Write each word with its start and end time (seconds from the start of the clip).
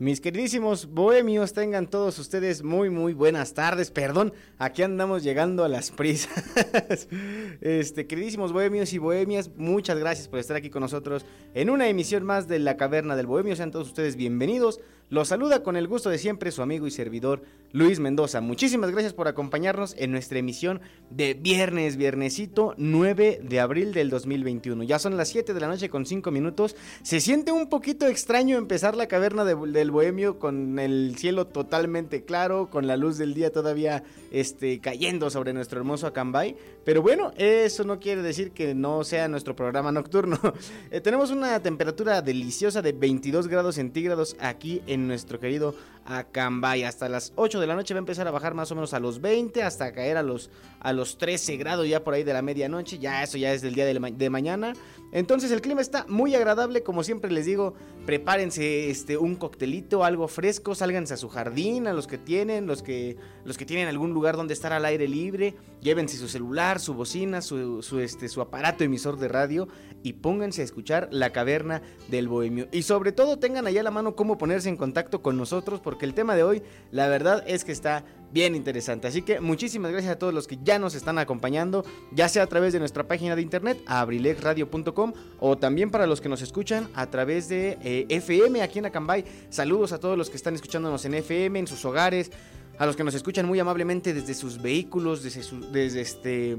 Mis 0.00 0.18
queridísimos 0.22 0.86
bohemios, 0.86 1.52
tengan 1.52 1.86
todos 1.86 2.18
ustedes 2.18 2.62
muy, 2.62 2.88
muy 2.88 3.12
buenas 3.12 3.52
tardes. 3.52 3.90
Perdón, 3.90 4.32
aquí 4.56 4.82
andamos 4.82 5.22
llegando 5.22 5.62
a 5.62 5.68
las 5.68 5.90
prisas. 5.90 6.42
este, 7.60 8.06
queridísimos 8.06 8.50
bohemios 8.50 8.94
y 8.94 8.98
bohemias, 8.98 9.50
muchas 9.58 9.98
gracias 9.98 10.26
por 10.26 10.38
estar 10.38 10.56
aquí 10.56 10.70
con 10.70 10.80
nosotros 10.80 11.26
en 11.52 11.68
una 11.68 11.86
emisión 11.86 12.24
más 12.24 12.48
de 12.48 12.60
La 12.60 12.78
Caverna 12.78 13.14
del 13.14 13.26
Bohemio. 13.26 13.54
Sean 13.54 13.72
todos 13.72 13.88
ustedes 13.88 14.16
bienvenidos. 14.16 14.80
Los 15.10 15.26
saluda 15.26 15.64
con 15.64 15.74
el 15.74 15.88
gusto 15.88 16.08
de 16.08 16.18
siempre 16.18 16.52
su 16.52 16.62
amigo 16.62 16.86
y 16.86 16.92
servidor 16.92 17.42
Luis 17.72 17.98
Mendoza. 17.98 18.40
Muchísimas 18.40 18.92
gracias 18.92 19.12
por 19.12 19.26
acompañarnos 19.26 19.96
en 19.98 20.12
nuestra 20.12 20.38
emisión 20.38 20.80
de 21.10 21.34
viernes, 21.34 21.96
viernesito 21.96 22.74
9 22.76 23.40
de 23.42 23.58
abril 23.58 23.92
del 23.92 24.08
2021. 24.08 24.84
Ya 24.84 25.00
son 25.00 25.16
las 25.16 25.28
7 25.30 25.52
de 25.52 25.58
la 25.58 25.66
noche 25.66 25.90
con 25.90 26.06
5 26.06 26.30
minutos. 26.30 26.76
Se 27.02 27.20
siente 27.20 27.50
un 27.50 27.68
poquito 27.68 28.06
extraño 28.06 28.56
empezar 28.56 28.96
la 28.96 29.08
caverna 29.08 29.44
del 29.44 29.90
bohemio 29.90 30.38
con 30.38 30.78
el 30.78 31.16
cielo 31.18 31.48
totalmente 31.48 32.24
claro, 32.24 32.70
con 32.70 32.86
la 32.86 32.96
luz 32.96 33.18
del 33.18 33.34
día 33.34 33.50
todavía 33.50 34.04
este, 34.30 34.78
cayendo 34.78 35.28
sobre 35.28 35.52
nuestro 35.52 35.80
hermoso 35.80 36.06
Acambay. 36.06 36.54
Pero 36.84 37.02
bueno, 37.02 37.32
eso 37.36 37.82
no 37.82 37.98
quiere 37.98 38.22
decir 38.22 38.52
que 38.52 38.76
no 38.76 39.02
sea 39.02 39.26
nuestro 39.26 39.56
programa 39.56 39.90
nocturno. 39.90 40.38
Eh, 40.90 41.00
tenemos 41.00 41.30
una 41.30 41.60
temperatura 41.60 42.20
deliciosa 42.22 42.82
de 42.82 42.92
22 42.92 43.48
grados 43.48 43.76
centígrados 43.76 44.36
aquí 44.40 44.82
en 44.86 44.99
nuestro 45.06 45.38
querido 45.38 45.74
Acambay. 46.10 46.84
Hasta 46.84 47.08
las 47.08 47.32
8 47.36 47.60
de 47.60 47.66
la 47.66 47.74
noche 47.74 47.94
va 47.94 47.98
a 47.98 48.00
empezar 48.00 48.26
a 48.26 48.30
bajar 48.30 48.54
más 48.54 48.70
o 48.72 48.74
menos 48.74 48.94
a 48.94 49.00
los 49.00 49.20
20, 49.20 49.62
hasta 49.62 49.92
caer 49.92 50.16
a 50.16 50.22
los, 50.22 50.50
a 50.80 50.92
los 50.92 51.18
13 51.18 51.56
grados 51.56 51.88
ya 51.88 52.02
por 52.02 52.14
ahí 52.14 52.24
de 52.24 52.32
la 52.32 52.42
medianoche. 52.42 52.98
Ya 52.98 53.22
eso 53.22 53.38
ya 53.38 53.52
es 53.52 53.62
del 53.62 53.74
día 53.74 53.86
de, 53.86 54.30
mañana. 54.30 54.72
Entonces 55.12 55.50
el 55.50 55.60
clima 55.60 55.80
está 55.80 56.06
muy 56.08 56.34
agradable, 56.34 56.82
como 56.82 57.02
siempre 57.02 57.30
les 57.30 57.46
digo, 57.46 57.74
prepárense 58.06 58.90
este, 58.90 59.16
un 59.16 59.34
coctelito, 59.36 60.04
algo 60.04 60.28
fresco, 60.28 60.74
sálganse 60.74 61.14
a 61.14 61.16
su 61.16 61.28
jardín, 61.28 61.86
a 61.86 61.92
los 61.92 62.06
que 62.06 62.18
tienen, 62.18 62.66
los 62.66 62.82
que, 62.82 63.16
los 63.44 63.58
que 63.58 63.66
tienen 63.66 63.88
algún 63.88 64.12
lugar 64.12 64.36
donde 64.36 64.54
estar 64.54 64.72
al 64.72 64.84
aire 64.84 65.08
libre, 65.08 65.56
llévense 65.80 66.16
su 66.16 66.28
celular, 66.28 66.78
su 66.78 66.94
bocina, 66.94 67.42
su, 67.42 67.82
su, 67.82 67.98
este, 67.98 68.28
su 68.28 68.40
aparato 68.40 68.84
emisor 68.84 69.18
de 69.18 69.28
radio 69.28 69.68
y 70.02 70.14
pónganse 70.14 70.62
a 70.62 70.64
escuchar 70.64 71.08
La 71.10 71.30
Caverna 71.30 71.82
del 72.08 72.28
Bohemio. 72.28 72.68
Y 72.72 72.82
sobre 72.82 73.12
todo 73.12 73.38
tengan 73.38 73.66
allá 73.66 73.80
a 73.80 73.84
la 73.84 73.90
mano 73.90 74.14
cómo 74.14 74.38
ponerse 74.38 74.68
en 74.68 74.76
contacto 74.76 75.22
con 75.22 75.36
nosotros, 75.36 75.80
porque 75.80 75.99
el 76.06 76.14
tema 76.14 76.34
de 76.34 76.42
hoy, 76.42 76.62
la 76.90 77.08
verdad 77.08 77.44
es 77.46 77.64
que 77.64 77.72
está 77.72 78.04
bien 78.32 78.54
interesante. 78.54 79.08
Así 79.08 79.22
que 79.22 79.40
muchísimas 79.40 79.90
gracias 79.90 80.12
a 80.12 80.18
todos 80.18 80.32
los 80.32 80.46
que 80.46 80.58
ya 80.62 80.78
nos 80.78 80.94
están 80.94 81.18
acompañando, 81.18 81.84
ya 82.12 82.28
sea 82.28 82.44
a 82.44 82.46
través 82.46 82.72
de 82.72 82.78
nuestra 82.78 83.06
página 83.06 83.36
de 83.36 83.42
internet, 83.42 83.82
abrilexradio.com, 83.86 85.12
o 85.38 85.58
también 85.58 85.90
para 85.90 86.06
los 86.06 86.20
que 86.20 86.28
nos 86.28 86.42
escuchan 86.42 86.88
a 86.94 87.06
través 87.06 87.48
de 87.48 87.78
eh, 87.82 88.06
FM 88.08 88.62
aquí 88.62 88.78
en 88.78 88.86
Acambay. 88.86 89.24
Saludos 89.48 89.92
a 89.92 89.98
todos 89.98 90.16
los 90.16 90.30
que 90.30 90.36
están 90.36 90.54
escuchándonos 90.54 91.04
en 91.04 91.14
FM, 91.14 91.58
en 91.58 91.66
sus 91.66 91.84
hogares, 91.84 92.30
a 92.78 92.86
los 92.86 92.96
que 92.96 93.04
nos 93.04 93.14
escuchan 93.14 93.46
muy 93.46 93.58
amablemente 93.58 94.14
desde 94.14 94.34
sus 94.34 94.60
vehículos, 94.60 95.22
desde, 95.22 95.42
desde 95.70 96.00
este 96.00 96.58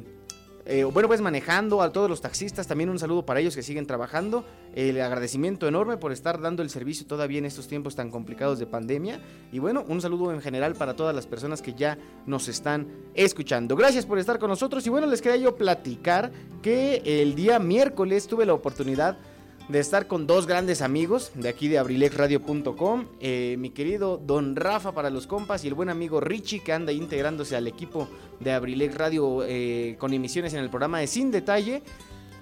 eh, 0.65 0.83
bueno, 0.83 1.07
pues 1.07 1.21
manejando 1.21 1.81
a 1.81 1.91
todos 1.91 2.09
los 2.09 2.21
taxistas, 2.21 2.67
también 2.67 2.89
un 2.89 2.99
saludo 2.99 3.25
para 3.25 3.39
ellos 3.39 3.55
que 3.55 3.63
siguen 3.63 3.87
trabajando. 3.87 4.45
El 4.75 5.01
agradecimiento 5.01 5.67
enorme 5.67 5.97
por 5.97 6.11
estar 6.11 6.39
dando 6.39 6.61
el 6.61 6.69
servicio 6.69 7.05
todavía 7.05 7.39
en 7.39 7.45
estos 7.45 7.67
tiempos 7.67 7.95
tan 7.95 8.11
complicados 8.11 8.59
de 8.59 8.67
pandemia. 8.67 9.19
Y 9.51 9.59
bueno, 9.59 9.83
un 9.87 10.01
saludo 10.01 10.31
en 10.31 10.41
general 10.41 10.75
para 10.75 10.95
todas 10.95 11.15
las 11.15 11.27
personas 11.27 11.61
que 11.61 11.73
ya 11.73 11.97
nos 12.25 12.47
están 12.47 12.87
escuchando. 13.13 13.75
Gracias 13.75 14.05
por 14.05 14.19
estar 14.19 14.39
con 14.39 14.49
nosotros. 14.49 14.85
Y 14.85 14.89
bueno, 14.89 15.07
les 15.07 15.21
quería 15.21 15.37
yo 15.37 15.55
platicar 15.55 16.31
que 16.61 17.01
el 17.05 17.35
día 17.35 17.59
miércoles 17.59 18.27
tuve 18.27 18.45
la 18.45 18.53
oportunidad 18.53 19.17
de 19.17 19.30
estar 19.79 20.07
con 20.07 20.27
dos 20.27 20.47
grandes 20.47 20.81
amigos 20.81 21.31
de 21.35 21.49
aquí 21.49 21.67
de 21.67 21.77
abrilexradio.com, 21.79 23.05
eh, 23.19 23.55
mi 23.59 23.69
querido 23.69 24.17
Don 24.17 24.55
Rafa 24.55 24.93
para 24.93 25.09
los 25.09 25.27
compas 25.27 25.63
y 25.63 25.67
el 25.67 25.73
buen 25.73 25.89
amigo 25.89 26.19
Richie 26.19 26.61
que 26.61 26.73
anda 26.73 26.91
integrándose 26.91 27.55
al 27.55 27.67
equipo 27.67 28.07
de 28.39 28.51
Abrilex 28.51 28.95
Radio 28.95 29.43
eh, 29.45 29.95
con 29.99 30.13
emisiones 30.13 30.53
en 30.53 30.59
el 30.59 30.69
programa 30.69 30.99
de 30.99 31.07
Sin 31.07 31.31
Detalle. 31.31 31.83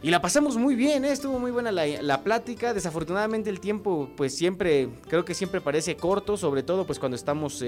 Y 0.02 0.12
la 0.12 0.22
pasamos 0.22 0.56
muy 0.56 0.76
bien, 0.76 1.04
¿eh? 1.04 1.12
estuvo 1.12 1.40
muy 1.40 1.52
buena 1.52 1.72
la, 1.72 2.24
plática. 2.24 2.74
Desafortunadamente 2.74 3.50
el 3.50 3.60
tiempo, 3.60 4.10
pues 4.16 4.34
siempre, 4.34 4.88
creo 5.10 5.26
que 5.26 5.34
siempre 5.34 5.60
parece 5.60 5.98
corto, 5.98 6.38
sobre 6.38 6.64
todo 6.64 6.86
pues 6.86 7.00
cuando 7.00 7.18
estamos, 7.18 7.62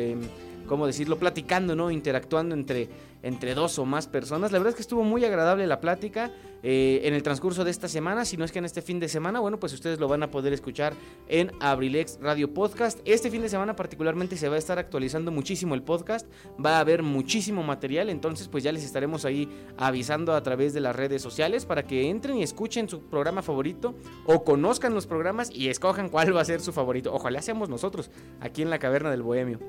¿cómo 0.72 0.88
decirlo?, 0.88 1.20
platicando, 1.20 1.76
¿no? 1.76 1.92
Interactuando 1.92 2.56
entre, 2.56 2.88
entre 3.24 3.54
dos 3.56 3.78
o 3.78 3.86
más 3.86 4.08
personas. 4.08 4.54
La 4.54 4.58
verdad 4.58 4.70
es 4.70 4.76
que 4.76 4.84
estuvo 4.84 5.04
muy 5.04 5.26
agradable 5.26 5.68
la 5.68 5.82
plática. 5.82 6.32
Eh, 6.64 7.02
en 7.04 7.14
el 7.14 7.24
transcurso 7.24 7.66
de 7.66 7.72
esta 7.72 7.90
semana, 7.90 8.24
si 8.24 8.38
no 8.38 8.46
es 8.46 8.54
que 8.54 8.60
en 8.60 8.64
este 8.66 8.82
fin 8.82 8.98
de 9.02 9.10
semana, 9.10 9.42
bueno, 9.42 9.60
pues 9.60 9.74
ustedes 9.74 10.00
lo 10.00 10.08
van 10.08 10.24
a 10.24 10.32
poder 10.32 10.54
escuchar 10.54 10.94
en 11.28 11.52
Abrilex 11.60 12.20
Radio 12.22 12.54
Podcast. 12.54 13.00
Este 13.04 13.30
fin 13.30 13.42
de 13.42 13.50
semana 13.50 13.76
particularmente 13.76 14.38
se 14.38 14.48
va 14.48 14.56
a 14.56 14.60
estar 14.60 14.80
actualizando 14.80 15.30
muchísimo 15.30 15.76
el 15.76 15.84
podcast, 15.84 16.26
va 16.64 16.78
a 16.78 16.80
haber 16.80 17.04
muchísimo 17.04 17.64
material, 17.64 18.10
entonces 18.10 18.48
pues 18.48 18.64
ya 18.64 18.72
les 18.72 18.86
estaremos 18.86 19.26
ahí 19.26 19.50
avisando 19.76 20.34
a 20.34 20.42
través 20.42 20.74
de 20.74 20.80
las 20.80 20.96
redes 20.96 21.22
sociales 21.22 21.66
para 21.66 21.84
que 21.84 22.10
entren 22.10 22.38
y 22.38 22.44
escuchen 22.44 22.88
su 22.88 23.02
programa 23.02 23.42
favorito 23.42 23.94
o 24.26 24.46
conozcan 24.46 24.94
los 24.94 25.06
programas 25.06 25.52
y 25.52 25.68
escojan 25.68 26.08
cuál 26.08 26.34
va 26.34 26.40
a 26.40 26.46
ser 26.46 26.62
su 26.62 26.72
favorito. 26.72 27.14
Ojalá 27.14 27.42
seamos 27.42 27.68
nosotros 27.68 28.10
aquí 28.40 28.62
en 28.62 28.70
la 28.70 28.80
Caverna 28.80 29.12
del 29.12 29.22
Bohemio. 29.22 29.60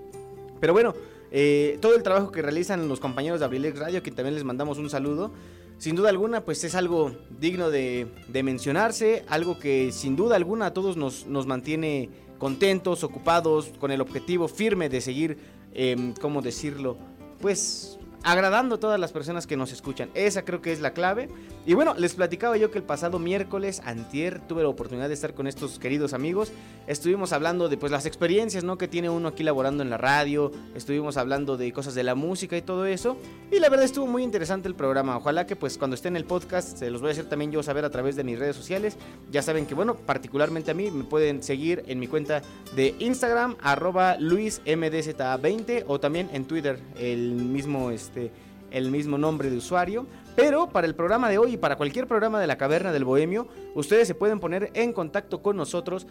Pero 0.63 0.75
bueno, 0.75 0.95
eh, 1.33 1.77
todo 1.81 1.97
el 1.97 2.05
trabajo 2.05 2.31
que 2.31 2.41
realizan 2.41 2.87
los 2.87 3.01
compañeros 3.01 3.41
de 3.41 3.47
Abrilex 3.47 3.81
Radio, 3.81 4.01
que 4.01 4.13
también 4.13 4.37
les 4.37 4.45
mandamos 4.45 4.79
un 4.79 4.89
saludo, 4.89 5.33
sin 5.77 5.97
duda 5.97 6.09
alguna, 6.09 6.45
pues 6.45 6.63
es 6.63 6.77
algo 6.77 7.11
digno 7.41 7.69
de, 7.69 8.07
mencionarse, 8.45 9.25
algo 9.27 9.59
que 9.59 9.91
sin 9.91 10.15
duda 10.15 10.37
alguna 10.37 10.67
a 10.67 10.73
todos 10.73 10.97
nos, 10.97 11.27
nos 11.27 11.49
mantiene 11.49 12.11
contentos, 12.39 13.03
ocupados, 13.03 13.73
con 13.81 13.91
el 13.91 14.01
objetivo 14.01 14.47
firme 14.47 14.89
de 14.89 15.01
seguir, 15.01 15.37
eh, 15.75 16.15
¿cómo 16.21 16.43
decirlo? 16.43 16.97
Pues 17.41 17.99
agradando 18.25 18.77
a 18.77 18.81
todas 18.81 19.01
las 19.01 19.13
personas 19.13 19.47
que 19.47 19.57
nos 19.57 19.73
escuchan. 19.73 20.11
Esa 20.15 20.45
creo 20.45 20.61
que 20.61 20.73
es 20.73 20.81
la 20.81 20.93
clave. 20.93 21.29
Y 21.67 21.75
bueno, 21.75 21.95
les 21.97 22.15
platicaba 22.15 22.57
yo 22.57 22.71
que 22.71 22.79
el 22.79 22.85
pasado 22.85 23.19
miércoles, 23.19 23.81
antier, 23.85 24.41
tuve 24.41 24.63
la 24.63 24.69
oportunidad 24.69 25.09
de 25.09 25.15
estar 25.15 25.35
con 25.35 25.47
estos 25.47 25.79
queridos 25.79 26.13
amigos. 26.13 26.53
Estuvimos 26.87 27.33
hablando 27.33 27.69
de 27.69 27.77
pues 27.77 27.93
las 27.93 28.07
experiencias, 28.07 28.65
¿no? 28.65 28.79
Que 28.79 28.89
tiene 28.89 29.11
uno 29.11 29.29
aquí 29.29 29.43
laborando 29.43 29.83
en 29.83 29.91
la 29.91 29.99
radio. 29.99 30.53
Estuvimos 30.75 31.17
hablando 31.17 31.57
de 31.57 31.73
cosas 31.73 31.95
de 31.95 32.03
la 32.03 32.15
música 32.15 32.57
y 32.57 32.63
todo 32.63 32.87
eso. 32.87 33.17
Y 33.51 33.59
la 33.59 33.69
verdad 33.69 33.85
estuvo 33.85 34.07
muy 34.07 34.23
interesante 34.23 34.69
el 34.69 34.75
programa. 34.75 35.17
Ojalá 35.17 35.47
que 35.47 35.57
pues 35.57 35.79
cuando 35.79 35.95
esté 35.95 36.09
en 36.09 36.17
el 36.17 36.25
podcast 36.25 36.79
se 36.79 36.91
los 36.91 37.01
voy 37.01 37.11
a 37.11 37.13
hacer 37.13 37.29
también 37.29 37.53
yo 37.53 37.63
saber 37.63 37.85
a 37.85 37.91
través 37.91 38.17
de 38.17 38.25
mis 38.25 38.39
redes 38.39 38.57
sociales. 38.57 38.97
Ya 39.31 39.43
saben 39.43 39.67
que 39.67 39.75
bueno, 39.75 39.95
particularmente 39.95 40.71
a 40.71 40.75
mí 40.75 40.91
me 40.91 41.05
pueden 41.05 41.43
seguir 41.43 41.85
en 41.87 41.99
mi 41.99 42.07
cuenta 42.07 42.43
de 42.75 42.95
Instagram, 42.99 43.57
arroba 43.61 44.17
luismdza20 44.19 45.85
o 45.87 46.01
también 46.01 46.29
en 46.33 46.45
Twitter, 46.45 46.79
el 46.99 47.33
mismo... 47.33 47.91
Este, 47.91 48.12
este, 48.13 48.31
el 48.71 48.91
mismo 48.91 49.17
nombre 49.17 49.51
de 49.51 49.57
usuario. 49.57 50.07
Pero 50.37 50.69
para 50.69 50.87
el 50.87 50.95
programa 50.95 51.29
de 51.29 51.39
hoy 51.39 51.55
y 51.55 51.57
para 51.57 51.77
cualquier 51.77 52.07
programa 52.07 52.41
de 52.41 52.47
la 52.47 52.57
Caverna 52.57 52.93
del 52.93 53.05
Bohemio, 53.05 53.49
ustedes 53.75 54.07
se 54.07 54.15
pueden 54.15 54.39
poner 54.39 54.71
en 54.75 54.93
contacto 54.93 55.43
con 55.43 55.57
nosotros 55.57 56.07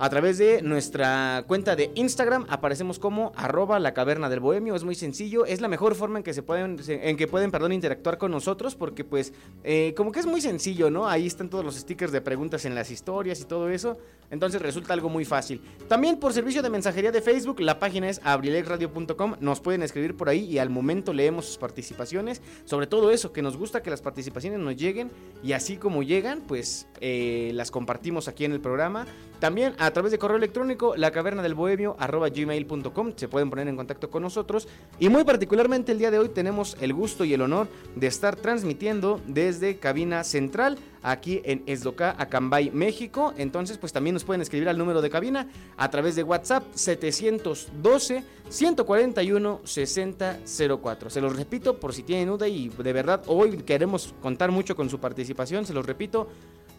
a 0.00 0.08
través 0.08 0.38
de 0.38 0.62
nuestra 0.62 1.44
cuenta 1.46 1.76
de 1.76 1.90
Instagram. 1.94 2.46
Aparecemos 2.48 2.98
como 2.98 3.32
arroba 3.36 3.78
la 3.78 3.92
caverna 3.92 4.30
del 4.30 4.40
bohemio. 4.40 4.74
Es 4.74 4.82
muy 4.82 4.94
sencillo. 4.94 5.44
Es 5.44 5.60
la 5.60 5.68
mejor 5.68 5.94
forma 5.94 6.18
en 6.18 6.24
que 6.24 6.32
se 6.32 6.42
pueden, 6.42 6.80
en 6.88 7.16
que 7.18 7.26
pueden, 7.26 7.50
perdón, 7.50 7.72
interactuar 7.72 8.16
con 8.16 8.30
nosotros. 8.30 8.74
Porque 8.74 9.04
pues, 9.04 9.34
eh, 9.62 9.92
como 9.94 10.10
que 10.10 10.20
es 10.20 10.26
muy 10.26 10.40
sencillo, 10.40 10.90
¿no? 10.90 11.06
Ahí 11.06 11.26
están 11.26 11.50
todos 11.50 11.62
los 11.62 11.76
stickers 11.76 12.12
de 12.12 12.22
preguntas 12.22 12.64
en 12.64 12.74
las 12.74 12.90
historias 12.90 13.42
y 13.42 13.44
todo 13.44 13.68
eso. 13.68 13.98
Entonces 14.30 14.62
resulta 14.62 14.94
algo 14.94 15.10
muy 15.10 15.26
fácil. 15.26 15.60
También 15.86 16.16
por 16.18 16.32
servicio 16.32 16.62
de 16.62 16.70
mensajería 16.70 17.12
de 17.12 17.20
Facebook, 17.20 17.60
la 17.60 17.78
página 17.78 18.08
es 18.08 18.22
abrilexradio.com. 18.24 19.36
Nos 19.40 19.60
pueden 19.60 19.82
escribir 19.82 20.16
por 20.16 20.30
ahí 20.30 20.44
y 20.44 20.58
al 20.58 20.70
momento 20.70 21.12
leemos 21.12 21.44
sus 21.44 21.58
participaciones. 21.58 22.40
Sobre 22.64 22.86
todo 22.86 23.10
eso, 23.10 23.34
que 23.34 23.42
nos 23.42 23.58
gusta 23.58 23.82
que 23.82 23.90
las 23.90 24.00
participaciones 24.00 24.60
nos 24.60 24.76
lleguen 24.76 25.10
y 25.42 25.52
así 25.52 25.76
como 25.76 26.02
llegan, 26.02 26.40
pues 26.40 26.86
eh, 27.02 27.50
las 27.52 27.70
compartimos 27.70 28.28
aquí 28.28 28.46
en 28.46 28.52
el 28.52 28.60
programa. 28.62 29.06
También 29.40 29.74
a 29.78 29.90
través 29.90 30.12
de 30.12 30.18
correo 30.18 30.36
electrónico, 30.36 30.94
la 30.96 31.10
caverna 31.10 31.42
del 31.42 31.54
bohemio 31.54 31.96
gmail.com 31.98 33.12
se 33.16 33.26
pueden 33.26 33.48
poner 33.48 33.68
en 33.68 33.76
contacto 33.76 34.10
con 34.10 34.22
nosotros. 34.22 34.68
Y 34.98 35.08
muy 35.08 35.24
particularmente 35.24 35.92
el 35.92 35.98
día 35.98 36.10
de 36.10 36.18
hoy 36.18 36.28
tenemos 36.28 36.76
el 36.80 36.92
gusto 36.92 37.24
y 37.24 37.32
el 37.32 37.40
honor 37.40 37.66
de 37.96 38.06
estar 38.06 38.36
transmitiendo 38.36 39.18
desde 39.26 39.78
cabina 39.78 40.24
central 40.24 40.76
aquí 41.02 41.40
en 41.44 41.62
Esdoca, 41.64 42.14
Acambay, 42.18 42.70
México. 42.70 43.32
Entonces, 43.38 43.78
pues 43.78 43.94
también 43.94 44.12
nos 44.12 44.24
pueden 44.24 44.42
escribir 44.42 44.68
al 44.68 44.76
número 44.76 45.00
de 45.00 45.08
cabina 45.08 45.48
a 45.78 45.90
través 45.90 46.16
de 46.16 46.22
WhatsApp 46.22 46.64
712 46.74 48.22
141 48.50 49.60
6004. 49.64 51.08
Se 51.08 51.20
los 51.20 51.36
repito 51.36 51.78
por 51.78 51.94
si 51.94 52.02
tienen 52.02 52.28
duda 52.28 52.46
y 52.46 52.68
de 52.68 52.92
verdad 52.92 53.22
hoy 53.26 53.56
queremos 53.58 54.12
contar 54.20 54.50
mucho 54.50 54.76
con 54.76 54.90
su 54.90 54.98
participación. 54.98 55.64
Se 55.64 55.72
los 55.72 55.86
repito 55.86 56.28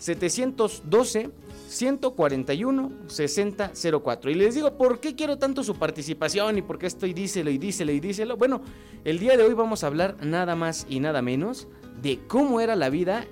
712 0.01 1.29
141 1.67 2.91
6004. 3.05 4.31
Y 4.31 4.33
les 4.33 4.55
digo, 4.55 4.75
¿por 4.75 4.99
qué 4.99 5.15
quiero 5.15 5.37
tanto 5.37 5.63
su 5.63 5.75
participación 5.75 6.57
y 6.57 6.63
por 6.63 6.79
qué 6.79 6.87
estoy 6.87 7.13
díselo 7.13 7.51
y 7.51 7.59
díselo 7.59 7.91
y 7.91 7.99
díselo? 7.99 8.35
Bueno, 8.35 8.61
el 9.05 9.19
día 9.19 9.37
de 9.37 9.43
hoy 9.43 9.53
vamos 9.53 9.83
a 9.83 9.87
hablar 9.87 10.17
nada 10.21 10.55
más 10.55 10.87
y 10.89 10.99
nada 10.99 11.21
menos 11.21 11.67
de 12.01 12.19
cómo 12.27 12.61
era 12.61 12.75
la 12.75 12.89
vida 12.89 13.25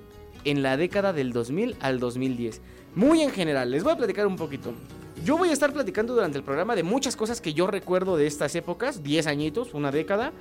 en 0.45 0.61
la 0.61 0.77
década 0.77 1.11
del 1.11 1.33
2000 1.33 1.75
al 1.79 1.99
2010. 1.99 2.61
Muy 2.93 3.23
en 3.23 3.31
general, 3.31 3.71
les 3.71 3.83
voy 3.83 3.93
a 3.93 3.97
platicar 3.97 4.27
un 4.27 4.35
poquito. 4.35 4.73
Yo 5.25 5.39
voy 5.39 5.49
a 5.49 5.53
estar 5.53 5.73
platicando 5.73 6.13
durante 6.13 6.37
el 6.37 6.43
programa 6.43 6.75
de 6.75 6.83
muchas 6.83 7.15
cosas 7.15 7.41
que 7.41 7.53
yo 7.53 7.65
recuerdo 7.65 8.15
de 8.15 8.27
estas 8.27 8.53
épocas, 8.53 9.01
10 9.01 9.25
añitos, 9.25 9.73
una 9.73 9.91
década. 9.91 10.33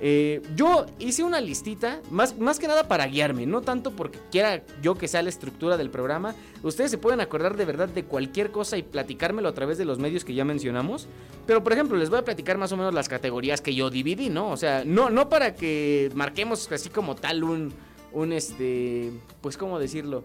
Eh, 0.00 0.42
yo 0.54 0.86
hice 0.98 1.24
una 1.24 1.40
listita, 1.40 2.00
más, 2.10 2.38
más 2.38 2.58
que 2.58 2.68
nada 2.68 2.86
para 2.86 3.06
guiarme, 3.06 3.46
no 3.46 3.62
tanto 3.62 3.92
porque 3.92 4.18
quiera 4.30 4.62
yo 4.82 4.96
que 4.96 5.08
sea 5.08 5.22
la 5.22 5.30
estructura 5.30 5.76
del 5.76 5.90
programa. 5.90 6.34
Ustedes 6.62 6.90
se 6.90 6.98
pueden 6.98 7.20
acordar 7.20 7.56
de 7.56 7.64
verdad 7.64 7.88
de 7.88 8.04
cualquier 8.04 8.50
cosa 8.50 8.76
y 8.76 8.82
platicármelo 8.82 9.48
a 9.48 9.54
través 9.54 9.78
de 9.78 9.84
los 9.84 9.98
medios 9.98 10.24
que 10.24 10.34
ya 10.34 10.44
mencionamos. 10.44 11.08
Pero 11.46 11.62
por 11.62 11.72
ejemplo, 11.72 11.96
les 11.96 12.10
voy 12.10 12.18
a 12.18 12.24
platicar 12.24 12.58
más 12.58 12.72
o 12.72 12.76
menos 12.76 12.92
las 12.92 13.08
categorías 13.08 13.60
que 13.60 13.74
yo 13.74 13.90
dividí, 13.90 14.28
¿no? 14.28 14.50
O 14.50 14.56
sea, 14.56 14.84
no, 14.84 15.10
no 15.10 15.28
para 15.28 15.54
que 15.54 16.10
marquemos 16.14 16.70
así 16.70 16.90
como 16.90 17.14
tal 17.14 17.44
un, 17.44 17.72
un 18.12 18.32
este, 18.32 19.12
pues 19.40 19.56
cómo 19.56 19.78
decirlo 19.78 20.24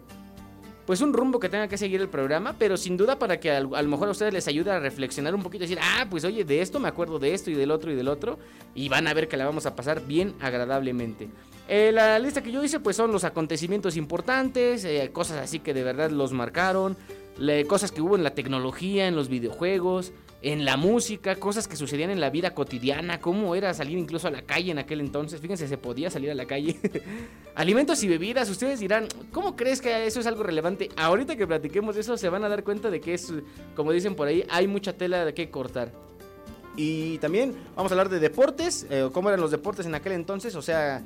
pues 0.85 1.01
un 1.01 1.13
rumbo 1.13 1.39
que 1.39 1.49
tenga 1.49 1.67
que 1.67 1.77
seguir 1.77 2.01
el 2.01 2.09
programa, 2.09 2.55
pero 2.57 2.77
sin 2.77 2.97
duda 2.97 3.19
para 3.19 3.39
que 3.39 3.51
a, 3.51 3.61
lo 3.61 3.87
mejor 3.87 4.07
a 4.07 4.11
ustedes 4.11 4.33
les 4.33 4.47
ayude 4.47 4.71
a 4.71 4.79
reflexionar 4.79 5.35
un 5.35 5.43
poquito 5.43 5.63
y 5.63 5.67
decir, 5.67 5.79
ah, 5.81 6.07
pues 6.09 6.25
oye, 6.25 6.43
de 6.43 6.61
esto 6.61 6.79
me 6.79 6.87
acuerdo 6.87 7.19
de 7.19 7.33
esto 7.33 7.51
y 7.51 7.55
del 7.55 7.71
otro 7.71 7.91
y 7.91 7.95
del 7.95 8.07
otro, 8.07 8.39
y 8.75 8.89
van 8.89 9.07
a 9.07 9.13
ver 9.13 9.27
que 9.27 9.37
la 9.37 9.45
vamos 9.45 9.65
a 9.65 9.75
pasar 9.75 10.05
bien 10.05 10.33
agradablemente. 10.39 11.29
Eh, 11.67 11.91
la 11.93 12.19
lista 12.19 12.41
que 12.41 12.51
yo 12.51 12.63
hice 12.63 12.79
pues 12.79 12.95
son 12.95 13.11
los 13.11 13.23
acontecimientos 13.23 13.95
importantes, 13.95 14.83
eh, 14.83 15.09
cosas 15.13 15.37
así 15.37 15.59
que 15.59 15.73
de 15.73 15.83
verdad 15.83 16.09
los 16.09 16.33
marcaron, 16.33 16.97
cosas 17.67 17.91
que 17.91 18.01
hubo 18.01 18.15
en 18.15 18.23
la 18.23 18.35
tecnología, 18.35 19.07
en 19.07 19.15
los 19.15 19.29
videojuegos, 19.29 20.11
en 20.41 20.65
la 20.65 20.75
música, 20.75 21.35
cosas 21.35 21.67
que 21.67 21.75
sucedían 21.75 22.09
en 22.09 22.19
la 22.19 22.29
vida 22.29 22.55
cotidiana, 22.55 23.19
cómo 23.19 23.53
era 23.55 23.73
salir 23.73 23.97
incluso 23.97 24.27
a 24.27 24.31
la 24.31 24.41
calle 24.41 24.71
en 24.71 24.79
aquel 24.79 24.99
entonces. 24.99 25.39
Fíjense, 25.39 25.67
se 25.67 25.77
podía 25.77 26.09
salir 26.09 26.31
a 26.31 26.35
la 26.35 26.45
calle. 26.45 26.79
Alimentos 27.55 28.01
y 28.03 28.07
bebidas, 28.07 28.49
ustedes 28.49 28.79
dirán, 28.79 29.07
¿cómo 29.31 29.55
crees 29.55 29.81
que 29.81 30.07
eso 30.07 30.19
es 30.19 30.25
algo 30.25 30.43
relevante? 30.43 30.89
Ahorita 30.97 31.35
que 31.35 31.45
platiquemos 31.45 31.95
de 31.95 32.01
eso 32.01 32.17
se 32.17 32.29
van 32.29 32.43
a 32.43 32.49
dar 32.49 32.63
cuenta 32.63 32.89
de 32.89 32.99
que 32.99 33.13
es, 33.13 33.31
como 33.75 33.91
dicen 33.91 34.15
por 34.15 34.27
ahí, 34.27 34.43
hay 34.49 34.67
mucha 34.67 34.93
tela 34.93 35.25
de 35.25 35.33
que 35.33 35.49
cortar. 35.51 35.91
Y 36.75 37.17
también 37.19 37.53
vamos 37.75 37.91
a 37.91 37.95
hablar 37.95 38.09
de 38.09 38.19
deportes, 38.19 38.87
eh, 38.89 39.09
cómo 39.11 39.29
eran 39.29 39.41
los 39.41 39.51
deportes 39.51 39.85
en 39.85 39.93
aquel 39.93 40.13
entonces, 40.13 40.55
o 40.55 40.61
sea, 40.61 41.03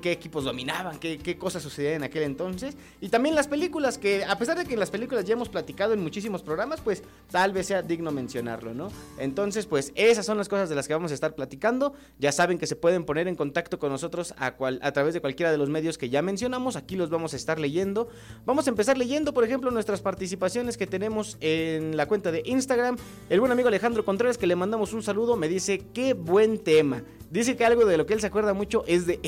qué, 0.00 0.12
equipos 0.12 0.44
dominaban, 0.44 0.98
qué, 0.98 1.18
qué, 1.18 1.36
cosas 1.36 1.62
sucedían 1.62 1.94
en 1.94 2.02
aquel 2.04 2.22
entonces. 2.22 2.76
Y 3.00 3.08
también 3.08 3.34
las 3.34 3.48
películas, 3.48 3.98
que 3.98 4.24
a 4.24 4.38
pesar 4.38 4.56
de 4.56 4.64
que 4.64 4.76
las 4.76 4.90
películas 4.90 5.24
ya 5.24 5.34
hemos 5.34 5.48
platicado 5.48 5.92
en 5.92 6.00
muchísimos 6.00 6.42
programas, 6.42 6.80
pues 6.80 7.02
tal 7.30 7.52
vez 7.52 7.66
sea 7.66 7.82
digno 7.82 8.10
mencionarlo, 8.10 8.74
¿no? 8.74 8.90
Entonces, 9.18 9.66
pues 9.66 9.92
esas 9.94 10.24
son 10.24 10.38
las 10.38 10.48
cosas 10.48 10.68
de 10.68 10.74
las 10.74 10.86
que 10.86 10.94
vamos 10.94 11.10
a 11.10 11.14
estar 11.14 11.34
platicando. 11.34 11.94
Ya 12.18 12.32
saben 12.32 12.58
que 12.58 12.66
se 12.66 12.76
pueden 12.76 13.04
poner 13.04 13.28
en 13.28 13.36
contacto 13.36 13.78
con 13.78 13.90
nosotros 13.90 14.34
a, 14.38 14.52
cual, 14.52 14.78
a 14.82 14.92
través 14.92 15.14
de 15.14 15.20
cualquiera 15.20 15.52
de 15.52 15.58
los 15.58 15.68
medios 15.68 15.98
que 15.98 16.08
ya 16.08 16.22
mencionamos. 16.22 16.76
Aquí 16.76 16.96
los 16.96 17.10
vamos 17.10 17.34
a 17.34 17.36
estar 17.36 17.58
leyendo. 17.58 18.08
Vamos 18.44 18.66
a 18.66 18.70
empezar 18.70 18.96
leyendo, 18.96 19.34
por 19.34 19.44
ejemplo, 19.44 19.70
nuestras 19.70 20.00
participaciones 20.00 20.76
que 20.76 20.86
tenemos 20.86 21.36
en 21.40 21.96
la 21.96 22.06
cuenta 22.06 22.32
de 22.32 22.42
Instagram. 22.46 22.96
El 23.28 23.40
buen 23.40 23.52
amigo 23.52 23.68
Alejandro 23.68 24.04
Contreras, 24.04 24.38
que 24.38 24.46
le 24.46 24.56
mandamos 24.56 24.92
un 24.92 25.02
saludo, 25.02 25.36
me 25.36 25.48
dice, 25.48 25.82
qué 25.92 26.14
buen 26.14 26.58
tema. 26.58 27.02
Dice 27.30 27.56
que 27.56 27.64
algo 27.64 27.84
de 27.84 27.96
lo 27.96 28.06
que 28.06 28.14
él 28.14 28.20
se 28.20 28.28
acuerda 28.28 28.54
mucho 28.54 28.84
es 28.86 29.04
de 29.06 29.18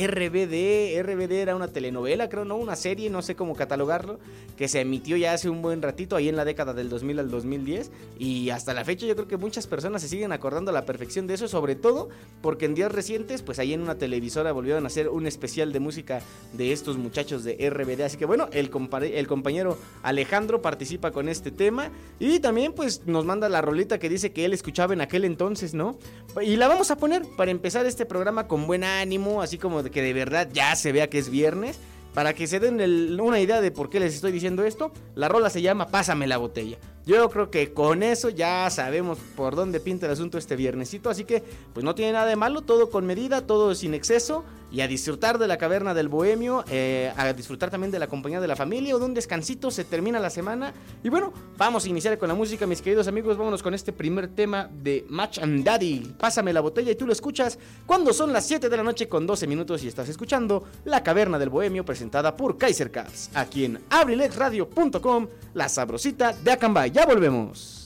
RBD. 0.46 1.02
RBD 1.02 1.32
era 1.32 1.56
una 1.56 1.68
telenovela, 1.68 2.28
creo, 2.28 2.44
¿no? 2.44 2.56
Una 2.56 2.76
serie, 2.76 3.10
no 3.10 3.22
sé 3.22 3.34
cómo 3.34 3.54
catalogarlo, 3.54 4.18
que 4.56 4.68
se 4.68 4.80
emitió 4.80 5.16
ya 5.16 5.32
hace 5.32 5.48
un 5.48 5.62
buen 5.62 5.82
ratito, 5.82 6.16
ahí 6.16 6.28
en 6.28 6.36
la 6.36 6.44
década 6.44 6.74
del 6.74 6.88
2000 6.88 7.18
al 7.18 7.30
2010. 7.30 7.90
Y 8.18 8.50
hasta 8.50 8.74
la 8.74 8.84
fecha 8.84 9.06
yo 9.06 9.14
creo 9.14 9.28
que 9.28 9.36
muchas 9.36 9.66
personas 9.66 10.02
se 10.02 10.08
siguen 10.08 10.32
acordando 10.32 10.70
a 10.70 10.74
la 10.74 10.84
perfección 10.84 11.26
de 11.26 11.34
eso, 11.34 11.48
sobre 11.48 11.74
todo 11.74 12.08
porque 12.42 12.66
en 12.66 12.74
días 12.74 12.92
recientes, 12.92 13.42
pues 13.42 13.58
ahí 13.58 13.72
en 13.72 13.80
una 13.80 13.96
televisora 13.96 14.52
volvieron 14.52 14.84
a 14.84 14.88
hacer 14.88 15.08
un 15.08 15.26
especial 15.26 15.72
de 15.72 15.80
música 15.80 16.20
de 16.52 16.72
estos 16.72 16.96
muchachos 16.98 17.44
de 17.44 17.70
RBD. 17.70 18.02
Así 18.02 18.16
que 18.16 18.24
bueno, 18.24 18.48
el, 18.52 18.70
el 19.12 19.26
compañero 19.26 19.78
Alejandro 20.02 20.62
participa 20.62 21.10
con 21.10 21.28
este 21.28 21.50
tema 21.50 21.90
y 22.18 22.40
también 22.40 22.72
pues 22.72 23.02
nos 23.06 23.24
manda 23.24 23.48
la 23.48 23.60
rolita 23.60 23.98
que 23.98 24.08
dice 24.08 24.32
que 24.32 24.44
él 24.44 24.52
escuchaba 24.52 24.92
en 24.92 25.00
aquel 25.00 25.24
entonces, 25.24 25.74
¿no? 25.74 25.98
Y 26.40 26.56
la 26.56 26.68
vamos 26.68 26.90
a 26.90 26.96
poner 26.96 27.22
para 27.36 27.50
empezar 27.50 27.86
este 27.86 28.06
programa 28.06 28.46
con 28.46 28.66
buen 28.66 28.84
ánimo, 28.84 29.42
así 29.42 29.58
como 29.58 29.82
de 29.82 29.90
que 29.90 30.02
de 30.02 30.12
verdad 30.18 30.48
ya 30.52 30.74
se 30.76 30.92
vea 30.92 31.08
que 31.08 31.18
es 31.18 31.30
viernes. 31.30 31.78
Para 32.14 32.34
que 32.34 32.48
se 32.48 32.58
den 32.58 32.80
una 33.20 33.38
idea 33.38 33.60
de 33.60 33.70
por 33.70 33.90
qué 33.90 34.00
les 34.00 34.14
estoy 34.14 34.32
diciendo 34.32 34.64
esto, 34.64 34.90
la 35.14 35.28
rola 35.28 35.50
se 35.50 35.62
llama 35.62 35.88
Pásame 35.88 36.26
la 36.26 36.38
botella. 36.38 36.78
Yo 37.06 37.30
creo 37.30 37.50
que 37.50 37.72
con 37.72 38.02
eso 38.02 38.28
ya 38.28 38.68
sabemos 38.70 39.18
por 39.36 39.54
dónde 39.54 39.78
pinta 39.78 40.06
el 40.06 40.12
asunto 40.12 40.36
este 40.36 40.56
viernesito, 40.56 41.10
así 41.10 41.24
que 41.24 41.42
pues 41.72 41.84
no 41.84 41.94
tiene 41.94 42.12
nada 42.12 42.26
de 42.26 42.34
malo, 42.34 42.62
todo 42.62 42.90
con 42.90 43.06
medida, 43.06 43.46
todo 43.46 43.74
sin 43.74 43.94
exceso 43.94 44.44
y 44.70 44.80
a 44.80 44.88
disfrutar 44.88 45.38
de 45.38 45.46
la 45.46 45.56
caverna 45.56 45.94
del 45.94 46.08
bohemio, 46.08 46.64
eh, 46.68 47.12
a 47.16 47.32
disfrutar 47.32 47.70
también 47.70 47.90
de 47.90 47.98
la 47.98 48.06
compañía 48.06 48.40
de 48.40 48.48
la 48.48 48.56
familia 48.56 48.94
o 48.94 48.98
de 48.98 49.04
un 49.06 49.14
descansito, 49.14 49.70
se 49.70 49.84
termina 49.84 50.18
la 50.18 50.30
semana 50.30 50.72
y 51.02 51.08
bueno, 51.08 51.32
vamos 51.56 51.84
a 51.84 51.88
iniciar 51.88 52.18
con 52.18 52.28
la 52.28 52.34
música 52.34 52.66
mis 52.66 52.82
queridos 52.82 53.08
amigos, 53.08 53.36
vámonos 53.36 53.62
con 53.62 53.74
este 53.74 53.92
primer 53.92 54.28
tema 54.28 54.68
de 54.82 55.06
Match 55.08 55.38
and 55.38 55.64
Daddy, 55.64 56.14
pásame 56.18 56.52
la 56.52 56.60
botella 56.60 56.92
y 56.92 56.96
tú 56.96 57.06
lo 57.06 57.12
escuchas 57.12 57.58
cuando 57.86 58.12
son 58.12 58.32
las 58.32 58.46
7 58.46 58.68
de 58.68 58.76
la 58.76 58.82
noche 58.82 59.08
con 59.08 59.26
12 59.26 59.46
minutos 59.46 59.82
y 59.84 59.88
estás 59.88 60.08
escuchando 60.08 60.64
la 60.84 61.02
caverna 61.02 61.38
del 61.38 61.48
bohemio 61.48 61.84
presentada 61.84 62.36
por 62.36 62.58
Kaiser 62.58 62.90
Cars, 62.90 63.30
aquí 63.34 63.64
en 63.64 63.80
abrilexradio.com, 63.90 65.28
la 65.54 65.68
sabrosita 65.68 66.32
de 66.32 66.52
Acambay. 66.52 66.90
Ya 66.90 67.06
volvemos. 67.06 67.78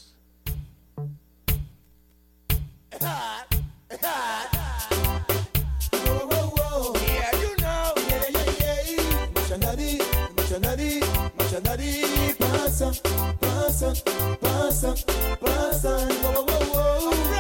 Pasa, 12.83 12.99
pasa, 13.41 13.93
pasa, 14.41 14.95
pasa. 15.41 16.09
todo 16.21 17.32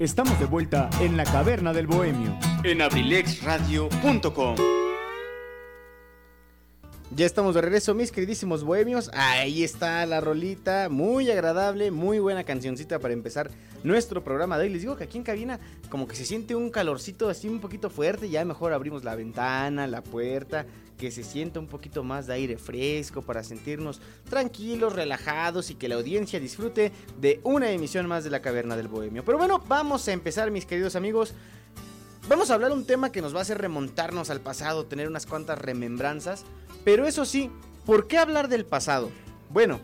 Estamos 0.00 0.40
de 0.40 0.46
vuelta 0.46 0.88
en 1.02 1.18
la 1.18 1.24
caverna 1.24 1.74
del 1.74 1.86
bohemio. 1.86 2.34
En 2.64 2.80
abrilexradio.com. 2.80 4.56
Ya 7.14 7.26
estamos 7.26 7.54
de 7.54 7.60
regreso, 7.60 7.94
mis 7.94 8.10
queridísimos 8.10 8.64
bohemios. 8.64 9.10
Ahí 9.12 9.62
está 9.62 10.06
la 10.06 10.22
rolita, 10.22 10.88
muy 10.88 11.30
agradable, 11.30 11.90
muy 11.90 12.18
buena 12.18 12.44
cancioncita 12.44 12.98
para 12.98 13.12
empezar 13.12 13.50
nuestro 13.84 14.24
programa 14.24 14.56
de 14.56 14.64
hoy. 14.64 14.70
Les 14.70 14.80
digo 14.80 14.96
que 14.96 15.04
aquí 15.04 15.18
en 15.18 15.24
cabina 15.24 15.60
como 15.90 16.08
que 16.08 16.16
se 16.16 16.24
siente 16.24 16.54
un 16.54 16.70
calorcito 16.70 17.28
así 17.28 17.50
un 17.50 17.60
poquito 17.60 17.90
fuerte, 17.90 18.30
ya 18.30 18.42
mejor 18.46 18.72
abrimos 18.72 19.04
la 19.04 19.14
ventana, 19.16 19.86
la 19.86 20.02
puerta, 20.02 20.64
que 21.00 21.10
se 21.10 21.24
sienta 21.24 21.58
un 21.58 21.66
poquito 21.66 22.04
más 22.04 22.26
de 22.26 22.34
aire 22.34 22.58
fresco 22.58 23.22
para 23.22 23.42
sentirnos 23.42 24.02
tranquilos, 24.28 24.92
relajados 24.92 25.70
y 25.70 25.74
que 25.74 25.88
la 25.88 25.94
audiencia 25.94 26.38
disfrute 26.38 26.92
de 27.18 27.40
una 27.42 27.70
emisión 27.70 28.06
más 28.06 28.22
de 28.22 28.28
la 28.28 28.42
Caverna 28.42 28.76
del 28.76 28.88
Bohemio. 28.88 29.24
Pero 29.24 29.38
bueno, 29.38 29.64
vamos 29.66 30.06
a 30.06 30.12
empezar 30.12 30.50
mis 30.50 30.66
queridos 30.66 30.96
amigos. 30.96 31.32
Vamos 32.28 32.50
a 32.50 32.54
hablar 32.54 32.70
un 32.72 32.84
tema 32.84 33.10
que 33.10 33.22
nos 33.22 33.34
va 33.34 33.38
a 33.38 33.42
hacer 33.42 33.56
remontarnos 33.56 34.28
al 34.28 34.42
pasado, 34.42 34.84
tener 34.84 35.08
unas 35.08 35.24
cuantas 35.24 35.58
remembranzas. 35.58 36.44
Pero 36.84 37.06
eso 37.06 37.24
sí, 37.24 37.50
¿por 37.86 38.06
qué 38.06 38.18
hablar 38.18 38.48
del 38.48 38.66
pasado? 38.66 39.10
Bueno, 39.48 39.80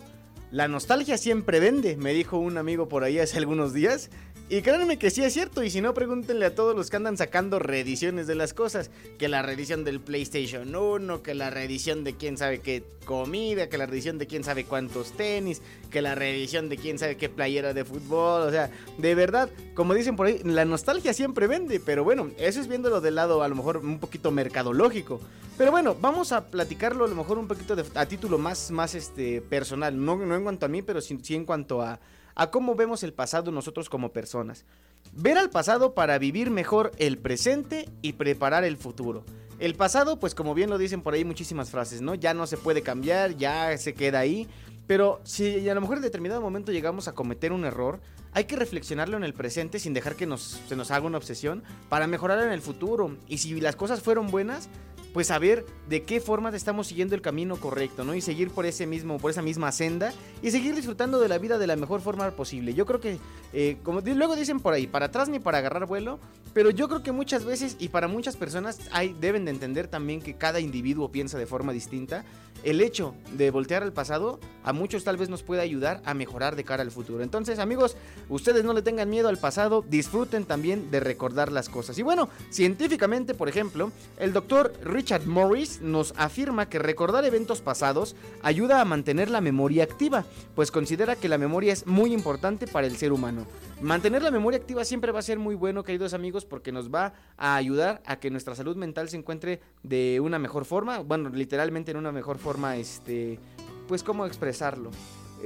la 0.51 0.69
nostalgia 0.69 1.17
siempre 1.17 1.61
vende, 1.61 1.97
me 1.97 2.13
dijo 2.13 2.37
un 2.37 2.59
amigo 2.59 2.91
por 2.91 3.05
ahí 3.05 3.19
hace 3.19 3.39
algunos 3.39 3.73
días. 3.73 4.11
Y 4.49 4.63
créanme 4.63 4.97
que 4.97 5.11
sí 5.11 5.25
es 5.25 5.33
cierto, 5.33 5.65
y 5.65 5.71
si 5.71 5.81
no, 5.81 5.93
pregúntenle 5.93 6.47
a 6.47 6.55
todos 6.55 6.77
los 6.77 6.89
que 6.89 6.97
andan 6.97 7.17
sacando 7.17 7.59
reediciones 7.59 8.29
de 8.29 8.37
las 8.37 8.55
cosas. 8.55 8.93
Que 9.19 9.27
la 9.27 9.43
reedición 9.43 9.83
del 9.83 10.01
PlayStation 10.01 10.73
1, 10.73 11.21
que 11.25 11.35
la 11.35 11.51
reedición 11.51 12.05
de 12.05 12.15
quién 12.15 12.39
sabe 12.39 12.61
qué 12.61 12.85
comida, 13.05 13.69
que 13.69 13.77
la 13.77 13.87
reedición 13.87 14.19
de 14.19 14.29
quién 14.29 14.45
sabe 14.45 14.65
cuántos 14.65 15.11
tenis, 15.17 15.63
que 15.91 16.01
la 16.01 16.15
reedición 16.15 16.69
de 16.69 16.77
quién 16.77 16.97
sabe 16.97 17.17
qué 17.17 17.29
playera 17.29 17.75
de 17.75 17.85
fútbol. 17.85 18.43
O 18.43 18.51
sea, 18.53 18.71
de 18.99 19.15
verdad, 19.17 19.51
como 19.75 19.95
dicen 19.95 20.15
por 20.15 20.29
ahí, 20.29 20.41
la 20.45 20.65
nostalgia 20.65 21.13
siempre 21.13 21.49
vende. 21.49 21.81
Pero 21.81 22.05
bueno, 22.05 22.31
eso 22.39 22.61
es 22.61 22.69
viéndolo 22.69 23.01
del 23.01 23.17
lado 23.17 23.43
a 23.43 23.49
lo 23.49 23.57
mejor 23.57 23.79
un 23.79 23.99
poquito 23.99 24.31
mercadológico. 24.31 25.21
Pero 25.59 25.73
bueno, 25.73 25.97
vamos 26.01 26.31
a 26.31 26.47
platicarlo 26.47 27.05
a 27.05 27.09
lo 27.09 27.17
mejor 27.17 27.39
un 27.39 27.49
poquito 27.49 27.75
a 27.97 28.07
título 28.07 28.39
más, 28.39 28.71
más 28.71 28.95
este, 28.95 29.41
personal. 29.41 30.05
No, 30.05 30.15
no 30.15 30.37
en 30.37 30.45
cuanto 30.45 30.67
a 30.67 30.69
mí, 30.69 30.83
pero 30.83 31.01
sí 31.01 31.35
en 31.35 31.45
cuanto 31.45 31.83
a 31.83 31.99
a 32.37 32.51
cómo 32.51 32.77
vemos 32.77 33.03
el 33.03 33.13
pasado 33.13 33.51
nosotros 33.51 33.89
como 33.89 34.13
personas. 34.13 34.65
Ver 35.13 35.39
al 35.39 35.51
pasado 35.51 35.95
para 35.95 36.19
vivir 36.19 36.51
mejor 36.51 36.93
el 36.99 37.19
presente 37.19 37.89
y 38.03 38.13
preparar 38.13 38.63
el 38.65 38.77
futuro. 38.77 39.25
El 39.59 39.75
pasado, 39.75 40.21
pues 40.21 40.35
como 40.35 40.55
bien 40.55 40.69
lo 40.69 40.77
dicen 40.77 41.01
por 41.01 41.15
ahí 41.15 41.25
muchísimas 41.25 41.71
frases, 41.71 42.03
¿no? 42.03 42.15
Ya 42.15 42.35
no 42.35 42.47
se 42.47 42.59
puede 42.59 42.83
cambiar, 42.83 43.37
ya 43.37 43.77
se 43.79 43.95
queda 43.95 44.19
ahí. 44.19 44.47
Pero 44.87 45.21
si 45.25 45.69
a 45.69 45.75
lo 45.75 45.81
mejor 45.81 45.97
en 45.97 46.03
determinado 46.03 46.41
momento 46.41 46.73
llegamos 46.73 47.09
a 47.09 47.15
cometer 47.15 47.53
un 47.53 47.65
error, 47.65 48.01
hay 48.33 48.45
que 48.45 48.55
reflexionarlo 48.55 49.17
en 49.17 49.25
el 49.25 49.33
presente 49.33 49.79
sin 49.79 49.95
dejar 49.95 50.15
que 50.15 50.27
nos, 50.27 50.61
se 50.69 50.77
nos 50.77 50.91
haga 50.91 51.07
una 51.07 51.17
obsesión 51.17 51.65
para 51.89 52.07
mejorar 52.07 52.39
en 52.45 52.53
el 52.53 52.61
futuro. 52.61 53.17
Y 53.27 53.39
si 53.39 53.59
las 53.61 53.77
cosas 53.77 54.03
fueron 54.03 54.31
buenas, 54.31 54.69
pues 55.17 55.29
saber 55.29 55.65
de 55.89 56.03
qué 56.03 56.21
forma 56.21 56.55
estamos 56.55 56.89
siguiendo 56.89 57.15
el 57.15 57.23
camino 57.23 57.57
correcto, 57.57 58.05
¿no? 58.05 58.15
Y 58.15 58.21
seguir 58.21 58.51
por 58.51 58.67
ese 58.67 58.87
mismo, 58.87 59.17
por 59.17 59.31
esa 59.31 59.41
misma 59.41 59.73
senda 59.73 60.13
y 60.43 60.51
seguir 60.51 60.75
disfrutando 60.75 61.19
de 61.19 61.27
la 61.27 61.39
vida 61.39 61.57
de 61.57 61.67
la 61.67 61.75
mejor 61.75 62.03
forma 62.03 62.31
posible. 62.33 62.75
Yo 62.75 62.85
creo 62.85 63.01
que, 63.01 63.19
eh, 63.55 63.79
como 63.83 64.03
luego 64.03 64.37
dicen 64.37 64.61
por 64.61 64.75
ahí, 64.75 64.87
para 64.87 65.07
atrás 65.07 65.31
ni 65.31 65.39
para 65.39 65.57
agarrar 65.57 65.87
vuelo, 65.87 66.21
pero 66.53 66.69
yo 66.69 66.87
creo 66.89 67.03
que 67.03 67.13
muchas 67.13 67.47
veces 67.47 67.77
y 67.79 67.89
para 67.89 68.09
muchas 68.09 68.37
personas 68.37 68.79
hay, 68.93 69.17
deben 69.19 69.47
de 69.47 69.53
entender 69.53 69.89
también 69.89 70.21
que 70.21 70.35
cada 70.37 70.61
individuo 70.61 71.11
piensa 71.11 71.39
de 71.39 71.47
forma 71.47 71.73
distinta. 71.73 72.27
El 72.63 72.81
hecho 72.81 73.15
de 73.37 73.51
voltear 73.51 73.83
al 73.83 73.93
pasado 73.93 74.41
a 74.65 74.73
muchos 74.73 75.05
tal 75.05 75.17
vez 75.17 75.29
nos 75.29 75.45
puede 75.45 75.63
ayudar 75.63 76.03
a 76.05 76.15
mejorar 76.15 76.57
de 76.57 76.65
cara 76.65 76.83
al 76.83 76.91
futuro. 76.91 77.23
Entonces, 77.23 77.61
amigos, 77.61 77.97
ustedes 78.29 78.65
no 78.65 78.73
le 78.73 78.83
tengan 78.83 79.09
miedo 79.09 79.29
al 79.29 79.39
pasado, 79.39 79.85
disfruten 79.89 80.45
también 80.45 80.91
de 80.91 80.99
recordar 80.99 81.53
las 81.53 81.69
cosas. 81.69 81.99
Y 81.99 82.03
bueno, 82.03 82.29
científicamente, 82.51 83.35
por 83.35 83.49
ejemplo, 83.49 83.93
el 84.19 84.33
doctor 84.33 84.73
Richard 84.83 85.27
Morris 85.27 85.81
nos 85.81 86.13
afirma 86.17 86.69
que 86.69 86.81
recordar 86.81 87.25
eventos 87.25 87.61
pasados 87.61 88.17
ayuda 88.43 88.81
a 88.81 88.85
mantener 88.85 89.31
la 89.31 89.41
memoria 89.41 89.85
activa, 89.85 90.25
pues 90.57 90.73
considera 90.73 91.15
que 91.15 91.29
la 91.29 91.39
memoria 91.39 91.73
es 91.73 91.87
muy 91.87 92.13
importante 92.13 92.67
para 92.67 92.87
el 92.87 92.97
ser 92.97 93.13
humano. 93.13 93.47
Mantener 93.81 94.23
la 94.23 94.31
memoria 94.31 94.59
activa 94.59 94.87
siempre 94.87 95.13
va 95.13 95.19
a 95.19 95.23
ser 95.23 95.39
muy 95.39 95.55
bueno, 95.55 95.85
queridos 95.85 96.15
amigos, 96.15 96.47
porque 96.47 96.73
nos 96.73 96.93
va 96.93 97.13
a 97.37 97.57
ayudar 97.57 98.03
a 98.07 98.19
que 98.19 98.31
nuestra 98.31 98.55
salud 98.55 98.75
mental 98.75 99.11
se 99.11 99.19
encuentre 99.19 99.61
de 99.83 100.19
una 100.21 100.39
mejor 100.39 100.65
forma, 100.65 101.01
bueno, 101.01 101.29
literalmente 101.29 101.91
en 101.91 101.99
una 101.99 102.11
mejor 102.11 102.39
forma, 102.39 102.77
este, 102.77 103.39
pues 103.87 104.03
cómo 104.03 104.25
expresarlo. 104.25 104.91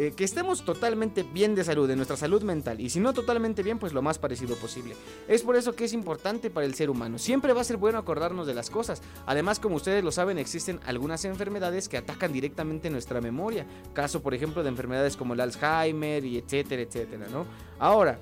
Eh, 0.00 0.14
que 0.16 0.25
estemos 0.25 0.64
totalmente 0.64 1.25
bien 1.25 1.54
de 1.54 1.62
salud, 1.62 1.87
de 1.87 1.95
nuestra 1.95 2.16
salud 2.16 2.42
mental. 2.42 2.80
Y 2.80 2.88
si 2.88 3.00
no 3.00 3.12
totalmente 3.12 3.62
bien, 3.62 3.78
pues 3.78 3.92
lo 3.92 4.00
más 4.00 4.19
parecido 4.19 4.57
posible. 4.57 4.97
Es 5.28 5.42
por 5.42 5.57
eso 5.57 5.76
que 5.76 5.85
es 5.85 5.92
importante 5.92 6.49
para 6.49 6.64
el 6.64 6.75
ser 6.75 6.88
humano. 6.88 7.19
Siempre 7.19 7.52
va 7.52 7.61
a 7.61 7.64
ser 7.64 7.76
bueno 7.76 7.99
acordarnos 7.99 8.47
de 8.47 8.54
las 8.54 8.71
cosas. 8.71 9.02
Además, 9.26 9.61
como 9.61 9.76
ustedes 9.76 10.02
lo 10.02 10.11
saben, 10.11 10.38
existen 10.38 10.80
algunas 10.87 11.26
enfermedades 11.26 11.90
que 11.90 11.99
atacan 11.99 12.33
directamente 12.33 12.88
nuestra 12.88 13.21
memoria. 13.21 13.66
Caso, 13.92 14.23
por 14.23 14.33
ejemplo, 14.33 14.62
de 14.62 14.71
enfermedades 14.71 15.19
como 15.19 15.35
el 15.35 15.40
Alzheimer 15.40 16.25
y 16.25 16.38
etcétera, 16.38 16.80
etcétera, 16.80 17.26
¿no? 17.30 17.45
Ahora, 17.78 18.19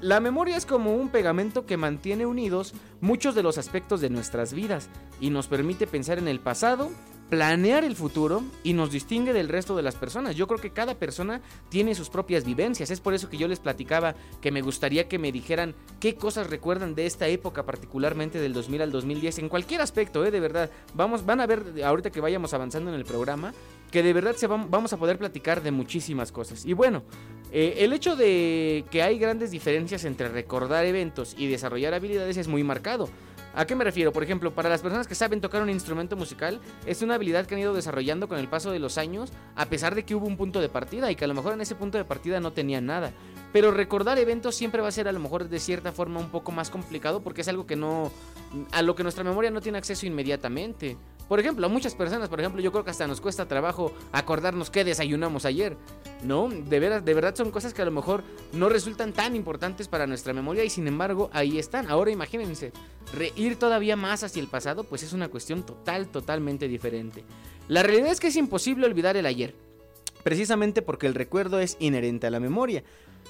la 0.00 0.20
memoria 0.20 0.56
es 0.56 0.64
como 0.64 0.94
un 0.94 1.08
pegamento 1.08 1.66
que 1.66 1.76
mantiene 1.76 2.24
unidos 2.24 2.72
muchos 3.00 3.34
de 3.34 3.42
los 3.42 3.58
aspectos 3.58 4.00
de 4.00 4.10
nuestras 4.10 4.52
vidas 4.54 4.88
y 5.20 5.30
nos 5.30 5.48
permite 5.48 5.88
pensar 5.88 6.18
en 6.18 6.28
el 6.28 6.38
pasado 6.38 6.88
planear 7.30 7.84
el 7.84 7.94
futuro 7.94 8.42
y 8.64 8.72
nos 8.72 8.90
distingue 8.90 9.32
del 9.32 9.48
resto 9.48 9.76
de 9.76 9.82
las 9.82 9.94
personas. 9.94 10.34
Yo 10.34 10.48
creo 10.48 10.60
que 10.60 10.72
cada 10.72 10.96
persona 10.96 11.40
tiene 11.68 11.94
sus 11.94 12.10
propias 12.10 12.44
vivencias. 12.44 12.90
Es 12.90 13.00
por 13.00 13.14
eso 13.14 13.30
que 13.30 13.38
yo 13.38 13.46
les 13.46 13.60
platicaba 13.60 14.16
que 14.40 14.50
me 14.50 14.62
gustaría 14.62 15.08
que 15.08 15.18
me 15.18 15.30
dijeran 15.30 15.74
qué 16.00 16.16
cosas 16.16 16.50
recuerdan 16.50 16.96
de 16.96 17.06
esta 17.06 17.28
época, 17.28 17.64
particularmente 17.64 18.40
del 18.40 18.52
2000 18.52 18.82
al 18.82 18.92
2010, 18.92 19.38
en 19.38 19.48
cualquier 19.48 19.80
aspecto, 19.80 20.26
¿eh? 20.26 20.32
de 20.32 20.40
verdad. 20.40 20.70
Vamos, 20.94 21.24
van 21.24 21.40
a 21.40 21.46
ver 21.46 21.82
ahorita 21.84 22.10
que 22.10 22.20
vayamos 22.20 22.52
avanzando 22.52 22.90
en 22.90 22.96
el 22.96 23.04
programa, 23.04 23.54
que 23.92 24.02
de 24.02 24.12
verdad 24.12 24.34
se 24.34 24.48
vamos 24.48 24.92
a 24.92 24.96
poder 24.96 25.16
platicar 25.16 25.62
de 25.62 25.70
muchísimas 25.70 26.32
cosas. 26.32 26.66
Y 26.66 26.72
bueno, 26.72 27.04
eh, 27.52 27.76
el 27.78 27.92
hecho 27.92 28.16
de 28.16 28.84
que 28.90 29.02
hay 29.02 29.18
grandes 29.18 29.50
diferencias 29.50 30.04
entre 30.04 30.28
recordar 30.28 30.84
eventos 30.84 31.34
y 31.38 31.48
desarrollar 31.48 31.94
habilidades 31.94 32.36
es 32.36 32.48
muy 32.48 32.64
marcado. 32.64 33.08
¿A 33.54 33.66
qué 33.66 33.74
me 33.74 33.84
refiero? 33.84 34.12
Por 34.12 34.22
ejemplo, 34.22 34.54
para 34.54 34.68
las 34.68 34.80
personas 34.80 35.06
que 35.06 35.14
saben 35.14 35.40
tocar 35.40 35.62
un 35.62 35.70
instrumento 35.70 36.16
musical, 36.16 36.60
es 36.86 37.02
una 37.02 37.14
habilidad 37.14 37.46
que 37.46 37.54
han 37.54 37.60
ido 37.60 37.74
desarrollando 37.74 38.28
con 38.28 38.38
el 38.38 38.48
paso 38.48 38.70
de 38.70 38.78
los 38.78 38.96
años, 38.96 39.32
a 39.56 39.66
pesar 39.66 39.94
de 39.94 40.04
que 40.04 40.14
hubo 40.14 40.26
un 40.26 40.36
punto 40.36 40.60
de 40.60 40.68
partida 40.68 41.10
y 41.10 41.16
que 41.16 41.24
a 41.24 41.28
lo 41.28 41.34
mejor 41.34 41.54
en 41.54 41.60
ese 41.60 41.74
punto 41.74 41.98
de 41.98 42.04
partida 42.04 42.38
no 42.38 42.52
tenían 42.52 42.86
nada. 42.86 43.12
Pero 43.52 43.72
recordar 43.72 44.18
eventos 44.18 44.54
siempre 44.54 44.80
va 44.80 44.88
a 44.88 44.92
ser 44.92 45.08
a 45.08 45.12
lo 45.12 45.18
mejor 45.18 45.48
de 45.48 45.58
cierta 45.58 45.90
forma 45.92 46.20
un 46.20 46.30
poco 46.30 46.52
más 46.52 46.70
complicado 46.70 47.22
porque 47.22 47.40
es 47.40 47.48
algo 47.48 47.66
que 47.66 47.76
no 47.76 48.12
a 48.72 48.82
lo 48.82 48.94
que 48.94 49.02
nuestra 49.02 49.24
memoria 49.24 49.50
no 49.50 49.60
tiene 49.60 49.78
acceso 49.78 50.06
inmediatamente. 50.06 50.96
Por 51.30 51.38
ejemplo, 51.38 51.64
a 51.64 51.68
muchas 51.68 51.94
personas, 51.94 52.28
por 52.28 52.40
ejemplo, 52.40 52.60
yo 52.60 52.72
creo 52.72 52.82
que 52.82 52.90
hasta 52.90 53.06
nos 53.06 53.20
cuesta 53.20 53.46
trabajo 53.46 53.92
acordarnos 54.10 54.68
qué 54.68 54.82
desayunamos 54.82 55.44
ayer, 55.44 55.76
¿no? 56.24 56.48
De 56.48 56.80
verdad, 56.80 57.02
de 57.02 57.14
verdad 57.14 57.36
son 57.36 57.52
cosas 57.52 57.72
que 57.72 57.82
a 57.82 57.84
lo 57.84 57.92
mejor 57.92 58.24
no 58.52 58.68
resultan 58.68 59.12
tan 59.12 59.36
importantes 59.36 59.86
para 59.86 60.08
nuestra 60.08 60.32
memoria 60.32 60.64
y 60.64 60.70
sin 60.70 60.88
embargo 60.88 61.30
ahí 61.32 61.56
están. 61.60 61.88
Ahora 61.88 62.10
imagínense, 62.10 62.72
ir 63.36 63.54
todavía 63.60 63.94
más 63.94 64.24
hacia 64.24 64.42
el 64.42 64.48
pasado, 64.48 64.82
pues 64.82 65.04
es 65.04 65.12
una 65.12 65.28
cuestión 65.28 65.64
total, 65.64 66.08
totalmente 66.08 66.66
diferente. 66.66 67.22
La 67.68 67.84
realidad 67.84 68.10
es 68.10 68.18
que 68.18 68.26
es 68.26 68.34
imposible 68.34 68.86
olvidar 68.86 69.16
el 69.16 69.26
ayer, 69.26 69.54
precisamente 70.22 70.82
porque 70.82 71.06
el 71.06 71.14
recuerdo 71.14 71.60
es 71.60 71.76
inherente 71.80 72.26
a 72.26 72.30
la 72.30 72.40
memoria. 72.40 72.82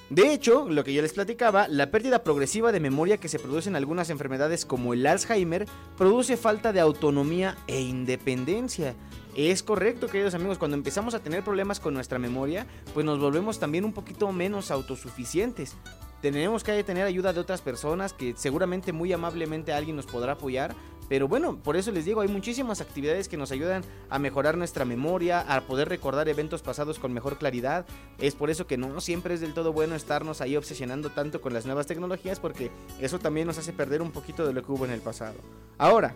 De 0.09 0.33
hecho, 0.33 0.69
lo 0.69 0.83
que 0.83 0.93
yo 0.93 1.03
les 1.03 1.13
platicaba, 1.13 1.69
la 1.69 1.91
pérdida 1.91 2.25
progresiva 2.25 2.73
de 2.73 2.81
memoria 2.81 3.19
que 3.19 3.29
se 3.29 3.39
produce 3.39 3.69
en 3.69 3.77
algunas 3.77 4.11
enfermedades 4.11 4.65
como 4.65 4.93
el 4.93 5.07
Alzheimer 5.07 5.67
produce 5.97 6.37
falta 6.37 6.73
de 6.73 6.81
autonomía 6.81 7.57
e 7.69 7.81
independencia. 7.81 8.97
Es 9.37 9.63
correcto, 9.63 10.09
queridos 10.09 10.35
amigos, 10.35 10.59
cuando 10.59 10.77
empezamos 10.77 11.15
a 11.15 11.21
tener 11.21 11.45
problemas 11.45 11.79
con 11.79 11.95
nuestra 11.95 12.19
memoria, 12.19 12.67
pues 12.93 13.07
nos 13.07 13.21
volvemos 13.21 13.61
también 13.61 13.85
un 13.85 13.93
poquito 13.93 14.33
menos 14.33 14.73
autosuficientes. 14.73 15.77
Tenemos 16.21 16.65
que 16.65 16.83
tener 16.83 17.07
ayuda 17.07 17.33
de 17.33 17.41
otras 17.41 17.63
personas 17.63 18.13
que 18.13 18.35
seguramente 18.37 18.93
muy 18.93 19.13
amablemente 19.13 19.73
alguien 19.73 19.97
nos 19.97 20.07
podrá 20.07 20.33
apoyar, 20.33 20.75
pero 21.11 21.27
bueno, 21.27 21.57
por 21.57 21.77
eso 21.77 21.91
les 21.91 22.05
digo, 22.05 22.21
hay 22.21 22.29
muchísimas 22.29 22.81
actividades 22.81 23.29
que 23.29 23.37
nos 23.37 23.51
ayudan 23.51 23.83
a 24.11 24.21
mejorar 24.21 24.57
nuestra 24.57 24.85
memoria, 24.85 25.41
a 25.41 25.61
poder 25.63 25.89
recordar 25.89 26.29
eventos 26.29 26.63
pasados 26.63 27.01
con 27.01 27.13
mejor 27.13 27.37
claridad. 27.37 27.85
Es 28.19 28.37
por 28.37 28.49
eso 28.49 28.69
que 28.69 28.77
no 28.77 29.01
siempre 29.01 29.35
es 29.35 29.41
del 29.41 29.53
todo 29.53 29.73
bueno 29.73 29.97
estarnos 29.97 30.41
ahí 30.41 30.57
obsesionando 30.57 31.11
tanto 31.11 31.41
con 31.41 31.53
las 31.53 31.67
nuevas 31.67 31.89
tecnologías 31.89 32.39
porque 32.39 32.71
eso 33.01 33.19
también 33.19 33.49
nos 33.49 33.59
hace 33.59 33.73
perder 33.73 34.03
un 34.03 34.13
poquito 34.13 34.47
de 34.47 34.53
lo 34.53 34.63
que 34.63 34.71
hubo 34.71 34.85
en 34.85 34.93
el 34.93 35.01
pasado. 35.01 35.35
Ahora, 35.79 36.15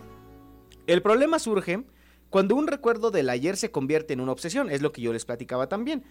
el 0.87 1.01
problema 1.01 1.39
surge 1.39 1.83
cuando 2.29 2.55
un 2.55 2.67
recuerdo 2.67 3.11
del 3.11 3.29
ayer 3.29 3.55
se 3.55 3.71
convierte 3.71 4.13
en 4.13 4.19
una 4.19 4.31
obsesión, 4.31 4.69
es 4.69 4.81
lo 4.81 4.91
que 4.91 5.01
yo 5.01 5.13
les 5.13 5.25
platicaba 5.25 5.67
también, 5.67 6.03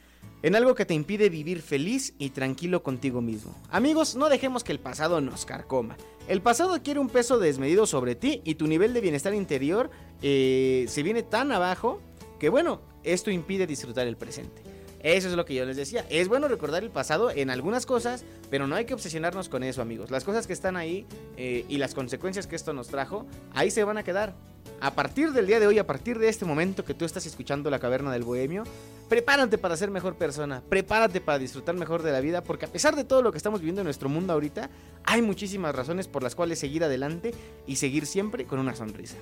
en 0.43 0.55
algo 0.55 0.75
que 0.75 0.87
te 0.87 0.95
impide 0.95 1.29
vivir 1.29 1.61
feliz 1.61 2.15
y 2.19 2.31
tranquilo 2.31 2.83
contigo 2.83 3.21
mismo. 3.21 3.55
Amigos, 3.71 4.17
no 4.17 4.29
dejemos 4.29 4.65
que 4.65 4.73
el 4.73 4.81
pasado 4.81 5.21
nos 5.21 5.45
carcoma. 5.45 5.97
El 6.27 6.41
pasado 6.41 6.75
adquiere 6.75 7.01
un 7.01 7.09
peso 7.09 7.39
desmedido 7.39 7.87
sobre 7.87 8.15
ti 8.15 8.41
y 8.45 8.55
tu 8.55 8.67
nivel 8.67 8.95
de 8.95 9.03
bienestar 9.03 9.35
interior 9.35 9.91
eh, 10.23 10.87
se 10.89 11.03
viene 11.03 11.23
tan 11.23 11.53
abajo 11.53 12.01
que 12.39 12.49
bueno, 12.49 12.81
esto 13.03 13.31
impide 13.31 13.67
disfrutar 13.67 14.07
el 14.07 14.17
presente. 14.17 14.63
Eso 15.05 15.29
es 15.29 15.35
lo 15.35 15.45
que 15.45 15.55
yo 15.55 15.67
les 15.67 15.77
decía. 15.77 16.07
Es 16.09 16.29
bueno 16.29 16.49
recordar 16.49 16.83
el 16.83 16.91
pasado 16.91 17.31
en 17.31 17.51
algunas 17.51 17.85
cosas, 17.85 18.25
pero 18.51 18.67
no 18.67 18.75
hay 18.75 18.87
que 18.87 18.95
obsesionarnos 18.95 19.51
con 19.51 19.63
eso, 19.63 19.83
amigos. 19.83 20.11
Las 20.11 20.25
cosas 20.25 20.47
que 20.47 20.55
están 20.55 20.77
ahí 20.77 21.07
eh, 21.37 21.67
y 21.69 21.77
las 21.77 21.95
consecuencias 21.95 22.47
que 22.47 22.57
esto 22.57 22.73
nos 22.73 22.89
trajo, 22.89 23.27
ahí 23.53 23.71
se 23.71 23.85
van 23.85 23.99
a 23.99 24.03
quedar 24.03 24.35
a 24.81 24.95
partir 24.95 25.33
del 25.33 25.47
día 25.47 25.61
de 25.61 25.67
hoy, 25.67 25.79
a 25.79 25.87
partir 25.87 26.19
de 26.19 26.29
este 26.29 26.45
momento 26.45 26.85
que 26.85 26.95
tú 26.95 27.05
estás 27.05 27.27
escuchando 27.27 27.71
La 27.71 27.79
Caverna 27.79 28.13
del 28.13 28.23
Bohemio, 28.25 28.65
prepárate 29.09 29.59
para 29.59 29.77
ser 29.77 29.91
mejor 29.91 30.17
persona, 30.17 30.63
prepárate 30.69 31.21
para 31.21 31.39
disfrutar 31.39 31.75
mejor 31.75 32.03
de 32.03 32.13
la 32.13 32.21
vida, 32.21 32.43
porque 32.43 32.67
a 32.67 32.73
pesar 32.73 32.97
de 32.97 33.05
todo 33.05 33.23
lo 33.23 33.33
que 33.33 33.39
estamos 33.39 33.61
viviendo 33.61 33.81
en 33.81 33.87
nuestro 33.87 34.09
mundo 34.09 34.33
ahorita, 34.33 34.71
hay 35.05 35.23
muchísimas 35.23 35.75
razones 35.75 36.09
por 36.09 36.23
las 36.23 36.35
cuales 36.35 36.59
seguir 36.59 36.85
adelante 36.85 37.35
y 37.67 37.77
seguir 37.77 38.07
siempre 38.07 38.45
con 38.45 38.59
una 38.59 38.75
sonrisa. 38.75 39.17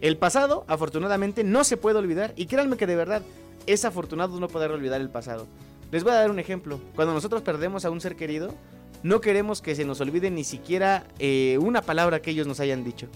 El 0.00 0.16
pasado, 0.16 0.64
afortunadamente, 0.66 1.44
no 1.44 1.64
se 1.64 1.76
puede 1.76 1.98
olvidar 1.98 2.32
y 2.36 2.46
créanme 2.46 2.76
que 2.76 2.86
de 2.86 2.96
verdad 2.96 3.22
es 3.66 3.84
afortunado 3.84 4.40
no 4.40 4.48
poder 4.48 4.70
olvidar 4.70 5.00
el 5.00 5.10
pasado. 5.10 5.46
Les 5.90 6.04
voy 6.04 6.12
a 6.12 6.16
dar 6.16 6.30
un 6.30 6.38
ejemplo. 6.38 6.80
Cuando 6.96 7.14
nosotros 7.14 7.42
perdemos 7.42 7.84
a 7.84 7.90
un 7.90 8.00
ser 8.00 8.16
querido, 8.16 8.54
no 9.02 9.20
queremos 9.20 9.60
que 9.60 9.74
se 9.74 9.84
nos 9.84 10.00
olvide 10.00 10.30
ni 10.30 10.42
siquiera 10.42 11.06
eh, 11.18 11.58
una 11.60 11.82
palabra 11.82 12.22
que 12.22 12.30
ellos 12.30 12.46
nos 12.46 12.60
hayan 12.60 12.82
dicho. 12.82 13.08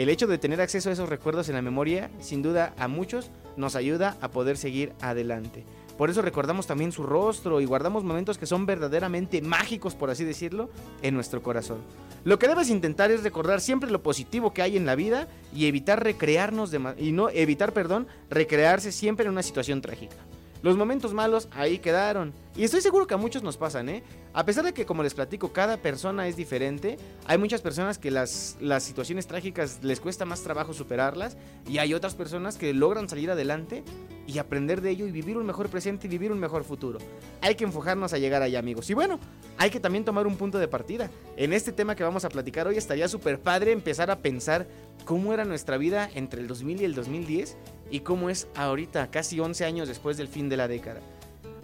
El 0.00 0.08
hecho 0.08 0.26
de 0.26 0.38
tener 0.38 0.62
acceso 0.62 0.88
a 0.88 0.94
esos 0.94 1.10
recuerdos 1.10 1.50
en 1.50 1.56
la 1.56 1.60
memoria, 1.60 2.10
sin 2.20 2.40
duda 2.40 2.72
a 2.78 2.88
muchos, 2.88 3.30
nos 3.58 3.76
ayuda 3.76 4.16
a 4.22 4.30
poder 4.30 4.56
seguir 4.56 4.94
adelante. 5.02 5.62
Por 5.98 6.08
eso 6.08 6.22
recordamos 6.22 6.66
también 6.66 6.90
su 6.90 7.02
rostro 7.02 7.60
y 7.60 7.66
guardamos 7.66 8.02
momentos 8.02 8.38
que 8.38 8.46
son 8.46 8.64
verdaderamente 8.64 9.42
mágicos, 9.42 9.94
por 9.94 10.08
así 10.08 10.24
decirlo, 10.24 10.70
en 11.02 11.12
nuestro 11.12 11.42
corazón. 11.42 11.82
Lo 12.24 12.38
que 12.38 12.48
debes 12.48 12.70
intentar 12.70 13.10
es 13.10 13.22
recordar 13.22 13.60
siempre 13.60 13.90
lo 13.90 14.02
positivo 14.02 14.54
que 14.54 14.62
hay 14.62 14.78
en 14.78 14.86
la 14.86 14.94
vida 14.94 15.28
y 15.54 15.66
evitar 15.66 16.02
recrearnos 16.02 16.70
de 16.70 16.80
y 16.96 17.12
no 17.12 17.28
evitar, 17.28 17.74
perdón, 17.74 18.06
recrearse 18.30 18.92
siempre 18.92 19.26
en 19.26 19.32
una 19.32 19.42
situación 19.42 19.82
trágica. 19.82 20.16
Los 20.62 20.76
momentos 20.76 21.14
malos 21.14 21.48
ahí 21.52 21.78
quedaron. 21.78 22.34
Y 22.54 22.64
estoy 22.64 22.82
seguro 22.82 23.06
que 23.06 23.14
a 23.14 23.16
muchos 23.16 23.42
nos 23.42 23.56
pasan, 23.56 23.88
¿eh? 23.88 24.02
A 24.34 24.44
pesar 24.44 24.64
de 24.64 24.74
que, 24.74 24.84
como 24.84 25.02
les 25.02 25.14
platico, 25.14 25.52
cada 25.52 25.78
persona 25.78 26.28
es 26.28 26.36
diferente, 26.36 26.98
hay 27.26 27.38
muchas 27.38 27.62
personas 27.62 27.96
que 27.96 28.10
las, 28.10 28.58
las 28.60 28.82
situaciones 28.82 29.26
trágicas 29.26 29.80
les 29.82 30.00
cuesta 30.00 30.26
más 30.26 30.42
trabajo 30.42 30.74
superarlas 30.74 31.38
y 31.66 31.78
hay 31.78 31.94
otras 31.94 32.14
personas 32.14 32.58
que 32.58 32.74
logran 32.74 33.08
salir 33.08 33.30
adelante 33.30 33.82
y 34.26 34.38
aprender 34.38 34.82
de 34.82 34.90
ello 34.90 35.06
y 35.06 35.12
vivir 35.12 35.38
un 35.38 35.46
mejor 35.46 35.70
presente 35.70 36.06
y 36.06 36.10
vivir 36.10 36.30
un 36.30 36.38
mejor 36.38 36.64
futuro. 36.64 36.98
Hay 37.40 37.54
que 37.54 37.64
enfocarnos 37.64 38.12
a 38.12 38.18
llegar 38.18 38.42
allá, 38.42 38.58
amigos. 38.58 38.90
Y 38.90 38.94
bueno, 38.94 39.18
hay 39.56 39.70
que 39.70 39.80
también 39.80 40.04
tomar 40.04 40.26
un 40.26 40.36
punto 40.36 40.58
de 40.58 40.68
partida. 40.68 41.10
En 41.36 41.54
este 41.54 41.72
tema 41.72 41.96
que 41.96 42.04
vamos 42.04 42.24
a 42.24 42.28
platicar 42.28 42.68
hoy 42.68 42.76
estaría 42.76 43.08
súper 43.08 43.40
padre 43.40 43.72
empezar 43.72 44.10
a 44.10 44.18
pensar 44.18 44.68
cómo 45.06 45.32
era 45.32 45.44
nuestra 45.44 45.78
vida 45.78 46.08
entre 46.14 46.42
el 46.42 46.46
2000 46.46 46.82
y 46.82 46.84
el 46.84 46.94
2010 46.94 47.56
y 47.90 48.00
cómo 48.00 48.30
es 48.30 48.48
ahorita, 48.54 49.10
casi 49.10 49.40
11 49.40 49.64
años 49.64 49.88
después 49.88 50.16
del 50.16 50.28
fin 50.28 50.48
de 50.48 50.56
la 50.56 50.68
década. 50.68 51.00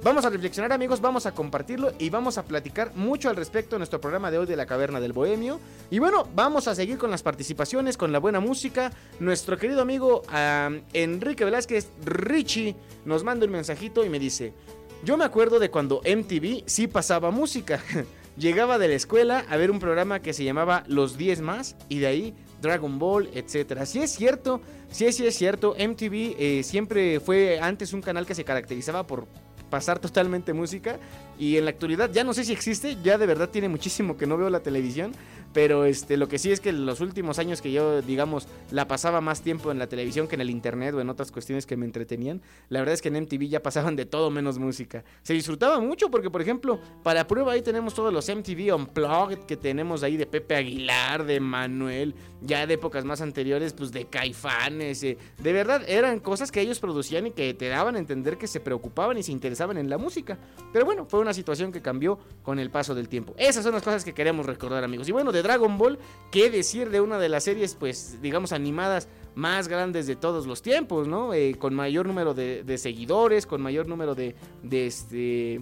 Vamos 0.02 0.24
a 0.24 0.30
reflexionar 0.30 0.72
amigos, 0.72 1.00
vamos 1.00 1.26
a 1.26 1.32
compartirlo 1.32 1.92
y 1.98 2.10
vamos 2.10 2.38
a 2.38 2.44
platicar 2.44 2.94
mucho 2.94 3.30
al 3.30 3.36
respecto 3.36 3.76
en 3.76 3.80
nuestro 3.80 4.00
programa 4.00 4.30
de 4.30 4.38
hoy 4.38 4.46
de 4.46 4.54
la 4.54 4.66
Caverna 4.66 5.00
del 5.00 5.12
Bohemio. 5.12 5.58
Y 5.90 5.98
bueno, 5.98 6.28
vamos 6.34 6.68
a 6.68 6.74
seguir 6.74 6.98
con 6.98 7.10
las 7.10 7.22
participaciones, 7.22 7.96
con 7.96 8.12
la 8.12 8.18
buena 8.18 8.38
música. 8.38 8.92
Nuestro 9.20 9.56
querido 9.56 9.80
amigo 9.80 10.22
Enrique 10.92 11.44
Velázquez 11.44 11.88
Richie 12.04 12.76
nos 13.04 13.24
manda 13.24 13.46
un 13.46 13.52
mensajito 13.52 14.04
y 14.04 14.10
me 14.10 14.18
dice, 14.18 14.52
yo 15.02 15.16
me 15.16 15.24
acuerdo 15.24 15.58
de 15.58 15.70
cuando 15.70 16.02
MTV 16.02 16.64
sí 16.66 16.86
pasaba 16.86 17.30
música. 17.30 17.82
Llegaba 18.36 18.78
de 18.78 18.88
la 18.88 18.94
escuela 18.94 19.46
a 19.48 19.56
ver 19.56 19.70
un 19.70 19.78
programa 19.78 20.20
que 20.20 20.34
se 20.34 20.44
llamaba 20.44 20.84
Los 20.88 21.16
10 21.16 21.40
más 21.40 21.74
y 21.88 22.00
de 22.00 22.06
ahí 22.06 22.34
Dragon 22.60 22.98
Ball, 22.98 23.28
etcétera. 23.32 23.86
Si 23.86 24.00
es 24.00 24.10
cierto, 24.10 24.60
sí, 24.90 25.10
sí 25.12 25.26
es 25.26 25.36
cierto, 25.36 25.74
MTV 25.78 26.36
eh, 26.38 26.62
siempre 26.64 27.20
fue 27.20 27.60
antes 27.60 27.92
un 27.92 28.02
canal 28.02 28.26
que 28.26 28.34
se 28.34 28.44
caracterizaba 28.44 29.06
por 29.06 29.26
pasar 29.70 29.98
totalmente 29.98 30.52
música 30.52 30.98
y 31.38 31.56
en 31.56 31.64
la 31.64 31.70
actualidad 31.70 32.10
ya 32.12 32.24
no 32.24 32.32
sé 32.32 32.44
si 32.44 32.52
existe, 32.52 32.96
ya 33.02 33.18
de 33.18 33.26
verdad 33.26 33.48
tiene 33.48 33.68
muchísimo 33.68 34.16
que 34.16 34.26
no 34.26 34.36
veo 34.36 34.48
la 34.48 34.60
televisión, 34.60 35.12
pero 35.56 35.86
este, 35.86 36.18
lo 36.18 36.28
que 36.28 36.38
sí 36.38 36.52
es 36.52 36.60
que 36.60 36.70
los 36.70 37.00
últimos 37.00 37.38
años 37.38 37.62
que 37.62 37.72
yo, 37.72 38.02
digamos, 38.02 38.46
la 38.70 38.86
pasaba 38.86 39.22
más 39.22 39.40
tiempo 39.40 39.72
en 39.72 39.78
la 39.78 39.86
televisión 39.86 40.28
que 40.28 40.34
en 40.34 40.42
el 40.42 40.50
internet 40.50 40.94
o 40.94 41.00
en 41.00 41.08
otras 41.08 41.32
cuestiones 41.32 41.64
que 41.64 41.78
me 41.78 41.86
entretenían, 41.86 42.42
la 42.68 42.80
verdad 42.80 42.92
es 42.92 43.00
que 43.00 43.08
en 43.08 43.22
MTV 43.22 43.48
ya 43.48 43.62
pasaban 43.62 43.96
de 43.96 44.04
todo 44.04 44.28
menos 44.30 44.58
música. 44.58 45.02
Se 45.22 45.32
disfrutaba 45.32 45.80
mucho 45.80 46.10
porque, 46.10 46.28
por 46.28 46.42
ejemplo, 46.42 46.78
para 47.02 47.26
prueba 47.26 47.52
ahí 47.52 47.62
tenemos 47.62 47.94
todos 47.94 48.12
los 48.12 48.28
MTV 48.28 48.74
Unplugged 48.74 49.46
que 49.46 49.56
tenemos 49.56 50.02
ahí 50.02 50.18
de 50.18 50.26
Pepe 50.26 50.56
Aguilar, 50.56 51.24
de 51.24 51.40
Manuel, 51.40 52.14
ya 52.42 52.66
de 52.66 52.74
épocas 52.74 53.06
más 53.06 53.22
anteriores, 53.22 53.72
pues 53.72 53.92
de 53.92 54.04
Caifanes. 54.04 55.02
Eh. 55.04 55.16
De 55.42 55.52
verdad, 55.54 55.84
eran 55.88 56.20
cosas 56.20 56.52
que 56.52 56.60
ellos 56.60 56.80
producían 56.80 57.28
y 57.28 57.30
que 57.30 57.54
te 57.54 57.68
daban 57.68 57.96
a 57.96 57.98
entender 57.98 58.36
que 58.36 58.46
se 58.46 58.60
preocupaban 58.60 59.16
y 59.16 59.22
se 59.22 59.32
interesaban 59.32 59.78
en 59.78 59.88
la 59.88 59.96
música. 59.96 60.38
Pero 60.70 60.84
bueno, 60.84 61.06
fue 61.06 61.20
una 61.20 61.32
situación 61.32 61.72
que 61.72 61.80
cambió 61.80 62.18
con 62.42 62.58
el 62.58 62.70
paso 62.70 62.94
del 62.94 63.08
tiempo. 63.08 63.34
Esas 63.38 63.64
son 63.64 63.72
las 63.72 63.82
cosas 63.82 64.04
que 64.04 64.12
queremos 64.12 64.44
recordar, 64.44 64.84
amigos. 64.84 65.08
Y 65.08 65.12
bueno, 65.12 65.32
de 65.32 65.45
Dragon 65.46 65.78
Ball, 65.78 65.98
¿qué 66.30 66.50
decir 66.50 66.90
de 66.90 67.00
una 67.00 67.18
de 67.18 67.28
las 67.28 67.44
series, 67.44 67.74
pues, 67.74 68.20
digamos, 68.20 68.52
animadas 68.52 69.08
más 69.36 69.68
grandes 69.68 70.06
de 70.06 70.16
todos 70.16 70.46
los 70.46 70.62
tiempos, 70.62 71.06
¿no? 71.06 71.34
Eh, 71.34 71.56
con 71.58 71.74
mayor 71.74 72.06
número 72.06 72.34
de, 72.34 72.64
de, 72.64 72.78
seguidores, 72.78 73.46
con 73.46 73.62
mayor 73.62 73.86
número 73.86 74.14
de, 74.14 74.34
de 74.62 74.86
este 74.86 75.60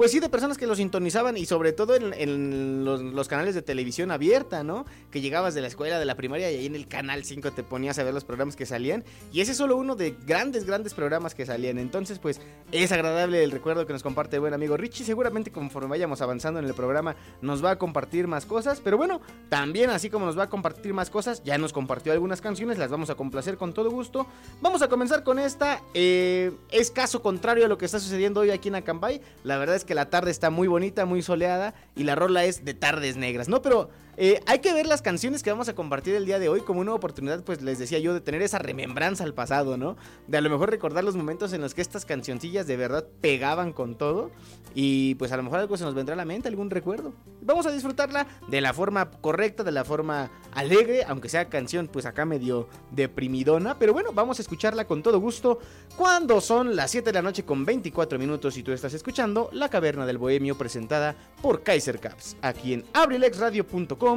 pues 0.00 0.12
sí, 0.12 0.18
de 0.18 0.30
personas 0.30 0.56
que 0.56 0.66
lo 0.66 0.74
sintonizaban 0.74 1.36
y 1.36 1.44
sobre 1.44 1.74
todo 1.74 1.94
en, 1.94 2.86
los, 2.86 3.28
canales 3.28 3.54
de 3.54 3.60
televisión 3.60 4.10
abierta, 4.10 4.64
¿no? 4.64 4.86
Que 5.10 5.20
llegabas 5.20 5.52
de 5.52 5.60
la 5.60 5.66
escuela, 5.66 5.98
de 5.98 6.06
la 6.06 6.14
primaria 6.14 6.50
y 6.50 6.56
ahí 6.56 6.64
en 6.64 6.74
el 6.74 6.88
canal 6.88 7.22
5 7.22 7.50
te 7.50 7.62
ponías 7.62 7.98
a 7.98 8.02
ver 8.02 8.14
los 8.14 8.24
programas 8.24 8.56
que 8.56 8.64
salían. 8.64 9.04
Y 9.30 9.42
ese 9.42 9.52
es 9.52 9.58
solo 9.58 9.76
uno 9.76 9.96
de 9.96 10.16
grandes, 10.26 10.64
grandes 10.64 10.94
programas 10.94 11.34
que 11.34 11.44
salían. 11.44 11.76
Entonces, 11.76 12.18
pues 12.18 12.40
es 12.72 12.90
agradable 12.92 13.44
el 13.44 13.50
recuerdo 13.50 13.86
que 13.86 13.92
nos 13.92 14.02
comparte 14.02 14.36
el 14.36 14.40
buen 14.40 14.54
amigo 14.54 14.78
Richie. 14.78 15.04
Seguramente 15.04 15.52
conforme 15.52 15.90
vayamos 15.90 16.22
avanzando 16.22 16.60
en 16.60 16.64
el 16.64 16.72
programa 16.72 17.14
nos 17.42 17.62
va 17.62 17.72
a 17.72 17.78
compartir 17.78 18.26
más 18.26 18.46
cosas. 18.46 18.80
Pero 18.80 18.96
bueno, 18.96 19.20
también 19.50 19.90
así 19.90 20.08
como 20.08 20.24
nos 20.24 20.38
va 20.38 20.44
a 20.44 20.48
compartir 20.48 20.94
más 20.94 21.10
cosas, 21.10 21.44
ya 21.44 21.58
nos 21.58 21.74
compartió 21.74 22.14
algunas 22.14 22.40
canciones, 22.40 22.78
las 22.78 22.90
vamos 22.90 23.10
a 23.10 23.16
complacer 23.16 23.58
con 23.58 23.74
todo 23.74 23.90
gusto. 23.90 24.26
Vamos 24.62 24.80
a 24.80 24.88
comenzar 24.88 25.24
con 25.24 25.38
esta. 25.38 25.82
Eh, 25.92 26.52
es 26.70 26.90
caso 26.90 27.20
contrario 27.20 27.66
a 27.66 27.68
lo 27.68 27.76
que 27.76 27.84
está 27.84 28.00
sucediendo 28.00 28.40
hoy 28.40 28.48
aquí 28.48 28.68
en 28.68 28.76
Acambay. 28.76 29.20
La 29.44 29.58
verdad 29.58 29.76
es 29.76 29.84
que 29.84 29.89
que 29.90 29.94
la 29.96 30.08
tarde 30.08 30.30
está 30.30 30.50
muy 30.50 30.68
bonita, 30.68 31.04
muy 31.04 31.20
soleada 31.20 31.74
y 31.96 32.04
la 32.04 32.14
rola 32.14 32.44
es 32.44 32.64
de 32.64 32.74
tardes 32.74 33.16
negras, 33.16 33.48
¿no? 33.48 33.60
Pero 33.60 33.90
Eh, 34.22 34.42
hay 34.44 34.58
que 34.58 34.74
ver 34.74 34.86
las 34.86 35.00
canciones 35.00 35.42
que 35.42 35.50
vamos 35.50 35.70
a 35.70 35.74
compartir 35.74 36.14
el 36.14 36.26
día 36.26 36.38
de 36.38 36.50
hoy 36.50 36.60
como 36.60 36.80
una 36.80 36.92
oportunidad, 36.92 37.42
pues 37.42 37.62
les 37.62 37.78
decía 37.78 37.98
yo, 38.00 38.12
de 38.12 38.20
tener 38.20 38.42
esa 38.42 38.58
remembranza 38.58 39.24
al 39.24 39.32
pasado, 39.32 39.78
¿no? 39.78 39.96
De 40.26 40.36
a 40.36 40.42
lo 40.42 40.50
mejor 40.50 40.68
recordar 40.68 41.02
los 41.04 41.16
momentos 41.16 41.54
en 41.54 41.62
los 41.62 41.72
que 41.72 41.80
estas 41.80 42.04
cancioncillas 42.04 42.66
de 42.66 42.76
verdad 42.76 43.06
pegaban 43.22 43.72
con 43.72 43.96
todo 43.96 44.30
y 44.74 45.14
pues 45.14 45.32
a 45.32 45.38
lo 45.38 45.42
mejor 45.42 45.60
algo 45.60 45.74
se 45.78 45.84
nos 45.84 45.94
vendrá 45.94 46.12
a 46.12 46.16
la 46.18 46.26
mente, 46.26 46.48
algún 46.48 46.68
recuerdo. 46.68 47.14
Vamos 47.40 47.64
a 47.64 47.72
disfrutarla 47.72 48.26
de 48.46 48.60
la 48.60 48.74
forma 48.74 49.10
correcta, 49.10 49.64
de 49.64 49.72
la 49.72 49.86
forma 49.86 50.30
alegre, 50.52 51.02
aunque 51.08 51.30
sea 51.30 51.48
canción 51.48 51.88
pues 51.88 52.04
acá 52.04 52.26
medio 52.26 52.68
deprimidona, 52.90 53.78
pero 53.78 53.94
bueno, 53.94 54.10
vamos 54.12 54.38
a 54.38 54.42
escucharla 54.42 54.86
con 54.86 55.02
todo 55.02 55.18
gusto 55.18 55.60
cuando 55.96 56.42
son 56.42 56.76
las 56.76 56.90
7 56.90 57.06
de 57.06 57.14
la 57.14 57.22
noche 57.22 57.46
con 57.46 57.64
24 57.64 58.18
minutos 58.18 58.58
y 58.58 58.62
tú 58.62 58.72
estás 58.72 58.92
escuchando 58.92 59.48
La 59.52 59.70
Caverna 59.70 60.04
del 60.04 60.18
Bohemio 60.18 60.58
presentada 60.58 61.16
por 61.40 61.62
Kaiser 61.62 61.98
Caps, 61.98 62.36
aquí 62.42 62.74
en 62.74 62.84
abrilexradio.com, 62.92 64.09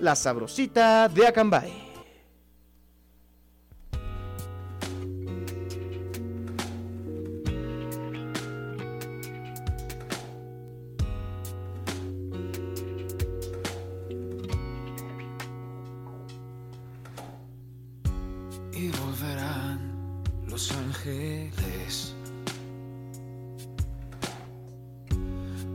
la 0.00 0.14
sabrosita 0.14 1.08
de 1.08 1.26
Acambay. 1.26 1.86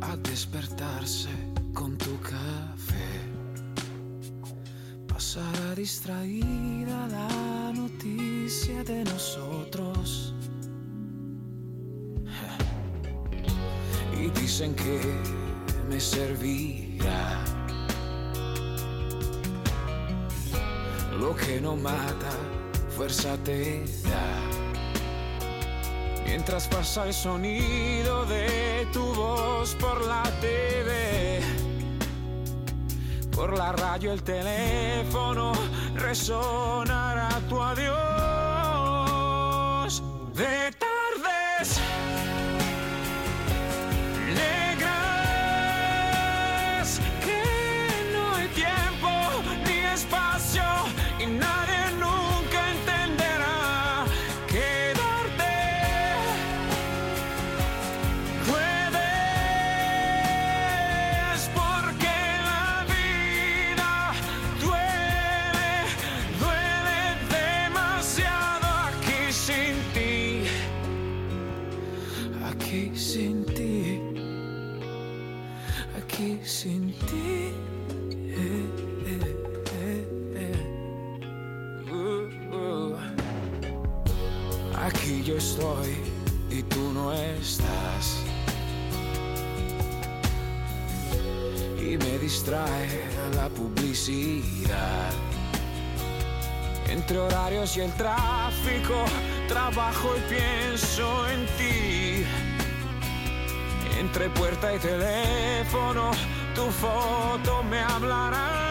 a 0.02 0.18
despertarse 0.18 1.30
con 1.74 1.98
tu 1.98 2.20
café. 2.20 3.31
Pasará 5.34 5.76
distraída 5.76 7.08
la 7.08 7.72
noticia 7.72 8.84
de 8.84 9.06
nosotros. 9.06 10.34
Y 14.20 14.30
dicen 14.42 14.76
que 14.76 15.00
me 15.88 16.02
servirá. 16.02 17.46
Lo 21.18 21.34
que 21.34 21.62
no 21.62 21.78
mata, 21.78 22.32
fuerza 22.90 23.38
te 23.46 23.86
da. 24.04 24.50
Mientras 26.26 26.68
pasa 26.68 27.08
el 27.08 27.14
sonido 27.14 28.26
de 28.26 28.86
tu 28.92 29.06
voz 29.14 29.76
por 29.76 30.06
la 30.06 30.24
TV, 30.42 31.71
por 33.42 33.58
la 33.58 33.72
radio, 33.72 34.14
el 34.14 34.22
teléfono, 34.22 35.52
resonará 35.96 37.30
tu 37.50 37.60
adiós. 37.60 37.98
De 40.36 40.72
tardes 40.84 41.82
Entre 96.90 97.20
horarios 97.20 97.78
y 97.78 97.82
el 97.82 97.92
tráfico, 97.94 99.06
trabajo 99.48 100.16
y 100.18 100.34
pienso 100.34 101.28
en 101.28 101.46
ti. 101.58 102.26
Entre 104.00 104.30
puerta 104.30 104.74
y 104.74 104.80
teléfono, 104.80 106.12
tu 106.56 106.72
foto 106.72 107.62
me 107.64 107.80
hablará. 107.80 108.71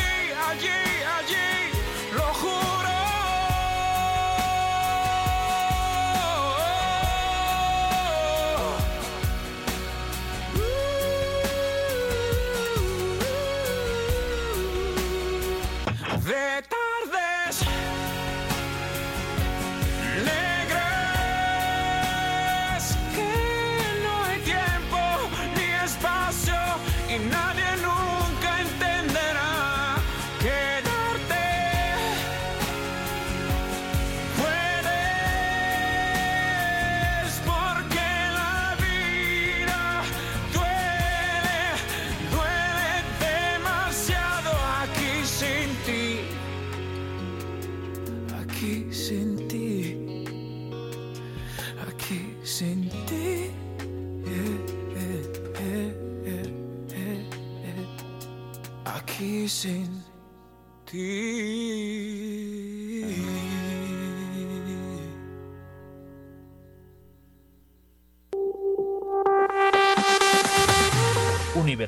ti 61.01 61.50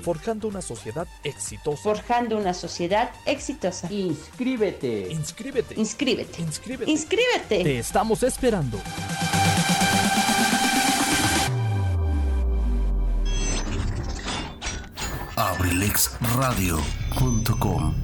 Forjando 0.00 0.48
una 0.48 0.60
sociedad 0.60 1.06
exitosa. 1.24 1.82
Forjando 1.82 2.36
una 2.36 2.54
sociedad 2.54 3.10
exitosa. 3.24 3.90
Inscríbete. 3.92 5.08
Inscríbete. 5.10 5.74
Inscríbete. 5.78 6.42
Inscríbete. 6.42 6.90
Inscríbete. 6.90 7.64
Te 7.64 7.78
estamos 7.78 8.22
esperando. 8.22 8.78
abrilexradio.com 15.36 17.94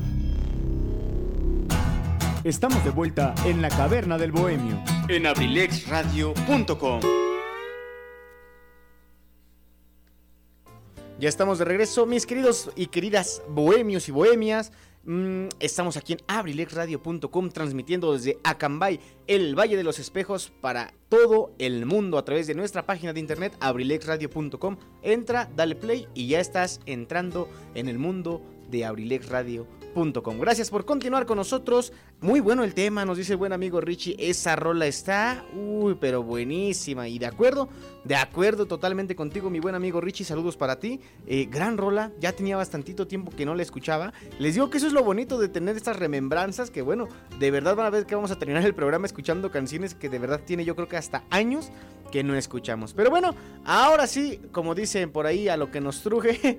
Estamos 2.45 2.85
de 2.85 2.91
vuelta 2.91 3.35
en 3.45 3.61
la 3.61 3.69
caverna 3.69 4.17
del 4.17 4.31
bohemio. 4.31 4.81
En 5.09 5.27
abrilexradio.com. 5.27 7.26
Ya 11.19 11.31
estamos 11.31 11.59
de 11.59 11.65
regreso, 11.65 12.05
mis 12.05 12.27
queridos 12.27 12.71
y 12.77 12.89
queridas 12.89 13.43
bohemios 13.49 14.07
y 14.09 14.13
bohemias. 14.13 14.71
Mm, 15.05 15.47
estamos 15.61 15.97
aquí 15.97 16.13
en 16.13 16.19
abrilexradio.com 16.27 17.49
transmitiendo 17.51 18.13
desde 18.13 18.39
Acambay, 18.45 19.01
el 19.27 19.59
Valle 19.59 19.79
de 19.79 19.85
los 19.85 19.99
Espejos, 19.99 20.53
para 20.61 20.93
todo 21.09 21.53
el 21.59 21.87
mundo 21.87 22.19
a 22.19 22.25
través 22.27 22.47
de 22.47 22.55
nuestra 22.55 22.85
página 22.85 23.15
de 23.15 23.21
internet 23.21 23.57
abrilexradio.com. 23.61 24.77
Entra, 25.03 25.49
dale 25.57 25.75
play 25.75 26.07
y 26.13 26.29
ya 26.29 26.41
estás 26.41 26.81
entrando 26.85 27.49
en 27.75 27.89
el 27.89 27.99
mundo 27.99 28.43
de 28.71 28.85
Gracias 29.97 30.69
por 30.69 30.85
continuar 30.85 31.25
con 31.25 31.39
nosotros. 31.39 31.91
Muy 32.21 32.41
bueno 32.41 32.65
el 32.65 32.75
tema, 32.75 33.07
nos 33.07 33.17
dice 33.17 33.33
el 33.33 33.39
buen 33.39 33.55
amigo 33.55 33.81
Richie. 33.81 34.15
Esa 34.19 34.55
rola 34.55 34.87
está, 34.87 35.43
uy, 35.55 35.97
pero 35.99 36.23
buenísima. 36.23 37.09
Y 37.09 37.19
de 37.19 37.25
acuerdo, 37.25 37.71
de 38.05 38.15
acuerdo 38.15 38.67
totalmente 38.67 39.17
contigo, 39.17 39.49
mi 39.49 39.59
buen 39.59 39.75
amigo 39.75 40.03
Richie. 40.03 40.27
Saludos 40.27 40.59
para 40.59 40.79
ti. 40.79 41.01
Eh, 41.27 41.49
gran 41.51 41.79
rola, 41.79 42.13
ya 42.21 42.33
tenía 42.33 42.59
bastantito 42.59 43.07
tiempo 43.07 43.33
que 43.35 43.47
no 43.47 43.55
la 43.55 43.63
escuchaba. 43.63 44.13
Les 44.39 44.53
digo 44.53 44.69
que 44.69 44.77
eso 44.77 44.87
es 44.87 44.93
lo 44.93 45.03
bonito 45.03 45.39
de 45.39 45.49
tener 45.49 45.79
estas 45.79 45.99
remembranzas. 45.99 46.71
Que 46.71 46.83
bueno, 46.83 47.09
de 47.39 47.51
verdad 47.51 47.75
van 47.75 47.87
a 47.87 47.91
ver 47.91 48.05
que 48.05 48.15
vamos 48.15 48.31
a 48.31 48.39
terminar 48.39 48.67
el 48.67 48.75
programa 48.75 49.07
escuchando 49.07 49.51
canciones 49.51 49.95
que 49.95 50.11
de 50.11 50.19
verdad 50.19 50.43
tiene 50.45 50.67
yo 50.67 50.77
creo 50.77 50.89
que 50.89 50.99
hasta 50.99 51.25
años 51.31 51.71
que 52.13 52.23
no 52.23 52.35
escuchamos. 52.35 52.93
Pero 52.93 53.09
bueno, 53.09 53.35
ahora 53.65 54.07
sí, 54.07 54.43
como 54.53 54.75
dicen 54.75 55.11
por 55.11 55.27
ahí, 55.27 55.49
a 55.49 55.57
lo 55.57 55.71
que 55.71 55.81
nos 55.81 56.03
truje. 56.03 56.59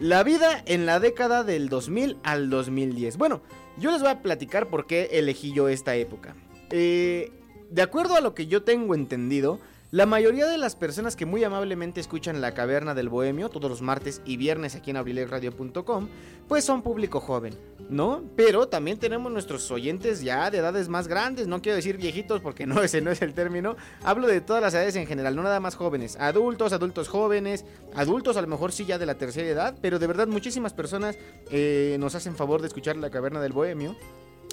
La 0.00 0.22
vida 0.22 0.62
en 0.66 0.84
la 0.84 1.00
década 1.00 1.42
del 1.42 1.70
2000 1.70 2.18
al 2.22 2.50
2010. 2.50 3.16
Bueno, 3.16 3.40
yo 3.78 3.90
les 3.90 4.02
voy 4.02 4.10
a 4.10 4.22
platicar 4.22 4.68
por 4.68 4.86
qué 4.86 5.08
elegí 5.12 5.54
yo 5.54 5.68
esta 5.68 5.96
época. 5.96 6.36
Eh, 6.70 7.32
de 7.70 7.82
acuerdo 7.82 8.14
a 8.14 8.20
lo 8.20 8.34
que 8.34 8.46
yo 8.46 8.62
tengo 8.62 8.94
entendido, 8.94 9.58
la 9.92 10.04
mayoría 10.04 10.46
de 10.46 10.58
las 10.58 10.74
personas 10.74 11.14
que 11.14 11.26
muy 11.26 11.44
amablemente 11.44 12.00
escuchan 12.00 12.40
La 12.40 12.54
Caverna 12.54 12.92
del 12.92 13.08
Bohemio 13.08 13.48
todos 13.50 13.70
los 13.70 13.82
martes 13.82 14.20
y 14.24 14.36
viernes 14.36 14.74
aquí 14.74 14.90
en 14.90 14.96
abrilexradio.com, 14.96 16.08
pues 16.48 16.64
son 16.64 16.82
público 16.82 17.20
joven, 17.20 17.56
¿no? 17.88 18.24
Pero 18.34 18.66
también 18.66 18.98
tenemos 18.98 19.30
nuestros 19.30 19.70
oyentes 19.70 20.22
ya 20.22 20.50
de 20.50 20.58
edades 20.58 20.88
más 20.88 21.06
grandes, 21.06 21.46
no 21.46 21.62
quiero 21.62 21.76
decir 21.76 21.98
viejitos 21.98 22.40
porque 22.40 22.66
no, 22.66 22.82
ese 22.82 23.00
no 23.00 23.12
es 23.12 23.22
el 23.22 23.32
término, 23.32 23.76
hablo 24.02 24.26
de 24.26 24.40
todas 24.40 24.60
las 24.60 24.74
edades 24.74 24.96
en 24.96 25.06
general, 25.06 25.36
no 25.36 25.44
nada 25.44 25.60
más 25.60 25.76
jóvenes, 25.76 26.16
adultos, 26.16 26.72
adultos 26.72 27.06
jóvenes, 27.06 27.64
adultos 27.94 28.36
a 28.36 28.42
lo 28.42 28.48
mejor 28.48 28.72
sí 28.72 28.86
ya 28.86 28.98
de 28.98 29.06
la 29.06 29.14
tercera 29.14 29.46
edad, 29.46 29.78
pero 29.80 30.00
de 30.00 30.06
verdad 30.08 30.26
muchísimas 30.26 30.72
personas 30.72 31.16
eh, 31.52 31.96
nos 32.00 32.16
hacen 32.16 32.34
favor 32.34 32.60
de 32.60 32.66
escuchar 32.66 32.96
La 32.96 33.10
Caverna 33.10 33.40
del 33.40 33.52
Bohemio. 33.52 33.94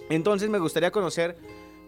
Entonces 0.09 0.49
me 0.49 0.59
gustaría 0.59 0.91
conocer 0.91 1.37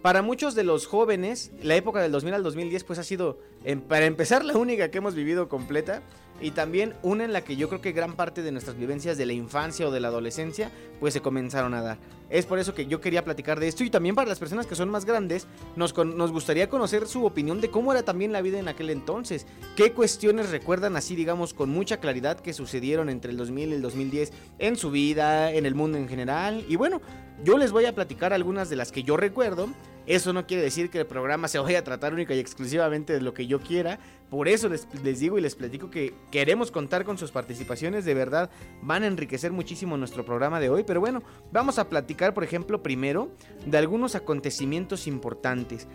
para 0.02 0.22
muchos 0.22 0.54
de 0.54 0.64
los 0.64 0.86
jóvenes, 0.86 1.50
la 1.62 1.76
época 1.76 2.00
del 2.00 2.12
2000 2.12 2.34
al 2.34 2.42
2010 2.42 2.84
pues 2.84 2.98
ha 2.98 3.04
sido, 3.04 3.38
em, 3.64 3.80
para 3.80 4.06
empezar, 4.06 4.44
la 4.44 4.56
única 4.56 4.90
que 4.90 4.98
hemos 4.98 5.14
vivido 5.14 5.48
completa 5.48 6.02
y 6.40 6.50
también 6.50 6.94
una 7.02 7.24
en 7.24 7.32
la 7.32 7.42
que 7.42 7.56
yo 7.56 7.68
creo 7.68 7.80
que 7.80 7.92
gran 7.92 8.14
parte 8.14 8.42
de 8.42 8.52
nuestras 8.52 8.76
vivencias 8.76 9.16
de 9.16 9.26
la 9.26 9.32
infancia 9.32 9.88
o 9.88 9.90
de 9.90 10.00
la 10.00 10.08
adolescencia 10.08 10.70
pues 11.00 11.14
se 11.14 11.20
comenzaron 11.20 11.74
a 11.74 11.82
dar. 11.82 11.98
Es 12.28 12.44
por 12.44 12.58
eso 12.58 12.74
que 12.74 12.86
yo 12.86 13.00
quería 13.00 13.24
platicar 13.24 13.60
de 13.60 13.68
esto 13.68 13.84
y 13.84 13.90
también 13.90 14.14
para 14.14 14.28
las 14.28 14.38
personas 14.38 14.66
que 14.66 14.74
son 14.74 14.88
más 14.88 15.04
grandes 15.04 15.46
nos, 15.76 15.96
nos 15.96 16.32
gustaría 16.32 16.68
conocer 16.68 17.06
su 17.06 17.24
opinión 17.24 17.60
de 17.60 17.70
cómo 17.70 17.92
era 17.92 18.02
también 18.02 18.32
la 18.32 18.42
vida 18.42 18.58
en 18.58 18.68
aquel 18.68 18.90
entonces. 18.90 19.46
¿Qué 19.76 19.92
cuestiones 19.92 20.50
recuerdan 20.50 20.96
así, 20.96 21.14
digamos, 21.14 21.54
con 21.54 21.70
mucha 21.70 21.98
claridad 21.98 22.40
que 22.40 22.52
sucedieron 22.52 23.08
entre 23.08 23.30
el 23.30 23.36
2000 23.36 23.70
y 23.70 23.72
el 23.74 23.82
2010 23.82 24.32
en 24.58 24.76
su 24.76 24.90
vida, 24.90 25.52
en 25.52 25.66
el 25.66 25.74
mundo 25.74 25.98
en 25.98 26.08
general? 26.08 26.64
Y 26.68 26.76
bueno, 26.76 27.00
yo 27.44 27.58
les 27.58 27.70
voy 27.70 27.84
a 27.84 27.94
platicar 27.94 28.32
algunas 28.32 28.68
de 28.68 28.76
las 28.76 28.92
que 28.92 29.02
yo 29.02 29.16
recuerdo. 29.16 29.68
Eso 30.06 30.32
no 30.32 30.46
quiere 30.46 30.62
decir 30.62 30.88
que 30.88 31.00
el 31.00 31.06
programa 31.06 31.48
se 31.48 31.58
vaya 31.58 31.80
a 31.80 31.84
tratar 31.84 32.14
única 32.14 32.34
y 32.34 32.38
exclusivamente 32.38 33.12
de 33.12 33.20
lo 33.20 33.34
que 33.34 33.46
yo 33.46 33.60
quiera. 33.60 33.98
Por 34.30 34.46
eso 34.46 34.68
les, 34.68 34.86
digo 35.18 35.36
y 35.36 35.40
les 35.40 35.56
platico 35.56 35.90
que 35.90 36.14
queremos 36.30 36.70
contar 36.70 37.04
con 37.04 37.18
sus 37.18 37.32
participaciones. 37.32 38.04
De 38.04 38.14
verdad, 38.14 38.50
van 38.82 39.02
a 39.02 39.08
enriquecer 39.08 39.50
muchísimo 39.50 39.96
nuestro 39.96 40.24
programa 40.24 40.60
de 40.60 40.70
hoy. 40.70 40.84
Pero 40.84 41.00
bueno, 41.00 41.22
vamos 41.52 41.80
a 41.80 41.88
platicar, 41.88 42.34
por 42.34 42.44
ejemplo, 42.44 42.82
primero 42.82 43.30
de 43.66 43.78
algunos 43.78 44.14
acontecimientos 44.14 45.08
importantes. 45.08 45.88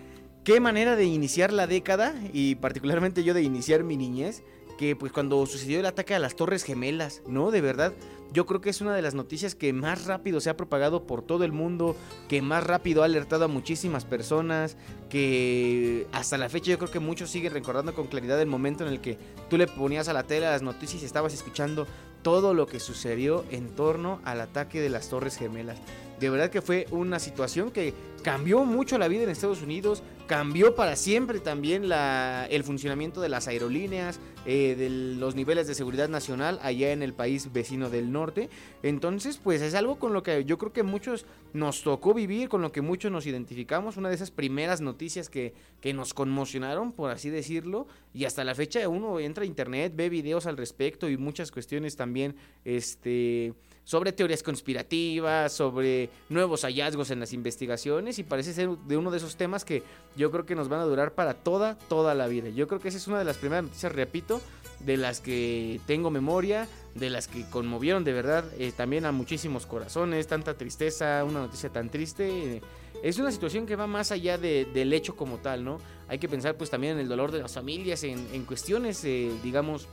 Qué 0.43 0.59
manera 0.59 0.95
de 0.95 1.05
iniciar 1.05 1.53
la 1.53 1.67
década 1.67 2.13
y 2.33 2.55
particularmente 2.55 3.23
yo 3.23 3.33
de 3.33 3.43
iniciar 3.43 3.83
mi 3.83 3.95
niñez. 3.95 4.43
Que 4.81 4.95
pues 4.95 5.11
cuando 5.11 5.45
sucedió 5.45 5.79
el 5.79 5.85
ataque 5.85 6.15
a 6.15 6.19
las 6.19 6.35
Torres 6.35 6.63
Gemelas, 6.63 7.21
¿no? 7.27 7.51
De 7.51 7.61
verdad, 7.61 7.93
yo 8.33 8.47
creo 8.47 8.61
que 8.61 8.71
es 8.71 8.81
una 8.81 8.95
de 8.95 9.03
las 9.03 9.13
noticias 9.13 9.53
que 9.53 9.73
más 9.73 10.05
rápido 10.05 10.41
se 10.41 10.49
ha 10.49 10.57
propagado 10.57 11.05
por 11.05 11.21
todo 11.21 11.43
el 11.43 11.51
mundo, 11.51 11.95
que 12.27 12.41
más 12.41 12.63
rápido 12.63 13.03
ha 13.03 13.05
alertado 13.05 13.45
a 13.45 13.47
muchísimas 13.47 14.05
personas, 14.05 14.77
que 15.07 16.07
hasta 16.13 16.39
la 16.39 16.49
fecha 16.49 16.71
yo 16.71 16.79
creo 16.79 16.89
que 16.89 16.99
muchos 16.99 17.29
siguen 17.29 17.53
recordando 17.53 17.93
con 17.93 18.07
claridad 18.07 18.41
el 18.41 18.47
momento 18.47 18.83
en 18.83 18.91
el 18.91 19.01
que 19.01 19.19
tú 19.51 19.57
le 19.59 19.67
ponías 19.67 20.07
a 20.07 20.13
la 20.13 20.23
tele 20.23 20.47
las 20.47 20.63
noticias 20.63 21.03
y 21.03 21.05
estabas 21.05 21.35
escuchando 21.35 21.85
todo 22.23 22.55
lo 22.55 22.65
que 22.65 22.79
sucedió 22.79 23.45
en 23.51 23.75
torno 23.75 24.19
al 24.25 24.41
ataque 24.41 24.81
de 24.81 24.89
las 24.89 25.09
Torres 25.09 25.37
Gemelas. 25.37 25.77
De 26.21 26.29
verdad 26.29 26.51
que 26.51 26.61
fue 26.61 26.85
una 26.91 27.17
situación 27.17 27.71
que 27.71 27.95
cambió 28.21 28.63
mucho 28.63 28.99
la 28.99 29.07
vida 29.07 29.23
en 29.23 29.31
Estados 29.31 29.63
Unidos, 29.63 30.03
cambió 30.27 30.75
para 30.75 30.95
siempre 30.95 31.39
también 31.39 31.91
el 31.91 32.63
funcionamiento 32.63 33.21
de 33.21 33.29
las 33.29 33.47
aerolíneas, 33.47 34.19
eh, 34.45 34.75
de 34.77 34.91
los 34.91 35.33
niveles 35.33 35.65
de 35.65 35.73
seguridad 35.73 36.09
nacional 36.09 36.59
allá 36.61 36.91
en 36.91 37.01
el 37.01 37.15
país 37.15 37.51
vecino 37.51 37.89
del 37.89 38.11
norte. 38.11 38.51
Entonces, 38.83 39.39
pues 39.43 39.63
es 39.63 39.73
algo 39.73 39.97
con 39.97 40.13
lo 40.13 40.21
que 40.21 40.45
yo 40.45 40.59
creo 40.59 40.71
que 40.71 40.83
muchos 40.83 41.25
nos 41.53 41.81
tocó 41.81 42.13
vivir, 42.13 42.49
con 42.49 42.61
lo 42.61 42.71
que 42.71 42.81
muchos 42.81 43.11
nos 43.11 43.25
identificamos, 43.25 43.97
una 43.97 44.09
de 44.09 44.15
esas 44.15 44.29
primeras 44.29 44.79
noticias 44.79 45.27
que, 45.27 45.55
que 45.81 45.91
nos 45.95 46.13
conmocionaron, 46.13 46.91
por 46.91 47.09
así 47.09 47.31
decirlo, 47.31 47.87
y 48.13 48.25
hasta 48.25 48.43
la 48.43 48.53
fecha 48.53 48.87
uno 48.87 49.19
entra 49.19 49.43
a 49.43 49.47
internet, 49.47 49.93
ve 49.95 50.09
videos 50.09 50.45
al 50.45 50.57
respecto 50.57 51.09
y 51.09 51.17
muchas 51.17 51.51
cuestiones 51.51 51.95
también, 51.95 52.35
este 52.63 53.55
sobre 53.83 54.11
teorías 54.11 54.43
conspirativas, 54.43 55.51
sobre 55.53 56.09
nuevos 56.29 56.61
hallazgos 56.63 57.11
en 57.11 57.19
las 57.19 57.33
investigaciones 57.33 58.19
y 58.19 58.23
parece 58.23 58.53
ser 58.53 58.69
de 58.69 58.97
uno 58.97 59.11
de 59.11 59.17
esos 59.17 59.35
temas 59.35 59.65
que 59.65 59.83
yo 60.15 60.31
creo 60.31 60.45
que 60.45 60.55
nos 60.55 60.69
van 60.69 60.79
a 60.79 60.85
durar 60.85 61.13
para 61.13 61.33
toda, 61.33 61.77
toda 61.77 62.13
la 62.15 62.27
vida. 62.27 62.49
Yo 62.49 62.67
creo 62.67 62.79
que 62.79 62.87
esa 62.89 62.97
es 62.97 63.07
una 63.07 63.19
de 63.19 63.25
las 63.25 63.37
primeras 63.37 63.63
noticias, 63.65 63.91
repito, 63.91 64.41
de 64.79 64.97
las 64.97 65.19
que 65.19 65.79
tengo 65.87 66.09
memoria, 66.09 66.67
de 66.95 67.09
las 67.09 67.27
que 67.27 67.47
conmovieron 67.49 68.03
de 68.03 68.13
verdad 68.13 68.45
eh, 68.57 68.71
también 68.75 69.05
a 69.05 69.11
muchísimos 69.11 69.65
corazones, 69.65 70.27
tanta 70.27 70.55
tristeza, 70.57 71.23
una 71.23 71.39
noticia 71.41 71.69
tan 71.69 71.89
triste. 71.89 72.61
es 73.03 73.17
una 73.19 73.31
situación 73.31 73.65
que 73.65 73.75
va 73.75 73.87
más 73.87 74.11
allá 74.11 74.37
de- 74.37 74.65
del 74.73 74.93
hecho 74.93 75.15
como 75.15 75.37
tal, 75.37 75.63
¿no? 75.63 75.79
Hay 76.07 76.19
que 76.19 76.27
pensar 76.29 76.55
pues 76.55 76.69
también 76.69 76.93
en 76.93 76.99
el 76.99 77.07
dolor 77.07 77.31
de 77.31 77.39
las 77.41 77.53
familias, 77.53 78.03
en, 78.03 78.27
en 78.33 78.45
cuestiones, 78.45 79.03
eh, 79.05 79.31
digamos, 79.43 79.87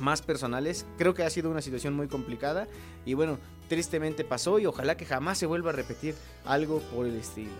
más 0.00 0.22
personales. 0.22 0.86
Creo 0.96 1.14
que 1.14 1.22
ha 1.22 1.30
sido 1.30 1.50
una 1.50 1.62
situación 1.62 1.94
muy 1.94 2.08
complicada 2.08 2.66
y 3.04 3.14
bueno, 3.14 3.38
tristemente 3.68 4.24
pasó 4.24 4.58
y 4.58 4.66
ojalá 4.66 4.96
que 4.96 5.06
jamás 5.06 5.38
se 5.38 5.46
vuelva 5.46 5.70
a 5.70 5.74
repetir 5.74 6.14
algo 6.44 6.80
por 6.94 7.06
el 7.06 7.16
estilo. 7.16 7.50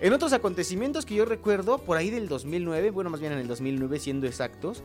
En 0.00 0.12
otros 0.12 0.32
acontecimientos 0.32 1.04
que 1.04 1.14
yo 1.14 1.24
recuerdo, 1.24 1.78
por 1.78 1.96
ahí 1.96 2.10
del 2.10 2.28
2009, 2.28 2.90
bueno, 2.90 3.10
más 3.10 3.20
bien 3.20 3.32
en 3.32 3.38
el 3.38 3.48
2009 3.48 3.98
siendo 3.98 4.26
exactos, 4.26 4.82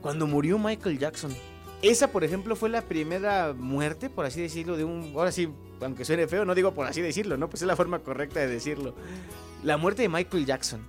cuando 0.00 0.26
murió 0.26 0.58
Michael 0.58 0.98
Jackson. 0.98 1.34
Esa, 1.80 2.12
por 2.12 2.22
ejemplo, 2.22 2.54
fue 2.54 2.68
la 2.68 2.82
primera 2.82 3.54
muerte, 3.58 4.08
por 4.08 4.24
así 4.24 4.40
decirlo, 4.40 4.76
de 4.76 4.84
un... 4.84 5.12
Ahora 5.16 5.32
sí, 5.32 5.48
aunque 5.80 6.04
suene 6.04 6.28
feo, 6.28 6.44
no 6.44 6.54
digo 6.54 6.74
por 6.74 6.86
así 6.86 7.00
decirlo, 7.00 7.36
¿no? 7.36 7.48
Pues 7.48 7.62
es 7.62 7.66
la 7.66 7.74
forma 7.74 7.98
correcta 8.00 8.38
de 8.40 8.46
decirlo. 8.46 8.94
La 9.64 9.76
muerte 9.76 10.02
de 10.02 10.08
Michael 10.08 10.46
Jackson. 10.46 10.80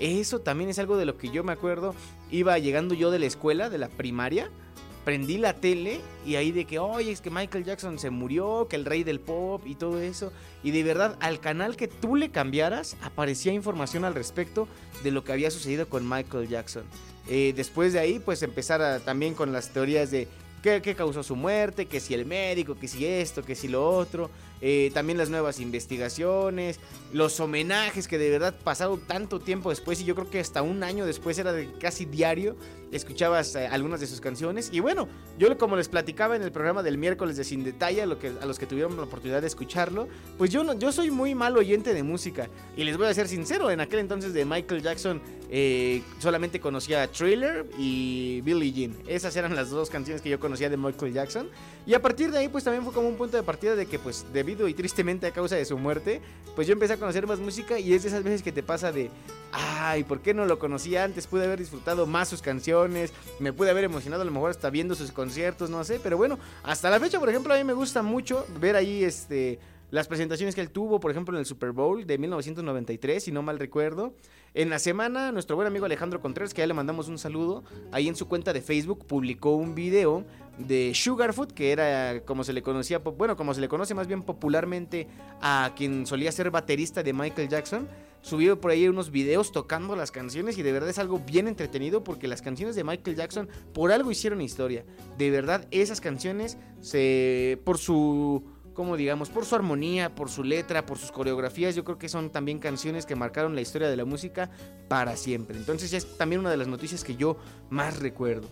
Eso 0.00 0.40
también 0.40 0.68
es 0.68 0.78
algo 0.78 0.96
de 0.96 1.06
lo 1.06 1.16
que 1.16 1.30
yo 1.30 1.44
me 1.44 1.52
acuerdo. 1.52 1.94
Iba 2.30 2.58
llegando 2.58 2.94
yo 2.94 3.10
de 3.10 3.20
la 3.20 3.26
escuela, 3.26 3.70
de 3.70 3.78
la 3.78 3.88
primaria, 3.88 4.50
prendí 5.04 5.38
la 5.38 5.54
tele 5.54 6.00
y 6.26 6.36
ahí 6.36 6.50
de 6.50 6.64
que, 6.64 6.78
oye, 6.78 7.12
es 7.12 7.20
que 7.20 7.30
Michael 7.30 7.64
Jackson 7.64 7.98
se 7.98 8.10
murió, 8.10 8.66
que 8.68 8.76
el 8.76 8.84
rey 8.84 9.04
del 9.04 9.20
pop 9.20 9.62
y 9.66 9.74
todo 9.74 10.00
eso. 10.00 10.32
Y 10.62 10.70
de 10.70 10.82
verdad, 10.82 11.16
al 11.20 11.40
canal 11.40 11.76
que 11.76 11.88
tú 11.88 12.16
le 12.16 12.30
cambiaras, 12.30 12.96
aparecía 13.02 13.52
información 13.52 14.04
al 14.04 14.14
respecto 14.14 14.66
de 15.02 15.10
lo 15.10 15.22
que 15.24 15.32
había 15.32 15.50
sucedido 15.50 15.88
con 15.88 16.08
Michael 16.08 16.48
Jackson. 16.48 16.84
Eh, 17.28 17.52
después 17.54 17.92
de 17.92 18.00
ahí, 18.00 18.18
pues 18.18 18.42
empezar 18.42 19.00
también 19.00 19.34
con 19.34 19.52
las 19.52 19.70
teorías 19.70 20.10
de 20.10 20.28
qué, 20.62 20.80
qué 20.82 20.94
causó 20.94 21.22
su 21.22 21.36
muerte, 21.36 21.86
que 21.86 22.00
si 22.00 22.14
el 22.14 22.24
médico, 22.26 22.76
que 22.78 22.88
si 22.88 23.04
esto, 23.06 23.42
que 23.42 23.54
si 23.54 23.68
lo 23.68 23.86
otro. 23.86 24.30
Eh, 24.60 24.90
también 24.94 25.18
las 25.18 25.30
nuevas 25.30 25.60
investigaciones, 25.60 26.80
los 27.12 27.38
homenajes 27.40 28.08
que 28.08 28.18
de 28.18 28.30
verdad 28.30 28.54
pasaron 28.64 29.00
tanto 29.06 29.40
tiempo 29.40 29.70
después 29.70 30.00
y 30.00 30.04
yo 30.04 30.14
creo 30.14 30.30
que 30.30 30.40
hasta 30.40 30.62
un 30.62 30.82
año 30.82 31.04
después 31.04 31.38
era 31.38 31.52
de 31.52 31.70
casi 31.78 32.06
diario 32.06 32.56
escuchabas 32.96 33.54
eh, 33.56 33.66
algunas 33.66 34.00
de 34.00 34.06
sus 34.06 34.20
canciones. 34.20 34.70
Y 34.72 34.80
bueno, 34.80 35.08
yo 35.38 35.56
como 35.58 35.76
les 35.76 35.88
platicaba 35.88 36.36
en 36.36 36.42
el 36.42 36.52
programa 36.52 36.82
del 36.82 36.98
miércoles 36.98 37.36
de 37.36 37.44
Sin 37.44 37.64
Detalle 37.64 38.02
a, 38.02 38.06
lo 38.06 38.18
que, 38.18 38.32
a 38.40 38.46
los 38.46 38.58
que 38.58 38.66
tuvieron 38.66 38.96
la 38.96 39.02
oportunidad 39.02 39.40
de 39.40 39.48
escucharlo, 39.48 40.08
pues 40.38 40.50
yo, 40.50 40.64
no, 40.64 40.78
yo 40.78 40.92
soy 40.92 41.10
muy 41.10 41.34
mal 41.34 41.56
oyente 41.56 41.92
de 41.92 42.02
música. 42.02 42.48
Y 42.76 42.84
les 42.84 42.96
voy 42.96 43.06
a 43.06 43.14
ser 43.14 43.28
sincero, 43.28 43.70
en 43.70 43.80
aquel 43.80 44.00
entonces 44.00 44.32
de 44.32 44.44
Michael 44.44 44.82
Jackson 44.82 45.20
eh, 45.50 46.02
solamente 46.18 46.60
conocía 46.60 47.10
Thriller 47.10 47.66
y 47.78 48.40
Billie 48.42 48.72
Jean, 48.72 48.96
esas 49.06 49.36
eran 49.36 49.54
las 49.54 49.70
dos 49.70 49.90
canciones 49.90 50.22
que 50.22 50.30
yo 50.30 50.40
conocía 50.40 50.70
de 50.70 50.76
Michael 50.76 51.12
Jackson. 51.12 51.48
Y 51.86 51.94
a 51.94 52.00
partir 52.00 52.30
de 52.30 52.38
ahí 52.38 52.48
pues 52.48 52.64
también 52.64 52.82
fue 52.82 52.92
como 52.92 53.08
un 53.08 53.16
punto 53.16 53.36
de 53.36 53.42
partida 53.42 53.76
de 53.76 53.86
que 53.86 53.98
pues 53.98 54.24
debido 54.44 54.68
y 54.68 54.74
tristemente 54.74 55.26
a 55.26 55.32
causa 55.32 55.56
de 55.56 55.64
su 55.64 55.78
muerte, 55.78 56.20
pues 56.54 56.66
yo 56.66 56.74
empecé 56.74 56.92
a 56.92 56.96
conocer 56.98 57.26
más 57.26 57.40
música 57.40 57.78
y 57.78 57.94
es 57.94 58.02
de 58.02 58.10
esas 58.10 58.22
veces 58.22 58.42
que 58.42 58.52
te 58.52 58.62
pasa 58.62 58.92
de, 58.92 59.10
ay, 59.52 60.04
¿por 60.04 60.20
qué 60.20 60.34
no 60.34 60.44
lo 60.44 60.58
conocía 60.58 61.02
antes? 61.02 61.26
Pude 61.26 61.44
haber 61.44 61.58
disfrutado 61.58 62.06
más 62.06 62.28
sus 62.28 62.42
canciones, 62.42 63.12
me 63.40 63.52
pude 63.52 63.70
haber 63.70 63.84
emocionado 63.84 64.22
a 64.22 64.24
lo 64.26 64.30
mejor 64.30 64.50
hasta 64.50 64.70
viendo 64.70 64.94
sus 64.94 65.12
conciertos, 65.12 65.70
no 65.70 65.82
sé, 65.82 65.98
pero 66.02 66.16
bueno, 66.16 66.38
hasta 66.62 66.90
la 66.90 67.00
fecha, 67.00 67.18
por 67.18 67.30
ejemplo, 67.30 67.54
a 67.54 67.56
mí 67.56 67.64
me 67.64 67.72
gusta 67.72 68.02
mucho 68.02 68.46
ver 68.60 68.76
ahí 68.76 69.02
este 69.02 69.58
las 69.94 70.08
presentaciones 70.08 70.56
que 70.56 70.60
él 70.60 70.70
tuvo, 70.70 70.98
por 70.98 71.12
ejemplo, 71.12 71.36
en 71.36 71.38
el 71.38 71.46
Super 71.46 71.70
Bowl 71.70 72.04
de 72.04 72.18
1993, 72.18 73.22
si 73.22 73.30
no 73.30 73.42
mal 73.42 73.60
recuerdo. 73.60 74.12
En 74.52 74.68
la 74.68 74.80
semana, 74.80 75.30
nuestro 75.30 75.54
buen 75.54 75.68
amigo 75.68 75.86
Alejandro 75.86 76.20
Contreras, 76.20 76.52
que 76.52 76.62
ya 76.62 76.66
le 76.66 76.74
mandamos 76.74 77.06
un 77.06 77.16
saludo, 77.16 77.62
ahí 77.92 78.08
en 78.08 78.16
su 78.16 78.26
cuenta 78.26 78.52
de 78.52 78.60
Facebook 78.60 79.06
publicó 79.06 79.54
un 79.54 79.76
video 79.76 80.24
de 80.58 80.90
Sugarfoot, 80.96 81.52
que 81.52 81.70
era 81.70 82.24
como 82.24 82.42
se 82.42 82.52
le 82.52 82.60
conocía, 82.60 82.98
bueno, 82.98 83.36
como 83.36 83.54
se 83.54 83.60
le 83.60 83.68
conoce 83.68 83.94
más 83.94 84.08
bien 84.08 84.22
popularmente 84.22 85.06
a 85.40 85.74
quien 85.76 86.08
solía 86.08 86.32
ser 86.32 86.50
baterista 86.50 87.04
de 87.04 87.12
Michael 87.12 87.48
Jackson. 87.48 87.86
Subió 88.20 88.60
por 88.60 88.72
ahí 88.72 88.88
unos 88.88 89.12
videos 89.12 89.52
tocando 89.52 89.94
las 89.94 90.10
canciones 90.10 90.58
y 90.58 90.62
de 90.62 90.72
verdad 90.72 90.88
es 90.88 90.98
algo 90.98 91.20
bien 91.20 91.46
entretenido 91.46 92.02
porque 92.02 92.26
las 92.26 92.42
canciones 92.42 92.74
de 92.74 92.82
Michael 92.82 93.16
Jackson 93.16 93.48
por 93.72 93.92
algo 93.92 94.10
hicieron 94.10 94.40
historia. 94.40 94.84
De 95.18 95.30
verdad, 95.30 95.68
esas 95.70 96.00
canciones 96.00 96.58
se 96.80 97.60
por 97.64 97.78
su 97.78 98.42
como 98.74 98.96
digamos, 98.96 99.30
por 99.30 99.46
su 99.46 99.54
armonía, 99.54 100.14
por 100.14 100.28
su 100.28 100.44
letra, 100.44 100.84
por 100.84 100.98
sus 100.98 101.12
coreografías, 101.12 101.74
yo 101.74 101.84
creo 101.84 101.96
que 101.96 102.08
son 102.08 102.30
también 102.30 102.58
canciones 102.58 103.06
que 103.06 103.16
marcaron 103.16 103.54
la 103.54 103.60
historia 103.60 103.88
de 103.88 103.96
la 103.96 104.04
música 104.04 104.50
para 104.88 105.16
siempre. 105.16 105.56
Entonces 105.56 105.90
ya 105.90 105.98
es 105.98 106.18
también 106.18 106.40
una 106.40 106.50
de 106.50 106.56
las 106.56 106.68
noticias 106.68 107.04
que 107.04 107.16
yo 107.16 107.36
más 107.70 108.00
recuerdo. 108.00 108.48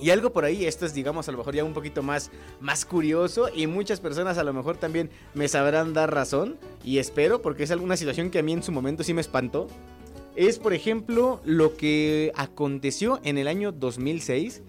Y 0.00 0.10
algo 0.10 0.32
por 0.32 0.44
ahí, 0.44 0.64
esto 0.64 0.86
es 0.86 0.94
digamos 0.94 1.28
a 1.28 1.32
lo 1.32 1.38
mejor 1.38 1.54
ya 1.54 1.62
un 1.62 1.72
poquito 1.72 2.02
más, 2.02 2.30
más 2.60 2.84
curioso 2.84 3.48
y 3.54 3.66
muchas 3.66 4.00
personas 4.00 4.38
a 4.38 4.44
lo 4.44 4.52
mejor 4.52 4.76
también 4.76 5.08
me 5.34 5.46
sabrán 5.46 5.92
dar 5.92 6.12
razón 6.12 6.56
y 6.82 6.98
espero 6.98 7.42
porque 7.42 7.62
es 7.62 7.70
alguna 7.70 7.96
situación 7.96 8.30
que 8.30 8.40
a 8.40 8.42
mí 8.42 8.52
en 8.52 8.62
su 8.62 8.72
momento 8.72 9.04
sí 9.04 9.14
me 9.14 9.20
espantó. 9.20 9.68
Es 10.34 10.58
por 10.58 10.74
ejemplo 10.74 11.40
lo 11.44 11.76
que 11.76 12.32
aconteció 12.34 13.20
en 13.22 13.38
el 13.38 13.46
año 13.46 13.70
2006, 13.70 14.62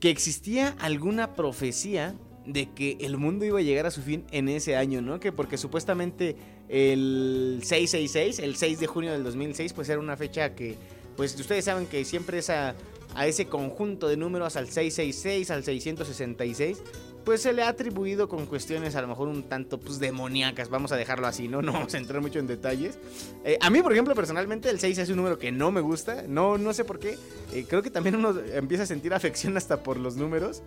que 0.00 0.08
existía 0.08 0.74
alguna 0.80 1.34
profecía 1.34 2.14
de 2.46 2.70
que 2.70 2.98
el 3.00 3.16
mundo 3.16 3.44
iba 3.44 3.58
a 3.58 3.62
llegar 3.62 3.86
a 3.86 3.90
su 3.90 4.02
fin 4.02 4.24
en 4.30 4.48
ese 4.48 4.76
año, 4.76 5.00
¿no? 5.00 5.20
Que 5.20 5.32
porque 5.32 5.56
supuestamente 5.56 6.36
el 6.68 7.60
666, 7.62 8.38
el 8.40 8.56
6 8.56 8.80
de 8.80 8.86
junio 8.86 9.12
del 9.12 9.24
2006, 9.24 9.72
pues 9.72 9.88
era 9.88 10.00
una 10.00 10.16
fecha 10.16 10.54
que, 10.54 10.76
pues 11.16 11.38
ustedes 11.38 11.64
saben 11.64 11.86
que 11.86 12.04
siempre 12.04 12.38
es 12.38 12.50
a, 12.50 12.74
a 13.14 13.26
ese 13.26 13.46
conjunto 13.46 14.08
de 14.08 14.16
números, 14.16 14.56
al 14.56 14.66
666, 14.68 15.50
al 15.50 15.64
666, 15.64 16.82
pues 17.24 17.40
se 17.40 17.52
le 17.52 17.62
ha 17.62 17.68
atribuido 17.68 18.28
con 18.28 18.46
cuestiones 18.46 18.94
a 18.96 19.02
lo 19.02 19.08
mejor 19.08 19.28
un 19.28 19.44
tanto 19.44 19.78
pues 19.78 19.98
demoníacas, 19.98 20.68
vamos 20.68 20.92
a 20.92 20.96
dejarlo 20.96 21.26
así, 21.26 21.48
¿no? 21.48 21.62
No 21.64 21.72
vamos 21.72 21.94
a 21.94 21.98
entrar 21.98 22.20
mucho 22.20 22.38
en 22.38 22.46
detalles. 22.46 22.98
Eh, 23.44 23.56
a 23.60 23.70
mí, 23.70 23.80
por 23.82 23.92
ejemplo, 23.92 24.14
personalmente 24.14 24.68
el 24.68 24.78
6 24.78 24.98
es 24.98 25.08
un 25.08 25.16
número 25.16 25.38
que 25.38 25.50
no 25.50 25.72
me 25.72 25.80
gusta, 25.80 26.24
no, 26.28 26.58
no 26.58 26.72
sé 26.74 26.84
por 26.84 26.98
qué, 26.98 27.16
Eh, 27.52 27.64
creo 27.68 27.82
que 27.82 27.90
también 27.90 28.16
uno 28.16 28.34
empieza 28.52 28.82
a 28.82 28.86
sentir 28.86 29.14
afección 29.14 29.56
hasta 29.56 29.82
por 29.82 29.96
los 29.98 30.16
números, 30.16 30.62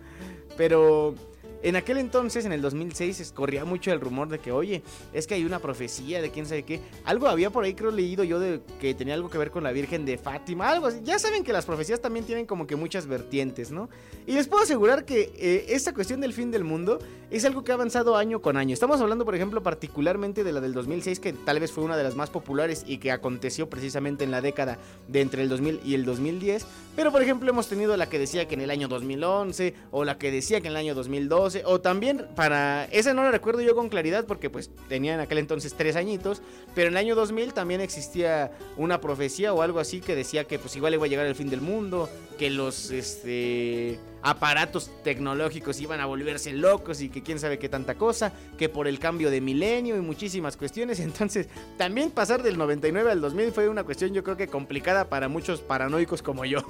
pero... 0.56 1.14
En 1.62 1.76
aquel 1.76 1.98
entonces, 1.98 2.44
en 2.44 2.52
el 2.52 2.62
2006, 2.62 3.20
es- 3.20 3.32
corría 3.32 3.64
mucho 3.64 3.92
el 3.92 4.00
rumor 4.00 4.28
de 4.28 4.38
que, 4.38 4.52
oye, 4.52 4.82
es 5.12 5.26
que 5.26 5.34
hay 5.34 5.44
una 5.44 5.58
profecía 5.58 6.22
de 6.22 6.30
quién 6.30 6.46
sabe 6.46 6.62
qué. 6.62 6.80
Algo 7.04 7.26
había 7.28 7.50
por 7.50 7.64
ahí, 7.64 7.74
creo, 7.74 7.90
leído 7.90 8.22
yo 8.24 8.38
de 8.38 8.60
que 8.80 8.94
tenía 8.94 9.14
algo 9.14 9.28
que 9.28 9.38
ver 9.38 9.50
con 9.50 9.64
la 9.64 9.72
Virgen 9.72 10.04
de 10.04 10.18
Fátima, 10.18 10.70
algo. 10.70 10.88
Ya 11.02 11.18
saben 11.18 11.42
que 11.44 11.52
las 11.52 11.66
profecías 11.66 12.00
también 12.00 12.24
tienen 12.26 12.46
como 12.46 12.66
que 12.66 12.76
muchas 12.76 13.06
vertientes, 13.06 13.70
¿no? 13.70 13.88
Y 14.26 14.32
les 14.32 14.46
puedo 14.46 14.62
asegurar 14.62 15.04
que 15.04 15.32
eh, 15.36 15.66
esta 15.70 15.92
cuestión 15.92 16.20
del 16.20 16.32
fin 16.32 16.50
del 16.50 16.64
mundo 16.64 16.98
es 17.30 17.44
algo 17.44 17.62
que 17.62 17.72
ha 17.72 17.74
avanzado 17.74 18.16
año 18.16 18.40
con 18.40 18.56
año. 18.56 18.72
Estamos 18.72 19.00
hablando, 19.00 19.24
por 19.24 19.34
ejemplo, 19.34 19.62
particularmente 19.62 20.44
de 20.44 20.52
la 20.52 20.60
del 20.60 20.72
2006, 20.72 21.20
que 21.20 21.32
tal 21.32 21.60
vez 21.60 21.72
fue 21.72 21.84
una 21.84 21.96
de 21.96 22.02
las 22.02 22.16
más 22.16 22.30
populares 22.30 22.84
y 22.86 22.98
que 22.98 23.12
aconteció 23.12 23.68
precisamente 23.68 24.24
en 24.24 24.30
la 24.30 24.40
década 24.40 24.78
de 25.08 25.20
entre 25.20 25.42
el 25.42 25.48
2000 25.50 25.80
y 25.84 25.94
el 25.94 26.06
2010. 26.06 26.66
Pero, 26.96 27.12
por 27.12 27.22
ejemplo, 27.22 27.50
hemos 27.50 27.68
tenido 27.68 27.96
la 27.96 28.08
que 28.08 28.18
decía 28.18 28.48
que 28.48 28.54
en 28.54 28.62
el 28.62 28.70
año 28.70 28.88
2011, 28.88 29.74
o 29.90 30.04
la 30.04 30.16
que 30.16 30.30
decía 30.30 30.60
que 30.60 30.68
en 30.68 30.72
el 30.72 30.78
año 30.78 30.94
2012, 30.94 31.62
o 31.66 31.80
también 31.80 32.26
para... 32.34 32.86
Esa 32.86 33.12
no 33.12 33.22
la 33.22 33.30
recuerdo 33.30 33.60
yo 33.60 33.74
con 33.74 33.90
claridad 33.90 34.24
porque 34.24 34.48
pues 34.48 34.70
tenía 34.88 35.14
en 35.14 35.20
aquel 35.20 35.38
entonces 35.38 35.74
tres 35.74 35.96
añitos, 35.96 36.40
pero 36.74 36.88
en 36.88 36.94
el 36.94 36.98
año 36.98 37.14
2000 37.14 37.52
también 37.52 37.82
existía 37.82 38.52
una 38.76 39.00
profecía 39.00 39.52
o 39.52 39.60
algo 39.60 39.80
así 39.80 40.00
que 40.00 40.16
decía 40.16 40.44
que 40.44 40.58
pues 40.58 40.74
igual 40.76 40.94
iba 40.94 41.04
a 41.04 41.08
llegar 41.08 41.26
el 41.26 41.34
fin 41.34 41.50
del 41.50 41.60
mundo, 41.60 42.08
que 42.38 42.48
los 42.50 42.90
este, 42.90 43.98
aparatos 44.22 44.90
tecnológicos 45.02 45.80
iban 45.80 46.00
a 46.00 46.06
volverse 46.06 46.52
locos 46.52 47.00
y 47.00 47.08
que 47.08 47.22
quién 47.22 47.38
sabe 47.38 47.58
qué 47.58 47.68
tanta 47.68 47.94
cosa, 47.96 48.32
que 48.56 48.68
por 48.68 48.88
el 48.88 48.98
cambio 48.98 49.30
de 49.30 49.40
milenio 49.40 49.96
y 49.96 50.00
muchísimas 50.00 50.56
cuestiones, 50.56 51.00
entonces 51.08 51.48
también 51.76 52.10
pasar 52.10 52.42
del 52.42 52.58
99 52.58 53.10
al 53.10 53.20
2000 53.20 53.52
fue 53.52 53.68
una 53.68 53.84
cuestión 53.84 54.12
yo 54.12 54.22
creo 54.22 54.36
que 54.36 54.48
complicada 54.48 55.08
para 55.08 55.28
muchos 55.28 55.60
paranoicos 55.60 56.22
como 56.22 56.44
yo. 56.44 56.60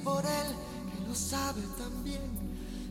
Por 0.04 0.24
él, 0.24 1.08
lo 1.08 1.16
sabe 1.16 1.62
también. 1.78 2.47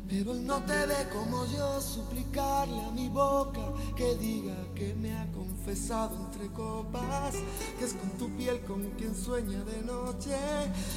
Pero 0.09 0.33
él 0.33 0.47
no 0.47 0.63
te 0.63 0.87
ve 0.87 1.09
como 1.13 1.45
yo, 1.47 1.81
suplicarle 1.81 2.81
a 2.81 2.91
mi 2.93 3.09
boca 3.09 3.61
que 3.97 4.15
diga 4.17 4.55
que 4.75 4.95
me 4.95 5.13
ha 5.17 5.27
confesado 5.33 6.15
entre 6.27 6.47
copas, 6.53 7.35
que 7.77 7.85
es 7.85 7.95
con 7.95 8.11
tu 8.11 8.31
piel 8.37 8.61
con 8.61 8.89
quien 8.91 9.15
sueña 9.17 9.65
de 9.65 9.83
noche 9.83 10.37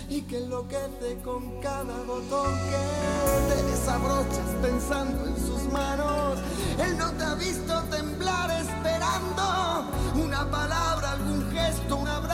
y 0.09 0.21
que 0.21 0.37
enloquece 0.37 1.17
con 1.23 1.59
cada 1.59 2.03
botón 2.03 2.53
que 2.69 3.53
te 3.55 3.63
desabrochas 3.63 4.55
pensando 4.61 5.25
en 5.25 5.37
sus 5.37 5.63
manos. 5.73 6.37
Él 6.77 6.95
no 6.97 7.11
te 7.13 7.23
ha 7.23 7.33
visto 7.33 7.81
temblar 7.89 8.51
esperando 8.61 9.89
una 10.23 10.49
palabra, 10.51 11.13
algún 11.13 11.49
gesto, 11.51 11.97
un 11.97 12.07
abrazo. 12.07 12.28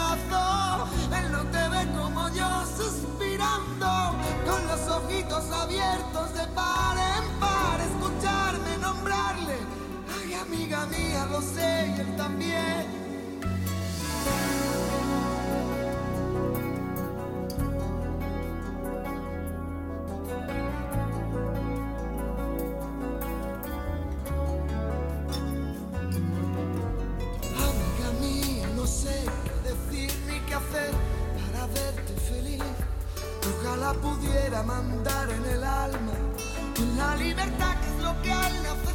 Lo 11.31 11.41
sé 11.41 11.93
y 11.97 12.01
él 12.01 12.15
también. 12.15 12.85
Amiga 27.55 28.09
mía, 28.21 28.67
no 28.75 28.85
sé 28.85 29.25
qué 29.43 29.69
decir 29.69 30.11
ni 30.27 30.39
qué 30.47 30.53
hacer 30.55 30.91
para 31.51 31.67
verte 31.67 32.13
feliz. 32.29 32.61
Ojalá 33.59 33.93
pudiera 33.93 34.63
mandar 34.63 35.29
en 35.29 35.45
el 35.45 35.63
alma 35.63 36.13
la 36.97 37.15
libertad 37.15 37.75
que 37.81 37.87
es 37.87 38.03
lo 38.03 38.21
que 38.21 38.31
a 38.31 38.47
él 38.47 38.63
le 38.63 38.69
hace 38.69 38.85
falta. 38.85 38.94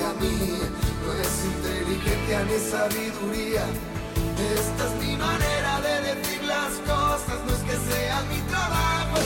amiga 0.00 0.14
mía, 0.20 0.68
no 1.04 1.12
es 1.12 1.44
inteligencia 1.44 2.44
ni 2.44 2.58
sabiduría. 2.70 3.64
Esta 4.54 4.84
es 4.86 5.06
mi 5.06 5.16
manera 5.16 5.80
de 5.80 6.14
decir 6.14 6.42
las 6.44 6.72
cosas, 6.86 7.38
no 7.46 7.52
es 7.52 7.62
que 7.68 7.92
sea 7.92 8.22
mi 8.22 8.40
trabajo, 8.48 9.16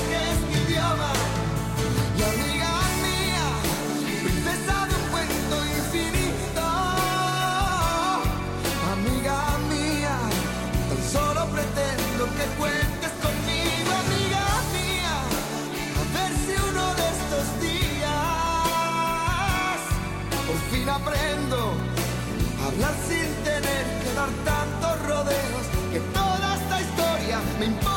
hablar 22.75 22.95
sin 23.09 23.45
tener 23.45 23.85
que 24.03 24.13
dar 24.15 24.29
tantos 24.45 25.07
rodeos, 25.07 25.67
que 25.93 26.01
toda 26.13 26.55
esta 26.57 26.81
historia 26.81 27.39
me 27.59 27.67
importa 27.67 27.94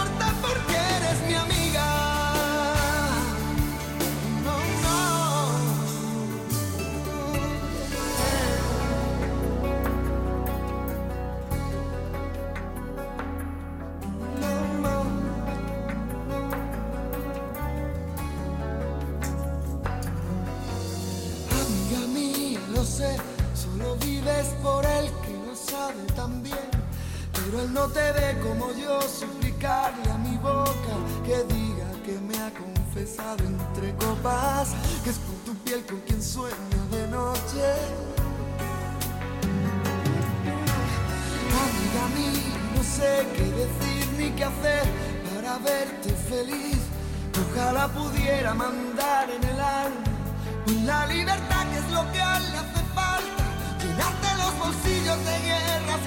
Él 27.60 27.74
no 27.74 27.88
te 27.88 28.12
ve 28.12 28.38
como 28.43 28.72
yo, 28.74 29.01
suplicarle 29.01 30.12
a 30.12 30.18
mi 30.20 30.38
boca 30.38 30.95
que 31.26 31.43
diga 31.53 31.88
que 32.05 32.20
me 32.20 32.38
ha 32.38 32.51
confesado 32.51 33.43
entre 33.43 33.95
copas, 33.95 34.76
que 35.03 35.10
es 35.10 35.18
con 35.18 35.36
tu 35.45 35.55
piel 35.64 35.84
con 35.86 35.99
quien 36.01 36.22
sueño 36.22 36.80
de 36.91 37.08
noche. 37.08 37.66
Amiga 41.66 42.03
mía, 42.16 42.58
no 42.76 42.84
sé 42.84 43.26
qué 43.36 43.43
decir 43.43 44.08
ni 44.20 44.30
qué 44.32 44.43
hacer 44.43 44.84
para 45.34 45.58
verte 45.58 46.10
feliz. 46.30 46.78
Ojalá 47.41 47.88
pudiera 47.88 48.53
mandar 48.53 49.30
en 49.32 49.43
el 49.43 49.60
alma 49.60 50.08
la 50.86 51.05
libertad 51.08 51.66
que 51.72 51.78
es 51.78 51.89
lo 51.91 52.12
que 52.12 52.22
a 52.22 52.38
él 52.38 52.43
le 52.51 52.58
hace 52.58 52.84
falta. 52.93 53.43
Llenarte 53.82 54.28
los 54.38 54.60
bolsillos 54.60 55.18
de 55.26 55.39
guerras 55.47 56.01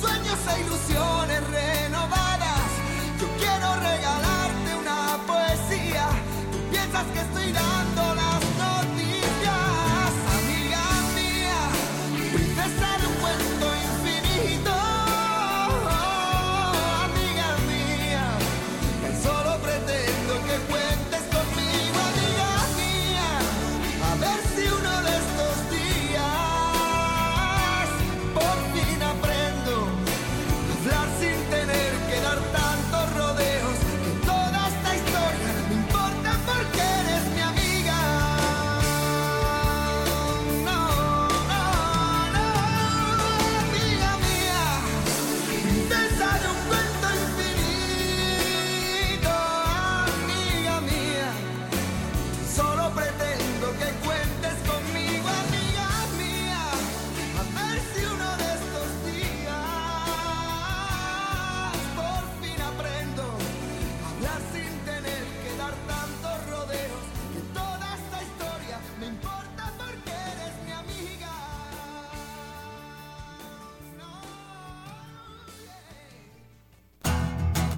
sueños 0.00 0.38
e 0.54 0.60
ilusiones 0.60 1.40
renovadas. 1.50 2.70
Yo 3.20 3.26
quiero 3.38 3.68
regalarte 3.76 4.70
una 4.80 5.18
poesía. 5.26 6.08
Tú 6.50 6.58
piensas 6.70 7.04
que 7.12 7.20
estoy 7.20 7.52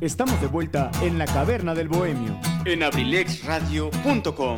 Estamos 0.02 0.40
de 0.40 0.48
vuelta 0.48 0.90
en 1.00 1.16
la 1.16 1.26
caverna 1.26 1.76
del 1.76 1.86
bohemio. 1.86 2.36
En 2.64 2.82
abrilexradio.com. 2.82 4.56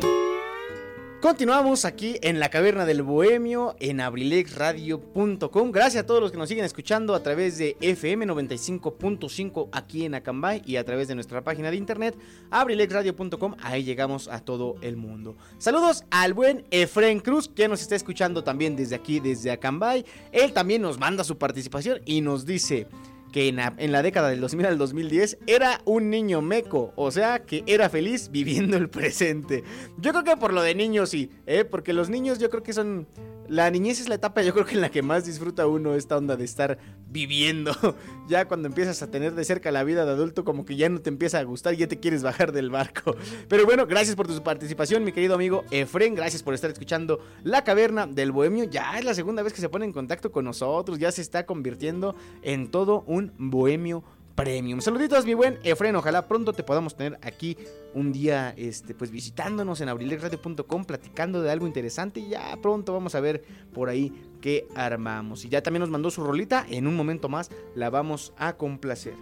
Continuamos 1.21 1.85
aquí 1.85 2.17
en 2.23 2.39
la 2.39 2.49
caverna 2.49 2.83
del 2.83 3.03
bohemio 3.03 3.75
en 3.79 4.01
abrilexradio.com. 4.01 5.71
Gracias 5.71 6.03
a 6.03 6.07
todos 6.07 6.19
los 6.19 6.31
que 6.31 6.39
nos 6.39 6.49
siguen 6.49 6.65
escuchando 6.65 7.13
a 7.13 7.21
través 7.21 7.59
de 7.59 7.77
FM 7.79 8.25
95.5 8.25 9.69
aquí 9.71 10.05
en 10.05 10.15
Acambay 10.15 10.63
y 10.65 10.77
a 10.77 10.83
través 10.83 11.09
de 11.09 11.13
nuestra 11.13 11.43
página 11.43 11.69
de 11.69 11.77
internet 11.77 12.17
abrilexradio.com. 12.49 13.53
Ahí 13.61 13.83
llegamos 13.83 14.27
a 14.27 14.39
todo 14.39 14.77
el 14.81 14.97
mundo. 14.97 15.37
Saludos 15.59 16.05
al 16.09 16.33
buen 16.33 16.65
Efren 16.71 17.19
Cruz 17.19 17.47
que 17.49 17.67
nos 17.67 17.83
está 17.83 17.95
escuchando 17.95 18.43
también 18.43 18.75
desde 18.75 18.95
aquí, 18.95 19.19
desde 19.19 19.51
Acambay. 19.51 20.05
Él 20.31 20.53
también 20.53 20.81
nos 20.81 20.97
manda 20.97 21.23
su 21.23 21.37
participación 21.37 22.01
y 22.03 22.21
nos 22.21 22.47
dice 22.47 22.87
que 23.35 23.49
en 23.49 23.91
la, 23.91 24.01
década 24.01 24.29
del 24.29 24.39
2000 24.39 24.65
al 24.65 24.77
2010 24.77 25.39
era 25.45 25.81
un 25.83 26.09
niño 26.09 26.41
meco, 26.41 26.93
o 26.95 27.11
sea 27.11 27.39
que 27.39 27.65
era 27.67 27.89
feliz 27.89 28.29
viviendo 28.31 28.77
el 28.77 28.87
presente. 28.87 29.61
Yo 29.97 30.11
creo 30.13 30.23
que 30.23 30.37
por 30.37 30.53
lo 30.53 30.61
de 30.61 30.73
niños 30.73 31.09
sí, 31.09 31.29
¿eh? 31.45 31.65
porque 31.65 31.91
los 31.91 32.09
niños 32.09 32.39
yo 32.39 32.49
creo 32.49 32.63
que 32.63 32.71
son... 32.71 33.09
La 33.47 33.69
niñez 33.69 33.99
es 33.99 34.09
la 34.09 34.15
etapa 34.15 34.41
yo 34.41 34.53
creo 34.53 34.65
que 34.65 34.73
en 34.75 34.81
la 34.81 34.89
que 34.89 35.01
más 35.01 35.25
disfruta 35.25 35.67
uno 35.67 35.95
esta 35.95 36.17
onda 36.17 36.35
de 36.35 36.45
estar 36.45 36.77
viviendo. 37.07 37.73
Ya 38.27 38.47
cuando 38.47 38.67
empiezas 38.67 39.03
a 39.03 39.11
tener 39.11 39.35
de 39.35 39.45
cerca 39.45 39.71
la 39.71 39.83
vida 39.83 40.03
de 40.03 40.09
adulto 40.09 40.43
como 40.43 40.65
que 40.65 40.75
ya 40.75 40.89
no 40.89 40.99
te 40.99 41.11
empieza 41.11 41.37
a 41.37 41.43
gustar 41.43 41.75
ya 41.75 41.87
te 41.87 41.99
quieres 41.99 42.23
bajar 42.23 42.51
del 42.51 42.71
barco. 42.71 43.15
Pero 43.47 43.65
bueno, 43.65 43.85
gracias 43.85 44.15
por 44.15 44.25
tu 44.25 44.41
participación 44.41 45.03
mi 45.03 45.11
querido 45.11 45.35
amigo 45.35 45.63
Efren, 45.69 46.15
gracias 46.15 46.41
por 46.41 46.55
estar 46.55 46.71
escuchando 46.71 47.19
La 47.43 47.63
Caverna 47.63 48.07
del 48.07 48.31
Bohemio. 48.31 48.63
Ya 48.63 48.97
es 48.97 49.05
la 49.05 49.13
segunda 49.13 49.43
vez 49.43 49.53
que 49.53 49.61
se 49.61 49.69
pone 49.69 49.85
en 49.85 49.93
contacto 49.93 50.31
con 50.31 50.43
nosotros, 50.43 50.97
ya 50.97 51.11
se 51.11 51.21
está 51.21 51.45
convirtiendo 51.45 52.15
en 52.41 52.71
todo 52.71 53.03
un 53.05 53.31
bohemio 53.37 54.03
premium. 54.35 54.81
Saluditos, 54.81 55.25
mi 55.25 55.33
buen 55.33 55.59
Efren. 55.63 55.95
Ojalá 55.95 56.27
pronto 56.27 56.53
te 56.53 56.63
podamos 56.63 56.95
tener 56.95 57.17
aquí 57.21 57.57
un 57.93 58.11
día, 58.11 58.53
este, 58.57 58.93
pues 58.93 59.09
visitándonos 59.09 59.81
en 59.81 59.89
abrilexradio.com, 59.89 60.85
platicando 60.85 61.41
de 61.41 61.51
algo 61.51 61.65
interesante. 61.65 62.19
Y 62.19 62.29
ya 62.29 62.57
pronto 62.61 62.93
vamos 62.93 63.15
a 63.15 63.21
ver 63.21 63.43
por 63.73 63.89
ahí 63.89 64.11
qué 64.41 64.67
armamos. 64.75 65.45
Y 65.45 65.49
ya 65.49 65.63
también 65.63 65.81
nos 65.81 65.89
mandó 65.89 66.11
su 66.11 66.23
rolita. 66.23 66.65
En 66.69 66.85
un 66.85 66.95
momento 66.95 67.29
más 67.29 67.49
la 67.73 67.89
vamos 67.89 68.33
a 68.37 68.57
complacer. 68.57 69.15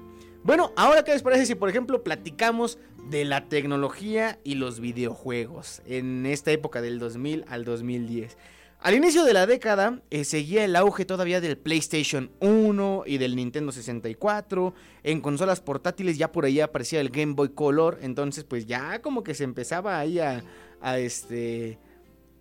Bueno, 0.44 0.74
ahora 0.76 1.04
qué 1.04 1.14
les 1.14 1.24
parece 1.24 1.46
si 1.46 1.56
por 1.56 1.70
ejemplo 1.70 2.04
platicamos 2.04 2.78
de 3.10 3.24
la 3.24 3.48
tecnología 3.48 4.40
y 4.44 4.56
los 4.56 4.80
videojuegos 4.80 5.82
en 5.86 6.26
esta 6.26 6.52
época 6.52 6.82
del 6.82 7.00
2000 7.00 7.46
al 7.48 7.64
2010. 7.64 8.38
Al 8.84 8.96
inicio 8.96 9.24
de 9.24 9.32
la 9.32 9.48
década 9.48 10.02
eh, 10.10 10.26
seguía 10.26 10.66
el 10.66 10.76
auge 10.76 11.06
todavía 11.06 11.40
del 11.40 11.58
PlayStation 11.58 12.32
1 12.42 13.04
y 13.06 13.18
del 13.18 13.38
Nintendo 13.38 13.72
64. 13.72 14.74
En 15.04 15.22
consolas 15.22 15.62
portátiles 15.62 16.18
ya 16.18 16.34
por 16.34 16.44
ahí 16.44 16.60
aparecía 16.60 17.00
el 17.00 17.08
Game 17.08 17.32
Boy 17.32 17.54
Color. 17.54 18.00
Entonces 18.02 18.44
pues 18.44 18.66
ya 18.66 19.02
como 19.02 19.24
que 19.24 19.36
se 19.36 19.46
empezaba 19.46 19.98
ahí 19.98 20.20
a, 20.20 20.44
a 20.82 21.00
este... 21.00 21.80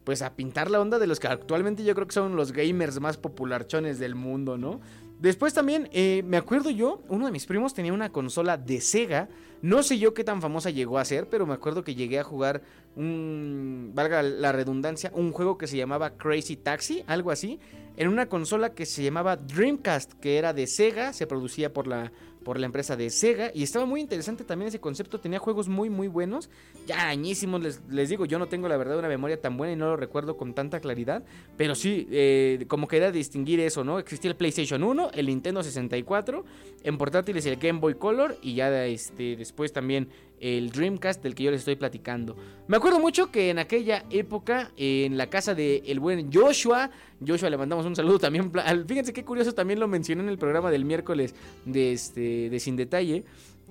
Pues 0.03 0.20
a 0.20 0.34
pintar 0.34 0.68
la 0.68 0.80
onda 0.80 0.99
de 0.99 1.07
los 1.07 1.20
que 1.20 1.28
actualmente 1.28 1.84
yo 1.84 1.95
creo 1.95 2.09
que 2.09 2.14
son 2.14 2.34
los 2.34 2.51
gamers 2.51 2.99
más 2.99 3.18
popularchones 3.18 4.01
del 4.01 4.16
mundo, 4.16 4.59
¿no? 4.59 4.80
Después 5.20 5.55
también, 5.55 5.88
eh, 5.93 6.24
me 6.26 6.38
acuerdo 6.38 6.70
yo, 6.70 7.01
uno 7.07 7.26
de 7.26 7.30
mis 7.30 7.47
primos 7.47 7.72
tenía 7.72 7.93
una 7.93 8.11
consola 8.11 8.57
de 8.57 8.80
Sega. 8.80 9.28
No 9.62 9.84
sé 9.84 9.98
yo 10.00 10.12
qué 10.12 10.24
tan 10.24 10.42
famosa 10.42 10.70
llegó 10.70 10.98
a 10.98 11.04
ser, 11.04 11.28
pero 11.28 11.46
me 11.46 11.54
acuerdo 11.54 11.84
que 11.84 11.94
llegué 11.94 12.18
a 12.18 12.24
jugar 12.24 12.62
un, 12.96 13.92
valga 13.94 14.20
la 14.22 14.50
redundancia, 14.50 15.12
un 15.14 15.30
juego 15.30 15.56
que 15.56 15.68
se 15.68 15.76
llamaba 15.76 16.10
Crazy 16.10 16.56
Taxi, 16.56 17.04
algo 17.06 17.30
así, 17.30 17.60
en 17.97 18.09
una 18.09 18.26
consola 18.26 18.74
que 18.74 18.86
se 18.86 19.03
llamaba 19.03 19.36
Dreamcast, 19.36 20.14
que 20.14 20.38
era 20.38 20.53
de 20.53 20.66
Sega, 20.66 21.12
se 21.12 21.26
producía 21.26 21.72
por 21.72 21.86
la, 21.86 22.12
por 22.43 22.59
la 22.59 22.66
empresa 22.66 22.97
de 22.97 23.11
Sega 23.11 23.51
y 23.55 23.62
estaba 23.62 23.86
muy 23.86 24.01
interesante 24.01 24.45
también 24.45 24.68
ese 24.68 24.80
concepto, 24.80 25.20
tenía 25.20 25.38
juegos 25.38 25.68
muy 25.68 25.90
muy 25.90 26.09
buenos, 26.09 26.51
ya 26.86 27.09
añísimos, 27.09 27.62
les, 27.62 27.80
les 27.88 28.09
digo, 28.09 28.24
yo 28.26 28.38
no 28.38 28.47
tengo 28.47 28.68
la 28.68 28.76
verdad 28.76 28.99
una 28.99 29.09
memoria 29.09 29.40
tan 29.40 29.57
buena 29.57 29.72
y 29.72 29.76
no 29.76 29.86
lo 29.86 29.97
recuerdo 29.97 30.36
con 30.36 30.55
tanta 30.55 30.80
claridad, 30.80 31.22
pero 31.57 31.74
sí, 31.74 32.09
eh, 32.11 32.64
como 32.68 32.88
que 32.88 32.97
era 32.97 33.12
distinguir 33.12 33.61
eso, 33.61 33.84
¿no? 33.84 33.99
Existía 33.99 34.30
el 34.30 34.36
PlayStation 34.36 34.82
1, 34.82 35.11
el 35.14 35.26
Nintendo 35.26 35.62
64, 35.62 36.45
en 36.82 36.99
portátiles 36.99 37.47
el 37.47 37.57
Game 37.57 37.78
Boy 37.78 37.95
Color 37.95 38.36
y 38.43 38.55
ya 38.55 38.84
este, 38.86 39.36
después 39.36 39.72
también 39.72 40.09
el 40.43 40.70
Dreamcast 40.72 41.22
del 41.22 41.36
que 41.36 41.45
yo 41.45 41.51
les 41.53 41.61
estoy 41.61 41.76
platicando. 41.76 42.36
Me 42.66 42.76
acuerdo 42.76 42.99
mucho 42.99 43.30
que 43.30 43.51
en 43.51 43.61
aquella 43.61 44.05
época, 44.11 44.72
en 44.76 45.16
la 45.16 45.30
casa 45.30 45.55
del 45.55 45.82
el 45.86 46.01
buen 46.01 46.32
Joshua, 46.32 46.90
Joshua 47.24 47.49
le 47.49 47.57
mandamos 47.57 47.86
un 47.86 47.95
saludo 47.95 48.18
también. 48.18 48.51
Fíjense 48.88 49.12
qué 49.12 49.24
curioso, 49.24 49.55
también 49.55 49.78
lo 49.78 49.86
mencioné 49.86 50.24
en 50.24 50.28
el 50.28 50.38
programa 50.38 50.72
del 50.72 50.84
miércoles 50.84 51.36
de, 51.64 51.93
este, 51.93 52.51
de 52.51 52.61
Sin 52.61 52.74
Detalle. 52.74 53.24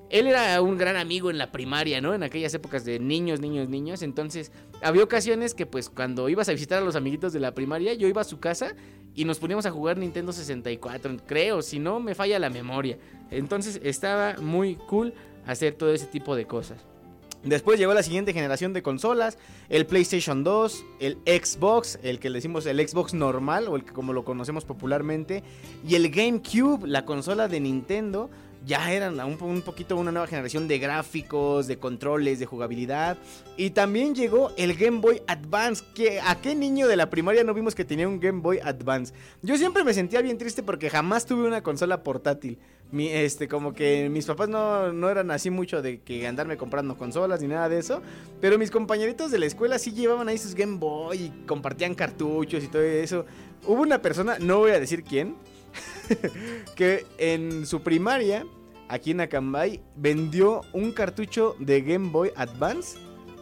Él 0.09 0.27
era 0.27 0.61
un 0.61 0.77
gran 0.77 0.95
amigo 0.95 1.29
en 1.29 1.37
la 1.37 1.51
primaria, 1.51 2.01
¿no? 2.01 2.13
En 2.13 2.23
aquellas 2.23 2.53
épocas 2.53 2.83
de 2.83 2.99
niños, 2.99 3.39
niños, 3.39 3.69
niños. 3.69 4.01
Entonces, 4.01 4.51
había 4.81 5.03
ocasiones 5.03 5.53
que, 5.53 5.65
pues, 5.65 5.89
cuando 5.89 6.27
ibas 6.27 6.49
a 6.49 6.51
visitar 6.51 6.79
a 6.79 6.85
los 6.85 6.95
amiguitos 6.97 7.31
de 7.31 7.39
la 7.39 7.53
primaria, 7.53 7.93
yo 7.93 8.09
iba 8.09 8.19
a 8.19 8.25
su 8.25 8.39
casa 8.39 8.75
y 9.15 9.23
nos 9.23 9.39
poníamos 9.39 9.65
a 9.65 9.71
jugar 9.71 9.97
Nintendo 9.97 10.33
64, 10.33 11.17
creo, 11.25 11.61
si 11.61 11.79
no 11.79 12.01
me 12.01 12.13
falla 12.13 12.39
la 12.39 12.49
memoria. 12.49 12.97
Entonces, 13.29 13.79
estaba 13.83 14.35
muy 14.41 14.75
cool 14.75 15.13
hacer 15.45 15.73
todo 15.75 15.93
ese 15.93 16.05
tipo 16.05 16.35
de 16.35 16.45
cosas. 16.45 16.77
Después 17.43 17.79
llegó 17.79 17.93
la 17.95 18.03
siguiente 18.03 18.33
generación 18.33 18.71
de 18.71 18.83
consolas, 18.83 19.39
el 19.69 19.87
PlayStation 19.87 20.43
2, 20.43 20.85
el 20.99 21.17
Xbox, 21.25 21.97
el 22.03 22.19
que 22.19 22.29
le 22.29 22.37
decimos 22.37 22.67
el 22.67 22.87
Xbox 22.87 23.15
normal 23.15 23.67
o 23.67 23.75
el 23.75 23.83
que 23.83 23.93
como 23.93 24.13
lo 24.13 24.23
conocemos 24.23 24.63
popularmente, 24.63 25.43
y 25.87 25.95
el 25.95 26.11
GameCube, 26.11 26.87
la 26.87 27.03
consola 27.03 27.47
de 27.47 27.59
Nintendo, 27.59 28.29
ya 28.65 28.91
eran 28.91 29.19
un, 29.19 29.61
poquito 29.61 29.97
una 29.97 30.11
nueva 30.11 30.27
generación 30.27 30.67
de 30.67 30.77
gráficos, 30.77 31.67
de 31.67 31.77
controles, 31.77 32.39
de 32.39 32.45
jugabilidad. 32.45 33.17
Y 33.57 33.71
también 33.71 34.13
llegó 34.13 34.51
el 34.57 34.75
Game 34.75 34.99
Boy 34.99 35.21
Advance. 35.27 35.83
Que, 35.95 36.21
¿A 36.21 36.39
qué 36.39 36.55
niño 36.55 36.87
de 36.87 36.95
la 36.95 37.09
primaria 37.09 37.43
no 37.43 37.53
vimos 37.53 37.73
que 37.73 37.85
tenía 37.85 38.07
un 38.07 38.19
Game 38.19 38.41
Boy 38.41 38.59
Advance? 38.63 39.13
Yo 39.41 39.57
siempre 39.57 39.83
me 39.83 39.93
sentía 39.93 40.21
bien 40.21 40.37
triste 40.37 40.61
porque 40.63 40.89
jamás 40.89 41.25
tuve 41.25 41.47
una 41.47 41.61
consola 41.63 42.03
portátil. 42.03 42.59
Mi, 42.91 43.07
este, 43.07 43.47
como 43.47 43.73
que 43.73 44.09
mis 44.09 44.25
papás 44.25 44.49
no, 44.49 44.91
no 44.91 45.09
eran 45.09 45.31
así 45.31 45.49
mucho 45.49 45.81
de 45.81 46.01
que 46.01 46.27
andarme 46.27 46.57
comprando 46.57 46.97
consolas 46.97 47.41
ni 47.41 47.47
nada 47.47 47.67
de 47.69 47.79
eso. 47.79 48.01
Pero 48.41 48.59
mis 48.59 48.69
compañeritos 48.69 49.31
de 49.31 49.39
la 49.39 49.45
escuela 49.47 49.79
sí 49.79 49.91
llevaban 49.91 50.27
ahí 50.27 50.37
sus 50.37 50.53
Game 50.53 50.77
Boy 50.77 51.17
y 51.17 51.45
compartían 51.47 51.95
cartuchos 51.95 52.63
y 52.63 52.67
todo 52.67 52.83
eso. 52.83 53.25
Hubo 53.65 53.81
una 53.81 54.01
persona, 54.01 54.37
no 54.39 54.59
voy 54.59 54.71
a 54.71 54.79
decir 54.79 55.03
quién, 55.03 55.35
que 56.75 57.05
en 57.17 57.65
su 57.65 57.81
primaria, 57.81 58.45
aquí 58.89 59.11
en 59.11 59.21
Acambay, 59.21 59.81
vendió 59.95 60.61
un 60.73 60.91
cartucho 60.91 61.55
de 61.59 61.81
Game 61.81 62.09
Boy 62.09 62.31
Advance 62.35 62.97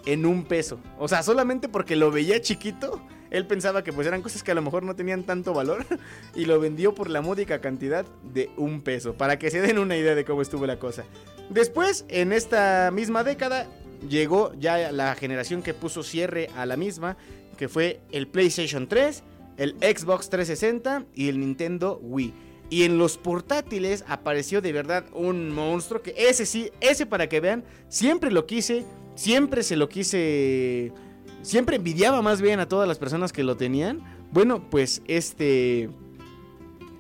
en 0.06 0.26
un 0.26 0.44
peso. 0.44 0.80
O 0.98 1.08
sea, 1.08 1.24
solamente 1.24 1.70
porque 1.70 1.96
lo 1.96 2.12
veía 2.12 2.42
chiquito, 2.42 3.02
él 3.32 3.46
pensaba 3.46 3.84
que 3.84 3.94
pues 3.94 4.08
eran 4.08 4.22
cosas 4.22 4.44
que 4.44 4.52
a 4.52 4.56
lo 4.56 4.62
mejor 4.62 4.84
no 4.84 4.96
tenían 4.96 5.24
tanto 5.24 5.54
valor 5.54 5.86
y 6.36 6.46
lo 6.46 6.60
vendió 6.60 6.96
por 6.96 7.10
la 7.10 7.22
módica 7.22 7.62
cantidad 7.62 8.06
de 8.24 8.50
un 8.58 8.82
peso, 8.82 9.14
para 9.14 9.38
que 9.38 9.52
se 9.52 9.62
den 9.62 9.80
una 9.80 9.98
idea 9.98 10.16
de 10.16 10.26
cómo 10.26 10.42
estuvo 10.42 10.66
la 10.66 10.80
cosa. 10.80 11.04
Después, 11.50 12.06
en 12.10 12.32
esta 12.32 12.92
misma 12.92 13.24
década, 13.24 13.68
llegó 14.08 14.54
ya 14.60 14.92
la 14.92 15.16
generación 15.16 15.62
que 15.62 15.74
puso 15.74 16.04
cierre 16.04 16.50
a 16.56 16.66
la 16.66 16.78
misma, 16.78 17.18
que 17.58 17.68
fue 17.68 18.00
el 18.12 18.28
PlayStation 18.28 18.88
3, 18.88 19.24
el 19.60 19.76
Xbox 19.82 20.30
360 20.30 21.06
y 21.14 21.28
el 21.28 21.40
Nintendo 21.40 22.00
Wii. 22.02 22.34
Y 22.72 22.84
en 22.84 22.98
los 22.98 23.18
portátiles 23.18 24.06
apareció 24.08 24.62
de 24.62 24.72
verdad 24.72 25.06
un 25.14 25.52
monstruo 25.54 26.02
que 26.02 26.16
ese 26.18 26.46
sí, 26.46 26.72
ese 26.80 27.06
para 27.06 27.28
que 27.28 27.40
vean, 27.40 27.64
siempre 27.90 28.32
lo 28.32 28.46
quise, 28.46 28.86
siempre 29.16 29.64
se 29.64 29.76
lo 29.76 29.90
quise, 29.90 30.94
siempre 31.42 31.76
envidiaba 31.76 32.22
más 32.22 32.42
bien 32.42 32.60
a 32.60 32.68
todas 32.68 32.88
las 32.88 32.98
personas 32.98 33.34
que 33.34 33.44
lo 33.44 33.58
tenían. 33.58 34.02
Bueno, 34.32 34.70
pues 34.70 35.02
este 35.08 35.90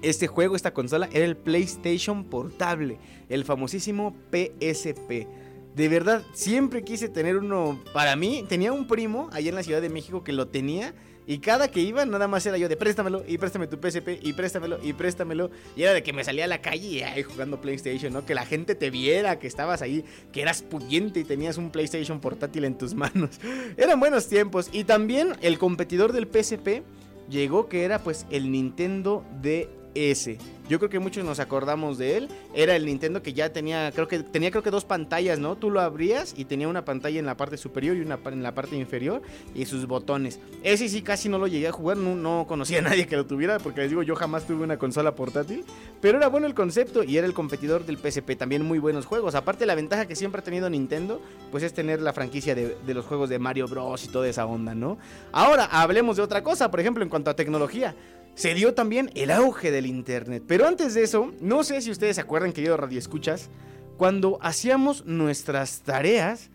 este 0.01 0.27
juego, 0.27 0.55
esta 0.55 0.73
consola 0.73 1.09
era 1.11 1.25
el 1.25 1.37
PlayStation 1.37 2.23
portable, 2.23 2.99
el 3.29 3.45
famosísimo 3.45 4.15
PSP. 4.31 5.27
De 5.75 5.87
verdad, 5.87 6.23
siempre 6.33 6.83
quise 6.83 7.09
tener 7.09 7.37
uno 7.37 7.79
para 7.93 8.15
mí. 8.15 8.43
Tenía 8.49 8.73
un 8.73 8.87
primo 8.87 9.29
allá 9.31 9.49
en 9.49 9.55
la 9.55 9.63
Ciudad 9.63 9.81
de 9.81 9.89
México 9.89 10.23
que 10.23 10.33
lo 10.33 10.47
tenía 10.47 10.93
y 11.29 11.37
cada 11.37 11.67
que 11.67 11.79
iba, 11.79 12.03
nada 12.07 12.27
más 12.27 12.43
era 12.47 12.57
yo 12.57 12.67
de 12.67 12.75
préstamelo 12.75 13.23
y 13.27 13.37
préstame 13.37 13.67
tu 13.67 13.77
PSP 13.77 14.17
y 14.19 14.33
préstamelo 14.33 14.79
y 14.81 14.93
préstamelo. 14.93 15.51
Y 15.75 15.83
era 15.83 15.93
de 15.93 16.01
que 16.01 16.11
me 16.11 16.23
salía 16.23 16.45
a 16.45 16.47
la 16.47 16.59
calle 16.59 16.87
y 16.87 17.03
ahí 17.03 17.21
jugando 17.21 17.61
PlayStation, 17.61 18.11
¿no? 18.11 18.25
Que 18.25 18.33
la 18.33 18.47
gente 18.47 18.73
te 18.73 18.89
viera, 18.89 19.37
que 19.37 19.45
estabas 19.45 19.83
ahí, 19.83 20.03
que 20.33 20.41
eras 20.41 20.63
pudiente 20.63 21.19
y 21.19 21.23
tenías 21.23 21.57
un 21.57 21.69
PlayStation 21.69 22.19
portátil 22.19 22.63
en 22.63 22.79
tus 22.79 22.93
manos. 22.95 23.39
Eran 23.77 23.99
buenos 23.99 24.27
tiempos. 24.27 24.71
Y 24.73 24.85
también 24.85 25.33
el 25.41 25.59
competidor 25.59 26.13
del 26.13 26.25
PSP 26.25 26.81
llegó 27.29 27.69
que 27.69 27.83
era 27.83 27.99
pues 27.99 28.25
el 28.31 28.51
Nintendo 28.51 29.23
de 29.39 29.69
DS. 29.99 30.37
Yo 30.69 30.77
creo 30.77 30.89
que 30.89 30.99
muchos 30.99 31.25
nos 31.25 31.39
acordamos 31.39 31.97
de 31.97 32.15
él. 32.15 32.29
Era 32.53 32.75
el 32.75 32.85
Nintendo 32.85 33.23
que 33.23 33.33
ya 33.33 33.51
tenía, 33.51 33.91
creo 33.91 34.07
que 34.07 34.19
tenía 34.19 34.51
creo 34.51 34.61
que 34.61 34.69
dos 34.69 34.85
pantallas, 34.85 35.39
¿no? 35.39 35.57
Tú 35.57 35.71
lo 35.71 35.81
abrías 35.81 36.35
y 36.37 36.45
tenía 36.45 36.67
una 36.67 36.85
pantalla 36.85 37.19
en 37.19 37.25
la 37.25 37.35
parte 37.35 37.57
superior 37.57 37.97
y 37.97 38.01
una 38.01 38.19
en 38.25 38.43
la 38.43 38.53
parte 38.53 38.75
inferior 38.75 39.23
y 39.55 39.65
sus 39.65 39.87
botones. 39.87 40.39
Ese 40.61 40.87
sí 40.87 41.01
casi 41.01 41.27
no 41.27 41.39
lo 41.39 41.47
llegué 41.47 41.67
a 41.67 41.71
jugar, 41.71 41.97
no, 41.97 42.15
no 42.15 42.45
conocía 42.47 42.79
a 42.79 42.81
nadie 42.83 43.07
que 43.07 43.15
lo 43.15 43.25
tuviera 43.25 43.57
porque 43.57 43.81
les 43.81 43.89
digo, 43.89 44.03
yo 44.03 44.15
jamás 44.15 44.45
tuve 44.45 44.63
una 44.63 44.77
consola 44.77 45.15
portátil, 45.15 45.65
pero 46.01 46.19
era 46.19 46.27
bueno 46.27 46.45
el 46.45 46.53
concepto 46.53 47.03
y 47.03 47.17
era 47.17 47.25
el 47.25 47.33
competidor 47.33 47.85
del 47.85 47.97
PSP, 47.97 48.37
también 48.37 48.63
muy 48.63 48.77
buenos 48.77 49.07
juegos. 49.07 49.33
Aparte 49.33 49.65
la 49.65 49.73
ventaja 49.73 50.07
que 50.07 50.15
siempre 50.15 50.41
ha 50.41 50.43
tenido 50.43 50.69
Nintendo, 50.69 51.19
pues 51.49 51.63
es 51.63 51.73
tener 51.73 51.99
la 51.99 52.13
franquicia 52.13 52.53
de, 52.53 52.77
de 52.85 52.93
los 52.93 53.05
juegos 53.05 53.29
de 53.29 53.39
Mario 53.39 53.67
Bros 53.67 54.05
y 54.05 54.09
toda 54.09 54.27
esa 54.27 54.45
onda, 54.45 54.75
¿no? 54.75 54.99
Ahora 55.31 55.65
hablemos 55.65 56.17
de 56.17 56.21
otra 56.21 56.43
cosa, 56.43 56.69
por 56.69 56.79
ejemplo, 56.79 57.03
en 57.03 57.09
cuanto 57.09 57.31
a 57.31 57.35
tecnología. 57.35 57.95
Se 58.39 58.53
dio 58.53 58.73
también 58.73 59.11
el 59.15 59.31
auge 59.31 59.69
del 59.69 59.85
internet. 59.85 60.45
Pero 60.47 60.65
antes 60.65 60.93
de 60.93 61.03
eso, 61.03 61.33
no 61.41 61.65
sé 61.65 61.81
si 61.81 61.91
ustedes 61.91 62.15
se 62.15 62.21
acuerdan, 62.21 62.53
querido 62.53 62.77
Radio 62.77 62.97
Escuchas, 62.97 63.49
cuando 63.97 64.39
hacíamos 64.41 65.05
nuestras 65.05 65.81
tareas 65.81 66.49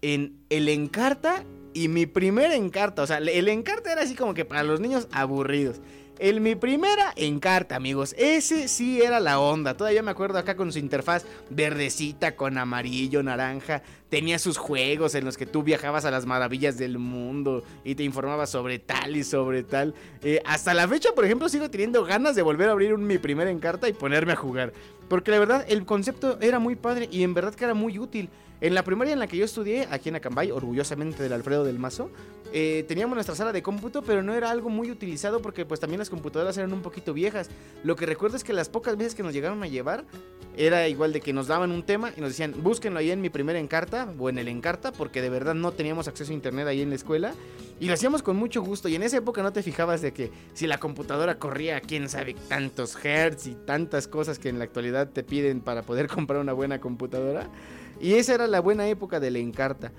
en 0.00 0.36
el 0.48 0.68
Encarta 0.68 1.42
y 1.74 1.88
mi 1.88 2.06
primer 2.06 2.52
Encarta. 2.52 3.02
O 3.02 3.06
sea, 3.08 3.18
el 3.18 3.48
Encarta 3.48 3.90
era 3.90 4.02
así 4.02 4.14
como 4.14 4.32
que 4.32 4.44
para 4.44 4.62
los 4.62 4.78
niños 4.78 5.08
aburridos. 5.10 5.80
El 6.18 6.40
mi 6.40 6.54
primera 6.54 7.12
Encarta, 7.16 7.74
amigos. 7.74 8.14
Ese 8.18 8.68
sí 8.68 9.02
era 9.02 9.18
la 9.18 9.40
onda. 9.40 9.76
Todavía 9.76 10.02
me 10.02 10.10
acuerdo 10.10 10.38
acá 10.38 10.56
con 10.56 10.70
su 10.70 10.78
interfaz 10.78 11.24
verdecita, 11.50 12.36
con 12.36 12.58
amarillo, 12.58 13.22
naranja. 13.22 13.82
Tenía 14.08 14.38
sus 14.38 14.58
juegos 14.58 15.14
en 15.14 15.24
los 15.24 15.36
que 15.36 15.46
tú 15.46 15.62
viajabas 15.62 16.04
a 16.04 16.10
las 16.10 16.26
maravillas 16.26 16.76
del 16.76 16.98
mundo 16.98 17.64
y 17.82 17.94
te 17.94 18.04
informabas 18.04 18.50
sobre 18.50 18.78
tal 18.78 19.16
y 19.16 19.24
sobre 19.24 19.62
tal. 19.62 19.94
Eh, 20.22 20.40
hasta 20.44 20.74
la 20.74 20.86
fecha, 20.86 21.10
por 21.14 21.24
ejemplo, 21.24 21.48
sigo 21.48 21.70
teniendo 21.70 22.04
ganas 22.04 22.36
de 22.36 22.42
volver 22.42 22.68
a 22.68 22.72
abrir 22.72 22.94
un 22.94 23.06
mi 23.06 23.18
primera 23.18 23.50
Encarta 23.50 23.88
y 23.88 23.92
ponerme 23.92 24.32
a 24.32 24.36
jugar. 24.36 24.72
Porque 25.08 25.30
la 25.30 25.38
verdad, 25.38 25.64
el 25.68 25.84
concepto 25.84 26.38
era 26.40 26.58
muy 26.58 26.76
padre 26.76 27.08
y 27.10 27.22
en 27.22 27.34
verdad 27.34 27.54
que 27.54 27.64
era 27.64 27.74
muy 27.74 27.98
útil. 27.98 28.30
En 28.62 28.76
la 28.76 28.84
primaria 28.84 29.12
en 29.12 29.18
la 29.18 29.26
que 29.26 29.36
yo 29.36 29.44
estudié, 29.44 29.88
aquí 29.90 30.08
en 30.08 30.14
Acambay, 30.14 30.52
orgullosamente 30.52 31.20
del 31.20 31.32
Alfredo 31.32 31.64
del 31.64 31.80
Mazo, 31.80 32.10
eh, 32.52 32.84
teníamos 32.86 33.16
nuestra 33.16 33.34
sala 33.34 33.52
de 33.52 33.60
cómputo, 33.60 34.02
pero 34.02 34.22
no 34.22 34.34
era 34.34 34.52
algo 34.52 34.68
muy 34.68 34.88
utilizado 34.88 35.42
porque 35.42 35.66
pues 35.66 35.80
también 35.80 35.98
las 35.98 36.08
computadoras 36.08 36.56
eran 36.58 36.72
un 36.72 36.80
poquito 36.80 37.12
viejas. 37.12 37.50
Lo 37.82 37.96
que 37.96 38.06
recuerdo 38.06 38.36
es 38.36 38.44
que 38.44 38.52
las 38.52 38.68
pocas 38.68 38.96
veces 38.96 39.16
que 39.16 39.24
nos 39.24 39.32
llegaron 39.32 39.64
a 39.64 39.66
llevar, 39.66 40.04
era 40.56 40.86
igual 40.86 41.12
de 41.12 41.20
que 41.20 41.32
nos 41.32 41.48
daban 41.48 41.72
un 41.72 41.82
tema 41.82 42.12
y 42.16 42.20
nos 42.20 42.30
decían, 42.30 42.54
búsquenlo 42.62 43.00
ahí 43.00 43.10
en 43.10 43.20
mi 43.20 43.30
primera 43.30 43.58
encarta 43.58 44.14
o 44.16 44.28
en 44.28 44.38
el 44.38 44.46
encarta, 44.46 44.92
porque 44.92 45.20
de 45.22 45.28
verdad 45.28 45.54
no 45.54 45.72
teníamos 45.72 46.06
acceso 46.06 46.30
a 46.30 46.34
internet 46.34 46.68
ahí 46.68 46.82
en 46.82 46.90
la 46.90 46.94
escuela. 46.94 47.34
Y 47.80 47.86
lo 47.86 47.94
hacíamos 47.94 48.22
con 48.22 48.36
mucho 48.36 48.62
gusto. 48.62 48.88
Y 48.88 48.94
en 48.94 49.02
esa 49.02 49.16
época 49.16 49.42
no 49.42 49.52
te 49.52 49.64
fijabas 49.64 50.02
de 50.02 50.12
que 50.12 50.30
si 50.54 50.68
la 50.68 50.78
computadora 50.78 51.36
corría 51.40 51.80
quién 51.80 52.08
sabe 52.08 52.36
tantos 52.48 52.96
hertz 53.02 53.48
y 53.48 53.56
tantas 53.56 54.06
cosas 54.06 54.38
que 54.38 54.50
en 54.50 54.58
la 54.58 54.64
actualidad 54.64 55.08
te 55.08 55.24
piden 55.24 55.62
para 55.62 55.82
poder 55.82 56.06
comprar 56.14 56.40
una 56.40 56.52
buena 56.52 56.80
computadora. 56.80 57.50
Y 58.00 58.14
esa 58.14 58.34
era 58.34 58.46
la 58.46 58.60
buena 58.60 58.88
época 58.88 59.20
de 59.20 59.30
la 59.30 59.38
encarta. 59.38 59.92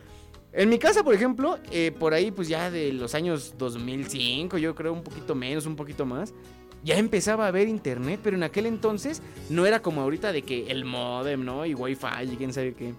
En 0.51 0.69
mi 0.69 0.77
casa, 0.77 1.03
por 1.03 1.15
ejemplo, 1.15 1.57
eh, 1.71 1.91
por 1.97 2.13
ahí 2.13 2.29
pues 2.29 2.47
ya 2.47 2.69
de 2.69 2.93
los 2.93 3.15
años 3.15 3.55
2005, 3.57 4.57
yo 4.59 4.75
creo 4.75 4.93
un 4.93 5.03
poquito 5.03 5.33
menos, 5.33 5.65
un 5.65 5.75
poquito 5.75 6.05
más, 6.05 6.33
ya 6.83 6.97
empezaba 6.97 7.45
a 7.45 7.47
haber 7.47 7.67
internet, 7.67 8.19
pero 8.23 8.35
en 8.35 8.43
aquel 8.43 8.65
entonces 8.65 9.21
no 9.49 9.65
era 9.65 9.81
como 9.81 10.01
ahorita 10.01 10.31
de 10.31 10.43
que 10.43 10.69
el 10.69 10.85
modem, 10.85 11.43
¿no? 11.43 11.65
Y 11.65 11.73
wifi 11.73 12.31
y 12.31 12.35
quién 12.35 12.53
sabe 12.53 12.73
qué. 12.73 12.93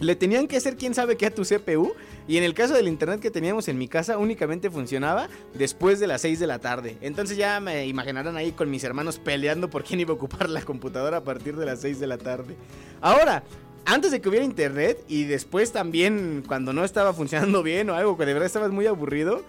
Le 0.00 0.16
tenían 0.16 0.48
que 0.48 0.56
hacer 0.56 0.76
quién 0.76 0.94
sabe 0.94 1.16
qué 1.16 1.26
a 1.26 1.34
tu 1.34 1.42
CPU. 1.42 1.92
Y 2.26 2.38
en 2.38 2.44
el 2.44 2.54
caso 2.54 2.72
del 2.72 2.88
internet 2.88 3.20
que 3.20 3.30
teníamos 3.30 3.68
en 3.68 3.76
mi 3.76 3.86
casa, 3.86 4.16
únicamente 4.16 4.70
funcionaba 4.70 5.28
después 5.52 6.00
de 6.00 6.06
las 6.06 6.22
6 6.22 6.40
de 6.40 6.46
la 6.46 6.58
tarde. 6.58 6.96
Entonces 7.02 7.36
ya 7.36 7.60
me 7.60 7.86
imaginarán 7.86 8.36
ahí 8.36 8.52
con 8.52 8.70
mis 8.70 8.82
hermanos 8.82 9.18
peleando 9.18 9.68
por 9.68 9.84
quién 9.84 10.00
iba 10.00 10.12
a 10.12 10.14
ocupar 10.16 10.48
la 10.48 10.62
computadora 10.62 11.18
a 11.18 11.24
partir 11.24 11.56
de 11.56 11.66
las 11.66 11.82
6 11.82 12.00
de 12.00 12.06
la 12.06 12.16
tarde. 12.16 12.56
Ahora, 13.02 13.42
antes 13.84 14.10
de 14.10 14.20
que 14.20 14.28
hubiera 14.28 14.44
internet 14.44 15.04
y 15.08 15.24
después 15.24 15.72
también 15.72 16.44
cuando 16.46 16.72
no 16.72 16.84
estaba 16.84 17.12
funcionando 17.12 17.62
bien 17.64 17.90
o 17.90 17.94
algo 17.94 18.16
que 18.16 18.26
de 18.26 18.32
verdad 18.32 18.46
estabas 18.46 18.70
muy 18.70 18.86
aburrido, 18.86 19.42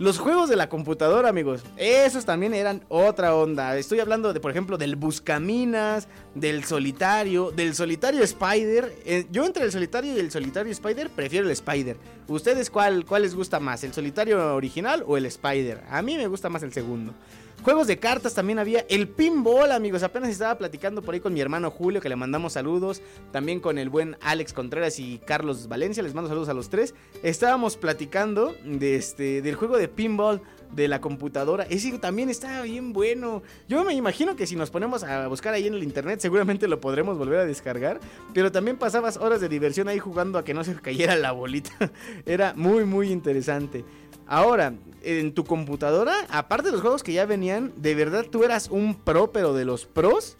los 0.00 0.18
juegos 0.18 0.48
de 0.48 0.56
la 0.56 0.70
computadora, 0.70 1.28
amigos, 1.28 1.62
esos 1.76 2.24
también 2.24 2.54
eran 2.54 2.82
otra 2.88 3.34
onda. 3.34 3.76
Estoy 3.76 4.00
hablando 4.00 4.32
de, 4.32 4.40
por 4.40 4.50
ejemplo, 4.50 4.78
del 4.78 4.96
Buscaminas, 4.96 6.08
del 6.34 6.64
Solitario, 6.64 7.50
del 7.50 7.74
Solitario 7.74 8.22
Spider. 8.22 8.94
Eh, 9.04 9.26
yo 9.30 9.44
entre 9.44 9.64
el 9.64 9.72
Solitario 9.72 10.16
y 10.16 10.18
el 10.18 10.30
Solitario 10.30 10.72
Spider 10.72 11.10
prefiero 11.10 11.44
el 11.44 11.52
Spider. 11.52 11.98
¿Ustedes 12.28 12.70
cuál, 12.70 13.04
cuál 13.04 13.22
les 13.22 13.34
gusta 13.34 13.60
más? 13.60 13.84
¿El 13.84 13.92
Solitario 13.92 14.54
original 14.54 15.04
o 15.06 15.18
el 15.18 15.26
Spider? 15.26 15.82
A 15.90 16.00
mí 16.00 16.16
me 16.16 16.28
gusta 16.28 16.48
más 16.48 16.62
el 16.62 16.72
segundo. 16.72 17.12
Juegos 17.62 17.86
de 17.86 17.98
cartas 17.98 18.32
también 18.32 18.58
había. 18.58 18.86
El 18.88 19.06
pinball, 19.06 19.72
amigos. 19.72 20.02
Apenas 20.02 20.30
estaba 20.30 20.56
platicando 20.56 21.02
por 21.02 21.12
ahí 21.12 21.20
con 21.20 21.34
mi 21.34 21.42
hermano 21.42 21.70
Julio, 21.70 22.00
que 22.00 22.08
le 22.08 22.16
mandamos 22.16 22.54
saludos. 22.54 23.02
También 23.32 23.60
con 23.60 23.76
el 23.76 23.90
buen 23.90 24.16
Alex 24.22 24.54
Contreras 24.54 24.98
y 24.98 25.18
Carlos 25.18 25.68
Valencia. 25.68 26.02
Les 26.02 26.14
mando 26.14 26.28
saludos 26.28 26.48
a 26.48 26.54
los 26.54 26.70
tres. 26.70 26.94
Estábamos 27.22 27.76
platicando 27.76 28.54
de 28.64 28.96
este, 28.96 29.42
del 29.42 29.56
juego 29.56 29.76
de 29.76 29.88
pinball 29.88 30.40
de 30.72 30.88
la 30.88 31.02
computadora. 31.02 31.64
Ese 31.64 31.98
también 31.98 32.30
estaba 32.30 32.62
bien 32.62 32.94
bueno. 32.94 33.42
Yo 33.68 33.84
me 33.84 33.92
imagino 33.92 34.36
que 34.36 34.46
si 34.46 34.56
nos 34.56 34.70
ponemos 34.70 35.04
a 35.04 35.26
buscar 35.26 35.52
ahí 35.52 35.66
en 35.66 35.74
el 35.74 35.82
internet, 35.82 36.20
seguramente 36.20 36.66
lo 36.66 36.80
podremos 36.80 37.18
volver 37.18 37.40
a 37.40 37.44
descargar. 37.44 38.00
Pero 38.32 38.50
también 38.50 38.78
pasabas 38.78 39.18
horas 39.18 39.42
de 39.42 39.50
diversión 39.50 39.86
ahí 39.88 39.98
jugando 39.98 40.38
a 40.38 40.44
que 40.44 40.54
no 40.54 40.64
se 40.64 40.74
cayera 40.76 41.14
la 41.14 41.32
bolita. 41.32 41.72
Era 42.24 42.54
muy, 42.56 42.84
muy 42.86 43.12
interesante. 43.12 43.84
Ahora, 44.32 44.74
en 45.02 45.34
tu 45.34 45.42
computadora, 45.42 46.14
aparte 46.30 46.66
de 46.66 46.72
los 46.72 46.82
juegos 46.82 47.02
que 47.02 47.12
ya 47.12 47.26
venían, 47.26 47.72
de 47.74 47.96
verdad 47.96 48.24
tú 48.30 48.44
eras 48.44 48.68
un 48.70 48.94
pro, 48.94 49.32
pero 49.32 49.54
de 49.54 49.64
los 49.64 49.86
pros. 49.86 50.36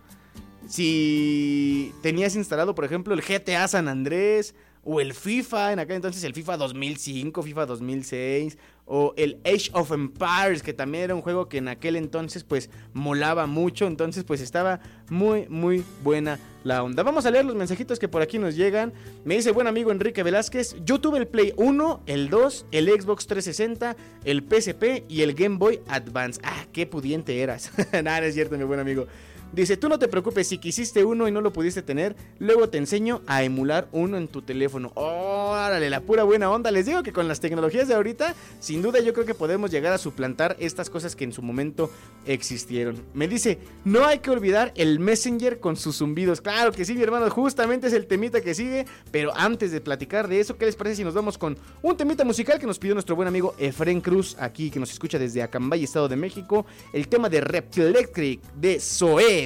Si 0.68 1.92
tenías 2.00 2.36
instalado, 2.36 2.76
por 2.76 2.84
ejemplo, 2.84 3.14
el 3.14 3.20
GTA 3.20 3.66
San 3.66 3.88
Andrés 3.88 4.54
o 4.84 5.00
el 5.00 5.12
FIFA, 5.12 5.72
en 5.72 5.80
aquel 5.80 5.96
entonces 5.96 6.22
el 6.22 6.34
FIFA 6.34 6.56
2005, 6.58 7.42
FIFA 7.42 7.66
2006, 7.66 8.58
o 8.92 9.14
el 9.16 9.38
Age 9.44 9.70
of 9.72 9.92
Empires, 9.92 10.64
que 10.64 10.72
también 10.72 11.04
era 11.04 11.14
un 11.14 11.22
juego 11.22 11.48
que 11.48 11.58
en 11.58 11.68
aquel 11.68 11.94
entonces 11.94 12.42
pues 12.42 12.70
molaba 12.92 13.46
mucho, 13.46 13.86
entonces 13.86 14.24
pues 14.24 14.40
estaba 14.40 14.80
muy 15.08 15.46
muy 15.48 15.84
buena 16.02 16.40
la 16.64 16.82
onda. 16.82 17.04
Vamos 17.04 17.24
a 17.24 17.30
leer 17.30 17.44
los 17.44 17.54
mensajitos 17.54 18.00
que 18.00 18.08
por 18.08 18.20
aquí 18.20 18.40
nos 18.40 18.56
llegan. 18.56 18.92
Me 19.24 19.36
dice 19.36 19.52
buen 19.52 19.68
amigo 19.68 19.92
Enrique 19.92 20.24
Velázquez, 20.24 20.74
yo 20.84 21.00
tuve 21.00 21.18
el 21.18 21.28
Play 21.28 21.52
1, 21.56 22.02
el 22.06 22.30
2, 22.30 22.66
el 22.72 22.88
Xbox 22.88 23.28
360, 23.28 23.96
el 24.24 24.42
PSP 24.42 25.04
y 25.08 25.22
el 25.22 25.34
Game 25.34 25.56
Boy 25.56 25.80
Advance. 25.86 26.40
Ah, 26.42 26.66
qué 26.72 26.84
pudiente 26.84 27.40
eras. 27.40 27.70
Nada, 27.92 28.20
no 28.22 28.26
es 28.26 28.34
cierto, 28.34 28.58
mi 28.58 28.64
buen 28.64 28.80
amigo. 28.80 29.06
Dice, 29.52 29.76
tú 29.76 29.88
no 29.88 29.98
te 29.98 30.06
preocupes, 30.06 30.46
si 30.46 30.58
quisiste 30.58 31.04
uno 31.04 31.26
y 31.26 31.32
no 31.32 31.40
lo 31.40 31.52
pudiste 31.52 31.82
tener, 31.82 32.14
luego 32.38 32.68
te 32.68 32.78
enseño 32.78 33.20
a 33.26 33.42
emular 33.42 33.88
uno 33.92 34.16
en 34.16 34.28
tu 34.28 34.42
teléfono. 34.42 34.92
Órale, 34.94 35.90
la 35.90 36.00
pura 36.00 36.22
buena 36.22 36.50
onda. 36.50 36.70
Les 36.70 36.86
digo 36.86 37.02
que 37.02 37.12
con 37.12 37.26
las 37.26 37.40
tecnologías 37.40 37.88
de 37.88 37.94
ahorita, 37.94 38.34
sin 38.60 38.80
duda 38.80 39.00
yo 39.00 39.12
creo 39.12 39.26
que 39.26 39.34
podemos 39.34 39.70
llegar 39.70 39.92
a 39.92 39.98
suplantar 39.98 40.56
estas 40.60 40.88
cosas 40.88 41.16
que 41.16 41.24
en 41.24 41.32
su 41.32 41.42
momento 41.42 41.90
existieron. 42.26 43.02
Me 43.14 43.26
dice, 43.26 43.58
no 43.84 44.04
hay 44.06 44.20
que 44.20 44.30
olvidar 44.30 44.72
el 44.76 45.00
Messenger 45.00 45.58
con 45.58 45.76
sus 45.76 45.96
zumbidos. 45.96 46.40
Claro 46.40 46.72
que 46.72 46.84
sí, 46.84 46.94
mi 46.94 47.02
hermano, 47.02 47.28
justamente 47.30 47.88
es 47.88 47.92
el 47.92 48.06
temita 48.06 48.40
que 48.40 48.54
sigue. 48.54 48.86
Pero 49.10 49.32
antes 49.36 49.72
de 49.72 49.80
platicar 49.80 50.28
de 50.28 50.40
eso, 50.40 50.56
¿qué 50.56 50.66
les 50.66 50.76
parece 50.76 50.96
si 50.96 51.04
nos 51.04 51.14
vamos 51.14 51.38
con 51.38 51.58
un 51.82 51.96
temita 51.96 52.24
musical 52.24 52.58
que 52.58 52.66
nos 52.66 52.78
pidió 52.78 52.94
nuestro 52.94 53.16
buen 53.16 53.28
amigo 53.28 53.54
Efren 53.58 54.00
Cruz, 54.00 54.36
aquí 54.38 54.70
que 54.70 54.78
nos 54.78 54.92
escucha 54.92 55.18
desde 55.18 55.42
Acambay, 55.42 55.82
Estado 55.82 56.08
de 56.08 56.16
México? 56.16 56.66
El 56.92 57.08
tema 57.08 57.28
de 57.28 57.40
Reptil 57.40 57.84
Electric 57.84 58.40
de 58.54 58.78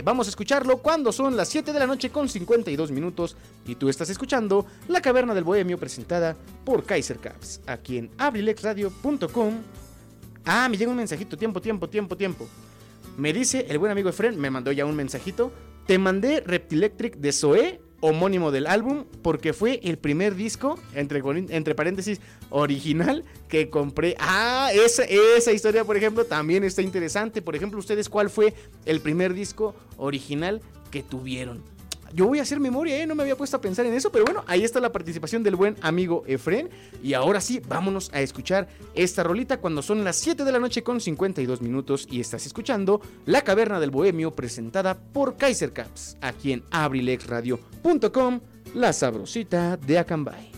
Vamos 0.03 0.27
a 0.27 0.31
escucharlo 0.31 0.79
cuando 0.79 1.13
son 1.13 1.37
las 1.37 1.49
7 1.49 1.73
de 1.73 1.79
la 1.79 1.87
noche 1.87 2.11
con 2.11 2.29
52 2.29 2.91
minutos 2.91 3.37
y 3.67 3.75
tú 3.75 3.89
estás 3.89 4.11
escuchando 4.11 4.67
La 4.89 5.01
Caverna 5.01 5.35
del 5.35 5.45
Bohemio 5.45 5.79
presentada 5.79 6.37
por 6.65 6.85
Kaiser 6.85 7.19
Caps, 7.19 7.61
aquí 7.67 7.99
en 7.99 8.11
abrilexradio.com. 8.19 9.55
Ah, 10.45 10.69
me 10.69 10.77
llega 10.77 10.91
un 10.91 10.97
mensajito, 10.97 11.37
tiempo, 11.37 11.61
tiempo, 11.61 11.89
tiempo, 11.89 12.17
tiempo. 12.17 12.49
Me 13.17 13.33
dice 13.33 13.67
el 13.69 13.79
buen 13.79 13.93
amigo 13.93 14.09
Efren, 14.09 14.39
me 14.39 14.51
mandó 14.51 14.73
ya 14.73 14.85
un 14.85 14.97
mensajito. 14.97 15.53
Te 15.87 15.99
mandé 15.99 16.41
Reptilectric 16.41 17.17
de 17.17 17.33
Zoe, 17.33 17.81
homónimo 18.07 18.51
del 18.51 18.67
álbum, 18.67 19.05
porque 19.23 19.55
fue 19.55 19.81
el 19.83 19.97
primer 19.97 20.35
disco, 20.35 20.79
entre, 20.95 21.23
entre 21.49 21.75
paréntesis, 21.75 22.21
original 22.51 23.25
que 23.49 23.71
compré. 23.71 24.15
Ah, 24.19 24.71
esa, 24.75 25.05
esa 25.05 25.53
historia, 25.53 25.85
por 25.85 25.97
ejemplo, 25.97 26.27
también 26.27 26.65
está 26.65 26.83
interesante. 26.83 27.41
Por 27.41 27.57
ejemplo, 27.57 27.79
ustedes, 27.79 28.11
¿cuál 28.11 28.29
fue 28.29 28.53
el 28.85 29.01
primer 29.01 29.33
disco 29.33 29.75
original 29.97 30.61
que 30.91 31.03
tuvieron? 31.03 31.74
Yo 32.15 32.29
voy 32.29 32.39
a 32.39 32.43
hacer 32.43 32.61
memoria, 32.61 33.03
¿eh? 33.03 33.07
no 33.09 33.17
me 33.17 33.25
había 33.25 33.37
puesto 33.37 33.57
a 33.57 33.61
pensar 33.61 33.85
en 33.87 33.93
eso, 33.93 34.13
pero 34.13 34.25
bueno, 34.25 34.45
ahí 34.47 34.63
está 34.63 34.79
la 34.79 34.93
participación 34.93 35.43
del 35.43 35.57
buen 35.57 35.77
amigo 35.81 36.23
Efren. 36.29 36.71
Y 37.03 37.13
ahora 37.13 37.41
sí, 37.41 37.61
vámonos 37.67 38.09
a 38.15 38.21
escuchar 38.21 38.69
esta 38.95 39.25
rolita 39.25 39.57
cuando 39.57 39.83
son 39.83 40.05
las 40.05 40.15
7 40.17 40.45
de 40.45 40.53
la 40.53 40.61
noche 40.61 40.85
con 40.85 41.01
52 41.01 41.61
minutos 41.61 42.07
y 42.09 42.21
estás 42.21 42.47
escuchando 42.47 43.01
La 43.27 43.43
Caverna 43.43 43.81
del 43.81 43.91
Bohemio 43.91 44.31
presentada 44.31 44.95
por 44.95 45.37
Kaiser 45.37 45.73
Caps, 45.73 46.17
aquí 46.21 46.53
en 46.53 46.63
abrilexradio.com, 46.71 48.41
la 48.75 48.93
sabrosita 48.93 49.77
de 49.77 49.99
Acambay. 49.99 50.54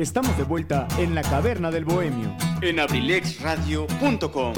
Estamos 0.00 0.34
de 0.38 0.44
vuelta 0.44 0.88
en 0.96 1.14
la 1.14 1.20
caverna 1.20 1.70
del 1.70 1.84
bohemio. 1.84 2.34
En 2.62 2.80
abrilexradio.com. 2.80 4.54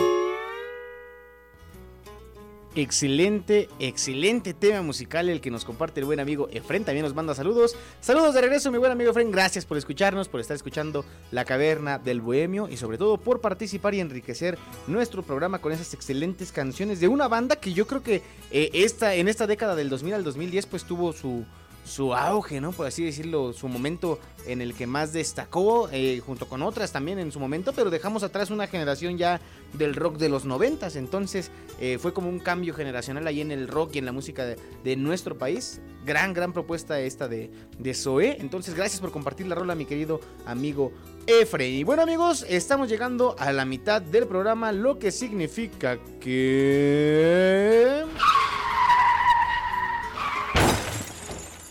Excelente, 2.76 3.68
excelente 3.80 4.54
tema 4.54 4.82
musical 4.82 5.28
el 5.28 5.40
que 5.40 5.50
nos 5.50 5.64
comparte 5.64 5.98
el 5.98 6.06
buen 6.06 6.20
amigo 6.20 6.48
Efren. 6.52 6.84
También 6.84 7.04
nos 7.04 7.16
manda 7.16 7.34
saludos. 7.34 7.74
Saludos 8.00 8.34
de 8.34 8.40
regreso, 8.40 8.70
mi 8.70 8.78
buen 8.78 8.92
amigo 8.92 9.10
Efren. 9.10 9.32
Gracias 9.32 9.66
por 9.66 9.76
escucharnos, 9.76 10.28
por 10.28 10.38
estar 10.38 10.54
escuchando 10.54 11.04
La 11.32 11.44
Caverna 11.44 11.98
del 11.98 12.20
Bohemio 12.20 12.68
y 12.68 12.76
sobre 12.76 12.96
todo 12.96 13.18
por 13.18 13.40
participar 13.40 13.94
y 13.94 14.00
enriquecer 14.00 14.58
nuestro 14.86 15.24
programa 15.24 15.58
con 15.58 15.72
esas 15.72 15.92
excelentes 15.92 16.52
canciones 16.52 17.00
de 17.00 17.08
una 17.08 17.26
banda 17.26 17.56
que 17.56 17.72
yo 17.72 17.88
creo 17.88 18.04
que 18.04 18.22
eh, 18.52 18.70
esta, 18.74 19.16
en 19.16 19.26
esta 19.26 19.48
década 19.48 19.74
del 19.74 19.90
2000 19.90 20.14
al 20.14 20.22
2010 20.22 20.66
pues 20.66 20.84
tuvo 20.84 21.12
su, 21.12 21.44
su 21.84 22.14
auge, 22.14 22.60
¿no? 22.60 22.72
Por 22.72 22.86
así 22.86 23.04
decirlo, 23.04 23.52
su 23.52 23.68
momento 23.68 24.18
en 24.46 24.60
el 24.60 24.74
que 24.74 24.86
más 24.86 25.12
destacó, 25.12 25.88
eh, 25.92 26.20
junto 26.24 26.48
con 26.48 26.62
otras 26.62 26.92
también 26.92 27.18
en 27.18 27.32
su 27.32 27.40
momento, 27.40 27.72
pero 27.72 27.90
dejamos 27.90 28.22
atrás 28.22 28.50
una 28.50 28.66
generación 28.66 29.18
ya 29.18 29.40
del 29.72 29.94
rock 29.94 30.16
de 30.18 30.28
los 30.28 30.44
noventas, 30.44 30.96
entonces 30.96 31.50
eh, 31.80 31.98
fue 31.98 32.12
como 32.12 32.28
un 32.28 32.38
cambio 32.38 32.74
generacional 32.74 33.26
ahí 33.26 33.40
en 33.40 33.50
el 33.50 33.68
rock 33.68 33.94
y 33.94 33.98
en 33.98 34.04
la 34.04 34.12
música 34.12 34.44
de, 34.44 34.96
nuestro 34.96 35.38
país. 35.38 35.80
Gran, 36.04 36.32
gran 36.34 36.52
propuesta 36.52 37.00
esta 37.00 37.28
de, 37.28 37.50
de 37.78 37.94
Zoé, 37.94 38.36
entonces 38.40 38.74
gracias 38.74 39.00
por 39.00 39.12
compartir 39.12 39.46
la 39.46 39.54
rola, 39.54 39.74
mi 39.74 39.86
querido 39.86 40.20
amigo 40.46 40.92
Efraín. 41.26 41.74
Y 41.76 41.84
bueno 41.84 42.02
amigos, 42.02 42.44
estamos 42.48 42.88
llegando 42.88 43.36
a 43.38 43.52
la 43.52 43.64
mitad 43.64 44.02
del 44.02 44.26
programa, 44.26 44.72
lo 44.72 44.98
que 44.98 45.12
significa 45.12 45.98
que... 46.20 48.04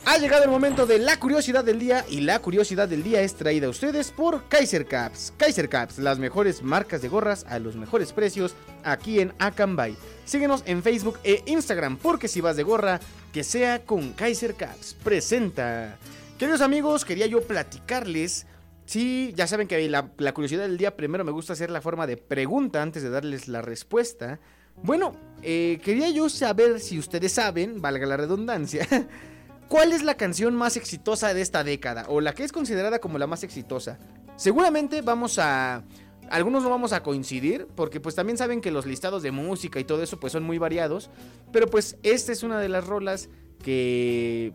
Ha 0.03 0.17
llegado 0.17 0.43
el 0.43 0.49
momento 0.49 0.87
de 0.87 0.97
la 0.97 1.19
curiosidad 1.19 1.63
del 1.63 1.77
día 1.77 2.03
y 2.09 2.21
la 2.21 2.39
curiosidad 2.39 2.87
del 2.89 3.03
día 3.03 3.21
es 3.21 3.35
traída 3.35 3.67
a 3.67 3.69
ustedes 3.69 4.11
por 4.11 4.47
Kaiser 4.49 4.87
Caps. 4.87 5.31
Kaiser 5.37 5.69
Caps, 5.69 5.99
las 5.99 6.17
mejores 6.17 6.63
marcas 6.63 7.03
de 7.03 7.07
gorras 7.07 7.45
a 7.47 7.59
los 7.59 7.75
mejores 7.75 8.11
precios 8.11 8.55
aquí 8.83 9.19
en 9.19 9.31
Acambay. 9.37 9.95
Síguenos 10.25 10.63
en 10.65 10.81
Facebook 10.81 11.19
e 11.23 11.43
Instagram 11.45 11.97
porque 11.97 12.27
si 12.27 12.41
vas 12.41 12.55
de 12.55 12.63
gorra, 12.63 12.99
que 13.31 13.43
sea 13.43 13.85
con 13.85 14.13
Kaiser 14.13 14.55
Caps. 14.55 14.95
Presenta. 15.03 15.97
Queridos 16.39 16.61
amigos, 16.61 17.05
quería 17.05 17.27
yo 17.27 17.43
platicarles. 17.43 18.47
Sí, 18.85 19.31
ya 19.37 19.45
saben 19.45 19.67
que 19.67 19.87
la, 19.87 20.09
curiosidad 20.33 20.63
del 20.63 20.77
día 20.77 20.97
primero 20.97 21.23
me 21.23 21.31
gusta 21.31 21.53
hacer 21.53 21.69
la 21.69 21.79
forma 21.79 22.07
de 22.07 22.17
pregunta 22.17 22.81
antes 22.81 23.03
de 23.03 23.11
darles 23.11 23.47
la 23.47 23.61
respuesta. 23.61 24.39
Bueno, 24.81 25.15
eh, 25.43 25.79
quería 25.83 26.09
yo 26.09 26.27
saber 26.27 26.79
si 26.79 26.97
ustedes 26.97 27.33
saben, 27.33 27.81
valga 27.81 28.07
la 28.07 28.17
redundancia, 28.17 28.87
¿Cuál 29.71 29.93
es 29.93 30.03
la 30.03 30.15
canción 30.15 30.53
más 30.53 30.75
exitosa 30.75 31.33
de 31.33 31.39
esta 31.39 31.63
década? 31.63 32.03
O 32.09 32.19
la 32.19 32.33
que 32.33 32.43
es 32.43 32.51
considerada 32.51 32.99
como 32.99 33.17
la 33.17 33.25
más 33.25 33.41
exitosa. 33.45 33.97
Seguramente 34.35 35.01
vamos 35.01 35.39
a... 35.39 35.85
Algunos 36.29 36.61
no 36.63 36.69
vamos 36.69 36.91
a 36.91 37.03
coincidir, 37.03 37.67
porque 37.73 38.01
pues 38.01 38.13
también 38.13 38.37
saben 38.37 38.59
que 38.59 38.69
los 38.69 38.85
listados 38.85 39.23
de 39.23 39.31
música 39.31 39.79
y 39.79 39.85
todo 39.85 40.03
eso 40.03 40.19
pues 40.19 40.33
son 40.33 40.43
muy 40.43 40.57
variados. 40.57 41.09
Pero 41.53 41.67
pues 41.67 41.95
esta 42.03 42.33
es 42.33 42.43
una 42.43 42.59
de 42.59 42.67
las 42.67 42.85
rolas 42.85 43.29
que 43.63 44.51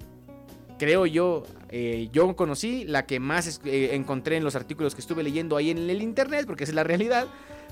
creo 0.78 1.06
yo, 1.06 1.44
eh, 1.70 2.10
yo 2.12 2.36
conocí, 2.36 2.84
la 2.84 3.06
que 3.06 3.18
más 3.18 3.62
eh, 3.64 3.94
encontré 3.94 4.36
en 4.36 4.44
los 4.44 4.54
artículos 4.54 4.94
que 4.94 5.00
estuve 5.00 5.22
leyendo 5.22 5.56
ahí 5.56 5.70
en 5.70 5.78
el 5.88 6.02
internet, 6.02 6.44
porque 6.46 6.64
es 6.64 6.74
la 6.74 6.84
realidad. 6.84 7.26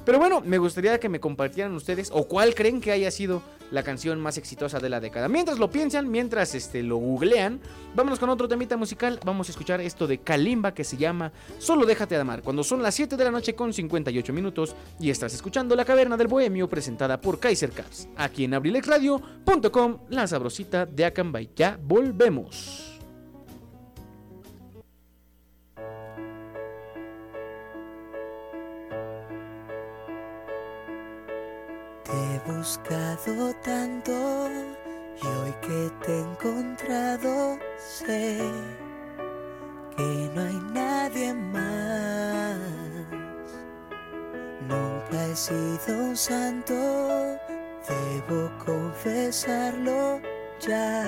Pero 0.05 0.19
bueno, 0.19 0.41
me 0.41 0.59
gustaría 0.59 0.99
que 1.01 1.09
me 1.09 1.21
compartieran 1.21 1.73
ustedes 1.75 2.11
o 2.13 2.29
cuál 2.29 2.55
creen 2.55 2.81
que 2.81 2.93
haya 2.93 3.11
sido 3.11 3.43
la 3.71 3.83
canción 3.83 4.21
más 4.21 4.39
exitosa 4.39 4.79
de 4.79 4.89
la 4.89 5.01
década. 5.01 5.29
Mientras 5.29 5.59
lo 5.59 5.71
piensan, 5.71 6.11
mientras 6.11 6.55
este, 6.55 6.83
lo 6.83 6.97
googlean, 6.97 7.61
vámonos 7.95 8.19
con 8.19 8.31
otro 8.31 8.47
temita 8.47 8.77
musical. 8.77 9.19
Vamos 9.25 9.49
a 9.49 9.53
escuchar 9.53 9.81
esto 9.81 10.07
de 10.07 10.19
Kalimba 10.19 10.75
que 10.75 10.85
se 10.85 10.97
llama 10.97 11.33
Solo 11.59 11.87
déjate 11.87 12.17
amar. 12.17 12.43
Cuando 12.43 12.63
son 12.63 12.83
las 12.83 12.95
7 12.95 13.17
de 13.17 13.25
la 13.25 13.31
noche 13.31 13.55
con 13.55 13.73
58 13.73 14.33
minutos 14.33 14.77
y 15.01 15.11
estás 15.11 15.35
escuchando 15.35 15.75
La 15.75 15.85
Caverna 15.85 16.17
del 16.17 16.29
Bohemio 16.29 16.69
presentada 16.69 17.21
por 17.21 17.41
Kaiser 17.41 17.71
Caps. 17.71 18.09
Aquí 18.17 18.45
en 18.45 18.55
abrilexradio.com, 18.55 19.99
la 20.11 20.27
sabrosita 20.27 20.87
de 20.87 21.05
Acambay. 21.07 21.51
Ya 21.57 21.79
volvemos. 21.83 22.94
He 32.35 32.39
buscado 32.51 33.55
tanto 33.63 34.13
y 35.23 35.25
hoy 35.25 35.55
que 35.61 35.89
te 36.05 36.13
he 36.13 36.21
encontrado 36.21 37.57
sé 37.79 38.41
que 39.97 40.31
no 40.35 40.41
hay 40.43 40.61
nadie 40.73 41.33
más. 41.33 42.59
Nunca 44.69 45.27
he 45.27 45.37
sido 45.37 45.97
un 45.97 46.17
santo, 46.17 46.75
debo 47.89 48.51
confesarlo 48.67 50.21
ya 50.59 51.05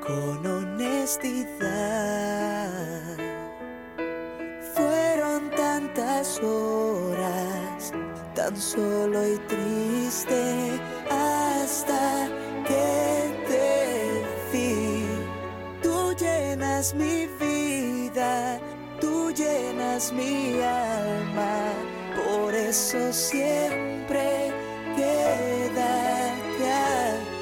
con 0.00 0.46
honestidad. 0.46 1.58
Fueron 4.74 5.50
tantas 5.50 6.40
horas 6.42 7.92
tan 8.36 8.54
solo 8.54 9.26
y 9.26 9.38
triste 9.48 10.78
hasta 11.10 12.28
que 12.68 13.34
te 13.48 14.22
vi. 14.52 15.06
Tú 15.82 16.14
llenas 16.14 16.94
mi 16.94 17.26
vida, 17.40 18.60
tú 19.00 19.30
llenas 19.32 20.12
mi 20.12 20.60
alma, 20.60 21.72
por 22.14 22.54
eso 22.54 23.10
siempre 23.10 24.52
quédate 24.96 26.72
aquí. 26.72 27.35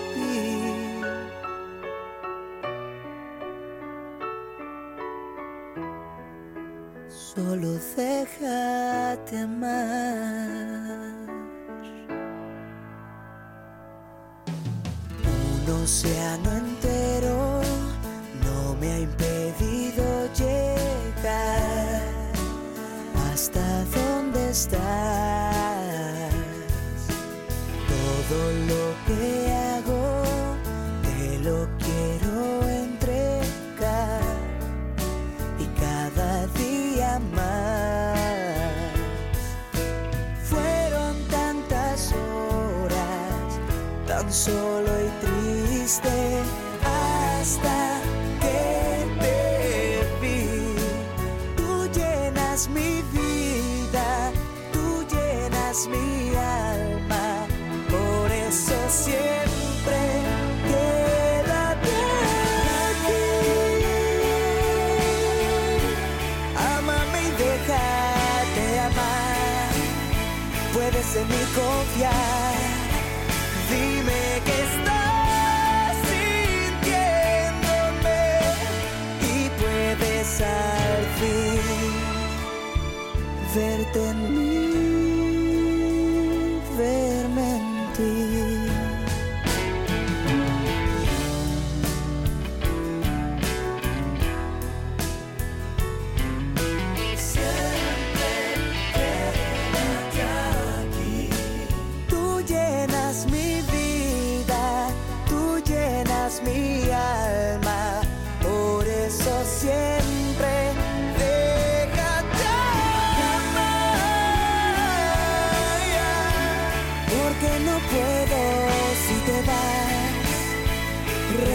Solo 7.34 7.72
déjate 7.96 9.38
amar. 9.38 9.72
Un 15.66 15.82
océano 15.82 16.52
entero 16.52 17.60
no 18.44 18.76
me 18.80 18.92
ha 18.92 18.98
impedido 19.00 20.04
llegar 20.32 22.02
hasta 23.32 23.84
donde 23.96 24.50
estás. 24.50 24.80
Todo 27.88 28.38
lo 28.68 28.94
que 29.08 29.52
solo 44.34 44.90
y 45.00 45.08
triste, 45.24 46.10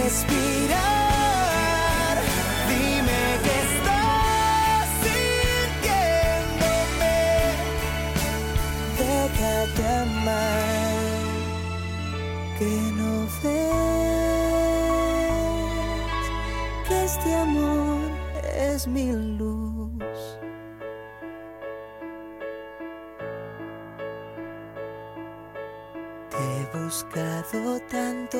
respirar. 0.10 0.89
Dime 2.68 3.22
que 3.43 3.55
estás 3.68 4.88
sintiéndome. 5.05 7.20
Déjate 8.97 9.84
amar. 10.03 11.03
Que 12.57 12.72
no 12.99 13.14
ves 13.43 13.76
que 16.88 16.95
este 17.05 17.30
amor 17.36 18.10
es 18.57 18.82
mi 18.88 19.07
luz. 19.38 20.22
Te 26.32 26.38
he 26.38 26.62
buscado 26.78 27.60
tanto 27.91 28.39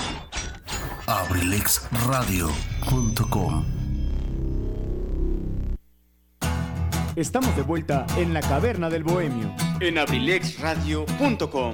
abrilexradio.com 1.11 3.65
Estamos 7.17 7.53
de 7.57 7.63
vuelta 7.63 8.05
en 8.15 8.33
la 8.33 8.39
caverna 8.39 8.89
del 8.89 9.03
bohemio. 9.03 9.53
En 9.81 9.97
abrilexradio.com. 9.97 11.73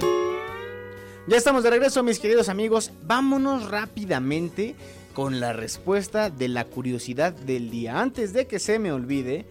Ya 1.28 1.36
estamos 1.36 1.62
de 1.62 1.70
regreso, 1.70 2.02
mis 2.02 2.18
queridos 2.18 2.48
amigos. 2.48 2.90
Vámonos 3.04 3.70
rápidamente 3.70 4.74
con 5.14 5.38
la 5.38 5.52
respuesta 5.52 6.30
de 6.30 6.48
la 6.48 6.64
curiosidad 6.64 7.32
del 7.32 7.70
día. 7.70 8.00
Antes 8.00 8.32
de 8.32 8.48
que 8.48 8.58
se 8.58 8.80
me 8.80 8.90
olvide, 8.90 9.46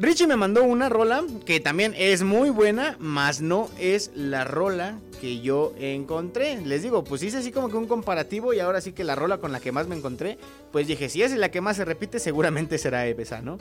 Richie 0.00 0.28
me 0.28 0.36
mandó 0.36 0.62
una 0.62 0.88
rola 0.88 1.24
que 1.44 1.58
también 1.58 1.92
es 1.96 2.22
muy 2.22 2.50
buena, 2.50 2.96
mas 3.00 3.40
no 3.40 3.68
es 3.80 4.12
la 4.14 4.44
rola 4.44 5.00
que 5.20 5.40
yo 5.40 5.74
encontré. 5.76 6.60
Les 6.64 6.84
digo, 6.84 7.02
pues 7.02 7.20
hice 7.24 7.38
así 7.38 7.50
como 7.50 7.68
que 7.68 7.76
un 7.76 7.88
comparativo 7.88 8.54
y 8.54 8.60
ahora 8.60 8.80
sí 8.80 8.92
que 8.92 9.02
la 9.02 9.16
rola 9.16 9.38
con 9.38 9.50
la 9.50 9.58
que 9.58 9.72
más 9.72 9.88
me 9.88 9.96
encontré, 9.96 10.38
pues 10.70 10.86
dije, 10.86 11.08
si 11.08 11.22
es 11.22 11.32
la 11.36 11.50
que 11.50 11.60
más 11.60 11.78
se 11.78 11.84
repite, 11.84 12.20
seguramente 12.20 12.78
será 12.78 13.08
esa, 13.08 13.42
¿no? 13.42 13.58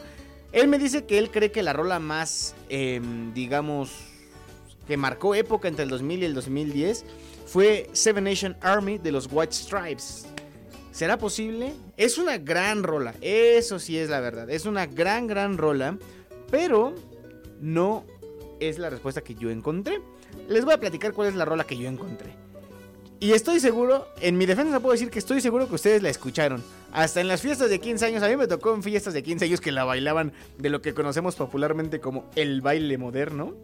Él 0.51 0.67
me 0.67 0.77
dice 0.77 1.05
que 1.05 1.17
él 1.17 1.31
cree 1.31 1.51
que 1.51 1.63
la 1.63 1.73
rola 1.73 1.99
más, 1.99 2.53
em, 2.69 3.33
digamos, 3.33 3.91
que 4.87 4.95
marcó 4.95 5.33
época 5.33 5.67
entre 5.67 5.85
el 5.85 5.89
2000 5.89 6.21
y 6.21 6.25
el 6.25 6.33
2010 6.35 7.03
fue 7.47 7.89
Seven 7.93 8.25
Nation 8.25 8.55
Army 8.61 8.99
de 8.99 9.11
los 9.11 9.27
White 9.31 9.53
Stripes. 9.53 10.27
¿Será 10.91 11.17
posible? 11.17 11.73
Es 11.97 12.19
una 12.19 12.37
gran 12.37 12.83
rola, 12.83 13.15
eso 13.21 13.79
sí 13.79 13.97
es 13.97 14.09
la 14.09 14.19
verdad. 14.19 14.49
Es 14.49 14.65
una 14.65 14.85
gran, 14.85 15.27
gran 15.27 15.57
rola, 15.57 15.97
pero 16.49 16.93
no 17.59 18.05
es 18.59 18.79
la 18.79 18.89
respuesta 18.89 19.21
que 19.21 19.35
yo 19.35 19.49
encontré. 19.49 20.01
Les 20.47 20.65
voy 20.65 20.73
a 20.73 20.79
platicar 20.79 21.13
cuál 21.13 21.29
es 21.29 21.35
la 21.35 21.45
rola 21.45 21.63
que 21.63 21.77
yo 21.77 21.87
encontré. 21.87 22.33
Y 23.19 23.31
estoy 23.31 23.59
seguro, 23.59 24.07
en 24.21 24.37
mi 24.37 24.45
defensa 24.45 24.79
puedo 24.79 24.93
decir 24.93 25.09
que 25.09 25.17
estoy 25.17 25.41
seguro 25.41 25.67
que 25.67 25.75
ustedes 25.75 26.03
la 26.03 26.09
escucharon. 26.09 26.63
Hasta 26.91 27.19
en 27.19 27.27
las 27.27 27.41
fiestas 27.41 27.69
de 27.69 27.79
15 27.79 28.05
años, 28.05 28.21
a 28.21 28.27
mí 28.27 28.37
me 28.37 28.47
tocó 28.47 28.75
en 28.75 28.83
fiestas 28.83 29.13
de 29.13 29.23
15 29.23 29.45
años 29.45 29.59
que 29.59 29.71
la 29.71 29.85
bailaban 29.85 30.33
de 30.59 30.69
lo 30.69 30.83
que 30.83 30.93
conocemos 30.93 31.35
popularmente 31.35 31.99
como 31.99 32.29
el 32.35 32.61
baile 32.61 32.97
moderno. 32.99 33.55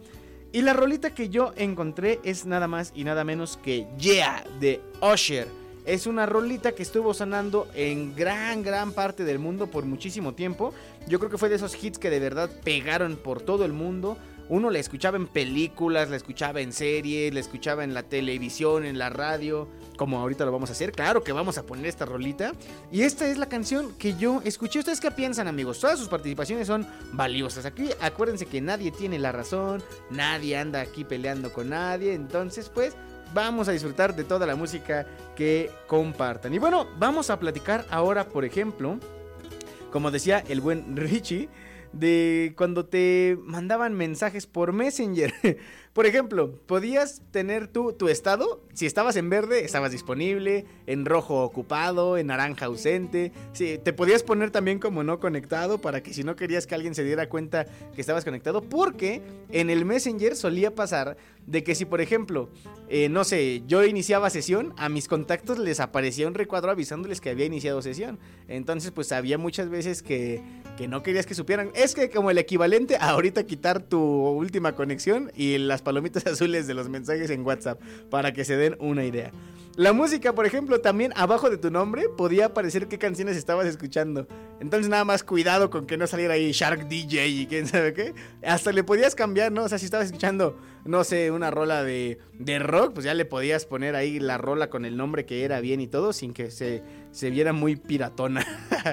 Y 0.50 0.62
la 0.62 0.72
rolita 0.72 1.14
que 1.14 1.28
yo 1.28 1.52
encontré 1.56 2.18
es 2.24 2.46
nada 2.46 2.66
más 2.66 2.92
y 2.96 3.04
nada 3.04 3.22
menos 3.22 3.56
que 3.56 3.86
Yeah 3.98 4.44
de 4.58 4.80
Usher. 5.00 5.46
Es 5.86 6.06
una 6.06 6.26
rolita 6.26 6.72
que 6.72 6.82
estuvo 6.82 7.14
sonando 7.14 7.68
en 7.74 8.16
gran, 8.16 8.62
gran 8.62 8.92
parte 8.92 9.24
del 9.24 9.38
mundo 9.38 9.68
por 9.68 9.84
muchísimo 9.84 10.34
tiempo. 10.34 10.72
Yo 11.06 11.18
creo 11.18 11.30
que 11.30 11.38
fue 11.38 11.48
de 11.48 11.56
esos 11.56 11.82
hits 11.82 11.98
que 11.98 12.10
de 12.10 12.20
verdad 12.20 12.50
pegaron 12.64 13.16
por 13.16 13.42
todo 13.42 13.64
el 13.64 13.72
mundo. 13.72 14.16
Uno 14.48 14.70
la 14.70 14.78
escuchaba 14.78 15.16
en 15.16 15.26
películas, 15.26 16.10
la 16.10 16.16
escuchaba 16.16 16.60
en 16.60 16.72
series, 16.72 17.32
la 17.32 17.40
escuchaba 17.40 17.82
en 17.82 17.94
la 17.94 18.02
televisión, 18.02 18.84
en 18.84 18.98
la 18.98 19.08
radio, 19.08 19.68
como 19.96 20.20
ahorita 20.20 20.44
lo 20.44 20.52
vamos 20.52 20.68
a 20.68 20.72
hacer. 20.72 20.92
Claro 20.92 21.24
que 21.24 21.32
vamos 21.32 21.56
a 21.56 21.64
poner 21.64 21.86
esta 21.86 22.04
rolita. 22.04 22.52
Y 22.92 23.02
esta 23.02 23.26
es 23.26 23.38
la 23.38 23.48
canción 23.48 23.94
que 23.98 24.16
yo 24.16 24.42
escuché. 24.44 24.80
¿Ustedes 24.80 25.00
qué 25.00 25.10
piensan, 25.10 25.48
amigos? 25.48 25.80
Todas 25.80 25.98
sus 25.98 26.08
participaciones 26.08 26.66
son 26.66 26.86
valiosas. 27.12 27.64
Aquí 27.64 27.88
acuérdense 28.02 28.44
que 28.44 28.60
nadie 28.60 28.90
tiene 28.90 29.18
la 29.18 29.32
razón, 29.32 29.82
nadie 30.10 30.58
anda 30.58 30.82
aquí 30.82 31.04
peleando 31.04 31.50
con 31.50 31.70
nadie. 31.70 32.12
Entonces, 32.12 32.68
pues, 32.68 32.94
vamos 33.32 33.68
a 33.68 33.72
disfrutar 33.72 34.14
de 34.14 34.24
toda 34.24 34.46
la 34.46 34.56
música 34.56 35.06
que 35.34 35.70
compartan. 35.86 36.52
Y 36.52 36.58
bueno, 36.58 36.86
vamos 36.98 37.30
a 37.30 37.38
platicar 37.38 37.86
ahora, 37.90 38.28
por 38.28 38.44
ejemplo, 38.44 38.98
como 39.94 40.10
decía 40.10 40.42
el 40.48 40.60
buen 40.60 40.96
Richie, 40.96 41.48
de 41.92 42.52
cuando 42.56 42.84
te 42.84 43.38
mandaban 43.40 43.94
mensajes 43.94 44.44
por 44.44 44.72
Messenger. 44.72 45.32
Por 45.94 46.06
ejemplo, 46.06 46.58
podías 46.66 47.22
tener 47.30 47.68
tu, 47.68 47.92
tu 47.92 48.08
estado, 48.08 48.60
si 48.72 48.84
estabas 48.84 49.14
en 49.14 49.30
verde, 49.30 49.64
estabas 49.64 49.92
disponible, 49.92 50.66
en 50.88 51.04
rojo 51.04 51.44
ocupado, 51.44 52.18
en 52.18 52.26
naranja 52.26 52.66
ausente. 52.66 53.30
Sí, 53.52 53.78
te 53.80 53.92
podías 53.92 54.24
poner 54.24 54.50
también 54.50 54.80
como 54.80 55.04
no 55.04 55.20
conectado 55.20 55.80
para 55.80 56.02
que 56.02 56.12
si 56.12 56.24
no 56.24 56.34
querías 56.34 56.66
que 56.66 56.74
alguien 56.74 56.96
se 56.96 57.04
diera 57.04 57.28
cuenta 57.28 57.66
que 57.94 58.00
estabas 58.00 58.24
conectado, 58.24 58.60
porque 58.60 59.22
en 59.52 59.70
el 59.70 59.84
Messenger 59.84 60.34
solía 60.34 60.74
pasar 60.74 61.16
de 61.46 61.62
que 61.62 61.76
si 61.76 61.84
por 61.84 62.00
ejemplo, 62.00 62.48
eh, 62.88 63.08
no 63.08 63.22
sé, 63.22 63.62
yo 63.68 63.84
iniciaba 63.84 64.30
sesión, 64.30 64.74
a 64.76 64.88
mis 64.88 65.06
contactos 65.06 65.58
les 65.58 65.78
aparecía 65.78 66.26
un 66.26 66.34
recuadro 66.34 66.72
avisándoles 66.72 67.20
que 67.20 67.30
había 67.30 67.46
iniciado 67.46 67.82
sesión. 67.82 68.18
Entonces 68.48 68.90
pues 68.90 69.12
había 69.12 69.38
muchas 69.38 69.68
veces 69.68 70.02
que, 70.02 70.42
que 70.76 70.88
no 70.88 71.04
querías 71.04 71.26
que 71.26 71.34
supieran. 71.34 71.70
Es 71.74 71.94
que 71.94 72.10
como 72.10 72.30
el 72.30 72.38
equivalente 72.38 72.96
ahorita 73.00 73.44
quitar 73.44 73.82
tu 73.82 74.00
última 74.00 74.74
conexión 74.74 75.30
y 75.36 75.58
las 75.58 75.82
palomitas 75.84 76.26
azules 76.32 76.66
de 76.66 76.74
los 76.74 76.88
mensajes 76.88 77.30
en 77.30 77.44
WhatsApp 77.44 77.80
para 78.10 78.32
que 78.32 78.44
se 78.44 78.56
den 78.56 78.76
una 78.80 79.04
idea. 79.04 79.30
La 79.76 79.92
música, 79.92 80.32
por 80.36 80.46
ejemplo, 80.46 80.80
también 80.80 81.12
abajo 81.16 81.50
de 81.50 81.58
tu 81.58 81.68
nombre 81.68 82.08
podía 82.08 82.46
aparecer 82.46 82.86
qué 82.86 82.96
canciones 82.96 83.36
estabas 83.36 83.66
escuchando. 83.66 84.28
Entonces 84.60 84.88
nada 84.88 85.04
más 85.04 85.24
cuidado 85.24 85.68
con 85.68 85.86
que 85.86 85.96
no 85.96 86.06
saliera 86.06 86.34
ahí 86.34 86.52
Shark 86.52 86.86
DJ 86.86 87.26
y 87.26 87.46
quién 87.46 87.66
sabe 87.66 87.92
qué. 87.92 88.14
Hasta 88.46 88.70
le 88.70 88.84
podías 88.84 89.16
cambiar, 89.16 89.50
¿no? 89.50 89.64
O 89.64 89.68
sea, 89.68 89.78
si 89.78 89.86
estabas 89.86 90.06
escuchando, 90.06 90.56
no 90.84 91.04
sé, 91.04 91.30
una 91.30 91.50
rola 91.50 91.82
de, 91.82 92.18
de 92.38 92.58
rock, 92.58 92.94
pues 92.94 93.04
ya 93.04 93.14
le 93.14 93.24
podías 93.24 93.64
poner 93.64 93.94
ahí 93.96 94.20
la 94.20 94.38
rola 94.38 94.68
con 94.68 94.84
el 94.84 94.96
nombre 94.96 95.24
que 95.24 95.44
era 95.44 95.60
bien 95.60 95.80
y 95.80 95.86
todo 95.86 96.12
sin 96.12 96.34
que 96.34 96.50
se, 96.50 96.82
se 97.10 97.30
viera 97.30 97.52
muy 97.52 97.76
piratona. 97.76 98.44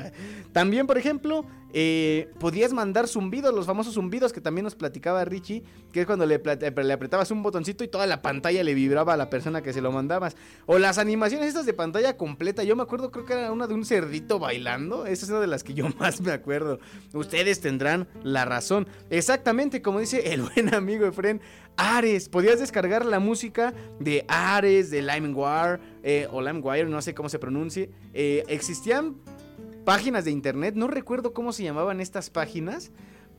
también, 0.53 0.87
por 0.87 0.97
ejemplo, 0.97 1.45
eh, 1.73 2.29
podías 2.39 2.73
mandar 2.73 3.07
zumbidos, 3.07 3.53
los 3.53 3.65
famosos 3.65 3.93
zumbidos 3.93 4.33
que 4.33 4.41
también 4.41 4.65
nos 4.65 4.75
platicaba 4.75 5.23
Richie, 5.23 5.63
que 5.93 6.01
es 6.01 6.05
cuando 6.05 6.25
le, 6.25 6.41
le, 6.43 6.93
apretabas 6.93 7.31
un 7.31 7.43
botoncito 7.43 7.83
y 7.83 7.87
toda 7.87 8.05
la 8.07 8.21
pantalla 8.21 8.63
le 8.63 8.73
vibraba 8.73 9.13
a 9.13 9.17
la 9.17 9.29
persona 9.29 9.61
que 9.61 9.71
se 9.71 9.81
lo 9.81 9.91
mandabas. 9.91 10.35
O 10.65 10.79
las 10.79 10.97
animaciones 10.97 11.47
estas 11.47 11.65
de 11.65 11.73
pantalla 11.73 12.17
completa, 12.17 12.63
yo 12.63 12.75
me 12.75 12.83
acuerdo, 12.83 13.11
creo 13.11 13.25
que 13.25 13.33
era 13.33 13.51
una 13.51 13.67
de 13.67 13.73
un 13.73 13.85
cerdito 13.85 14.37
bailando, 14.37 15.05
esa 15.05 15.25
es 15.25 15.31
una 15.31 15.39
de 15.39 15.47
las 15.47 15.63
que 15.63 15.73
yo 15.73 15.87
más 15.99 16.19
me 16.21 16.31
acuerdo. 16.31 16.79
Ustedes 17.13 17.61
tendrán 17.61 18.07
la 18.23 18.45
razón. 18.45 18.87
Exactamente, 19.09 19.81
como 19.81 19.99
dice 19.99 20.33
el 20.33 20.41
buen 20.41 20.73
amigo 20.73 21.05
Efren, 21.05 21.41
Ares, 21.77 22.29
podías 22.29 22.59
descargar 22.59 23.05
la 23.05 23.19
música 23.19 23.73
de 23.99 24.25
Ares, 24.27 24.91
de 24.91 25.01
LimeWire, 25.01 25.79
eh, 26.03 26.27
o 26.31 26.41
LimeWire, 26.41 26.85
no 26.85 27.01
sé 27.01 27.13
cómo 27.13 27.29
se 27.29 27.39
pronuncie. 27.39 27.89
Eh, 28.13 28.43
existían 28.47 29.15
páginas 29.85 30.25
de 30.25 30.31
internet, 30.31 30.75
no 30.75 30.87
recuerdo 30.87 31.33
cómo 31.33 31.53
se 31.53 31.63
llamaban 31.63 32.01
estas 32.01 32.29
páginas, 32.29 32.91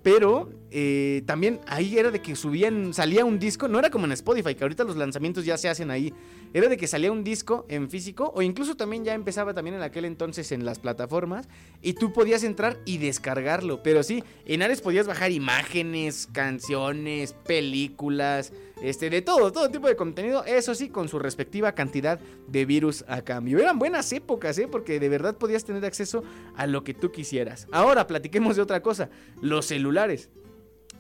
pero 0.03 0.51
eh, 0.71 1.23
también 1.27 1.61
ahí 1.67 1.99
era 1.99 2.11
de 2.11 2.21
que 2.21 2.35
subían, 2.35 2.95
salía 2.95 3.25
un 3.25 3.39
disco, 3.39 3.69
no 3.69 3.79
era 3.79 3.91
como 3.91 4.07
en 4.07 4.13
Spotify, 4.13 4.55
que 4.55 4.65
ahorita 4.65 4.85
los 4.85 4.97
lanzamientos 4.97 5.45
ya 5.45 5.57
se 5.57 5.69
hacen 5.69 5.91
ahí, 5.91 6.13
era 6.55 6.69
de 6.69 6.77
que 6.77 6.87
salía 6.87 7.13
un 7.13 7.25
disco 7.25 7.67
en 7.69 7.89
físico 7.89 8.33
o 8.35 8.43
incluso 8.43 8.77
también 8.77 9.05
ya 9.05 9.15
empezaba 9.15 9.55
también 9.55 9.77
en 9.77 9.83
aquel 9.83 10.05
entonces 10.05 10.51
en 10.53 10.65
las 10.65 10.79
plataformas 10.79 11.49
y 11.83 11.95
tú 11.95 12.13
podías 12.13 12.43
entrar 12.43 12.79
y 12.85 12.99
descargarlo, 12.99 13.83
pero 13.83 14.03
sí, 14.03 14.25
en 14.47 14.63
Ares 14.63 14.81
podías 14.81 15.07
bajar 15.07 15.31
imágenes, 15.31 16.29
canciones, 16.33 17.35
películas, 17.47 18.53
este, 18.83 19.09
de 19.11 19.23
todo, 19.23 19.53
todo 19.53 19.71
tipo 19.71 19.89
de 19.89 19.97
contenido, 19.97 20.45
eso 20.45 20.75
sí, 20.75 20.89
con 20.89 21.09
su 21.09 21.19
respectiva 21.19 21.73
cantidad 21.73 22.19
de 22.49 22.65
virus 22.65 23.05
a 23.09 23.23
cambio. 23.23 23.59
Eran 23.59 23.79
buenas 23.79 24.13
épocas, 24.13 24.59
¿eh? 24.59 24.69
Porque 24.69 24.99
de 24.99 25.09
verdad 25.09 25.37
podías 25.37 25.65
tener 25.65 25.85
acceso 25.85 26.25
a 26.57 26.67
lo 26.67 26.83
que 26.83 26.93
tú 26.93 27.13
quisieras. 27.13 27.69
Ahora, 27.71 28.07
platiquemos 28.07 28.57
de 28.57 28.63
otra 28.63 28.83
cosa, 28.83 29.09
los 29.41 29.67
celulares. 29.67 30.31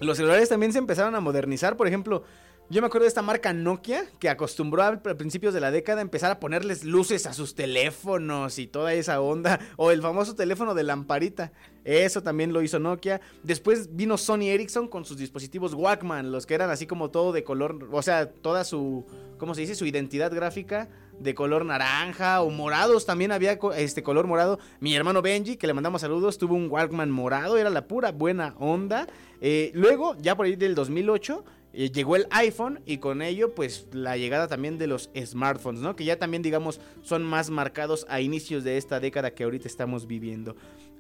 Los 0.00 0.16
celulares 0.16 0.48
también 0.48 0.72
se 0.72 0.78
empezaron 0.78 1.14
a 1.14 1.20
modernizar, 1.20 1.76
por 1.76 1.86
ejemplo, 1.86 2.24
Yo 2.70 2.80
me 2.80 2.86
acuerdo 2.86 3.04
de 3.04 3.08
esta 3.08 3.20
marca 3.20 3.52
Nokia 3.52 4.06
que 4.18 4.30
acostumbró 4.30 4.82
a 4.82 5.02
principios 5.02 5.52
de 5.52 5.60
la 5.60 5.70
década 5.70 5.98
a 5.98 6.02
empezar 6.02 6.30
a 6.30 6.40
ponerles 6.40 6.84
luces 6.84 7.26
a 7.26 7.34
sus 7.34 7.54
teléfonos 7.54 8.58
y 8.58 8.66
toda 8.66 8.94
esa 8.94 9.20
onda. 9.20 9.60
O 9.76 9.90
el 9.90 10.00
famoso 10.00 10.34
teléfono 10.34 10.74
de 10.74 10.82
lamparita. 10.82 11.52
Eso 11.84 12.22
también 12.22 12.52
lo 12.52 12.62
hizo 12.62 12.78
Nokia. 12.78 13.20
Después 13.42 13.94
vino 13.94 14.16
Sony 14.16 14.48
Ericsson 14.48 14.88
con 14.88 15.04
sus 15.04 15.16
dispositivos 15.16 15.74
Walkman, 15.74 16.32
los 16.32 16.46
que 16.46 16.54
eran 16.54 16.70
así 16.70 16.86
como 16.86 17.10
todo 17.10 17.32
de 17.32 17.44
color, 17.44 17.88
o 17.90 18.02
sea, 18.02 18.30
toda 18.30 18.64
su, 18.64 19.04
¿cómo 19.38 19.54
se 19.54 19.62
dice? 19.62 19.74
Su 19.74 19.86
identidad 19.86 20.32
gráfica 20.32 20.88
de 21.18 21.34
color 21.34 21.64
naranja 21.64 22.42
o 22.42 22.50
morados. 22.50 23.06
También 23.06 23.32
había 23.32 23.58
este 23.76 24.02
color 24.02 24.26
morado. 24.26 24.58
Mi 24.80 24.94
hermano 24.94 25.22
Benji, 25.22 25.56
que 25.56 25.66
le 25.66 25.74
mandamos 25.74 26.00
saludos, 26.00 26.38
tuvo 26.38 26.54
un 26.54 26.70
Walkman 26.70 27.10
morado. 27.10 27.58
Era 27.58 27.70
la 27.70 27.86
pura 27.86 28.12
buena 28.12 28.54
onda. 28.58 29.06
Eh, 29.40 29.70
luego, 29.74 30.16
ya 30.20 30.36
por 30.36 30.46
ahí 30.46 30.56
del 30.56 30.74
2008 30.74 31.44
eh, 31.74 31.90
llegó 31.90 32.16
el 32.16 32.26
iPhone 32.30 32.80
y 32.84 32.98
con 32.98 33.22
ello 33.22 33.54
pues 33.54 33.86
la 33.92 34.16
llegada 34.16 34.46
también 34.46 34.78
de 34.78 34.86
los 34.86 35.10
smartphones, 35.16 35.80
¿no? 35.80 35.96
Que 35.96 36.04
ya 36.04 36.18
también 36.18 36.42
digamos 36.42 36.80
son 37.02 37.22
más 37.24 37.48
marcados 37.50 38.06
a 38.08 38.20
inicios 38.20 38.62
de 38.62 38.76
esta 38.76 39.00
década 39.00 39.32
que 39.34 39.44
ahorita 39.44 39.68
estamos 39.68 40.06
viviendo. 40.06 40.54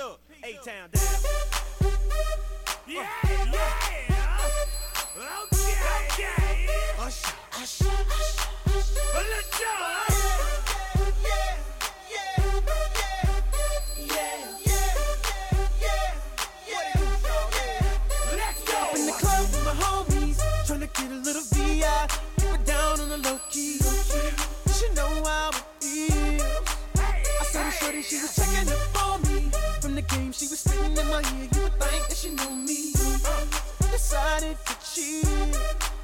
she 28.02 28.16
was 28.16 28.34
checking 28.34 28.68
up 28.70 29.06
on 29.06 29.22
me. 29.22 29.50
From 29.80 29.94
the 29.94 30.02
game, 30.02 30.32
she 30.32 30.46
was 30.46 30.60
spitting 30.60 30.96
in 30.96 31.06
my 31.08 31.20
ear. 31.20 31.48
You 31.54 31.62
would 31.62 31.74
think 31.80 32.08
that 32.08 32.16
she 32.16 32.30
knew 32.30 32.54
me. 32.54 32.92
Uh, 33.24 33.90
decided 33.90 34.56
to 34.66 34.74
cheat. 34.84 35.24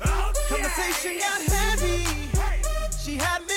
Oh, 0.04 0.32
Conversation 0.48 1.18
got 1.18 1.42
heavy. 1.42 2.04
She 2.98 3.16
had 3.16 3.42
me 3.46 3.53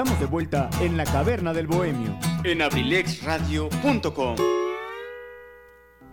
Estamos 0.00 0.18
de 0.18 0.24
vuelta 0.24 0.70
en 0.80 0.96
la 0.96 1.04
caverna 1.04 1.52
del 1.52 1.66
bohemio. 1.66 2.18
En 2.42 2.62
abrilexradio.com. 2.62 4.34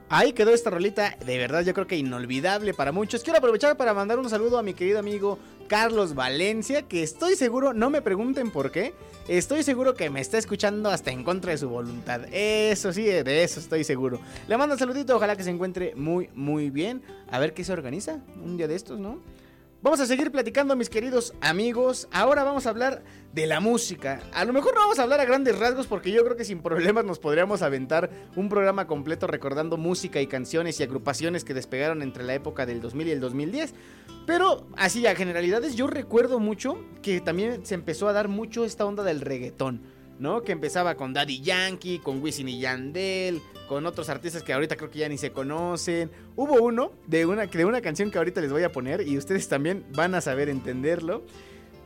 Ahí 0.09 0.34
quedó 0.34 0.51
esta 0.51 0.69
rolita, 0.69 1.15
de 1.26 1.38
verdad 1.38 1.64
yo 1.64 1.73
creo 1.73 1.88
que 1.88 1.95
inolvidable 1.95 2.73
para 2.73 2.91
muchos. 2.91 3.23
Quiero 3.23 3.39
aprovechar 3.39 3.77
para 3.77 3.93
mandar 3.93 4.19
un 4.19 4.30
saludo 4.30 4.57
a 4.57 4.61
mi 4.61 4.73
querido 4.73 4.99
amigo 4.99 5.39
Carlos 5.69 6.15
Valencia, 6.15 6.81
que 6.81 7.01
estoy 7.01 7.38
seguro, 7.38 7.73
no 7.73 7.89
me 7.89 8.01
pregunten 8.01 8.51
por 8.51 8.72
qué, 8.72 8.93
estoy 9.30 9.64
seguro 9.64 9.93
que 9.93 10.09
me 10.09 10.19
está 10.19 10.38
escuchando 10.38 10.89
hasta 10.89 11.11
en 11.11 11.23
contra 11.23 11.51
de 11.53 11.57
su 11.57 11.69
voluntad. 11.69 12.26
Eso 12.34 12.91
sí, 12.91 13.03
de 13.05 13.43
eso 13.43 13.61
estoy 13.61 13.85
seguro. 13.85 14.19
Le 14.49 14.57
mando 14.57 14.76
un 14.76 14.80
saludito, 14.80 15.15
ojalá 15.15 15.38
que 15.38 15.43
se 15.43 15.49
encuentre 15.49 15.95
muy, 15.95 16.30
muy 16.34 16.72
bien. 16.72 17.03
A 17.31 17.39
ver 17.39 17.53
qué 17.53 17.64
se 17.64 17.72
organiza 17.72 18.19
un 18.43 18.57
día 18.57 18.68
de 18.68 18.76
estos, 18.76 18.99
¿no? 18.99 19.22
Vamos 19.80 19.99
a 19.99 20.08
seguir 20.08 20.32
platicando, 20.32 20.76
mis 20.76 20.90
queridos 20.90 21.36
amigos. 21.40 22.08
Ahora 22.12 22.44
vamos 22.44 22.66
a 22.66 22.72
hablar 22.72 23.04
de 23.32 23.45
la 23.45 23.60
música. 23.60 24.22
A 24.34 24.44
lo 24.44 24.52
mejor 24.52 24.74
no 24.74 24.82
vamos 24.82 24.98
a 24.98 25.04
hablar 25.04 25.20
a 25.20 25.26
grandes 25.26 25.58
rasgos 25.60 25.86
porque 25.86 26.12
yo 26.12 26.24
creo 26.26 26.36
que 26.36 26.45
sin 26.45 26.64
problemas 26.64 27.06
nos 27.06 27.20
podríamos 27.20 27.62
aventar 27.62 28.10
un 28.36 28.49
programa 28.49 28.88
completo 28.88 29.28
recordando 29.28 29.78
música 29.78 30.20
y 30.20 30.26
canciones 30.26 30.80
y 30.80 30.84
agrupaciones 30.84 31.44
que 31.44 31.54
despegaron 31.54 32.02
entre 32.02 32.24
la 32.24 32.34
época 32.34 32.66
del 32.66 32.82
2000 32.82 33.08
y 33.08 33.12
el 33.12 33.20
2010. 33.20 33.76
Pero 34.26 34.66
así 34.78 35.06
a 35.06 35.14
generalidades 35.14 35.76
yo 35.76 35.86
recuerdo 35.86 36.40
mucho 36.40 36.84
que 37.04 37.22
también 37.22 37.64
se 37.64 37.76
empezó 37.76 38.08
a 38.08 38.14
dar 38.14 38.30
mucho 38.30 38.66
esta 38.66 38.84
onda 38.84 39.04
del 39.04 39.22
reggaetón. 39.22 39.84
¿No? 40.19 40.41
Que 40.41 40.52
empezaba 40.52 40.95
con 40.95 41.14
Daddy 41.14 41.41
Yankee, 41.41 41.99
con 41.99 42.22
Wisin 42.22 42.49
y 42.49 42.60
Yandel, 42.60 43.41
con 43.68 43.85
otros 43.85 44.10
artistas 44.10 44.44
que 44.44 44.53
ahorita 44.53 44.76
creo 44.76 44.89
que 44.89 44.99
ya 44.99 45.10
ni 45.10 45.18
se 45.18 45.31
conocen. 45.31 46.11
Hubo 46.35 46.61
uno 46.61 46.91
de 47.06 47.26
una, 47.26 47.45
de 47.45 47.65
una 47.65 47.81
canción 47.81 48.11
que 48.11 48.18
ahorita 48.18 48.41
les 48.41 48.52
voy 48.52 48.64
a 48.64 48.72
poner 48.72 49.07
y 49.07 49.18
ustedes 49.18 49.48
también 49.48 49.85
van 49.95 50.15
a 50.15 50.22
saber 50.22 50.49
entenderlo. 50.49 51.23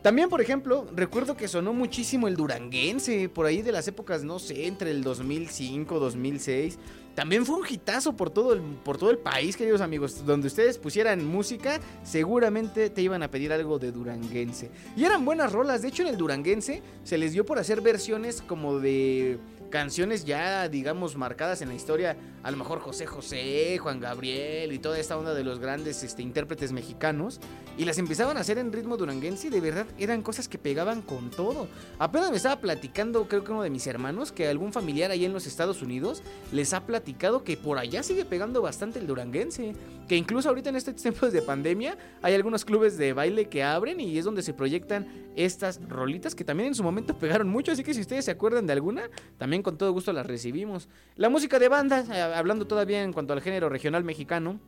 También, 0.01 0.29
por 0.29 0.41
ejemplo, 0.41 0.87
recuerdo 0.95 1.37
que 1.37 1.47
sonó 1.47 1.73
muchísimo 1.73 2.27
el 2.27 2.35
duranguense, 2.35 3.29
por 3.29 3.45
ahí 3.45 3.61
de 3.61 3.71
las 3.71 3.87
épocas, 3.87 4.23
no 4.23 4.39
sé, 4.39 4.65
entre 4.65 4.89
el 4.89 5.03
2005, 5.03 5.99
2006. 5.99 6.79
También 7.15 7.45
fue 7.45 7.57
un 7.57 7.65
hitazo 7.69 8.15
por 8.15 8.29
todo, 8.29 8.53
el, 8.53 8.61
por 8.61 8.97
todo 8.97 9.11
el 9.11 9.17
país, 9.17 9.57
queridos 9.57 9.81
amigos. 9.81 10.25
Donde 10.25 10.47
ustedes 10.47 10.77
pusieran 10.77 11.25
música, 11.25 11.79
seguramente 12.03 12.89
te 12.89 13.01
iban 13.01 13.21
a 13.23 13.29
pedir 13.29 13.51
algo 13.51 13.79
de 13.79 13.91
duranguense. 13.91 14.71
Y 14.95 15.03
eran 15.03 15.25
buenas 15.25 15.51
rolas, 15.51 15.81
de 15.81 15.89
hecho 15.89 16.03
en 16.03 16.09
el 16.09 16.17
duranguense 16.17 16.81
se 17.03 17.17
les 17.17 17.33
dio 17.33 17.45
por 17.45 17.59
hacer 17.59 17.81
versiones 17.81 18.41
como 18.41 18.79
de 18.79 19.37
canciones 19.71 20.25
ya, 20.25 20.69
digamos, 20.69 21.17
marcadas 21.17 21.63
en 21.63 21.69
la 21.69 21.73
historia, 21.73 22.15
a 22.43 22.51
lo 22.51 22.57
mejor 22.57 22.79
José 22.79 23.07
José, 23.07 23.79
Juan 23.79 23.99
Gabriel 23.99 24.71
y 24.71 24.77
toda 24.77 24.99
esta 24.99 25.17
onda 25.17 25.33
de 25.33 25.43
los 25.43 25.57
grandes 25.57 26.03
este, 26.03 26.21
intérpretes 26.21 26.71
mexicanos, 26.71 27.39
y 27.77 27.85
las 27.85 27.97
empezaban 27.97 28.37
a 28.37 28.41
hacer 28.41 28.59
en 28.59 28.71
ritmo 28.71 28.97
duranguense 28.97 29.47
y 29.47 29.49
de 29.49 29.61
verdad 29.61 29.87
eran 29.97 30.21
cosas 30.21 30.47
que 30.47 30.59
pegaban 30.59 31.01
con 31.01 31.31
todo. 31.31 31.67
Apenas 31.97 32.29
me 32.29 32.37
estaba 32.37 32.61
platicando, 32.61 33.27
creo 33.27 33.43
que 33.43 33.51
uno 33.51 33.63
de 33.63 33.71
mis 33.71 33.87
hermanos, 33.87 34.31
que 34.31 34.47
algún 34.47 34.73
familiar 34.73 35.09
ahí 35.09 35.25
en 35.25 35.33
los 35.33 35.47
Estados 35.47 35.81
Unidos 35.81 36.21
les 36.51 36.73
ha 36.73 36.85
platicado 36.85 37.43
que 37.43 37.57
por 37.57 37.79
allá 37.79 38.03
sigue 38.03 38.25
pegando 38.25 38.61
bastante 38.61 38.99
el 38.99 39.07
duranguense, 39.07 39.73
que 40.11 40.17
incluso 40.17 40.49
ahorita 40.49 40.69
en 40.69 40.75
estos 40.75 40.95
tiempos 40.95 41.31
de 41.31 41.41
pandemia 41.41 41.97
hay 42.21 42.33
algunos 42.33 42.65
clubes 42.65 42.97
de 42.97 43.13
baile 43.13 43.45
que 43.45 43.63
abren 43.63 44.01
y 44.01 44.17
es 44.17 44.25
donde 44.25 44.41
se 44.41 44.53
proyectan 44.53 45.07
estas 45.37 45.79
rolitas 45.87 46.35
que 46.35 46.43
también 46.43 46.67
en 46.67 46.75
su 46.75 46.83
momento 46.83 47.17
pegaron 47.17 47.47
mucho, 47.47 47.71
así 47.71 47.81
que 47.81 47.93
si 47.93 48.01
ustedes 48.01 48.25
se 48.25 48.31
acuerdan 48.31 48.67
de 48.67 48.73
alguna, 48.73 49.03
también 49.37 49.63
con 49.63 49.77
todo 49.77 49.93
gusto 49.93 50.11
las 50.11 50.25
recibimos. 50.25 50.89
La 51.15 51.29
música 51.29 51.59
de 51.59 51.69
banda, 51.69 52.03
eh, 52.11 52.21
hablando 52.35 52.67
todavía 52.67 53.01
en 53.01 53.13
cuanto 53.13 53.31
al 53.31 53.39
género 53.39 53.69
regional 53.69 54.03
mexicano, 54.03 54.59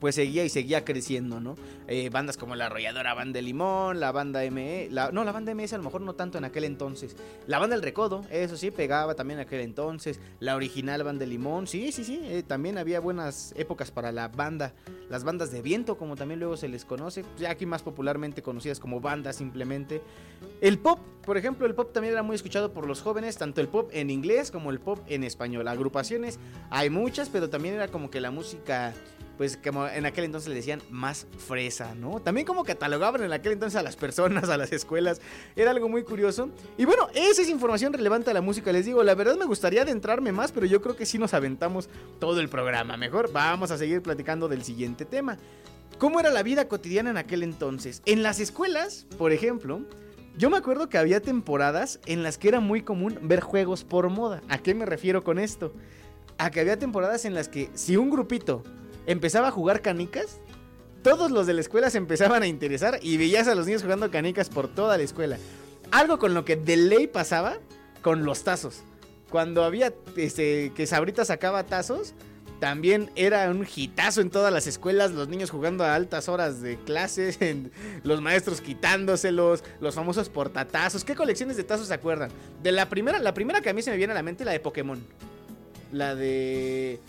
pues 0.00 0.14
seguía 0.14 0.44
y 0.44 0.48
seguía 0.48 0.84
creciendo, 0.84 1.40
¿no? 1.40 1.56
Eh, 1.88 2.10
bandas 2.10 2.36
como 2.36 2.56
la 2.56 2.66
arrolladora 2.66 3.14
Banda 3.14 3.38
de 3.38 3.42
Limón, 3.42 4.00
la 4.00 4.12
banda 4.12 4.40
ME, 4.50 4.88
la, 4.90 5.10
no, 5.12 5.24
la 5.24 5.32
banda 5.32 5.54
MS 5.54 5.74
a 5.74 5.78
lo 5.78 5.84
mejor 5.84 6.00
no 6.00 6.14
tanto 6.14 6.38
en 6.38 6.44
aquel 6.44 6.64
entonces. 6.64 7.16
La 7.46 7.58
banda 7.58 7.76
El 7.76 7.82
Recodo, 7.82 8.24
eso 8.30 8.56
sí, 8.56 8.70
pegaba 8.70 9.14
también 9.14 9.40
en 9.40 9.46
aquel 9.46 9.60
entonces. 9.60 10.20
La 10.40 10.56
original 10.56 11.02
Banda 11.02 11.20
de 11.20 11.26
Limón, 11.26 11.66
sí, 11.66 11.92
sí, 11.92 12.04
sí, 12.04 12.20
eh, 12.24 12.42
también 12.42 12.78
había 12.78 13.00
buenas 13.00 13.54
épocas 13.56 13.90
para 13.90 14.12
la 14.12 14.28
banda. 14.28 14.74
Las 15.08 15.24
bandas 15.24 15.50
de 15.52 15.62
viento, 15.62 15.96
como 15.96 16.16
también 16.16 16.40
luego 16.40 16.56
se 16.56 16.68
les 16.68 16.84
conoce, 16.84 17.24
ya 17.38 17.50
aquí 17.50 17.66
más 17.66 17.82
popularmente 17.82 18.42
conocidas 18.42 18.80
como 18.80 19.00
bandas 19.00 19.36
simplemente. 19.36 20.02
El 20.60 20.78
pop, 20.78 20.98
por 21.24 21.36
ejemplo, 21.36 21.66
el 21.66 21.74
pop 21.74 21.92
también 21.92 22.12
era 22.12 22.22
muy 22.22 22.34
escuchado 22.36 22.72
por 22.72 22.86
los 22.86 23.02
jóvenes, 23.02 23.36
tanto 23.36 23.60
el 23.60 23.68
pop 23.68 23.90
en 23.92 24.10
inglés 24.10 24.50
como 24.50 24.70
el 24.70 24.80
pop 24.80 24.98
en 25.06 25.24
español. 25.24 25.68
Agrupaciones 25.68 26.38
hay 26.70 26.90
muchas, 26.90 27.28
pero 27.28 27.48
también 27.48 27.74
era 27.74 27.88
como 27.88 28.10
que 28.10 28.20
la 28.20 28.30
música 28.30 28.92
pues 29.36 29.56
como 29.56 29.86
en 29.86 30.06
aquel 30.06 30.24
entonces 30.24 30.48
le 30.48 30.54
decían 30.54 30.80
más 30.90 31.26
fresa, 31.38 31.94
¿no? 31.94 32.20
También 32.20 32.46
como 32.46 32.64
catalogaban 32.64 33.22
en 33.22 33.32
aquel 33.32 33.52
entonces 33.52 33.78
a 33.78 33.82
las 33.82 33.96
personas, 33.96 34.48
a 34.48 34.56
las 34.56 34.72
escuelas, 34.72 35.20
era 35.54 35.70
algo 35.70 35.88
muy 35.88 36.04
curioso. 36.04 36.50
Y 36.78 36.84
bueno, 36.84 37.08
esa 37.14 37.42
es 37.42 37.48
información 37.48 37.92
relevante 37.92 38.30
a 38.30 38.34
la 38.34 38.40
música, 38.40 38.72
les 38.72 38.86
digo, 38.86 39.02
la 39.02 39.14
verdad 39.14 39.36
me 39.36 39.44
gustaría 39.44 39.82
adentrarme 39.82 40.32
más, 40.32 40.52
pero 40.52 40.66
yo 40.66 40.80
creo 40.80 40.96
que 40.96 41.06
sí 41.06 41.18
nos 41.18 41.34
aventamos 41.34 41.88
todo 42.18 42.40
el 42.40 42.48
programa. 42.48 42.96
Mejor 42.96 43.32
vamos 43.32 43.70
a 43.70 43.78
seguir 43.78 44.02
platicando 44.02 44.48
del 44.48 44.64
siguiente 44.64 45.04
tema. 45.04 45.38
¿Cómo 45.98 46.20
era 46.20 46.30
la 46.30 46.42
vida 46.42 46.68
cotidiana 46.68 47.10
en 47.10 47.16
aquel 47.16 47.42
entonces? 47.42 48.02
En 48.04 48.22
las 48.22 48.38
escuelas, 48.38 49.06
por 49.16 49.32
ejemplo, 49.32 49.80
yo 50.36 50.50
me 50.50 50.58
acuerdo 50.58 50.90
que 50.90 50.98
había 50.98 51.22
temporadas 51.22 52.00
en 52.04 52.22
las 52.22 52.36
que 52.36 52.48
era 52.48 52.60
muy 52.60 52.82
común 52.82 53.18
ver 53.22 53.40
juegos 53.40 53.84
por 53.84 54.10
moda. 54.10 54.42
¿A 54.50 54.58
qué 54.58 54.74
me 54.74 54.84
refiero 54.84 55.24
con 55.24 55.38
esto? 55.38 55.72
A 56.36 56.50
que 56.50 56.60
había 56.60 56.78
temporadas 56.78 57.24
en 57.24 57.32
las 57.32 57.48
que 57.48 57.70
si 57.72 57.96
un 57.96 58.10
grupito 58.10 58.62
empezaba 59.06 59.48
a 59.48 59.50
jugar 59.50 59.82
canicas, 59.82 60.40
todos 61.02 61.30
los 61.30 61.46
de 61.46 61.54
la 61.54 61.60
escuela 61.60 61.88
se 61.90 61.98
empezaban 61.98 62.42
a 62.42 62.46
interesar 62.46 62.98
y 63.00 63.16
veías 63.16 63.46
a 63.48 63.54
los 63.54 63.66
niños 63.66 63.82
jugando 63.82 64.10
canicas 64.10 64.48
por 64.48 64.68
toda 64.68 64.96
la 64.96 65.04
escuela. 65.04 65.38
Algo 65.92 66.18
con 66.18 66.34
lo 66.34 66.44
que 66.44 66.56
de 66.56 66.76
ley 66.76 67.06
pasaba 67.06 67.58
con 68.02 68.24
los 68.24 68.42
tazos. 68.42 68.82
Cuando 69.30 69.64
había 69.64 69.92
este, 70.16 70.72
que 70.74 70.86
Sabrita 70.86 71.24
sacaba 71.24 71.64
tazos, 71.64 72.14
también 72.60 73.10
era 73.16 73.50
un 73.50 73.66
hitazo 73.72 74.20
en 74.20 74.30
todas 74.30 74.52
las 74.52 74.66
escuelas, 74.66 75.12
los 75.12 75.28
niños 75.28 75.50
jugando 75.50 75.84
a 75.84 75.94
altas 75.94 76.28
horas 76.28 76.62
de 76.62 76.76
clases, 76.76 77.38
los 78.02 78.20
maestros 78.20 78.60
quitándoselos, 78.60 79.62
los 79.80 79.94
famosos 79.94 80.28
portatazos. 80.28 81.04
¿Qué 81.04 81.14
colecciones 81.14 81.56
de 81.56 81.64
tazos 81.64 81.88
se 81.88 81.94
acuerdan? 81.94 82.30
De 82.62 82.72
la 82.72 82.88
primera, 82.88 83.18
la 83.18 83.34
primera 83.34 83.60
que 83.60 83.70
a 83.70 83.74
mí 83.74 83.82
se 83.82 83.90
me 83.90 83.96
viene 83.96 84.12
a 84.12 84.14
la 84.14 84.22
mente, 84.22 84.44
la 84.44 84.52
de 84.52 84.60
Pokémon. 84.60 85.00
La 85.92 86.14
de 86.14 87.00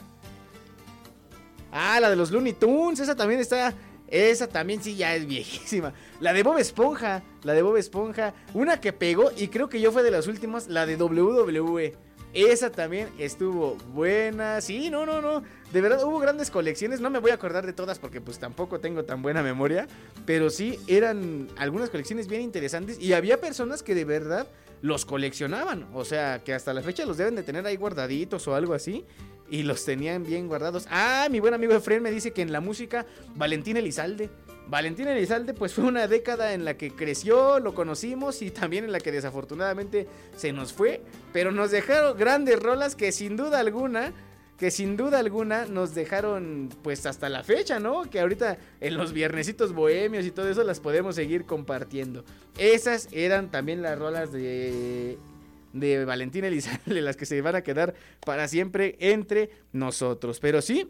Ah, 1.71 1.99
la 1.99 2.09
de 2.09 2.15
los 2.15 2.31
Looney 2.31 2.53
Tunes, 2.53 2.99
esa 2.99 3.15
también 3.15 3.39
está. 3.39 3.73
Esa 4.07 4.47
también 4.47 4.81
sí 4.81 4.95
ya 4.95 5.15
es 5.15 5.27
viejísima. 5.27 5.93
La 6.21 6.33
de 6.33 6.43
Bob 6.43 6.57
Esponja, 6.57 7.23
la 7.43 7.53
de 7.53 7.61
Bob 7.61 7.77
Esponja. 7.77 8.33
Una 8.53 8.79
que 8.79 8.93
pegó 8.93 9.31
y 9.35 9.49
creo 9.49 9.67
que 9.69 9.81
yo 9.81 9.91
fue 9.91 10.03
de 10.03 10.11
las 10.11 10.27
últimas, 10.27 10.67
la 10.67 10.85
de 10.85 10.95
WWE. 10.95 11.95
Esa 12.33 12.71
también 12.71 13.09
estuvo 13.17 13.75
buena. 13.93 14.61
Sí, 14.61 14.89
no, 14.89 15.05
no, 15.05 15.21
no. 15.21 15.43
De 15.73 15.81
verdad 15.81 16.03
hubo 16.03 16.19
grandes 16.19 16.51
colecciones. 16.51 17.01
No 17.01 17.09
me 17.09 17.19
voy 17.19 17.31
a 17.31 17.35
acordar 17.35 17.65
de 17.65 17.73
todas 17.73 17.99
porque 17.99 18.21
pues 18.21 18.39
tampoco 18.39 18.79
tengo 18.79 19.03
tan 19.03 19.21
buena 19.21 19.41
memoria. 19.41 19.87
Pero 20.25 20.49
sí 20.49 20.79
eran 20.87 21.49
algunas 21.57 21.89
colecciones 21.89 22.27
bien 22.27 22.41
interesantes. 22.41 22.99
Y 22.99 23.13
había 23.13 23.41
personas 23.41 23.81
que 23.81 23.95
de 23.95 24.05
verdad 24.05 24.47
los 24.81 25.05
coleccionaban. 25.05 25.87
O 25.93 26.05
sea, 26.05 26.43
que 26.43 26.53
hasta 26.53 26.73
la 26.73 26.81
fecha 26.81 27.05
los 27.05 27.17
deben 27.17 27.35
de 27.35 27.43
tener 27.43 27.65
ahí 27.65 27.75
guardaditos 27.75 28.47
o 28.47 28.55
algo 28.55 28.73
así. 28.73 29.05
Y 29.49 29.63
los 29.63 29.85
tenían 29.85 30.23
bien 30.23 30.47
guardados. 30.47 30.87
Ah, 30.89 31.27
mi 31.31 31.39
buen 31.39 31.53
amigo 31.53 31.73
Efraín 31.73 32.03
me 32.03 32.11
dice 32.11 32.31
que 32.31 32.41
en 32.41 32.51
la 32.51 32.59
música 32.59 33.05
Valentín 33.35 33.77
Elizalde. 33.77 34.29
Valentín 34.67 35.07
Elizalde 35.07 35.53
pues 35.53 35.73
fue 35.73 35.85
una 35.85 36.07
década 36.07 36.53
en 36.53 36.65
la 36.65 36.75
que 36.75 36.91
creció, 36.91 37.59
lo 37.59 37.73
conocimos 37.73 38.41
y 38.41 38.51
también 38.51 38.83
en 38.83 38.91
la 38.91 38.99
que 38.99 39.13
desafortunadamente 39.13 40.07
se 40.35 40.51
nos 40.51 40.73
fue, 40.73 41.01
pero 41.31 41.53
nos 41.53 41.71
dejaron 41.71 42.17
grandes 42.17 42.61
rolas 42.61 42.93
que 42.95 43.13
sin 43.13 43.37
duda 43.37 43.59
alguna 43.59 44.11
que 44.57 44.71
sin 44.71 44.97
duda 44.97 45.19
alguna 45.19 45.65
nos 45.65 45.93
dejaron 45.93 46.69
pues 46.81 47.05
hasta 47.05 47.29
la 47.29 47.43
fecha, 47.43 47.79
¿no? 47.79 48.09
Que 48.09 48.19
ahorita 48.19 48.57
en 48.81 48.97
los 48.97 49.13
viernesitos 49.13 49.73
bohemios 49.73 50.25
y 50.25 50.31
todo 50.31 50.49
eso 50.49 50.63
las 50.63 50.79
podemos 50.79 51.15
seguir 51.15 51.45
compartiendo. 51.45 52.25
Esas 52.57 53.07
eran 53.11 53.51
también 53.51 53.81
las 53.81 53.97
rolas 53.97 54.31
de 54.31 55.17
de 55.73 56.05
Valentín 56.05 56.43
Elizalde, 56.43 57.01
las 57.01 57.17
que 57.17 57.25
se 57.25 57.41
van 57.41 57.55
a 57.55 57.61
quedar 57.61 57.93
para 58.25 58.47
siempre 58.47 58.95
entre 58.99 59.51
nosotros. 59.71 60.39
Pero 60.39 60.61
sí, 60.61 60.89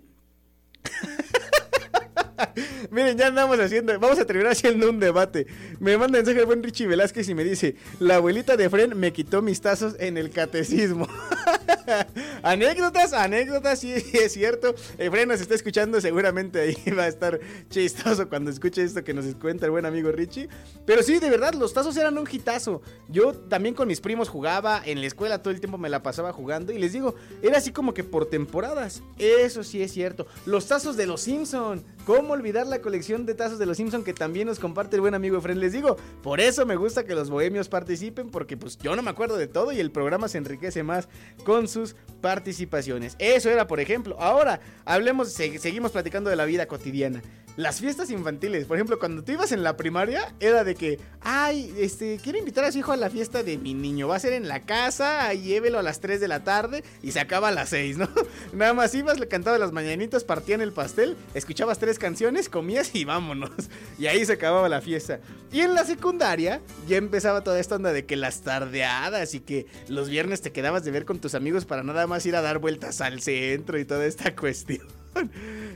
Miren, 2.92 3.18
ya 3.18 3.28
andamos 3.28 3.60
haciendo, 3.60 3.98
vamos 4.00 4.20
a 4.20 4.26
terminar 4.26 4.52
haciendo 4.52 4.90
un 4.90 5.00
debate. 5.00 5.48
Me 5.80 5.98
manda 5.98 6.18
mensaje 6.18 6.40
el 6.40 6.46
buen 6.46 6.64
Richie 6.64 6.88
Velázquez 6.88 7.30
y 7.30 7.36
me 7.36 7.44
dice, 7.44 7.76
la 8.00 8.16
abuelita 8.16 8.58
de 8.58 8.70
Fren 8.70 8.98
me 8.98 9.14
quitó 9.14 9.42
mis 9.42 9.62
tazos 9.62 9.96
en 10.00 10.18
el 10.18 10.30
catecismo. 10.30 11.08
anécdotas, 12.44 13.14
anécdotas, 13.14 13.80
sí, 13.80 13.94
es 13.94 14.34
cierto. 14.34 14.76
Efren 14.98 15.30
nos 15.30 15.42
está 15.42 15.56
escuchando, 15.56 16.00
seguramente 16.02 16.60
ahí 16.60 16.78
va 16.98 17.04
a 17.04 17.08
estar 17.08 17.40
chistoso 17.70 18.28
cuando 18.30 18.52
escuche 18.52 18.84
esto 18.84 19.04
que 19.04 19.14
nos 19.14 19.26
cuenta 19.36 19.66
el 19.66 19.72
buen 19.72 19.86
amigo 19.86 20.12
Richie. 20.12 20.50
Pero 20.86 21.04
sí, 21.04 21.20
de 21.20 21.30
verdad, 21.30 21.54
los 21.54 21.74
tazos 21.74 21.96
eran 21.98 22.18
un 22.18 22.28
hitazo. 22.30 22.82
Yo 23.08 23.34
también 23.34 23.76
con 23.76 23.88
mis 23.88 24.02
primos 24.02 24.30
jugaba, 24.30 24.82
en 24.86 25.02
la 25.02 25.08
escuela 25.08 25.42
todo 25.42 25.54
el 25.54 25.60
tiempo 25.60 25.78
me 25.78 25.90
la 25.90 26.04
pasaba 26.04 26.34
jugando 26.34 26.72
y 26.72 26.78
les 26.78 26.94
digo, 26.94 27.16
era 27.42 27.58
así 27.58 27.72
como 27.72 27.94
que 27.94 28.04
por 28.04 28.30
temporadas. 28.30 29.04
Eso 29.18 29.64
sí 29.64 29.82
es 29.82 29.92
cierto. 29.92 30.28
Los 30.46 30.68
tazos 30.68 30.98
de 30.98 31.06
los 31.06 31.22
Simpson. 31.22 31.84
¿Cómo 32.06 32.27
olvidar 32.34 32.68
la 32.68 32.82
colección 32.82 33.26
de 33.26 33.36
tazos 33.36 33.60
de 33.60 33.66
los 33.66 33.78
Simpson 33.78 34.04
que 34.04 34.14
también 34.14 34.48
nos 34.48 34.60
comparte 34.60 34.96
el 34.96 35.02
buen 35.02 35.14
amigo 35.14 35.38
Efren? 35.38 35.60
Les 35.60 35.74
digo, 35.74 35.98
por 36.24 36.40
eso 36.40 36.66
me 36.66 36.76
gusta 36.76 37.06
que 37.06 37.16
los 37.16 37.30
bohemios 37.30 37.70
participen 37.70 38.30
porque 38.30 38.58
pues 38.58 38.78
yo 38.78 38.96
no 38.96 39.02
me 39.02 39.10
acuerdo 39.10 39.38
de 39.38 39.48
todo 39.48 39.72
y 39.72 39.80
el 39.80 39.92
programa 39.92 40.28
se 40.28 40.38
enriquece 40.38 40.84
más 40.84 41.08
con 41.44 41.68
sus 41.68 41.96
participaciones. 42.22 43.16
Eso 43.20 43.50
era, 43.50 43.68
por 43.68 43.80
ejemplo. 43.80 44.18
Ahora, 44.20 44.60
hablemos, 44.86 45.32
seguimos 45.32 45.92
platicando 45.92 46.30
de 46.30 46.36
la 46.36 46.46
vida 46.46 46.68
cotidiana. 46.68 47.22
Las 47.58 47.80
fiestas 47.80 48.12
infantiles, 48.12 48.66
por 48.66 48.78
ejemplo, 48.78 49.00
cuando 49.00 49.24
tú 49.24 49.32
ibas 49.32 49.52
en 49.52 49.64
la 49.64 49.76
primaria, 49.78 50.32
era 50.40 50.64
de 50.64 50.76
que, 50.76 51.00
ay, 51.22 51.74
este, 51.80 52.20
quiero 52.22 52.38
invitar 52.38 52.64
a 52.64 52.72
su 52.72 52.78
hijo 52.78 52.92
a 52.92 52.98
la 52.98 53.10
fiesta 53.10 53.42
de 53.42 53.58
mi 53.58 53.74
niño. 53.74 54.08
Va 54.08 54.16
a 54.16 54.20
ser 54.20 54.34
en 54.34 54.48
la 54.48 54.62
casa, 54.68 55.34
llévelo 55.34 55.80
a 55.80 55.82
las 55.82 56.00
3 56.00 56.22
de 56.22 56.28
la 56.28 56.44
tarde 56.44 56.84
y 57.02 57.14
se 57.14 57.20
acaba 57.20 57.48
a 57.48 57.52
las 57.52 57.70
6, 57.70 57.98
¿no? 57.98 58.08
Nada 58.54 58.76
más 58.76 58.94
ibas, 58.94 59.20
le 59.20 59.28
cantabas 59.28 59.60
las 59.60 59.72
mañanitas, 59.72 60.24
partían 60.24 60.62
el 60.62 60.72
pastel, 60.72 61.18
escuchabas 61.34 61.80
tres 61.80 61.98
canciones, 61.98 62.17
comías 62.50 62.94
y 62.94 63.06
vámonos. 63.06 63.52
Y 63.98 64.06
ahí 64.08 64.26
se 64.26 64.34
acababa 64.34 64.70
la 64.70 64.82
fiesta. 64.82 65.20
Y 65.52 65.62
en 65.62 65.74
la 65.74 65.86
secundaria 65.86 66.62
ya 66.88 66.98
empezaba 66.98 67.44
toda 67.44 67.60
esta 67.60 67.76
onda 67.76 67.94
de 67.94 68.06
que 68.06 68.16
las 68.16 68.42
tardeadas 68.42 69.34
y 69.34 69.40
que 69.40 69.66
los 69.88 70.10
viernes 70.10 70.42
te 70.42 70.52
quedabas 70.52 70.84
de 70.84 70.92
ver 70.92 71.06
con 71.06 71.20
tus 71.20 71.36
amigos 71.36 71.66
para 71.66 71.84
nada 71.84 72.06
más 72.08 72.26
ir 72.26 72.36
a 72.36 72.42
dar 72.42 72.60
vueltas 72.60 73.02
al 73.02 73.22
centro 73.22 73.80
y 73.80 73.86
toda 73.86 74.06
esta 74.06 74.36
cuestión. 74.36 74.88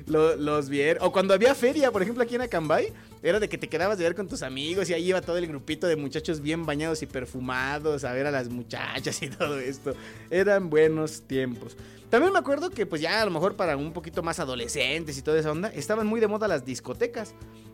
los, 0.06 0.70
vieron. 0.70 1.04
O 1.04 1.12
cuando 1.12 1.34
había 1.34 1.56
feria, 1.56 1.92
por 1.92 2.02
ejemplo, 2.02 2.24
aquí 2.24 2.36
en 2.36 2.42
Acambay, 2.42 2.92
era 3.24 3.40
de 3.40 3.50
que 3.50 3.58
te 3.58 3.68
quedabas 3.68 3.98
de 3.98 4.04
ver 4.04 4.16
con 4.16 4.28
tus 4.28 4.44
amigos 4.44 4.90
y 4.90 4.94
ahí 4.94 5.10
iba 5.10 5.22
todo 5.22 5.38
el 5.38 5.48
grupito 5.48 5.88
de 5.88 5.96
muchachos 5.96 6.42
bien 6.42 6.66
bañados 6.66 7.02
y 7.02 7.06
perfumados 7.06 8.04
a 8.04 8.14
ver 8.14 8.28
a 8.28 8.32
las 8.32 8.50
muchachas 8.50 9.22
y 9.24 9.30
todo 9.30 9.60
esto. 9.60 9.94
Eran 10.30 10.70
buenos 10.70 11.22
tiempos. 11.24 11.78
También 12.12 12.34
me 12.34 12.40
acuerdo 12.40 12.70
que 12.70 12.86
pues 12.86 13.02
ya 13.02 13.22
a 13.22 13.26
lo 13.26 13.32
mejor 13.32 13.56
para 13.56 13.78
un 13.78 13.94
poquito 13.94 14.22
más 14.22 14.38
adolescentes 14.42 15.18
y 15.18 15.22
toda 15.22 15.40
esa 15.40 15.50
onda, 15.50 15.70
estaban 15.70 16.06
muy 16.06 16.20
de 16.20 16.28
moda 16.28 16.46
las 16.46 16.66
discotecas. 16.66 17.34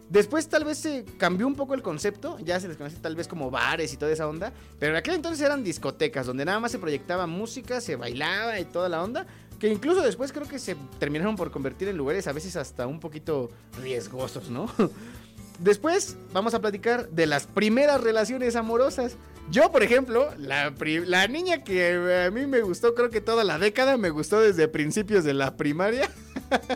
Después 0.09 0.47
tal 0.47 0.64
vez 0.64 0.77
se 0.77 1.05
cambió 1.18 1.47
un 1.47 1.55
poco 1.55 1.73
el 1.73 1.81
concepto, 1.81 2.38
ya 2.39 2.59
se 2.59 2.68
les 2.68 2.77
conoce 2.77 2.97
tal 2.97 3.15
vez 3.15 3.27
como 3.27 3.49
bares 3.49 3.91
y 3.93 3.97
toda 3.97 4.11
esa 4.11 4.27
onda, 4.27 4.53
pero 4.77 4.91
en 4.91 4.97
aquel 4.97 5.15
entonces 5.15 5.43
eran 5.43 5.64
discotecas 5.64 6.27
donde 6.27 6.45
nada 6.45 6.59
más 6.59 6.72
se 6.72 6.77
proyectaba 6.77 7.26
música, 7.26 7.81
se 7.81 7.95
bailaba 7.95 8.59
y 8.59 8.65
toda 8.65 8.89
la 8.89 9.03
onda, 9.03 9.26
que 9.59 9.69
incluso 9.69 10.01
después 10.01 10.31
creo 10.31 10.47
que 10.47 10.59
se 10.59 10.76
terminaron 10.99 11.35
por 11.35 11.49
convertir 11.49 11.88
en 11.88 11.97
lugares 11.97 12.27
a 12.27 12.31
veces 12.31 12.55
hasta 12.57 12.85
un 12.85 12.99
poquito 12.99 13.49
riesgosos, 13.81 14.51
¿no? 14.51 14.69
Después 15.59 16.15
vamos 16.31 16.53
a 16.53 16.61
platicar 16.61 17.09
de 17.09 17.26
las 17.26 17.47
primeras 17.47 17.99
relaciones 18.01 18.55
amorosas. 18.55 19.15
Yo, 19.49 19.72
por 19.72 19.82
ejemplo, 19.82 20.30
la, 20.38 21.28
niña 21.28 21.64
que 21.64 22.26
a 22.26 22.32
mí 22.32 22.45
me 22.48 22.61
gustó, 22.61 22.94
creo 22.94 23.10
que 23.10 23.22
toda 23.22 23.45
la 23.45 23.57
década, 23.57 23.95
me 23.95 24.10
gustó 24.10 24.41
desde 24.41 24.68
principios 24.68 25.24
de 25.24 25.34
la 25.34 25.56
primaria 25.56 26.10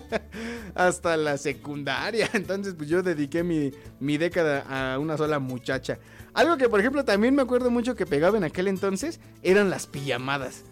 hasta 0.76 1.18
la 1.18 1.38
secundaria. 1.38 2.30
Entonces, 2.34 2.76
pues 2.78 2.88
yo 2.88 3.04
dediqué 3.04 3.44
mi, 3.44 3.72
mi 4.00 4.18
década 4.18 4.94
a 4.94 5.00
una 5.00 5.18
sola 5.18 5.40
muchacha. 5.40 6.00
Algo 6.34 6.56
que, 6.56 6.70
por 6.70 6.80
ejemplo, 6.80 7.04
también 7.04 7.36
me 7.36 7.42
acuerdo 7.42 7.70
mucho 7.72 7.96
que 7.96 8.06
pegaba 8.06 8.38
en 8.38 8.46
aquel 8.46 8.70
entonces 8.70 9.20
eran 9.44 9.70
las 9.70 9.86
pijamadas. 9.86 10.64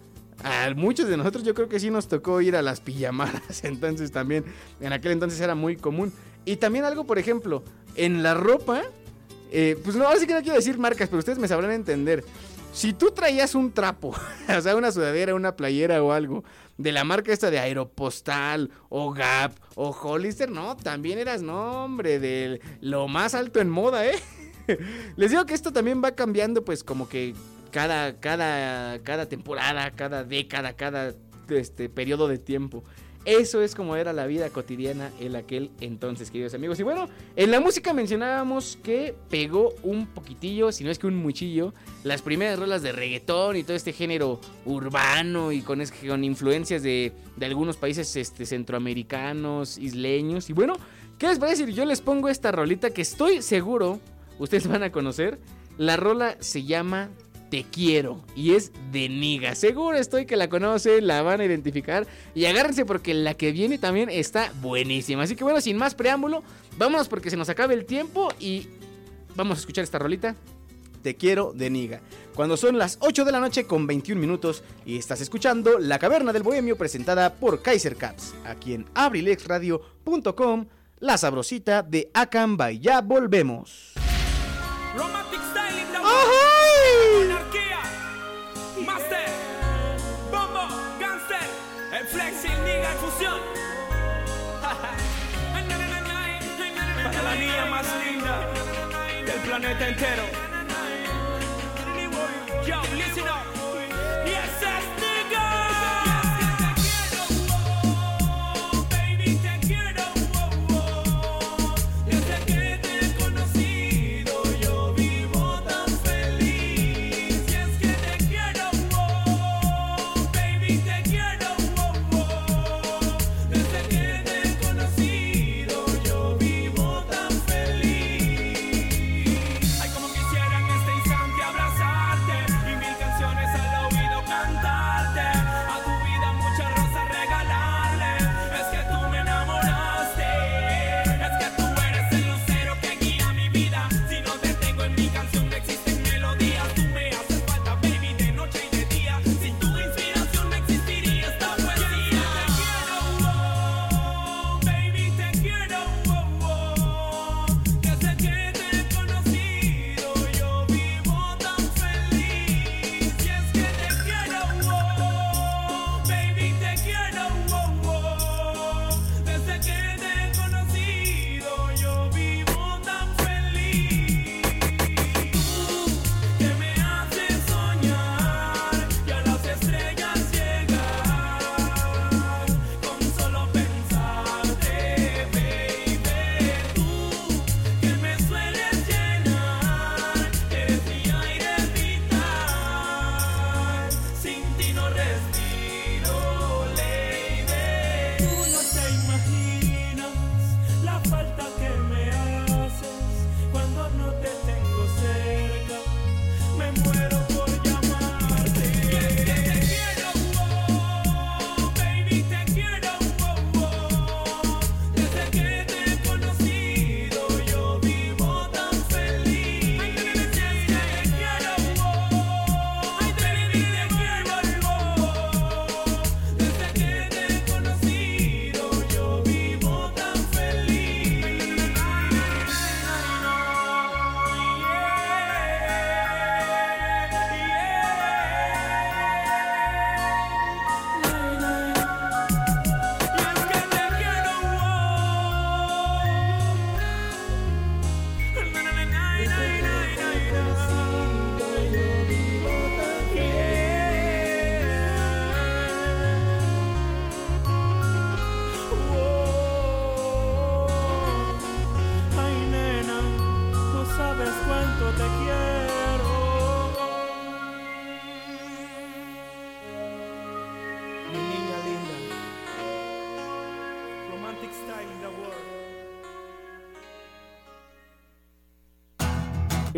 A 0.43 0.73
muchos 0.73 1.09
de 1.09 1.17
nosotros 1.17 1.43
yo 1.43 1.53
creo 1.53 1.67
que 1.67 1.81
sí 1.81 1.89
nos 1.89 2.07
tocó 2.07 2.39
ir 2.39 2.55
a 2.55 2.61
las 2.61 2.79
pijamadas, 2.79 3.63
entonces 3.65 4.11
también 4.11 4.45
en 4.79 4.93
aquel 4.93 5.11
entonces 5.11 5.41
era 5.41 5.53
muy 5.53 5.75
común. 5.75 6.13
Y 6.45 6.55
también 6.55 6.85
algo, 6.85 7.05
por 7.05 7.19
ejemplo, 7.19 7.61
en 7.95 8.23
la 8.23 8.33
ropa, 8.33 8.83
eh, 9.51 9.77
pues 9.83 9.95
no, 9.95 10.05
ahora 10.05 10.19
sí 10.19 10.27
que 10.27 10.33
no 10.33 10.41
quiero 10.41 10.55
decir 10.55 10.77
marcas, 10.77 11.09
pero 11.09 11.19
ustedes 11.19 11.39
me 11.39 11.47
sabrán 11.47 11.71
entender. 11.71 12.23
Si 12.71 12.93
tú 12.93 13.11
traías 13.11 13.55
un 13.55 13.71
trapo, 13.71 14.15
o 14.57 14.61
sea, 14.61 14.75
una 14.75 14.91
sudadera, 14.91 15.35
una 15.35 15.55
playera 15.55 16.03
o 16.03 16.11
algo, 16.11 16.43
de 16.77 16.91
la 16.91 17.03
marca 17.03 17.33
esta 17.33 17.51
de 17.51 17.59
Aeropostal, 17.59 18.71
o 18.89 19.11
Gap, 19.11 19.53
o 19.75 19.89
Hollister, 19.89 20.49
no, 20.49 20.77
también 20.77 21.19
eras, 21.19 21.41
nombre 21.41 22.19
de 22.19 22.61
lo 22.79 23.07
más 23.07 23.35
alto 23.35 23.59
en 23.59 23.69
moda, 23.69 24.05
¿eh? 24.05 24.15
Les 25.17 25.31
digo 25.31 25.45
que 25.45 25.53
esto 25.53 25.73
también 25.73 26.01
va 26.03 26.11
cambiando, 26.11 26.63
pues 26.63 26.83
como 26.83 27.09
que 27.09 27.33
cada, 27.71 28.19
cada, 28.19 28.99
cada 28.99 29.27
temporada, 29.27 29.91
cada 29.91 30.23
década, 30.23 30.73
cada 30.73 31.13
este, 31.49 31.89
periodo 31.89 32.27
de 32.27 32.37
tiempo. 32.37 32.83
Eso 33.29 33.61
es 33.61 33.75
como 33.75 33.95
era 33.95 34.11
la 34.11 34.25
vida 34.25 34.49
cotidiana 34.49 35.11
en 35.19 35.35
aquel 35.35 35.69
entonces, 35.81 36.31
queridos 36.31 36.55
amigos. 36.55 36.79
Y 36.79 36.83
bueno, 36.83 37.07
en 37.35 37.51
la 37.51 37.59
música 37.59 37.93
mencionábamos 37.93 38.79
que 38.81 39.13
pegó 39.29 39.75
un 39.83 40.07
poquitillo, 40.07 40.71
si 40.71 40.83
no 40.83 40.89
es 40.89 40.97
que 40.97 41.05
un 41.05 41.15
muchillo, 41.15 41.75
las 42.03 42.23
primeras 42.23 42.57
rolas 42.57 42.81
de 42.81 42.91
reggaetón 42.91 43.55
y 43.55 43.61
todo 43.61 43.77
este 43.77 43.93
género 43.93 44.41
urbano 44.65 45.51
y 45.51 45.61
con, 45.61 45.79
con 46.07 46.23
influencias 46.23 46.81
de, 46.81 47.13
algunos 47.39 47.77
países 47.77 48.15
este, 48.15 48.47
centroamericanos, 48.47 49.77
isleños. 49.77 50.49
Y 50.49 50.53
bueno, 50.53 50.73
¿qué 51.19 51.27
les 51.27 51.37
parece 51.37 51.61
decir? 51.61 51.75
Yo 51.75 51.85
les 51.85 52.01
pongo 52.01 52.29
esta 52.29 52.51
rolita 52.51 52.89
que 52.89 53.03
estoy 53.03 53.43
seguro 53.43 53.99
ustedes 54.39 54.67
van 54.67 54.81
a 54.81 54.91
conocer. 54.91 55.37
La 55.77 55.97
rola 55.97 56.35
se 56.39 56.63
llama 56.63 57.11
te 57.49 57.63
quiero. 57.63 58.21
Y 58.35 58.53
es 58.53 58.71
de 58.91 59.09
Niga. 59.09 59.55
Seguro 59.55 59.97
estoy 59.97 60.25
que 60.25 60.35
la 60.35 60.49
conocen, 60.49 61.07
la 61.07 61.21
van 61.21 61.41
a 61.41 61.45
identificar. 61.45 62.07
Y 62.35 62.45
agárrense 62.45 62.85
porque 62.85 63.13
la 63.13 63.33
que 63.33 63.51
viene 63.51 63.77
también 63.77 64.09
está 64.09 64.53
buenísima. 64.61 65.23
Así 65.23 65.35
que 65.35 65.43
bueno, 65.43 65.61
sin 65.61 65.77
más 65.77 65.95
preámbulo, 65.95 66.43
vámonos 66.77 67.07
porque 67.07 67.29
se 67.29 67.37
nos 67.37 67.49
acabe 67.49 67.73
el 67.73 67.85
tiempo 67.85 68.29
y 68.39 68.67
vamos 69.35 69.57
a 69.57 69.61
escuchar 69.61 69.83
esta 69.83 69.99
rolita. 69.99 70.35
Te 71.01 71.15
quiero 71.15 71.53
de 71.53 71.69
Niga. 71.69 72.01
Cuando 72.35 72.57
son 72.57 72.77
las 72.77 72.97
8 73.01 73.25
de 73.25 73.31
la 73.31 73.39
noche 73.39 73.65
con 73.65 73.87
21 73.87 74.19
minutos 74.19 74.63
y 74.85 74.97
estás 74.97 75.21
escuchando 75.21 75.79
La 75.79 75.99
Caverna 75.99 76.33
del 76.33 76.43
Bohemio 76.43 76.77
presentada 76.77 77.35
por 77.35 77.61
Kaiser 77.61 77.95
Caps, 77.95 78.33
aquí 78.45 78.73
en 78.73 78.85
abrilexradio.com, 78.93 80.65
la 80.99 81.17
sabrosita 81.17 81.83
de 81.83 82.09
Acambay. 82.13 82.79
Ya 82.79 83.01
volvemos. 83.01 83.93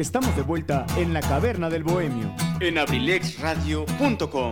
Estamos 0.01 0.35
de 0.35 0.41
vuelta 0.41 0.87
en 0.97 1.13
la 1.13 1.21
caverna 1.21 1.69
del 1.69 1.83
bohemio. 1.83 2.33
En 2.59 2.79
abrilexradio.com. 2.79 4.51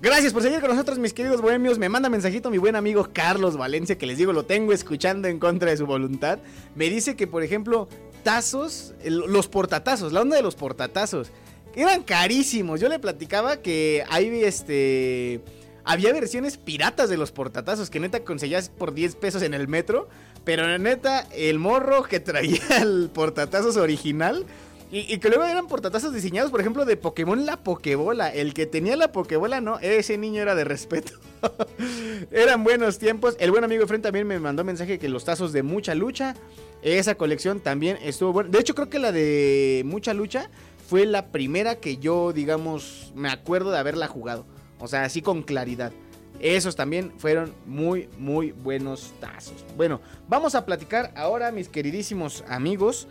Gracias 0.00 0.32
por 0.32 0.40
seguir 0.40 0.60
con 0.60 0.70
nosotros, 0.70 1.00
mis 1.00 1.12
queridos 1.12 1.42
bohemios. 1.42 1.80
Me 1.80 1.88
manda 1.88 2.08
mensajito 2.08 2.48
mi 2.48 2.58
buen 2.58 2.76
amigo 2.76 3.08
Carlos 3.12 3.56
Valencia, 3.56 3.98
que 3.98 4.06
les 4.06 4.16
digo, 4.16 4.32
lo 4.32 4.44
tengo 4.44 4.72
escuchando 4.72 5.26
en 5.26 5.40
contra 5.40 5.70
de 5.70 5.76
su 5.76 5.86
voluntad. 5.86 6.38
Me 6.76 6.88
dice 6.88 7.16
que, 7.16 7.26
por 7.26 7.42
ejemplo, 7.42 7.88
tazos, 8.22 8.94
los 9.04 9.48
portatazos, 9.48 10.12
la 10.12 10.20
onda 10.20 10.36
de 10.36 10.42
los 10.42 10.54
portatazos, 10.54 11.32
eran 11.74 12.04
carísimos. 12.04 12.78
Yo 12.78 12.88
le 12.88 13.00
platicaba 13.00 13.56
que 13.56 14.04
hay 14.08 14.44
este. 14.44 15.40
Había 15.82 16.12
versiones 16.12 16.58
piratas 16.58 17.10
de 17.10 17.16
los 17.16 17.32
portatazos 17.32 17.90
que 17.90 17.98
neta 17.98 18.20
conseguías 18.20 18.68
por 18.68 18.94
10 18.94 19.16
pesos 19.16 19.42
en 19.42 19.52
el 19.52 19.66
metro. 19.66 20.08
Pero 20.44 20.78
neta, 20.78 21.26
el 21.34 21.58
morro 21.58 22.02
que 22.02 22.20
traía 22.20 22.60
el 22.82 23.10
portatazos 23.12 23.76
original. 23.76 24.46
Y, 24.92 25.12
y 25.12 25.18
que 25.18 25.28
luego 25.28 25.44
eran 25.44 25.68
portatazos 25.68 26.12
diseñados, 26.12 26.50
por 26.50 26.60
ejemplo, 26.60 26.84
de 26.84 26.96
Pokémon 26.96 27.46
la 27.46 27.58
Pokébola. 27.58 28.28
El 28.28 28.54
que 28.54 28.66
tenía 28.66 28.96
la 28.96 29.12
Pokébola, 29.12 29.60
no, 29.60 29.78
ese 29.78 30.18
niño 30.18 30.42
era 30.42 30.56
de 30.56 30.64
respeto. 30.64 31.12
Eran 32.30 32.64
buenos 32.64 32.98
tiempos. 32.98 33.36
El 33.38 33.50
buen 33.50 33.64
amigo 33.64 33.86
Fren 33.86 34.02
también 34.02 34.26
me 34.26 34.38
mandó 34.40 34.64
mensaje 34.64 34.98
que 34.98 35.08
los 35.08 35.24
tazos 35.24 35.52
de 35.52 35.62
mucha 35.62 35.94
lucha. 35.94 36.34
Esa 36.82 37.14
colección 37.14 37.60
también 37.60 37.98
estuvo 38.02 38.32
buena. 38.32 38.50
De 38.50 38.58
hecho, 38.58 38.74
creo 38.74 38.88
que 38.88 38.98
la 38.98 39.12
de 39.12 39.82
mucha 39.84 40.14
lucha 40.14 40.50
fue 40.88 41.06
la 41.06 41.26
primera 41.26 41.76
que 41.76 41.98
yo, 41.98 42.32
digamos, 42.32 43.12
me 43.14 43.28
acuerdo 43.28 43.70
de 43.70 43.78
haberla 43.78 44.08
jugado. 44.08 44.44
O 44.78 44.88
sea, 44.88 45.04
así 45.04 45.22
con 45.22 45.42
claridad. 45.42 45.92
Esos 46.40 46.74
también 46.74 47.12
fueron 47.18 47.54
muy, 47.66 48.08
muy 48.18 48.52
buenos 48.52 49.12
tazos. 49.20 49.64
Bueno, 49.76 50.00
vamos 50.28 50.54
a 50.54 50.64
platicar 50.64 51.12
ahora, 51.14 51.52
mis 51.52 51.68
queridísimos 51.68 52.44
amigos, 52.48 53.06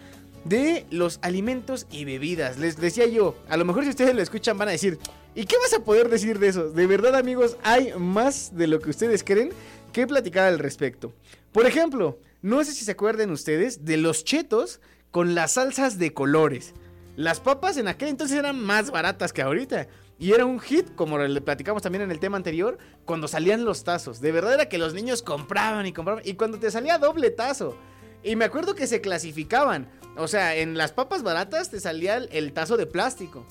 de 0.45 0.85
los 0.89 1.19
alimentos 1.22 1.85
y 1.91 2.06
bebidas. 2.06 2.57
Les 2.57 2.77
decía 2.77 3.06
yo, 3.06 3.35
a 3.47 3.57
lo 3.57 3.65
mejor 3.65 3.84
si 3.84 3.89
ustedes 3.89 4.15
lo 4.15 4.22
escuchan 4.22 4.57
van 4.57 4.69
a 4.69 4.72
decir, 4.72 4.97
¿y 5.35 5.45
qué 5.45 5.56
vas 5.57 5.73
a 5.73 5.84
poder 5.84 6.10
decir 6.10 6.39
de 6.39 6.47
eso? 6.47 6.69
De 6.69 6.88
verdad, 6.88 7.15
amigos, 7.15 7.57
hay 7.64 7.93
más 7.97 8.56
de 8.56 8.68
lo 8.68 8.80
que 8.80 8.89
ustedes 8.89 9.23
creen 9.23 9.51
que 9.93 10.07
platicar 10.07 10.47
al 10.47 10.60
respecto. 10.60 11.14
Por 11.51 11.65
ejemplo, 11.65 12.19
no 12.41 12.64
sé 12.64 12.73
si 12.73 12.85
se 12.85 12.91
acuerdan 12.91 13.31
ustedes 13.31 13.85
de 13.85 13.97
los 13.97 14.23
chetos 14.23 14.80
con 15.11 15.35
las 15.35 15.53
salsas 15.53 15.97
de 15.97 16.14
colores. 16.14 16.73
Las 17.15 17.39
papas 17.39 17.77
en 17.77 17.88
aquel 17.88 18.10
entonces 18.10 18.38
eran 18.38 18.60
más 18.60 18.91
baratas 18.91 19.34
que 19.34 19.41
ahorita. 19.41 19.88
Y 20.19 20.33
era 20.33 20.45
un 20.45 20.59
hit, 20.59 20.93
como 20.95 21.17
le 21.17 21.39
platicamos 21.39 21.81
también 21.81 22.01
en 22.01 22.11
el 22.11 22.19
tema 22.19 22.35
anterior, 22.35 22.77
cuando 23.05 23.29
salían 23.29 23.63
los 23.63 23.85
tazos. 23.85 24.19
De 24.19 24.33
verdad 24.33 24.53
era 24.53 24.67
que 24.67 24.77
los 24.77 24.93
niños 24.93 25.23
compraban 25.23 25.85
y 25.85 25.93
compraban. 25.93 26.23
Y 26.25 26.33
cuando 26.33 26.59
te 26.59 26.69
salía 26.69 26.97
doble 26.97 27.31
tazo. 27.31 27.77
Y 28.21 28.35
me 28.35 28.43
acuerdo 28.43 28.75
que 28.75 28.85
se 28.85 28.99
clasificaban. 28.99 29.89
O 30.17 30.27
sea, 30.27 30.57
en 30.57 30.77
las 30.77 30.91
papas 30.91 31.23
baratas 31.23 31.71
te 31.71 31.79
salía 31.79 32.17
el, 32.17 32.51
tazo 32.51 32.75
de 32.75 32.85
plástico. 32.85 33.45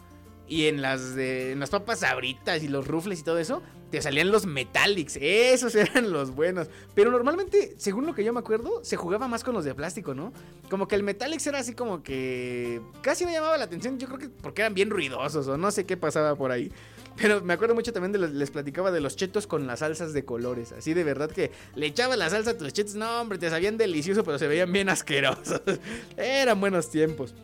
Y 0.46 0.66
en 0.66 0.82
las, 0.82 1.14
de, 1.14 1.52
en 1.52 1.60
las 1.60 1.70
papas 1.70 2.00
sabritas 2.00 2.62
y 2.62 2.68
los 2.68 2.86
rufles 2.86 3.20
y 3.20 3.22
todo 3.22 3.38
eso, 3.38 3.62
te 3.90 4.02
salían 4.02 4.30
los 4.30 4.46
metallics. 4.46 5.18
Esos 5.20 5.74
eran 5.74 6.12
los 6.12 6.34
buenos. 6.34 6.68
Pero 6.94 7.10
normalmente, 7.10 7.74
según 7.78 8.06
lo 8.06 8.14
que 8.14 8.24
yo 8.24 8.32
me 8.32 8.40
acuerdo, 8.40 8.80
se 8.82 8.96
jugaba 8.96 9.28
más 9.28 9.44
con 9.44 9.54
los 9.54 9.64
de 9.64 9.74
plástico, 9.74 10.14
¿no? 10.14 10.32
Como 10.70 10.88
que 10.88 10.94
el 10.94 11.02
metallics 11.02 11.46
era 11.46 11.58
así 11.58 11.74
como 11.74 12.02
que 12.02 12.80
casi 13.02 13.24
no 13.24 13.30
llamaba 13.30 13.56
la 13.56 13.64
atención. 13.64 13.98
Yo 13.98 14.06
creo 14.08 14.18
que 14.18 14.28
porque 14.28 14.62
eran 14.62 14.74
bien 14.74 14.90
ruidosos 14.90 15.48
o 15.48 15.56
no 15.56 15.70
sé 15.70 15.84
qué 15.84 15.96
pasaba 15.96 16.36
por 16.36 16.50
ahí. 16.50 16.70
Pero 17.16 17.40
me 17.40 17.52
acuerdo 17.52 17.74
mucho 17.74 17.92
también 17.92 18.12
de 18.12 18.18
los, 18.18 18.30
les 18.30 18.50
platicaba 18.50 18.92
de 18.92 19.00
los 19.00 19.16
chetos 19.16 19.46
con 19.46 19.66
las 19.66 19.80
salsas 19.80 20.12
de 20.12 20.24
colores. 20.24 20.72
Así 20.72 20.94
de 20.94 21.02
verdad 21.02 21.30
que 21.30 21.50
le 21.74 21.86
echabas 21.86 22.16
la 22.16 22.30
salsa 22.30 22.52
a 22.52 22.58
tus 22.58 22.72
chetos. 22.72 22.94
No, 22.94 23.20
hombre, 23.20 23.38
te 23.38 23.50
sabían 23.50 23.76
delicioso, 23.76 24.22
pero 24.22 24.38
se 24.38 24.46
veían 24.46 24.72
bien 24.72 24.88
asquerosos. 24.88 25.60
Eran 26.16 26.60
buenos 26.60 26.90
tiempos. 26.90 27.34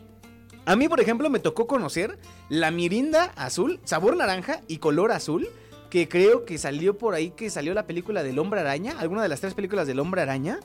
A 0.67 0.75
mí, 0.75 0.89
por 0.89 0.99
ejemplo, 0.99 1.29
me 1.29 1.39
tocó 1.39 1.67
conocer 1.67 2.17
la 2.49 2.71
mirinda 2.71 3.25
azul, 3.35 3.79
sabor 3.83 4.17
naranja 4.17 4.61
y 4.67 4.79
color 4.79 5.11
azul, 5.11 5.47
que 5.95 6.09
creo 6.09 6.43
que 6.43 6.57
salió 6.57 6.97
por 6.97 7.13
ahí, 7.13 7.29
que 7.29 7.49
salió 7.49 7.73
la 7.73 7.87
película 7.87 8.21
del 8.21 8.37
hombre 8.37 8.59
araña, 8.59 8.99
alguna 8.99 9.23
de 9.23 9.29
las 9.29 9.39
tres 9.39 9.53
películas 9.53 9.87
del 9.87 10.01
hombre 10.01 10.21
araña. 10.21 10.59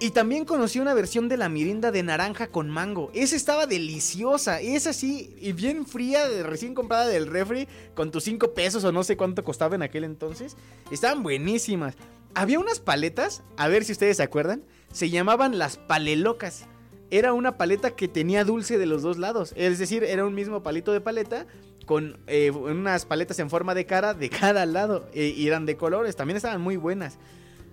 Y 0.00 0.10
también 0.10 0.44
conocí 0.44 0.80
una 0.80 0.92
versión 0.92 1.28
de 1.28 1.36
la 1.36 1.48
mirinda 1.48 1.92
de 1.92 2.02
naranja 2.02 2.48
con 2.48 2.68
mango. 2.68 3.12
Esa 3.14 3.36
estaba 3.36 3.68
deliciosa. 3.68 4.60
Es 4.60 4.88
así, 4.88 5.36
y 5.40 5.52
bien 5.52 5.86
fría, 5.86 6.26
recién 6.42 6.74
comprada 6.74 7.06
del 7.06 7.28
refri, 7.28 7.68
con 7.94 8.10
tus 8.10 8.24
5 8.24 8.54
pesos 8.54 8.82
o 8.82 8.90
no 8.90 9.04
sé 9.04 9.16
cuánto 9.16 9.44
costaba 9.44 9.76
en 9.76 9.82
aquel 9.82 10.02
entonces. 10.02 10.56
Estaban 10.90 11.22
buenísimas. 11.22 11.94
Había 12.34 12.58
unas 12.58 12.80
paletas, 12.80 13.44
a 13.56 13.68
ver 13.68 13.84
si 13.84 13.92
ustedes 13.92 14.16
se 14.16 14.24
acuerdan, 14.24 14.64
se 14.92 15.10
llamaban 15.10 15.60
las 15.60 15.76
palelocas. 15.76 16.64
Era 17.12 17.32
una 17.32 17.56
paleta 17.56 17.92
que 17.92 18.08
tenía 18.08 18.42
dulce 18.42 18.78
de 18.78 18.86
los 18.86 19.02
dos 19.02 19.16
lados. 19.16 19.52
Es 19.54 19.78
decir, 19.78 20.02
era 20.02 20.26
un 20.26 20.34
mismo 20.34 20.64
palito 20.64 20.92
de 20.92 21.00
paleta 21.00 21.46
con 21.86 22.18
eh, 22.26 22.50
unas 22.50 23.06
paletas 23.06 23.38
en 23.38 23.48
forma 23.48 23.74
de 23.74 23.86
cara 23.86 24.12
de 24.12 24.28
cada 24.28 24.66
lado. 24.66 25.08
y 25.14 25.46
eran 25.46 25.64
de 25.64 25.76
colores, 25.76 26.16
también 26.16 26.36
estaban 26.36 26.60
muy 26.60 26.76
buenas. 26.76 27.18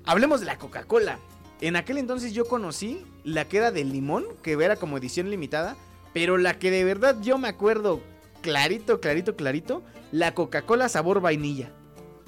Hablemos 0.05 0.39
de 0.39 0.45
la 0.45 0.57
Coca-Cola. 0.57 1.19
En 1.59 1.75
aquel 1.75 1.97
entonces 1.97 2.33
yo 2.33 2.45
conocí 2.45 3.05
la 3.23 3.45
que 3.45 3.57
era 3.57 3.71
de 3.71 3.83
limón, 3.83 4.25
que 4.41 4.53
era 4.53 4.75
como 4.75 4.97
edición 4.97 5.29
limitada, 5.29 5.75
pero 6.13 6.37
la 6.37 6.59
que 6.59 6.71
de 6.71 6.83
verdad 6.83 7.17
yo 7.21 7.37
me 7.37 7.47
acuerdo 7.47 8.01
clarito, 8.41 8.99
clarito, 8.99 9.35
clarito, 9.35 9.81
la 10.11 10.35
Coca-Cola 10.35 10.89
sabor 10.89 11.21
vainilla. 11.21 11.71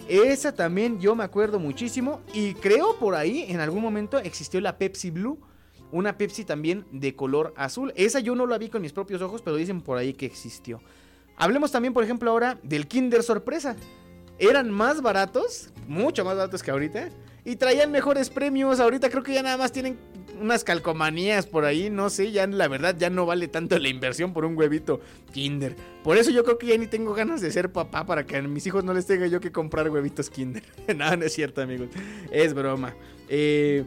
Esa 0.07 0.53
también 0.53 0.99
yo 0.99 1.15
me 1.15 1.23
acuerdo 1.23 1.59
muchísimo 1.59 2.21
y 2.33 2.53
creo 2.53 2.97
por 2.97 3.15
ahí 3.15 3.45
en 3.49 3.59
algún 3.59 3.81
momento 3.81 4.19
existió 4.19 4.61
la 4.61 4.77
Pepsi 4.77 5.11
Blue, 5.11 5.39
una 5.91 6.17
Pepsi 6.17 6.45
también 6.45 6.85
de 6.91 7.15
color 7.15 7.53
azul. 7.57 7.91
Esa 7.95 8.19
yo 8.19 8.35
no 8.35 8.47
la 8.47 8.57
vi 8.57 8.69
con 8.69 8.81
mis 8.81 8.93
propios 8.93 9.21
ojos, 9.21 9.41
pero 9.41 9.55
dicen 9.55 9.81
por 9.81 9.97
ahí 9.97 10.13
que 10.13 10.25
existió. 10.25 10.79
Hablemos 11.37 11.71
también, 11.71 11.93
por 11.93 12.03
ejemplo, 12.03 12.29
ahora 12.31 12.57
del 12.63 12.87
Kinder 12.87 13.23
Sorpresa. 13.23 13.75
Eran 14.37 14.69
más 14.69 15.01
baratos, 15.01 15.69
mucho 15.87 16.25
más 16.25 16.35
baratos 16.35 16.61
que 16.61 16.71
ahorita, 16.71 17.09
y 17.43 17.55
traían 17.55 17.91
mejores 17.91 18.29
premios. 18.29 18.79
Ahorita 18.79 19.09
creo 19.09 19.23
que 19.23 19.33
ya 19.33 19.43
nada 19.43 19.57
más 19.57 19.71
tienen 19.71 19.97
unas 20.41 20.63
calcomanías 20.63 21.45
por 21.45 21.65
ahí, 21.65 21.89
no 21.89 22.09
sé, 22.09 22.31
ya 22.31 22.45
la 22.47 22.67
verdad 22.67 22.95
ya 22.97 23.09
no 23.09 23.25
vale 23.25 23.47
tanto 23.47 23.77
la 23.79 23.87
inversión 23.87 24.33
por 24.33 24.45
un 24.45 24.57
huevito 24.57 24.99
Kinder. 25.31 25.75
Por 26.03 26.17
eso 26.17 26.31
yo 26.31 26.43
creo 26.43 26.57
que 26.57 26.67
ya 26.67 26.77
ni 26.77 26.87
tengo 26.87 27.13
ganas 27.13 27.41
de 27.41 27.51
ser 27.51 27.71
papá 27.71 28.05
para 28.05 28.25
que 28.25 28.37
a 28.37 28.41
mis 28.41 28.65
hijos 28.67 28.83
no 28.83 28.93
les 28.93 29.05
tenga 29.05 29.27
yo 29.27 29.39
que 29.39 29.51
comprar 29.51 29.89
huevitos 29.89 30.29
Kinder. 30.29 30.63
no, 30.95 31.15
no 31.15 31.25
es 31.25 31.33
cierto, 31.33 31.61
amigos. 31.61 31.89
Es 32.31 32.53
broma. 32.53 32.93
Eh, 33.29 33.85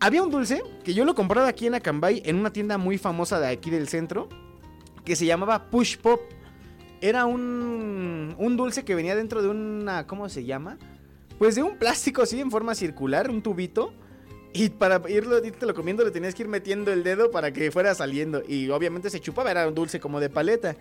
había 0.00 0.22
un 0.22 0.30
dulce 0.30 0.62
que 0.84 0.94
yo 0.94 1.04
lo 1.04 1.14
compraba 1.14 1.48
aquí 1.48 1.66
en 1.66 1.74
Acambay 1.74 2.22
en 2.24 2.36
una 2.36 2.52
tienda 2.52 2.78
muy 2.78 2.98
famosa 2.98 3.40
de 3.40 3.48
aquí 3.48 3.70
del 3.70 3.88
centro 3.88 4.28
que 5.04 5.16
se 5.16 5.26
llamaba 5.26 5.70
Push 5.70 5.98
Pop. 5.98 6.20
Era 7.00 7.26
un, 7.26 8.34
un 8.38 8.56
dulce 8.56 8.84
que 8.84 8.94
venía 8.94 9.14
dentro 9.14 9.42
de 9.42 9.48
una, 9.48 10.06
¿cómo 10.06 10.28
se 10.28 10.44
llama? 10.44 10.78
Pues 11.38 11.54
de 11.54 11.62
un 11.62 11.78
plástico 11.78 12.22
así 12.22 12.40
en 12.40 12.50
forma 12.50 12.74
circular, 12.74 13.30
un 13.30 13.42
tubito. 13.42 13.92
Y 14.52 14.70
para 14.70 15.00
irlo, 15.08 15.44
irte 15.44 15.66
lo 15.66 15.74
comiendo 15.74 16.04
le 16.04 16.10
tenías 16.10 16.34
que 16.34 16.42
ir 16.42 16.48
metiendo 16.48 16.92
el 16.92 17.04
dedo 17.04 17.30
para 17.30 17.52
que 17.52 17.70
fuera 17.70 17.94
saliendo. 17.94 18.42
Y 18.46 18.68
obviamente 18.70 19.10
se 19.10 19.20
chupaba, 19.20 19.50
era 19.50 19.68
un 19.68 19.74
dulce 19.74 20.00
como 20.00 20.18
de 20.18 20.30
paleta. 20.30 20.74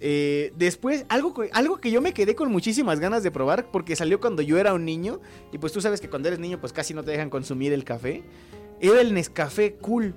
Eh, 0.00 0.52
después, 0.56 1.04
algo, 1.08 1.34
algo 1.52 1.76
que 1.76 1.90
yo 1.90 2.00
me 2.00 2.14
quedé 2.14 2.34
con 2.34 2.50
muchísimas 2.50 2.98
ganas 2.98 3.22
de 3.22 3.30
probar 3.30 3.70
porque 3.70 3.94
salió 3.94 4.18
cuando 4.18 4.42
yo 4.42 4.58
era 4.58 4.74
un 4.74 4.84
niño. 4.84 5.20
Y 5.52 5.58
pues 5.58 5.72
tú 5.72 5.80
sabes 5.80 6.00
que 6.00 6.10
cuando 6.10 6.28
eres 6.28 6.40
niño 6.40 6.58
pues 6.58 6.72
casi 6.72 6.94
no 6.94 7.04
te 7.04 7.12
dejan 7.12 7.30
consumir 7.30 7.72
el 7.72 7.84
café. 7.84 8.24
Era 8.80 9.00
el 9.00 9.14
Nescafé 9.14 9.74
Cool. 9.74 10.14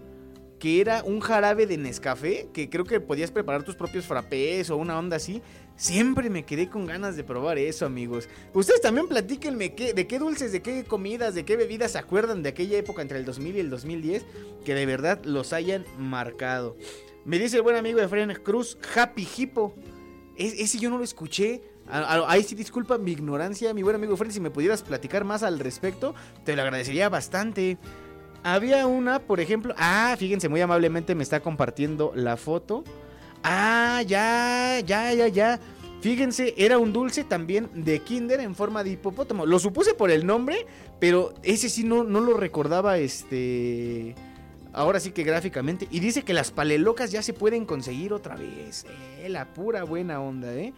Que 0.64 0.80
era 0.80 1.04
un 1.04 1.20
jarabe 1.20 1.68
de 1.68 1.78
Nescafé. 1.78 2.48
Que 2.54 2.70
creo 2.70 2.86
que 2.86 3.02
podías 3.02 3.32
preparar 3.32 3.64
tus 3.64 3.76
propios 3.76 4.06
frappés 4.06 4.70
o 4.70 4.78
una 4.78 4.98
onda 4.98 5.18
así. 5.18 5.42
Siempre 5.76 6.30
me 6.30 6.46
quedé 6.46 6.70
con 6.70 6.86
ganas 6.86 7.18
de 7.18 7.26
probar 7.26 7.58
eso, 7.58 7.86
amigos. 7.86 8.30
Ustedes 8.54 8.80
también 8.80 9.10
platíquenme 9.10 9.74
qué, 9.76 9.94
de 9.94 10.08
qué 10.08 10.20
dulces, 10.20 10.54
de 10.54 10.62
qué 10.62 10.86
comidas, 10.86 11.36
de 11.36 11.44
qué 11.44 11.58
bebidas 11.58 11.92
se 11.92 11.98
acuerdan 11.98 12.44
de 12.44 12.50
aquella 12.50 12.78
época 12.78 13.02
entre 13.02 13.18
el 13.18 13.26
2000 13.26 13.58
y 13.58 13.60
el 13.60 13.70
2010 13.70 14.26
que 14.64 14.74
de 14.74 14.86
verdad 14.86 15.20
los 15.26 15.52
hayan 15.52 15.84
marcado. 15.98 16.78
Me 17.26 17.40
dice 17.40 17.58
el 17.58 17.64
buen 17.64 17.76
amigo 17.76 18.00
de 18.00 18.08
Fren 18.08 18.34
Cruz, 18.42 18.78
Happy 18.96 19.28
Hippo. 19.38 19.76
Es- 20.38 20.54
ese 20.60 20.80
yo 20.80 20.90
no 20.90 20.98
lo 20.98 21.04
escuché. 21.04 21.62
Ahí 21.90 22.44
sí 22.44 22.56
disculpa 22.56 22.98
mi 22.98 23.12
ignorancia, 23.12 23.74
mi 23.74 23.84
buen 23.84 23.98
amigo 23.98 24.16
Fren, 24.16 24.32
si 24.32 24.40
me 24.40 24.50
pudieras 24.50 24.82
platicar 24.84 25.26
más 25.26 25.44
al 25.44 25.60
respecto, 25.60 26.16
te 26.46 26.56
lo 26.56 26.62
agradecería 26.62 27.10
bastante. 27.10 27.78
Había 28.44 28.88
una, 28.88 29.20
por 29.20 29.40
ejemplo, 29.40 29.74
ah, 29.78 30.16
fíjense, 30.20 30.50
muy 30.50 30.60
amablemente 30.62 31.16
me 31.16 31.24
está 31.24 31.40
compartiendo 31.40 32.12
la 32.16 32.36
foto. 32.38 32.84
Ah, 33.44 34.02
ya, 34.06 34.80
ya, 34.86 35.14
ya, 35.14 35.28
ya. 35.28 35.60
Fíjense, 36.02 36.54
era 36.58 36.78
un 36.78 36.92
dulce 36.92 37.24
también 37.24 37.70
de 37.74 38.00
Kinder 38.00 38.42
en 38.42 38.56
forma 38.56 38.84
de 38.84 38.92
hipopótamo. 38.92 39.46
Lo 39.46 39.58
supuse 39.60 39.94
por 39.94 40.12
el 40.12 40.26
nombre, 40.26 40.66
pero 41.00 41.34
ese 41.44 41.70
sí 41.70 41.86
no, 41.86 42.04
no 42.04 42.20
lo 42.20 42.36
recordaba, 42.36 42.98
este... 42.98 44.14
Ahora 44.74 45.00
sí 45.00 45.12
que 45.12 45.24
gráficamente. 45.24 45.88
Y 45.92 46.02
dice 46.02 46.24
que 46.24 46.34
las 46.34 46.52
palelocas 46.52 47.12
ya 47.12 47.22
se 47.22 47.32
pueden 47.32 47.66
conseguir 47.66 48.12
otra 48.12 48.36
vez. 48.36 48.86
Eh, 49.20 49.30
la 49.30 49.54
pura 49.54 49.84
buena 49.84 50.20
onda, 50.20 50.54
¿eh? 50.54 50.74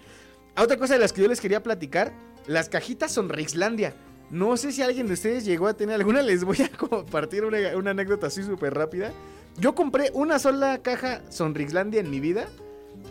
Otra 0.58 0.78
cosa 0.78 0.94
de 0.94 1.00
las 1.00 1.14
que 1.14 1.22
yo 1.22 1.28
les 1.28 1.42
quería 1.42 1.64
platicar. 1.64 2.14
Las 2.46 2.70
cajitas 2.70 3.12
son 3.12 3.30
Rixlandia. 3.30 3.96
No 4.30 4.58
sé 4.58 4.72
si 4.72 4.82
alguien 4.82 5.08
de 5.08 5.14
ustedes 5.14 5.46
llegó 5.46 5.68
a 5.68 5.76
tener 5.76 5.96
alguna. 5.96 6.22
Les 6.22 6.44
voy 6.44 6.58
a 6.62 6.70
compartir 6.78 7.46
una, 7.46 7.58
una 7.78 7.92
anécdota 7.92 8.28
así 8.28 8.44
súper 8.44 8.74
rápida. 8.74 9.12
Yo 9.58 9.76
compré 9.76 10.12
una 10.14 10.40
sola 10.40 10.80
caja 10.82 11.22
Sonrixlandia 11.30 12.00
en 12.00 12.10
mi 12.10 12.20
vida. 12.20 12.48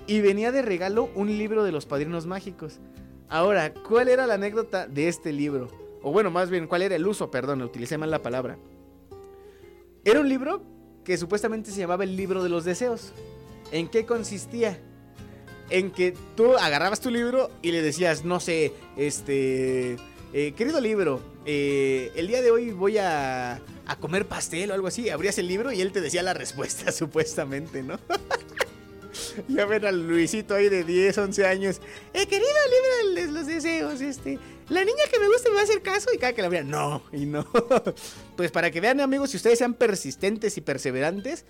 Y 0.06 0.20
venía 0.20 0.52
de 0.52 0.62
regalo 0.62 1.08
un 1.14 1.28
libro 1.28 1.64
de 1.64 1.72
los 1.72 1.86
padrinos 1.86 2.26
mágicos. 2.26 2.80
Ahora, 3.28 3.72
¿cuál 3.72 4.08
era 4.08 4.26
la 4.26 4.34
anécdota 4.34 4.86
de 4.86 5.08
este 5.08 5.32
libro? 5.32 5.68
O 6.02 6.12
bueno, 6.12 6.30
más 6.30 6.50
bien, 6.50 6.66
¿cuál 6.66 6.82
era 6.82 6.96
el 6.96 7.06
uso? 7.06 7.30
Perdón, 7.30 7.62
utilicé 7.62 7.96
mal 7.96 8.10
la 8.10 8.22
palabra. 8.22 8.58
Era 10.04 10.20
un 10.20 10.28
libro 10.28 10.62
que 11.02 11.16
supuestamente 11.16 11.70
se 11.70 11.80
llamaba 11.80 12.04
el 12.04 12.16
libro 12.16 12.42
de 12.42 12.50
los 12.50 12.64
deseos. 12.64 13.12
¿En 13.72 13.88
qué 13.88 14.04
consistía? 14.04 14.78
En 15.70 15.90
que 15.90 16.14
tú 16.36 16.56
agarrabas 16.56 17.00
tu 17.00 17.10
libro 17.10 17.50
y 17.62 17.72
le 17.72 17.80
decías, 17.80 18.24
no 18.24 18.38
sé, 18.40 18.72
este... 18.96 19.96
eh, 20.34 20.52
querido 20.56 20.80
libro, 20.80 21.20
eh, 21.46 22.10
el 22.16 22.26
día 22.26 22.42
de 22.42 22.50
hoy 22.50 22.72
voy 22.72 22.98
a, 22.98 23.62
a 23.86 23.96
comer 24.00 24.26
pastel 24.26 24.72
o 24.72 24.74
algo 24.74 24.88
así. 24.88 25.08
Abrías 25.08 25.38
el 25.38 25.46
libro 25.46 25.70
y 25.70 25.80
él 25.80 25.92
te 25.92 26.00
decía 26.00 26.24
la 26.24 26.34
respuesta, 26.34 26.90
supuestamente, 26.92 27.84
¿no? 27.84 28.00
ya 29.48 29.64
ven 29.64 29.84
al 29.84 30.08
Luisito 30.08 30.56
ahí 30.56 30.68
de 30.68 30.82
10, 30.82 31.18
11 31.18 31.46
años. 31.46 31.80
Eh, 32.12 32.26
querido 32.26 32.48
libro 33.06 33.22
de 33.22 33.32
los 33.32 33.46
deseos, 33.46 34.00
este. 34.00 34.40
La 34.68 34.84
niña 34.84 35.04
que 35.08 35.20
me 35.20 35.28
gusta 35.28 35.50
me 35.50 35.54
va 35.54 35.60
a 35.60 35.64
hacer 35.64 35.82
caso 35.82 36.10
y 36.12 36.18
cada 36.18 36.32
que 36.32 36.42
la 36.42 36.48
vea, 36.48 36.64
no, 36.64 37.04
y 37.12 37.26
no. 37.26 37.46
pues 38.36 38.50
para 38.50 38.72
que 38.72 38.80
vean, 38.80 39.00
amigos, 39.00 39.30
si 39.30 39.36
ustedes 39.36 39.58
sean 39.58 39.74
persistentes 39.74 40.56
y 40.56 40.62
perseverantes, 40.62 41.44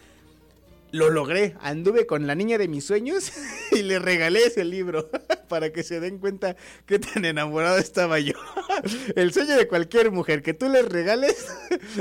lo 0.95 1.11
logré. 1.11 1.57
Anduve 1.61 2.07
con 2.07 2.27
la 2.27 2.37
niña 2.37 2.57
de 2.57 2.69
mis 2.69 2.85
sueños 2.85 3.33
y 3.73 3.83
le 3.83 3.99
regalé 3.99 4.45
ese 4.47 4.65
libro 4.65 5.11
para 5.49 5.73
que 5.73 5.83
se 5.83 6.01
den 6.01 6.19
cuenta 6.19 6.57
qué 6.87 6.99
tan 6.99 7.25
enamorado 7.25 7.79
estaba 7.79 8.21
yo. 8.21 8.35
El 9.17 9.33
sueño 9.33 9.57
de 9.57 9.67
cualquier 9.67 10.13
mujer, 10.13 10.43
que 10.43 10.55
tú 10.55 10.69
les 10.69 10.89
regales 10.89 11.49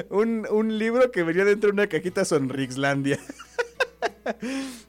un, 0.10 0.48
un 0.50 0.78
libro 0.78 1.12
que 1.12 1.24
venía 1.24 1.44
dentro 1.44 1.70
de 1.70 1.74
una 1.74 1.88
cajita 1.88 2.24
Sonrixlandia. 2.24 3.20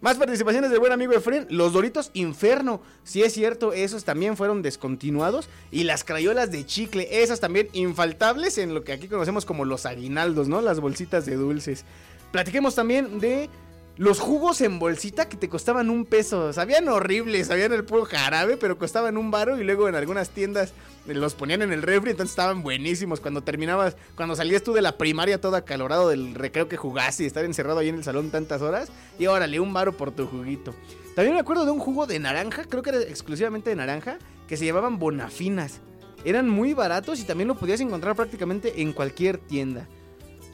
Más 0.00 0.16
participaciones 0.16 0.70
del 0.70 0.80
buen 0.80 0.92
amigo 0.92 1.12
Efren. 1.12 1.46
Los 1.48 1.72
Doritos 1.72 2.10
Inferno. 2.12 2.82
Si 3.04 3.22
es 3.22 3.32
cierto, 3.32 3.72
esos 3.72 4.04
también 4.04 4.36
fueron 4.36 4.60
descontinuados. 4.60 5.48
Y 5.70 5.84
las 5.84 6.04
crayolas 6.04 6.50
de 6.50 6.66
chicle. 6.66 7.22
Esas 7.22 7.40
también 7.40 7.68
infaltables 7.72 8.58
en 8.58 8.74
lo 8.74 8.84
que 8.84 8.92
aquí 8.92 9.08
conocemos 9.08 9.44
como 9.44 9.64
los 9.64 9.86
aguinaldos, 9.86 10.48
¿no? 10.48 10.60
Las 10.60 10.80
bolsitas 10.80 11.26
de 11.26 11.36
dulces. 11.36 11.84
Platiquemos 12.32 12.74
también 12.74 13.20
de 13.20 13.48
los 13.96 14.18
jugos 14.18 14.60
en 14.60 14.78
bolsita 14.80 15.28
que 15.28 15.36
te 15.36 15.48
costaban 15.48 15.88
un 15.88 16.04
peso. 16.04 16.52
Sabían 16.52 16.88
horribles, 16.88 17.46
sabían 17.46 17.72
el 17.72 17.84
puro 17.84 18.04
jarabe, 18.04 18.56
pero 18.56 18.76
costaban 18.76 19.16
un 19.16 19.30
baro. 19.30 19.60
Y 19.60 19.64
luego 19.64 19.88
en 19.88 19.94
algunas 19.94 20.30
tiendas 20.30 20.72
los 21.06 21.34
ponían 21.34 21.62
en 21.62 21.72
el 21.72 21.82
refri, 21.82 22.10
entonces 22.10 22.32
estaban 22.32 22.62
buenísimos. 22.62 23.20
Cuando 23.20 23.42
terminabas, 23.42 23.96
cuando 24.16 24.34
salías 24.34 24.62
tú 24.62 24.72
de 24.72 24.82
la 24.82 24.98
primaria 24.98 25.40
todo 25.40 25.54
acalorado 25.54 26.08
del 26.08 26.34
recreo 26.34 26.68
que 26.68 26.76
jugaste 26.76 27.22
y 27.22 27.26
estar 27.26 27.44
encerrado 27.44 27.78
ahí 27.78 27.88
en 27.88 27.96
el 27.96 28.04
salón 28.04 28.30
tantas 28.30 28.62
horas. 28.62 28.90
Y 29.18 29.26
órale, 29.26 29.60
un 29.60 29.72
baro 29.72 29.96
por 29.96 30.10
tu 30.10 30.26
juguito. 30.26 30.74
También 31.14 31.34
me 31.34 31.40
acuerdo 31.40 31.64
de 31.64 31.70
un 31.70 31.78
jugo 31.78 32.06
de 32.06 32.18
naranja, 32.18 32.64
creo 32.64 32.82
que 32.82 32.90
era 32.90 33.00
exclusivamente 33.00 33.70
de 33.70 33.76
naranja, 33.76 34.18
que 34.48 34.56
se 34.56 34.66
llamaban 34.66 34.98
bonafinas. 34.98 35.80
Eran 36.24 36.48
muy 36.48 36.74
baratos 36.74 37.20
y 37.20 37.24
también 37.24 37.46
lo 37.46 37.54
podías 37.54 37.80
encontrar 37.80 38.16
prácticamente 38.16 38.82
en 38.82 38.92
cualquier 38.92 39.38
tienda. 39.38 39.86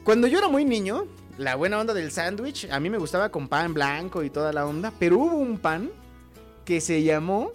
Cuando 0.03 0.27
yo 0.27 0.37
era 0.37 0.49
muy 0.49 0.65
niño, 0.65 1.07
la 1.41 1.55
buena 1.55 1.79
onda 1.79 1.95
del 1.95 2.11
sándwich, 2.11 2.69
a 2.69 2.79
mí 2.79 2.91
me 2.91 2.99
gustaba 2.99 3.29
con 3.29 3.47
pan 3.47 3.73
blanco 3.73 4.23
y 4.23 4.29
toda 4.29 4.53
la 4.53 4.67
onda, 4.67 4.93
pero 4.99 5.17
hubo 5.17 5.37
un 5.37 5.57
pan 5.57 5.89
que 6.65 6.79
se 6.79 7.01
llamó 7.01 7.51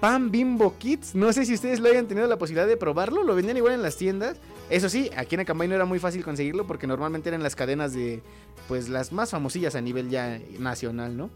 Pan 0.00 0.30
Bimbo 0.30 0.76
Kids. 0.76 1.14
No 1.14 1.32
sé 1.32 1.46
si 1.46 1.54
ustedes 1.54 1.80
lo 1.80 1.88
hayan 1.88 2.06
tenido 2.06 2.26
la 2.26 2.36
posibilidad 2.36 2.66
de 2.66 2.76
probarlo, 2.76 3.22
lo 3.22 3.34
vendían 3.34 3.56
igual 3.56 3.72
en 3.72 3.82
las 3.82 3.96
tiendas. 3.96 4.36
Eso 4.68 4.90
sí, 4.90 5.10
aquí 5.16 5.34
en 5.34 5.40
Acambay 5.40 5.66
no 5.66 5.74
era 5.74 5.86
muy 5.86 5.98
fácil 5.98 6.22
conseguirlo 6.22 6.66
porque 6.66 6.86
normalmente 6.86 7.30
eran 7.30 7.42
las 7.42 7.56
cadenas 7.56 7.94
de, 7.94 8.22
pues 8.68 8.90
las 8.90 9.12
más 9.12 9.30
famosillas 9.30 9.76
a 9.76 9.80
nivel 9.80 10.10
ya 10.10 10.38
nacional, 10.58 11.16
¿no? 11.16 11.30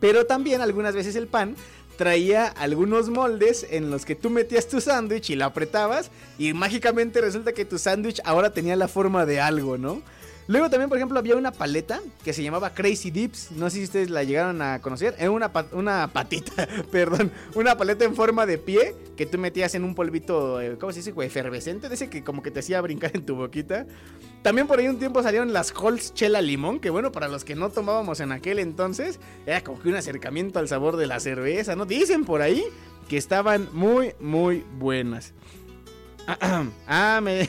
Pero 0.00 0.26
también 0.26 0.60
algunas 0.62 0.96
veces 0.96 1.14
el 1.14 1.28
pan 1.28 1.54
traía 1.96 2.46
algunos 2.48 3.08
moldes 3.08 3.64
en 3.70 3.90
los 3.90 4.04
que 4.04 4.16
tú 4.16 4.30
metías 4.30 4.66
tu 4.66 4.80
sándwich 4.80 5.30
y 5.30 5.36
lo 5.36 5.44
apretabas 5.44 6.10
y 6.38 6.54
mágicamente 6.54 7.20
resulta 7.20 7.52
que 7.52 7.64
tu 7.64 7.78
sándwich 7.78 8.20
ahora 8.24 8.52
tenía 8.52 8.74
la 8.74 8.88
forma 8.88 9.26
de 9.26 9.40
algo, 9.40 9.78
¿no? 9.78 10.02
Luego 10.50 10.68
también, 10.68 10.88
por 10.88 10.98
ejemplo, 10.98 11.16
había 11.16 11.36
una 11.36 11.52
paleta 11.52 12.00
que 12.24 12.32
se 12.32 12.42
llamaba 12.42 12.74
Crazy 12.74 13.12
Dips. 13.12 13.52
No 13.52 13.70
sé 13.70 13.76
si 13.76 13.84
ustedes 13.84 14.10
la 14.10 14.24
llegaron 14.24 14.60
a 14.62 14.80
conocer. 14.80 15.14
Era 15.16 15.30
una, 15.30 15.52
una 15.70 16.10
patita, 16.12 16.66
perdón. 16.90 17.30
Una 17.54 17.76
paleta 17.76 18.04
en 18.04 18.16
forma 18.16 18.46
de 18.46 18.58
pie 18.58 18.96
que 19.16 19.26
tú 19.26 19.38
metías 19.38 19.76
en 19.76 19.84
un 19.84 19.94
polvito, 19.94 20.60
eh, 20.60 20.76
¿cómo 20.76 20.90
se 20.90 21.04
dice? 21.04 21.14
Efervescente. 21.16 21.88
De 21.88 21.94
ese 21.94 22.10
que 22.10 22.24
como 22.24 22.42
que 22.42 22.50
te 22.50 22.58
hacía 22.58 22.80
brincar 22.80 23.12
en 23.14 23.24
tu 23.24 23.36
boquita. 23.36 23.86
También 24.42 24.66
por 24.66 24.80
ahí 24.80 24.88
un 24.88 24.98
tiempo 24.98 25.22
salieron 25.22 25.52
las 25.52 25.72
Halls 25.72 26.14
Chela 26.14 26.42
Limón. 26.42 26.80
Que 26.80 26.90
bueno, 26.90 27.12
para 27.12 27.28
los 27.28 27.44
que 27.44 27.54
no 27.54 27.70
tomábamos 27.70 28.18
en 28.18 28.32
aquel 28.32 28.58
entonces, 28.58 29.20
era 29.46 29.62
como 29.62 29.78
que 29.78 29.88
un 29.88 29.94
acercamiento 29.94 30.58
al 30.58 30.66
sabor 30.66 30.96
de 30.96 31.06
la 31.06 31.20
cerveza, 31.20 31.76
¿no? 31.76 31.86
Dicen 31.86 32.24
por 32.24 32.42
ahí 32.42 32.64
que 33.08 33.16
estaban 33.16 33.68
muy, 33.72 34.14
muy 34.18 34.64
buenas. 34.80 35.32
Ah, 36.88 37.20
me... 37.22 37.46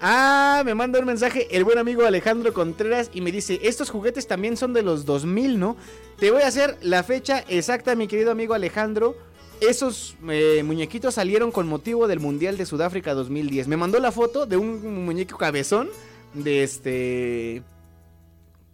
Ah, 0.00 0.62
me 0.64 0.74
manda 0.74 0.98
un 0.98 1.06
mensaje 1.06 1.48
el 1.56 1.64
buen 1.64 1.78
amigo 1.78 2.04
Alejandro 2.04 2.52
Contreras 2.52 3.10
y 3.14 3.22
me 3.22 3.32
dice, 3.32 3.60
estos 3.62 3.88
juguetes 3.88 4.26
también 4.26 4.56
son 4.56 4.74
de 4.74 4.82
los 4.82 5.06
2000, 5.06 5.58
¿no? 5.58 5.76
Te 6.18 6.30
voy 6.30 6.42
a 6.42 6.48
hacer 6.48 6.76
la 6.82 7.02
fecha 7.02 7.44
exacta, 7.48 7.94
mi 7.94 8.06
querido 8.06 8.30
amigo 8.30 8.52
Alejandro. 8.52 9.16
Esos 9.60 10.16
eh, 10.28 10.62
muñequitos 10.64 11.14
salieron 11.14 11.50
con 11.50 11.66
motivo 11.66 12.08
del 12.08 12.20
Mundial 12.20 12.58
de 12.58 12.66
Sudáfrica 12.66 13.14
2010. 13.14 13.68
Me 13.68 13.78
mandó 13.78 13.98
la 13.98 14.12
foto 14.12 14.44
de 14.44 14.58
un 14.58 15.06
muñeco 15.06 15.38
cabezón 15.38 15.88
de 16.34 16.62
este 16.62 17.62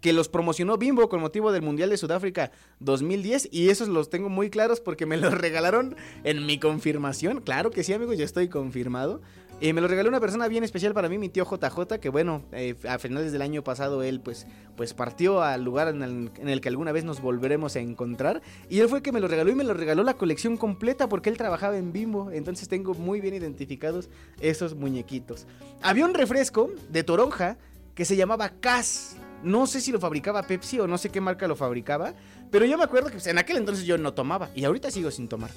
que 0.01 0.11
los 0.11 0.27
promocionó 0.27 0.77
Bimbo 0.77 1.07
con 1.07 1.21
motivo 1.21 1.53
del 1.53 1.61
Mundial 1.61 1.89
de 1.89 1.95
Sudáfrica 1.95 2.51
2010 2.81 3.47
y 3.53 3.69
esos 3.69 3.87
los 3.87 4.09
tengo 4.09 4.27
muy 4.27 4.49
claros 4.49 4.81
porque 4.81 5.05
me 5.05 5.15
los 5.15 5.33
regalaron 5.37 5.95
en 6.25 6.45
mi 6.45 6.59
confirmación. 6.59 7.39
Claro 7.39 7.71
que 7.71 7.85
sí, 7.85 7.93
amigos, 7.93 8.17
yo 8.17 8.25
estoy 8.25 8.49
confirmado. 8.49 9.21
Eh, 9.61 9.71
me 9.71 9.79
lo 9.79 9.87
regaló 9.87 10.09
una 10.09 10.19
persona 10.19 10.47
bien 10.47 10.63
especial 10.63 10.93
para 10.93 11.07
mí, 11.07 11.17
mi 11.17 11.29
tío 11.29 11.45
JJ, 11.45 11.99
que 11.99 12.09
bueno, 12.09 12.43
eh, 12.51 12.75
a 12.87 12.99
finales 12.99 13.31
del 13.31 13.41
año 13.41 13.63
pasado 13.63 14.03
él 14.03 14.19
pues, 14.19 14.45
pues 14.75 14.93
partió 14.93 15.41
al 15.41 15.63
lugar 15.63 15.87
en 15.87 16.01
el, 16.01 16.61
que 16.61 16.67
alguna 16.69 16.91
vez 16.91 17.05
nos 17.05 17.21
volveremos 17.21 17.75
a 17.75 17.79
encontrar. 17.79 18.41
Y 18.69 18.79
él 18.79 18.89
fue 18.89 19.01
que 19.01 19.11
me 19.11 19.21
lo 19.21 19.27
regaló 19.27 19.51
y 19.51 19.55
me 19.55 19.63
lo 19.63 19.73
regaló 19.73 20.03
la 20.03 20.15
colección 20.15 20.57
completa 20.57 21.07
porque 21.07 21.29
él 21.29 21.37
trabajaba 21.37 21.77
en 21.77 21.93
Bimbo. 21.93 22.29
Entonces 22.31 22.67
tengo 22.67 22.93
muy 22.93 23.21
bien 23.21 23.35
identificados 23.35 24.09
esos 24.41 24.75
muñequitos. 24.75 25.47
Había 25.81 26.05
un 26.05 26.13
refresco 26.13 26.69
de 26.89 27.03
toronja 27.03 27.57
que 27.95 28.05
se 28.05 28.15
llamaba 28.15 28.49
Cas. 28.59 29.15
No 29.43 29.67
sé 29.67 29.81
si 29.81 29.91
lo 29.91 29.99
fabricaba 29.99 30.43
Pepsi 30.43 30.79
o 30.79 30.87
no 30.87 30.97
sé 30.97 31.09
qué 31.09 31.21
marca 31.21 31.47
lo 31.47 31.55
fabricaba. 31.55 32.13
Pero 32.51 32.65
yo 32.65 32.77
me 32.77 32.83
acuerdo 32.83 33.07
que 33.07 33.13
pues, 33.13 33.27
en 33.27 33.37
aquel 33.37 33.57
entonces 33.57 33.85
yo 33.85 33.97
no 33.97 34.13
tomaba. 34.13 34.49
Y 34.55 34.65
ahorita 34.65 34.91
sigo 34.91 35.09
sin 35.09 35.27
tomar. 35.27 35.51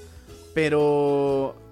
Pero 0.54 1.65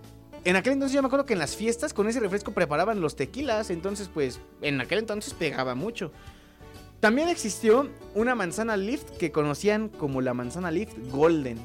en 0.45 0.57
aquel 0.57 0.75
entonces 0.75 0.95
yo 0.95 1.03
me 1.03 1.07
acuerdo 1.07 1.25
que 1.25 1.33
en 1.33 1.39
las 1.39 1.57
fiestas 1.57 1.95
con 1.95 2.09
ese 2.09 2.21
refresco 2.21 2.53
preparaban 2.53 3.01
los 3.01 3.17
tequilas. 3.17 3.71
Entonces 3.71 4.09
pues 4.13 4.41
en 4.61 4.81
aquel 4.81 4.99
entonces 4.99 5.35
pegaba 5.35 5.75
mucho. 5.75 6.13
También 7.01 7.29
existió 7.29 7.91
una 8.15 8.35
manzana 8.35 8.77
lift 8.77 9.11
que 9.19 9.31
conocían 9.31 9.89
como 9.89 10.21
la 10.21 10.35
manzana 10.35 10.71
lift 10.71 10.97
golden. 11.11 11.59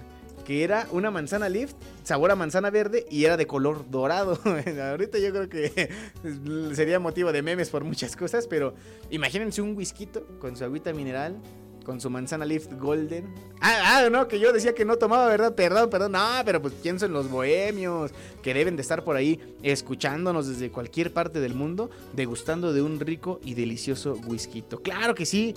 Que 0.45 0.63
era 0.63 0.87
una 0.91 1.11
manzana 1.11 1.47
lift, 1.47 1.75
sabor 2.03 2.31
a 2.31 2.35
manzana 2.35 2.71
verde 2.71 3.05
y 3.09 3.25
era 3.25 3.37
de 3.37 3.47
color 3.47 3.89
dorado. 3.89 4.39
Ahorita 4.89 5.19
yo 5.19 5.31
creo 5.31 5.47
que 5.47 5.89
sería 6.73 6.99
motivo 6.99 7.31
de 7.31 7.41
memes 7.41 7.69
por 7.69 7.83
muchas 7.83 8.15
cosas, 8.15 8.47
pero 8.47 8.73
imagínense 9.11 9.61
un 9.61 9.77
whisky 9.77 10.09
con 10.39 10.57
su 10.57 10.63
agüita 10.63 10.91
mineral, 10.91 11.37
con 11.83 11.99
su 12.01 12.09
manzana 12.09 12.45
lift 12.45 12.71
golden. 12.73 13.25
Ah, 13.61 14.03
ah, 14.05 14.09
no, 14.09 14.27
que 14.27 14.39
yo 14.39 14.53
decía 14.53 14.73
que 14.75 14.85
no 14.85 14.97
tomaba, 14.97 15.27
¿verdad? 15.27 15.55
Perdón, 15.55 15.89
perdón. 15.89 16.11
No, 16.13 16.27
pero 16.45 16.61
pues 16.61 16.73
pienso 16.75 17.05
en 17.05 17.13
los 17.13 17.29
bohemios 17.29 18.11
que 18.41 18.53
deben 18.53 18.75
de 18.75 18.81
estar 18.81 19.03
por 19.03 19.15
ahí 19.15 19.39
escuchándonos 19.63 20.47
desde 20.47 20.69
cualquier 20.71 21.11
parte 21.13 21.39
del 21.39 21.53
mundo, 21.55 21.89
degustando 22.13 22.73
de 22.73 22.81
un 22.81 22.99
rico 22.99 23.39
y 23.43 23.53
delicioso 23.55 24.13
whisky. 24.27 24.61
Claro 24.83 25.15
que 25.15 25.25
sí. 25.25 25.53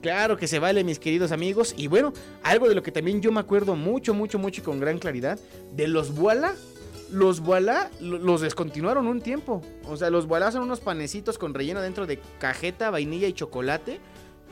Claro 0.00 0.36
que 0.36 0.48
se 0.48 0.58
vale, 0.58 0.82
mis 0.82 0.98
queridos 0.98 1.30
amigos. 1.30 1.74
Y 1.76 1.86
bueno, 1.86 2.12
algo 2.42 2.68
de 2.68 2.74
lo 2.74 2.82
que 2.82 2.90
también 2.90 3.20
yo 3.20 3.30
me 3.30 3.38
acuerdo 3.38 3.76
mucho, 3.76 4.14
mucho, 4.14 4.36
mucho 4.38 4.60
y 4.60 4.64
con 4.64 4.80
gran 4.80 4.98
claridad, 4.98 5.38
de 5.76 5.86
los 5.86 6.12
Voila. 6.14 6.54
Los 7.12 7.40
Voila 7.40 7.88
lo- 8.00 8.18
los 8.18 8.40
descontinuaron 8.40 9.06
un 9.06 9.20
tiempo. 9.20 9.60
O 9.86 9.96
sea, 9.96 10.10
los 10.10 10.26
Voila 10.26 10.50
son 10.50 10.62
unos 10.64 10.80
panecitos 10.80 11.38
con 11.38 11.54
relleno 11.54 11.80
dentro 11.80 12.06
de 12.06 12.18
cajeta, 12.40 12.90
vainilla 12.90 13.28
y 13.28 13.32
chocolate. 13.32 14.00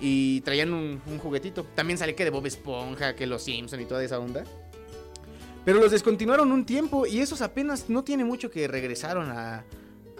Y 0.00 0.40
traían 0.40 0.72
un, 0.72 1.00
juguetito. 1.18 1.64
También 1.74 1.98
sale 1.98 2.14
que 2.14 2.24
de 2.24 2.30
Bob 2.30 2.46
Esponja, 2.46 3.14
que 3.14 3.26
los 3.26 3.42
Simpson 3.42 3.80
y 3.80 3.84
toda 3.84 4.02
esa 4.02 4.18
onda. 4.18 4.44
Pero 5.64 5.78
los 5.78 5.90
descontinuaron 5.90 6.52
un 6.52 6.64
tiempo 6.64 7.06
y 7.06 7.20
esos 7.20 7.42
apenas 7.42 7.90
no 7.90 8.02
tiene 8.02 8.24
mucho 8.24 8.50
que 8.50 8.66
regresaron 8.66 9.30
a, 9.30 9.64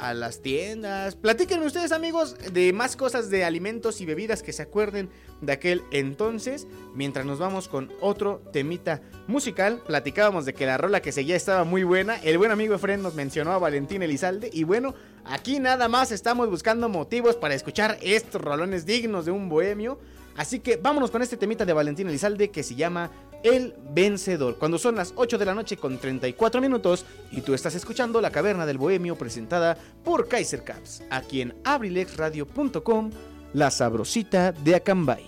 a 0.00 0.14
las 0.14 0.40
tiendas. 0.40 1.14
Platíquenme 1.14 1.66
ustedes 1.66 1.92
amigos 1.92 2.36
de 2.52 2.72
más 2.72 2.96
cosas 2.96 3.30
de 3.30 3.44
alimentos 3.44 4.00
y 4.00 4.06
bebidas 4.06 4.42
que 4.42 4.52
se 4.52 4.62
acuerden 4.62 5.10
de 5.40 5.52
aquel 5.52 5.82
entonces. 5.90 6.66
Mientras 6.94 7.26
nos 7.26 7.38
vamos 7.38 7.68
con 7.68 7.92
otro 8.00 8.42
temita 8.52 9.02
musical. 9.26 9.82
Platicábamos 9.86 10.46
de 10.46 10.54
que 10.54 10.66
la 10.66 10.78
rola 10.78 11.00
que 11.00 11.12
seguía 11.12 11.36
estaba 11.36 11.64
muy 11.64 11.84
buena. 11.84 12.16
El 12.16 12.38
buen 12.38 12.50
amigo 12.50 12.74
Efren 12.74 13.02
nos 13.02 13.14
mencionó 13.14 13.52
a 13.52 13.58
Valentín 13.58 14.02
Elizalde. 14.02 14.50
Y 14.52 14.64
bueno, 14.64 14.94
aquí 15.24 15.60
nada 15.60 15.88
más 15.88 16.12
estamos 16.12 16.48
buscando 16.48 16.88
motivos 16.88 17.36
para 17.36 17.54
escuchar 17.54 17.98
estos 18.00 18.40
rolones 18.40 18.86
dignos 18.86 19.26
de 19.26 19.32
un 19.32 19.48
bohemio. 19.48 19.98
Así 20.36 20.60
que 20.60 20.76
vámonos 20.76 21.10
con 21.10 21.22
este 21.22 21.36
temita 21.36 21.64
de 21.64 21.72
Valentín 21.72 22.08
Elizalde 22.08 22.50
que 22.50 22.62
se 22.62 22.74
llama 22.74 23.10
El 23.42 23.74
Vencedor. 23.92 24.58
Cuando 24.58 24.78
son 24.78 24.96
las 24.96 25.12
8 25.16 25.38
de 25.38 25.44
la 25.44 25.54
noche 25.54 25.76
con 25.76 25.98
34 25.98 26.60
minutos 26.60 27.04
y 27.30 27.40
tú 27.40 27.54
estás 27.54 27.74
escuchando 27.74 28.20
La 28.20 28.30
Caverna 28.30 28.66
del 28.66 28.78
Bohemio 28.78 29.16
presentada 29.16 29.76
por 30.04 30.28
Kaiser 30.28 30.64
Caps, 30.64 31.02
aquí 31.10 31.40
en 31.40 31.54
abrilexradio.com, 31.64 33.10
la 33.52 33.70
sabrosita 33.70 34.52
de 34.52 34.74
Acambay. 34.76 35.26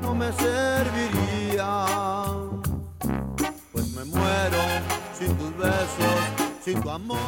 No 0.00 0.14
me 0.14 0.32
serviría, 0.32 1.86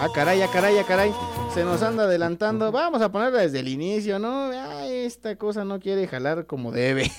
Ah, 0.00 0.08
caray, 0.14 0.42
ah, 0.42 0.48
caray, 0.52 0.76
ah, 0.76 0.84
caray. 0.84 1.10
Se 1.54 1.64
nos 1.64 1.82
anda 1.82 2.04
adelantando. 2.04 2.70
Vamos 2.70 3.00
a 3.00 3.10
ponerla 3.10 3.40
desde 3.40 3.60
el 3.60 3.68
inicio, 3.68 4.18
¿no? 4.18 4.50
Ay, 4.50 5.06
esta 5.06 5.36
cosa 5.36 5.64
no 5.64 5.80
quiere 5.80 6.06
jalar 6.06 6.44
como 6.44 6.70
debe. 6.70 7.10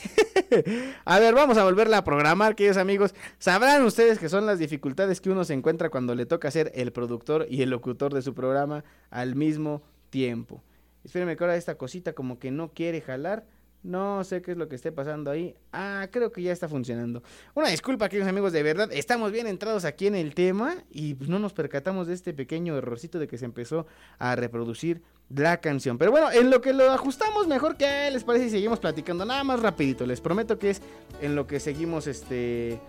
a 1.05 1.19
ver, 1.19 1.33
vamos 1.33 1.57
a 1.57 1.63
volverla 1.63 1.97
a 1.97 2.03
programar, 2.03 2.55
queridos 2.55 2.77
amigos. 2.77 3.15
Sabrán 3.39 3.83
ustedes 3.83 4.19
que 4.19 4.29
son 4.29 4.45
las 4.45 4.59
dificultades 4.59 5.21
que 5.21 5.31
uno 5.31 5.43
se 5.43 5.55
encuentra 5.55 5.89
cuando 5.89 6.13
le 6.13 6.27
toca 6.27 6.51
ser 6.51 6.71
el 6.75 6.91
productor 6.91 7.47
y 7.49 7.63
el 7.63 7.71
locutor 7.71 8.13
de 8.13 8.21
su 8.21 8.35
programa 8.35 8.83
al 9.09 9.35
mismo 9.35 9.81
tiempo. 10.11 10.61
Espérenme 11.03 11.35
que 11.35 11.43
ahora 11.43 11.55
esta 11.55 11.79
cosita 11.79 12.13
como 12.13 12.37
que 12.37 12.51
no 12.51 12.69
quiere 12.69 13.01
jalar. 13.01 13.45
No 13.83 14.23
sé 14.23 14.41
qué 14.41 14.51
es 14.51 14.57
lo 14.57 14.69
que 14.69 14.75
esté 14.75 14.93
pasando 14.93 15.29
ahí. 15.29 15.55
Ah, 15.73 16.07
creo 16.09 16.31
que 16.31 16.41
ya 16.41 16.53
está 16.53 16.69
funcionando. 16.69 17.21
Una 17.53 17.67
disculpa, 17.67 18.07
queridos 18.07 18.29
amigos, 18.29 18.53
de 18.53 18.63
verdad. 18.63 18.89
Estamos 18.93 19.33
bien 19.33 19.45
entrados 19.45 19.83
aquí 19.83 20.07
en 20.07 20.15
el 20.15 20.33
tema 20.33 20.75
y 20.89 21.17
no 21.27 21.37
nos 21.37 21.51
percatamos 21.51 22.07
de 22.07 22.13
este 22.13 22.33
pequeño 22.33 22.77
errorcito 22.77 23.19
de 23.19 23.27
que 23.27 23.37
se 23.37 23.43
empezó 23.43 23.85
a 24.19 24.37
reproducir 24.37 25.01
la 25.29 25.57
canción. 25.59 25.97
Pero 25.97 26.11
bueno, 26.11 26.31
en 26.31 26.49
lo 26.49 26.61
que 26.61 26.71
lo 26.71 26.89
ajustamos 26.91 27.47
mejor 27.47 27.75
que 27.75 28.09
les 28.09 28.23
parece 28.23 28.45
y 28.45 28.49
seguimos 28.51 28.79
platicando. 28.79 29.25
Nada 29.25 29.43
más 29.43 29.59
rapidito. 29.59 30.05
Les 30.05 30.21
prometo 30.21 30.57
que 30.57 30.69
es 30.69 30.81
en 31.21 31.35
lo 31.35 31.45
que 31.45 31.59
seguimos 31.59 32.07
este 32.07 32.79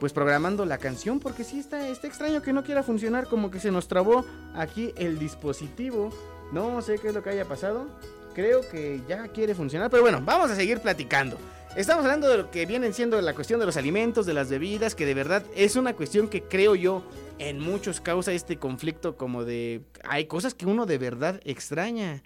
pues 0.00 0.12
programando 0.12 0.66
la 0.66 0.76
canción. 0.76 1.18
Porque 1.18 1.44
sí 1.44 1.60
está, 1.60 1.88
está 1.88 2.08
extraño 2.08 2.42
que 2.42 2.52
no 2.52 2.62
quiera 2.62 2.82
funcionar. 2.82 3.26
Como 3.26 3.50
que 3.50 3.58
se 3.58 3.70
nos 3.70 3.88
trabó 3.88 4.26
aquí 4.54 4.92
el 4.98 5.18
dispositivo. 5.18 6.10
No 6.52 6.82
sé 6.82 6.98
qué 6.98 7.08
es 7.08 7.14
lo 7.14 7.22
que 7.22 7.30
haya 7.30 7.46
pasado. 7.46 7.86
Creo 8.34 8.68
que 8.68 9.00
ya 9.08 9.28
quiere 9.28 9.54
funcionar. 9.54 9.90
Pero 9.90 10.02
bueno, 10.02 10.20
vamos 10.24 10.50
a 10.50 10.56
seguir 10.56 10.80
platicando. 10.80 11.38
Estamos 11.76 12.04
hablando 12.04 12.28
de 12.28 12.36
lo 12.36 12.50
que 12.50 12.66
vienen 12.66 12.92
siendo 12.92 13.18
la 13.22 13.34
cuestión 13.34 13.58
de 13.58 13.64
los 13.64 13.78
alimentos, 13.78 14.26
de 14.26 14.34
las 14.34 14.50
bebidas, 14.50 14.94
que 14.94 15.06
de 15.06 15.14
verdad 15.14 15.42
es 15.56 15.76
una 15.76 15.94
cuestión 15.94 16.28
que 16.28 16.42
creo 16.42 16.74
yo 16.74 17.02
en 17.38 17.60
muchos 17.60 18.00
causa 18.00 18.32
este 18.32 18.58
conflicto 18.58 19.16
como 19.16 19.44
de... 19.44 19.80
Hay 20.04 20.26
cosas 20.26 20.52
que 20.52 20.66
uno 20.66 20.84
de 20.84 20.98
verdad 20.98 21.40
extraña. 21.44 22.22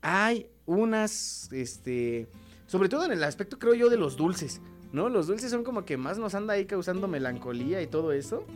Hay 0.00 0.48
unas, 0.64 1.48
este... 1.52 2.28
Sobre 2.66 2.88
todo 2.88 3.04
en 3.04 3.12
el 3.12 3.24
aspecto, 3.24 3.58
creo 3.58 3.74
yo, 3.74 3.88
de 3.88 3.96
los 3.96 4.16
dulces, 4.16 4.60
¿no? 4.92 5.08
Los 5.08 5.26
dulces 5.26 5.50
son 5.50 5.64
como 5.64 5.84
que 5.84 5.96
más 5.96 6.18
nos 6.18 6.36
anda 6.36 6.54
ahí 6.54 6.64
causando 6.66 7.08
melancolía 7.08 7.82
y 7.82 7.88
todo 7.88 8.12
eso. 8.12 8.46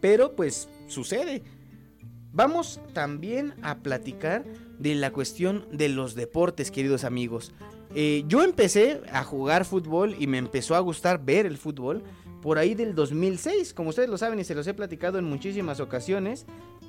Pero 0.00 0.36
pues 0.36 0.68
sucede. 0.86 1.42
Vamos 2.32 2.80
también 2.92 3.54
a 3.62 3.78
platicar 3.78 4.44
de 4.80 4.94
la 4.94 5.12
cuestión 5.12 5.66
de 5.70 5.90
los 5.90 6.14
deportes, 6.14 6.70
queridos 6.70 7.04
amigos. 7.04 7.52
Eh, 7.94 8.24
yo 8.26 8.42
empecé 8.42 9.02
a 9.12 9.22
jugar 9.24 9.64
fútbol 9.64 10.16
y 10.18 10.26
me 10.26 10.38
empezó 10.38 10.74
a 10.74 10.80
gustar 10.80 11.22
ver 11.22 11.44
el 11.44 11.58
fútbol 11.58 12.02
por 12.40 12.58
ahí 12.58 12.74
del 12.74 12.94
2006. 12.94 13.74
Como 13.74 13.90
ustedes 13.90 14.08
lo 14.08 14.16
saben 14.16 14.38
y 14.40 14.44
se 14.44 14.54
los 14.54 14.66
he 14.66 14.72
platicado 14.72 15.18
en 15.18 15.26
muchísimas 15.26 15.80
ocasiones, 15.80 16.46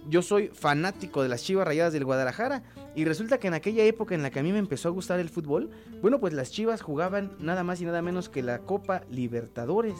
yo 0.09 0.21
soy 0.21 0.47
fanático 0.47 1.21
de 1.21 1.27
las 1.27 1.43
Chivas 1.43 1.67
Rayadas 1.67 1.91
del 1.91 2.05
Guadalajara. 2.05 2.63
Y 2.95 3.03
resulta 3.03 3.39
que 3.39 3.47
en 3.47 3.55
aquella 3.55 3.83
época 3.83 4.15
en 4.15 4.23
la 4.23 4.31
que 4.31 4.39
a 4.39 4.43
mí 4.43 4.53
me 4.53 4.59
empezó 4.59 4.87
a 4.87 4.91
gustar 4.91 5.19
el 5.19 5.29
fútbol, 5.29 5.69
bueno, 6.01 6.19
pues 6.21 6.33
las 6.33 6.51
Chivas 6.51 6.81
jugaban 6.81 7.33
nada 7.39 7.63
más 7.63 7.81
y 7.81 7.85
nada 7.85 8.01
menos 8.01 8.29
que 8.29 8.41
la 8.41 8.59
Copa 8.59 9.01
Libertadores. 9.09 9.95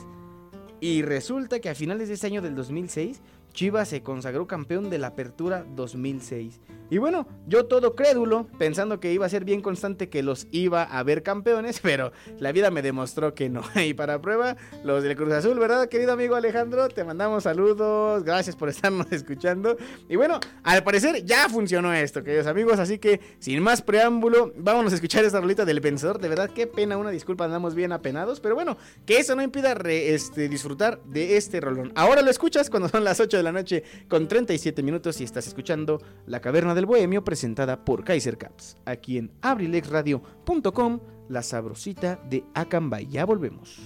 Y 0.80 1.02
resulta 1.02 1.60
que 1.60 1.68
a 1.68 1.74
finales 1.74 2.08
de 2.08 2.14
ese 2.14 2.26
año 2.26 2.42
del 2.42 2.54
2006, 2.56 3.20
Chivas 3.52 3.88
se 3.88 4.02
consagró 4.02 4.46
campeón 4.46 4.90
de 4.90 4.98
la 4.98 5.08
Apertura 5.08 5.64
2006. 5.76 6.60
Y 6.92 6.98
bueno, 6.98 7.26
yo 7.46 7.64
todo 7.64 7.94
crédulo, 7.94 8.46
pensando 8.58 9.00
que 9.00 9.14
iba 9.14 9.24
a 9.24 9.28
ser 9.30 9.46
bien 9.46 9.62
constante 9.62 10.10
que 10.10 10.22
los 10.22 10.46
iba 10.50 10.82
a 10.82 11.02
ver 11.02 11.22
campeones, 11.22 11.80
pero 11.82 12.12
la 12.38 12.52
vida 12.52 12.70
me 12.70 12.82
demostró 12.82 13.34
que 13.34 13.48
no. 13.48 13.62
Y 13.82 13.94
para 13.94 14.20
prueba, 14.20 14.56
los 14.84 15.02
del 15.02 15.16
Cruz 15.16 15.32
Azul, 15.32 15.58
¿verdad, 15.58 15.88
querido 15.88 16.12
amigo 16.12 16.34
Alejandro? 16.36 16.88
Te 16.88 17.02
mandamos 17.02 17.44
saludos, 17.44 18.24
gracias 18.24 18.56
por 18.56 18.68
estarnos 18.70 19.10
escuchando. 19.10 19.76
Y 20.08 20.16
bueno, 20.16 20.38
al 20.62 20.84
parecer 20.84 21.24
ya 21.24 21.48
funcionó 21.48 21.94
esto, 21.94 22.22
queridos 22.22 22.46
amigos, 22.46 22.78
así 22.78 22.98
que 22.98 23.20
sin 23.38 23.62
más 23.62 23.80
preámbulo, 23.80 24.52
vámonos 24.56 24.92
a 24.92 24.96
escuchar 24.96 25.24
esta 25.24 25.40
rolita 25.40 25.64
del 25.64 25.80
vencedor. 25.80 26.18
De 26.18 26.28
verdad, 26.28 26.50
qué 26.54 26.66
pena, 26.66 26.98
una 26.98 27.08
disculpa, 27.08 27.46
andamos 27.46 27.74
bien 27.74 27.92
apenados, 27.92 28.38
pero 28.38 28.54
bueno, 28.54 28.76
que 29.06 29.16
eso 29.16 29.34
no 29.34 29.42
impida 29.42 29.72
este, 29.72 30.48
disfrutar 30.48 31.02
de 31.04 31.38
este 31.38 31.58
rolón. 31.60 31.90
Ahora 31.94 32.20
lo 32.20 32.30
escuchas 32.30 32.68
cuando 32.68 32.90
son 32.90 33.02
las 33.02 33.18
8 33.18 33.38
de 33.38 33.41
la 33.42 33.52
noche 33.52 33.82
con 34.08 34.28
37 34.28 34.82
minutos 34.82 35.20
y 35.20 35.24
estás 35.24 35.46
escuchando 35.46 36.00
La 36.26 36.40
Caverna 36.40 36.74
del 36.74 36.86
Bohemio 36.86 37.24
presentada 37.24 37.84
por 37.84 38.04
Kaiser 38.04 38.38
Caps, 38.38 38.76
aquí 38.84 39.18
en 39.18 39.32
abrilexradio.com, 39.42 41.00
la 41.28 41.42
sabrosita 41.42 42.20
de 42.28 42.44
Acambay. 42.54 43.06
Ya 43.08 43.24
volvemos. 43.24 43.80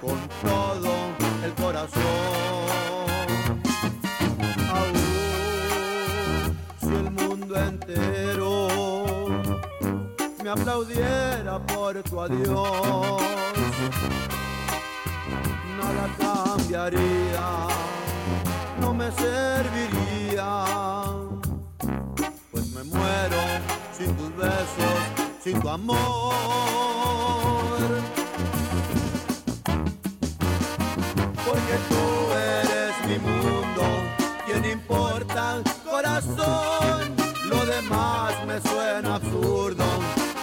Con 0.00 0.18
todo 0.42 0.92
el 1.44 1.52
corazón. 1.54 2.02
Aún 4.74 4.94
si 6.80 6.88
el 6.88 7.10
mundo 7.10 7.56
entero 7.56 8.68
me 10.42 10.50
aplaudiera 10.50 11.58
por 11.66 12.02
tu 12.02 12.20
adiós 12.20 13.20
nada 15.80 16.06
cambiaría, 16.18 17.66
no 18.80 18.94
me 18.94 19.10
serviría, 19.12 20.64
pues 22.50 22.66
me 22.74 22.84
muero 22.84 23.40
sin 23.96 24.14
tus 24.16 24.36
besos, 24.36 25.00
sin 25.42 25.60
tu 25.60 25.68
amor. 25.68 26.00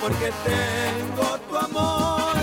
Porque 0.08 0.32
tengo 0.46 1.38
tu 1.50 1.58
amor 1.58 2.36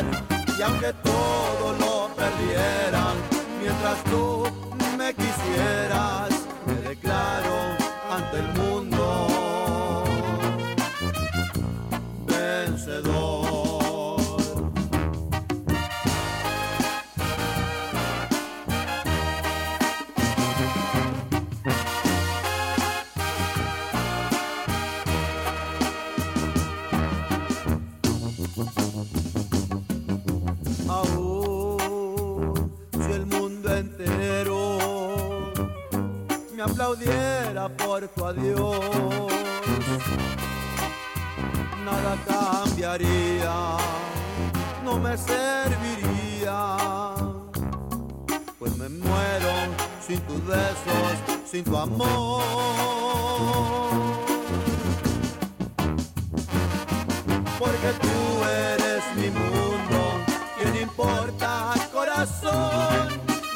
y 0.58 0.62
aunque 0.62 0.92
todo 1.02 1.72
lo 1.80 2.14
perdieran 2.14 3.16
mientras 3.58 4.04
tú 4.04 4.43
aplaudiera 36.64 37.68
por 37.68 38.08
tu 38.08 38.24
adiós. 38.24 39.32
Nada 41.84 42.16
cambiaría, 42.26 43.76
no 44.84 44.98
me 44.98 45.16
serviría, 45.16 46.58
pues 48.58 48.76
me 48.78 48.88
muero 48.88 49.52
sin 50.06 50.20
tus 50.20 50.46
besos, 50.46 51.14
sin 51.50 51.64
tu 51.64 51.76
amor. 51.76 52.42
Porque 57.58 57.90
tú 58.00 58.44
eres 58.70 59.04
mi 59.16 59.30
mundo, 59.30 59.98
¿quién 60.58 60.76
importa 60.82 61.74
corazón? 61.92 63.08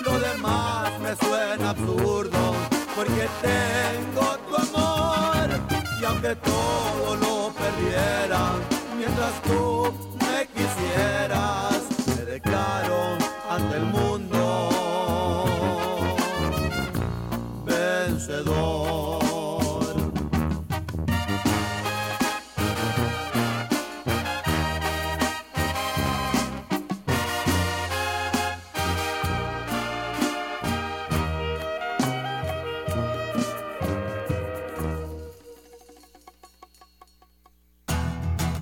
Lo 0.05 0.19
demás 0.21 0.91
me 1.01 1.17
suena 1.17 1.71
absurdo, 1.71 2.55
porque 2.99 3.29
tengo 3.43 4.27
tu 4.49 4.57
amor. 4.57 5.49
Y 6.01 6.05
aunque 6.05 6.35
todo 6.35 7.15
lo 7.15 7.53
perdiera, 7.55 8.41
mientras 8.97 9.41
tú 9.43 9.93
me 10.19 10.47
quisieras, 10.49 11.68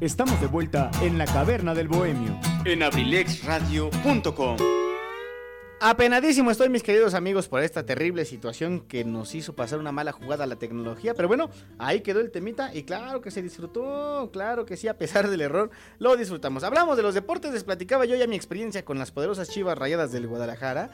Estamos 0.00 0.38
de 0.42 0.46
vuelta 0.46 0.90
en 1.00 1.16
la 1.16 1.24
caverna 1.24 1.74
del 1.74 1.88
bohemio. 1.88 2.38
En 2.66 2.82
abrilexradio.com. 2.82 4.58
Apenadísimo 5.80 6.50
estoy, 6.50 6.68
mis 6.68 6.82
queridos 6.82 7.14
amigos, 7.14 7.48
por 7.48 7.62
esta 7.62 7.86
terrible 7.86 8.26
situación 8.26 8.80
que 8.80 9.06
nos 9.06 9.34
hizo 9.34 9.56
pasar 9.56 9.78
una 9.78 9.92
mala 9.92 10.12
jugada 10.12 10.44
a 10.44 10.46
la 10.46 10.56
tecnología. 10.56 11.14
Pero 11.14 11.28
bueno, 11.28 11.48
ahí 11.78 12.02
quedó 12.02 12.20
el 12.20 12.30
temita 12.30 12.74
y 12.74 12.82
claro 12.82 13.22
que 13.22 13.30
se 13.30 13.40
disfrutó, 13.40 14.28
claro 14.34 14.66
que 14.66 14.76
sí, 14.76 14.86
a 14.86 14.98
pesar 14.98 15.30
del 15.30 15.40
error, 15.40 15.70
lo 15.98 16.14
disfrutamos. 16.14 16.62
Hablamos 16.62 16.98
de 16.98 17.02
los 17.02 17.14
deportes, 17.14 17.52
les 17.52 17.64
platicaba 17.64 18.04
yo 18.04 18.16
ya 18.16 18.26
mi 18.26 18.36
experiencia 18.36 18.84
con 18.84 18.98
las 18.98 19.12
poderosas 19.12 19.48
chivas 19.48 19.78
rayadas 19.78 20.12
del 20.12 20.26
Guadalajara. 20.26 20.90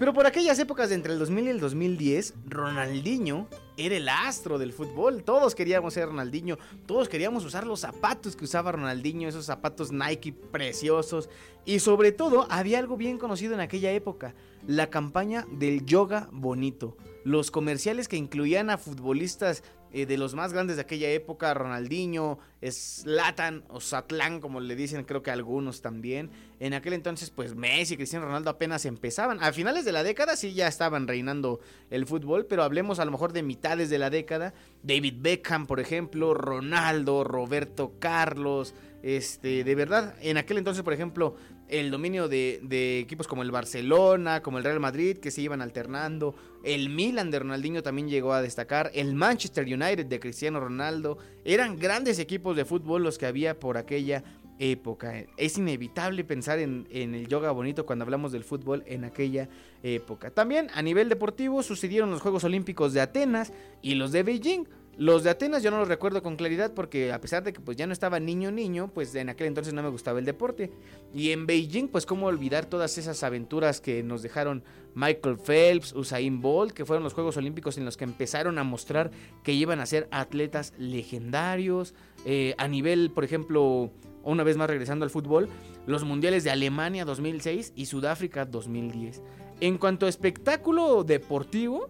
Pero 0.00 0.12
por 0.12 0.26
aquellas 0.26 0.58
épocas 0.58 0.88
de 0.88 0.96
entre 0.96 1.12
el 1.12 1.20
2000 1.20 1.44
y 1.44 1.50
el 1.50 1.60
2010, 1.60 2.34
Ronaldinho 2.46 3.46
era 3.80 3.96
el 3.96 4.08
astro 4.08 4.58
del 4.58 4.72
fútbol. 4.72 5.22
Todos 5.24 5.54
queríamos 5.54 5.94
ser 5.94 6.06
Ronaldinho, 6.06 6.58
todos 6.86 7.08
queríamos 7.08 7.44
usar 7.44 7.66
los 7.66 7.80
zapatos 7.80 8.36
que 8.36 8.44
usaba 8.44 8.72
Ronaldinho, 8.72 9.28
esos 9.28 9.46
zapatos 9.46 9.90
Nike 9.90 10.32
preciosos. 10.32 11.28
Y 11.64 11.80
sobre 11.80 12.12
todo, 12.12 12.46
había 12.50 12.78
algo 12.78 12.96
bien 12.96 13.18
conocido 13.18 13.54
en 13.54 13.60
aquella 13.60 13.92
época, 13.92 14.34
la 14.66 14.90
campaña 14.90 15.46
del 15.50 15.84
yoga 15.86 16.28
bonito. 16.32 16.96
Los 17.24 17.50
comerciales 17.50 18.08
que 18.08 18.16
incluían 18.16 18.70
a 18.70 18.78
futbolistas 18.78 19.62
eh, 19.92 20.06
de 20.06 20.16
los 20.16 20.34
más 20.34 20.52
grandes 20.52 20.76
de 20.76 20.82
aquella 20.82 21.10
época, 21.10 21.52
Ronaldinho, 21.54 22.38
Slatan 22.62 23.64
o 23.68 23.80
Satlán, 23.80 24.40
como 24.40 24.60
le 24.60 24.76
dicen 24.76 25.04
creo 25.04 25.22
que 25.22 25.30
algunos 25.30 25.82
también. 25.82 26.30
En 26.60 26.74
aquel 26.74 26.92
entonces, 26.92 27.30
pues 27.30 27.54
Messi 27.54 27.94
y 27.94 27.96
Cristiano 27.96 28.26
Ronaldo 28.26 28.50
apenas 28.50 28.84
empezaban. 28.84 29.42
A 29.42 29.52
finales 29.52 29.84
de 29.84 29.92
la 29.92 30.02
década 30.02 30.36
sí 30.36 30.52
ya 30.52 30.68
estaban 30.68 31.08
reinando 31.08 31.60
el 31.90 32.06
fútbol, 32.06 32.46
pero 32.46 32.62
hablemos 32.62 33.00
a 33.00 33.04
lo 33.04 33.10
mejor 33.10 33.32
de 33.32 33.42
mitades 33.42 33.90
de 33.90 33.98
la 33.98 34.10
década. 34.10 34.54
David 34.82 35.14
Beckham, 35.18 35.66
por 35.66 35.80
ejemplo, 35.80 36.34
Ronaldo, 36.34 37.24
Roberto 37.24 37.94
Carlos. 37.98 38.74
Este, 39.02 39.64
de 39.64 39.74
verdad, 39.74 40.14
en 40.20 40.36
aquel 40.36 40.58
entonces, 40.58 40.82
por 40.82 40.92
ejemplo, 40.92 41.36
el 41.70 41.90
dominio 41.90 42.28
de, 42.28 43.00
equipos 43.00 43.26
como 43.26 43.42
el 43.42 43.50
Barcelona, 43.50 44.42
como 44.42 44.58
el 44.58 44.64
Real 44.64 44.80
Madrid, 44.80 45.18
que 45.18 45.30
se 45.30 45.40
iban 45.40 45.62
alternando. 45.62 46.34
El 46.64 46.90
Milan 46.90 47.30
de 47.30 47.38
Ronaldinho 47.38 47.82
también 47.82 48.08
llegó 48.08 48.32
a 48.32 48.42
destacar. 48.42 48.90
El 48.94 49.14
Manchester 49.14 49.64
United 49.64 50.06
de 50.06 50.20
Cristiano 50.20 50.60
Ronaldo. 50.60 51.18
Eran 51.44 51.78
grandes 51.78 52.18
equipos 52.18 52.56
de 52.56 52.64
fútbol 52.64 53.02
los 53.02 53.18
que 53.18 53.26
había 53.26 53.58
por 53.58 53.76
aquella 53.76 54.24
época. 54.58 55.24
Es 55.36 55.56
inevitable 55.56 56.22
pensar 56.24 56.58
en, 56.58 56.86
en, 56.90 57.14
el 57.14 57.28
yoga 57.28 57.50
bonito 57.50 57.86
cuando 57.86 58.04
hablamos 58.04 58.30
del 58.32 58.44
fútbol 58.44 58.84
en 58.86 59.04
aquella 59.04 59.48
época. 59.82 60.30
También 60.30 60.68
a 60.74 60.82
nivel 60.82 61.08
deportivo 61.08 61.62
sucedieron 61.62 62.10
los 62.10 62.20
Juegos 62.20 62.44
Olímpicos 62.44 62.92
de 62.92 63.00
Atenas 63.00 63.52
y 63.80 63.94
los 63.94 64.12
de 64.12 64.22
Beijing. 64.22 64.66
Los 65.00 65.22
de 65.22 65.30
Atenas 65.30 65.62
yo 65.62 65.70
no 65.70 65.78
los 65.78 65.88
recuerdo 65.88 66.22
con 66.22 66.36
claridad 66.36 66.74
porque 66.74 67.10
a 67.10 67.22
pesar 67.22 67.42
de 67.42 67.54
que 67.54 67.60
pues 67.60 67.74
ya 67.78 67.86
no 67.86 67.94
estaba 67.94 68.20
niño 68.20 68.50
niño, 68.50 68.90
pues 68.92 69.14
en 69.14 69.30
aquel 69.30 69.46
entonces 69.46 69.72
no 69.72 69.82
me 69.82 69.88
gustaba 69.88 70.18
el 70.18 70.26
deporte. 70.26 70.70
Y 71.14 71.30
en 71.30 71.46
Beijing 71.46 71.88
pues 71.88 72.04
cómo 72.04 72.26
olvidar 72.26 72.66
todas 72.66 72.98
esas 72.98 73.22
aventuras 73.22 73.80
que 73.80 74.02
nos 74.02 74.20
dejaron 74.20 74.62
Michael 74.94 75.38
Phelps, 75.38 75.94
Usain 75.94 76.42
Bolt, 76.42 76.74
que 76.74 76.84
fueron 76.84 77.02
los 77.02 77.14
Juegos 77.14 77.38
Olímpicos 77.38 77.78
en 77.78 77.86
los 77.86 77.96
que 77.96 78.04
empezaron 78.04 78.58
a 78.58 78.62
mostrar 78.62 79.10
que 79.42 79.54
iban 79.54 79.80
a 79.80 79.86
ser 79.86 80.06
atletas 80.10 80.74
legendarios. 80.76 81.94
Eh, 82.26 82.54
a 82.58 82.68
nivel, 82.68 83.10
por 83.10 83.24
ejemplo, 83.24 83.90
una 84.22 84.44
vez 84.44 84.58
más 84.58 84.68
regresando 84.68 85.06
al 85.06 85.10
fútbol, 85.10 85.48
los 85.86 86.04
mundiales 86.04 86.44
de 86.44 86.50
Alemania 86.50 87.06
2006 87.06 87.72
y 87.74 87.86
Sudáfrica 87.86 88.44
2010. 88.44 89.22
En 89.60 89.78
cuanto 89.78 90.04
a 90.04 90.10
espectáculo 90.10 91.04
deportivo, 91.04 91.88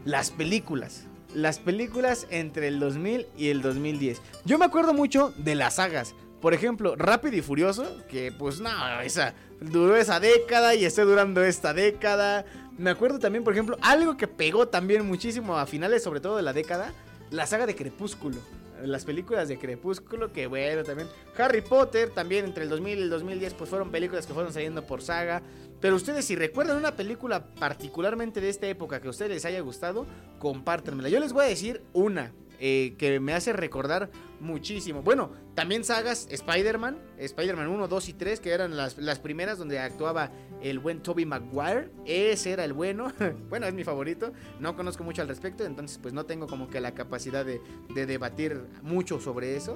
las 0.04 0.30
películas. 0.30 1.06
Las 1.34 1.58
películas 1.58 2.26
entre 2.30 2.68
el 2.68 2.80
2000 2.80 3.26
y 3.36 3.48
el 3.48 3.62
2010. 3.62 4.20
Yo 4.44 4.58
me 4.58 4.64
acuerdo 4.64 4.94
mucho 4.94 5.32
de 5.36 5.54
las 5.54 5.74
sagas. 5.74 6.14
Por 6.40 6.54
ejemplo, 6.54 6.96
Rápido 6.96 7.36
y 7.36 7.42
Furioso, 7.42 7.84
que 8.08 8.32
pues 8.32 8.60
no, 8.60 9.00
esa 9.02 9.34
duró 9.60 9.96
esa 9.96 10.20
década 10.20 10.74
y 10.74 10.84
está 10.84 11.04
durando 11.04 11.44
esta 11.44 11.74
década. 11.74 12.46
Me 12.80 12.88
acuerdo 12.88 13.18
también, 13.18 13.44
por 13.44 13.52
ejemplo, 13.52 13.76
algo 13.82 14.16
que 14.16 14.26
pegó 14.26 14.66
también 14.68 15.06
muchísimo 15.06 15.58
a 15.58 15.66
finales, 15.66 16.02
sobre 16.02 16.20
todo 16.20 16.38
de 16.38 16.42
la 16.42 16.54
década, 16.54 16.94
la 17.30 17.46
saga 17.46 17.66
de 17.66 17.76
Crepúsculo. 17.76 18.38
Las 18.82 19.04
películas 19.04 19.48
de 19.48 19.58
Crepúsculo, 19.58 20.32
que 20.32 20.46
bueno, 20.46 20.82
también. 20.82 21.06
Harry 21.36 21.60
Potter, 21.60 22.08
también 22.08 22.46
entre 22.46 22.64
el 22.64 22.70
2000 22.70 22.98
y 22.98 23.02
el 23.02 23.10
2010, 23.10 23.52
pues 23.52 23.68
fueron 23.68 23.90
películas 23.90 24.26
que 24.26 24.32
fueron 24.32 24.50
saliendo 24.54 24.86
por 24.86 25.02
saga. 25.02 25.42
Pero 25.78 25.94
ustedes, 25.94 26.24
si 26.24 26.36
recuerdan 26.36 26.78
una 26.78 26.96
película 26.96 27.44
particularmente 27.44 28.40
de 28.40 28.48
esta 28.48 28.66
época 28.66 28.98
que 29.02 29.08
a 29.08 29.10
ustedes 29.10 29.30
les 29.30 29.44
haya 29.44 29.60
gustado, 29.60 30.06
compártanmela. 30.38 31.10
Yo 31.10 31.20
les 31.20 31.34
voy 31.34 31.44
a 31.44 31.48
decir 31.48 31.82
una 31.92 32.32
eh, 32.62 32.94
que 32.98 33.18
me 33.20 33.32
hace 33.32 33.54
recordar 33.54 34.10
muchísimo. 34.38 35.02
Bueno, 35.02 35.32
también 35.54 35.82
sagas 35.82 36.28
Spider-Man, 36.30 36.98
Spider-Man 37.18 37.68
1, 37.68 37.88
2 37.88 38.08
y 38.10 38.12
3, 38.12 38.40
que 38.40 38.50
eran 38.50 38.76
las, 38.76 38.98
las, 38.98 39.18
primeras 39.18 39.56
donde 39.58 39.78
actuaba 39.78 40.30
el 40.62 40.78
buen 40.78 41.02
Toby 41.02 41.24
Maguire. 41.24 41.90
Ese 42.04 42.52
era 42.52 42.64
el 42.64 42.74
bueno. 42.74 43.12
bueno, 43.48 43.66
es 43.66 43.72
mi 43.72 43.82
favorito. 43.82 44.32
No 44.58 44.76
conozco 44.76 45.04
mucho 45.04 45.22
al 45.22 45.28
respecto, 45.28 45.64
entonces 45.64 45.98
pues 45.98 46.12
no 46.12 46.26
tengo 46.26 46.46
como 46.46 46.68
que 46.68 46.80
la 46.80 46.92
capacidad 46.92 47.46
de, 47.46 47.62
de 47.94 48.04
debatir 48.04 48.60
mucho 48.82 49.20
sobre 49.20 49.56
eso. 49.56 49.74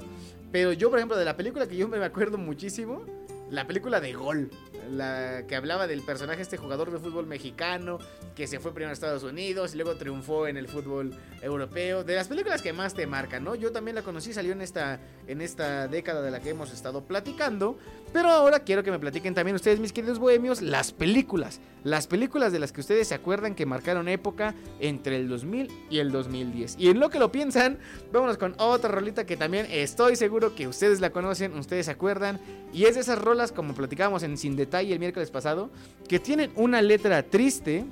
Pero 0.53 0.73
yo, 0.73 0.91
por 0.91 0.99
ejemplo, 0.99 1.17
de 1.17 1.25
la 1.25 1.37
película 1.37 1.67
que 1.67 1.77
yo 1.77 1.89
me 1.89 1.97
acuerdo 2.05 2.37
muchísimo, 2.37 3.05
la 3.51 3.67
película 3.67 4.01
de 4.01 4.13
Gol. 4.13 4.51
La 4.91 5.45
que 5.47 5.57
hablaba 5.57 5.87
del 5.87 6.03
personaje, 6.03 6.43
este 6.43 6.57
jugador 6.57 6.91
de 6.91 6.99
fútbol 6.99 7.27
mexicano, 7.27 7.99
que 8.35 8.47
se 8.47 8.61
fue 8.61 8.73
primero 8.73 8.91
a 8.91 8.93
Estados 8.93 9.23
Unidos 9.23 9.75
y 9.75 9.77
luego 9.79 9.97
triunfó 9.97 10.47
en 10.47 10.57
el 10.57 10.69
fútbol 10.69 11.15
europeo. 11.43 12.05
De 12.05 12.15
las 12.15 12.29
películas 12.29 12.63
que 12.63 12.73
más 12.73 12.95
te 12.95 13.07
marcan, 13.07 13.45
¿no? 13.45 13.55
Yo 13.55 13.73
también 13.73 13.95
la 13.95 14.03
conocí, 14.03 14.33
salió 14.33 14.53
en 14.53 14.63
esta, 14.63 15.01
en 15.27 15.41
esta 15.41 15.89
década 15.89 16.23
de 16.23 16.31
la 16.31 16.41
que 16.41 16.51
hemos 16.51 16.73
estado 16.73 17.05
platicando. 17.05 17.77
Pero 18.13 18.31
ahora 18.31 18.61
quiero 18.61 18.85
que 18.85 18.93
me 18.93 18.99
platiquen 18.99 19.35
también 19.35 19.57
ustedes, 19.57 19.81
mis 19.81 19.93
queridos 19.93 20.19
bohemios, 20.19 20.63
las 20.63 20.93
películas. 20.93 21.61
Las 21.83 22.07
películas 22.07 22.53
de 22.53 22.61
las 22.61 22.73
que 22.73 22.81
ustedes 22.81 23.09
se 23.09 23.15
acuerdan 23.15 23.55
que 23.55 23.67
marcaron 23.67 24.09
época 24.09 24.55
entre 24.79 25.17
el 25.17 25.29
2000 25.29 25.71
y 25.91 25.99
el 25.99 26.13
2010. 26.13 26.77
Y 26.79 26.89
en 26.89 27.01
lo 27.01 27.11
que 27.11 27.19
lo 27.19 27.33
piensan, 27.33 27.79
vámonos 28.13 28.39
con 28.39 28.55
otra 28.59 28.91
rolita 28.91 29.27
que 29.27 29.37
también 29.37 29.67
estoy 29.69 30.17
seguro 30.17 30.55
que 30.55 30.69
ustedes 30.69 31.01
la 31.01 31.11
conocen, 31.11 31.59
ustedes 31.59 31.87
se 31.87 31.93
acuerdan. 31.93 32.41
Y 32.73 32.85
es 32.85 32.95
de 32.95 33.01
esas 33.01 33.19
rolas, 33.19 33.53
como 33.53 33.75
platicábamos 33.75 34.23
en 34.23 34.39
Sin 34.39 34.57
Detalle 34.57 34.74
el 34.81 34.99
miércoles 34.99 35.31
pasado, 35.31 35.71
que 36.09 36.19
tienen 36.19 36.51
una 36.57 36.83
letra 36.83 37.23
triste, 37.23 37.85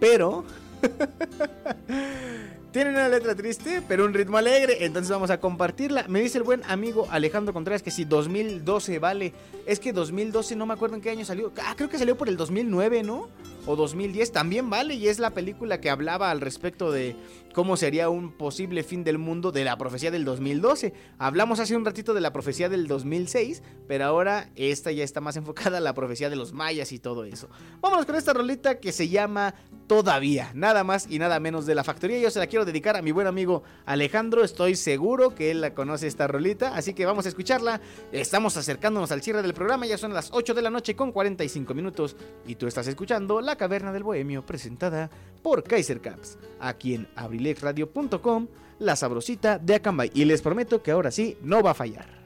pero... 0.00 0.44
Tienen 2.70 2.92
una 2.94 3.08
letra 3.08 3.34
triste, 3.34 3.82
pero 3.88 4.04
un 4.04 4.12
ritmo 4.12 4.36
alegre. 4.36 4.84
Entonces 4.84 5.10
vamos 5.10 5.30
a 5.30 5.40
compartirla. 5.40 6.04
Me 6.06 6.20
dice 6.20 6.36
el 6.36 6.44
buen 6.44 6.62
amigo 6.64 7.08
Alejandro 7.10 7.54
Contreras 7.54 7.82
que 7.82 7.90
si 7.90 8.04
2012 8.04 8.98
vale. 8.98 9.32
Es 9.66 9.80
que 9.80 9.92
2012 9.94 10.54
no 10.54 10.66
me 10.66 10.74
acuerdo 10.74 10.94
en 10.94 11.00
qué 11.00 11.08
año 11.08 11.24
salió. 11.24 11.50
Ah, 11.64 11.72
creo 11.74 11.88
que 11.88 11.96
salió 11.96 12.16
por 12.18 12.28
el 12.28 12.36
2009, 12.36 13.02
¿no? 13.04 13.28
O 13.68 13.76
2010 13.76 14.32
también 14.32 14.70
vale. 14.70 14.94
Y 14.94 15.08
es 15.08 15.18
la 15.18 15.34
película 15.34 15.78
que 15.78 15.90
hablaba 15.90 16.30
al 16.30 16.40
respecto 16.40 16.90
de 16.90 17.14
cómo 17.52 17.76
sería 17.76 18.08
un 18.08 18.32
posible 18.32 18.82
fin 18.82 19.04
del 19.04 19.18
mundo 19.18 19.52
de 19.52 19.62
la 19.62 19.76
profecía 19.76 20.10
del 20.10 20.24
2012. 20.24 20.94
Hablamos 21.18 21.60
hace 21.60 21.76
un 21.76 21.84
ratito 21.84 22.14
de 22.14 22.22
la 22.22 22.32
profecía 22.32 22.70
del 22.70 22.86
2006, 22.86 23.62
pero 23.86 24.06
ahora 24.06 24.48
esta 24.56 24.90
ya 24.90 25.04
está 25.04 25.20
más 25.20 25.36
enfocada 25.36 25.78
a 25.78 25.80
la 25.82 25.92
profecía 25.92 26.30
de 26.30 26.36
los 26.36 26.54
mayas 26.54 26.92
y 26.92 26.98
todo 26.98 27.24
eso. 27.24 27.50
Vámonos 27.82 28.06
con 28.06 28.16
esta 28.16 28.32
rolita 28.32 28.80
que 28.80 28.90
se 28.90 29.10
llama 29.10 29.54
Todavía, 29.86 30.50
nada 30.54 30.82
más 30.82 31.06
y 31.10 31.18
nada 31.18 31.38
menos 31.38 31.66
de 31.66 31.74
la 31.74 31.84
factoría. 31.84 32.18
Yo 32.18 32.30
se 32.30 32.38
la 32.38 32.46
quiero 32.46 32.64
dedicar 32.64 32.96
a 32.96 33.02
mi 33.02 33.10
buen 33.10 33.26
amigo 33.26 33.64
Alejandro, 33.84 34.44
estoy 34.44 34.76
seguro 34.76 35.34
que 35.34 35.50
él 35.50 35.60
la 35.60 35.74
conoce 35.74 36.06
esta 36.06 36.26
rolita, 36.26 36.74
así 36.74 36.94
que 36.94 37.04
vamos 37.04 37.26
a 37.26 37.28
escucharla. 37.28 37.82
Estamos 38.12 38.56
acercándonos 38.56 39.12
al 39.12 39.20
cierre 39.20 39.42
del 39.42 39.52
programa, 39.52 39.84
ya 39.84 39.98
son 39.98 40.14
las 40.14 40.30
8 40.32 40.54
de 40.54 40.62
la 40.62 40.70
noche 40.70 40.96
con 40.96 41.12
45 41.12 41.74
minutos 41.74 42.16
y 42.46 42.54
tú 42.54 42.66
estás 42.66 42.86
escuchando 42.86 43.40
La 43.42 43.57
Caverna 43.58 43.92
del 43.92 44.04
Bohemio 44.04 44.46
presentada 44.46 45.10
por 45.42 45.62
Kaiser 45.62 46.00
Caps, 46.00 46.38
aquí 46.58 46.94
en 46.94 47.08
abrilexradio.com, 47.14 48.46
la 48.78 48.96
sabrosita 48.96 49.58
de 49.58 49.74
Acambay. 49.74 50.10
Y 50.14 50.24
les 50.24 50.40
prometo 50.40 50.82
que 50.82 50.92
ahora 50.92 51.10
sí 51.10 51.36
no 51.42 51.62
va 51.62 51.72
a 51.72 51.74
fallar. 51.74 52.17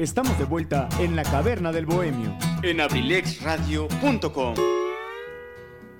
Estamos 0.00 0.38
de 0.38 0.46
vuelta 0.46 0.88
en 0.98 1.14
la 1.14 1.24
caverna 1.24 1.72
del 1.72 1.84
bohemio. 1.84 2.34
En 2.62 2.80
abrilexradio.com. 2.80 4.54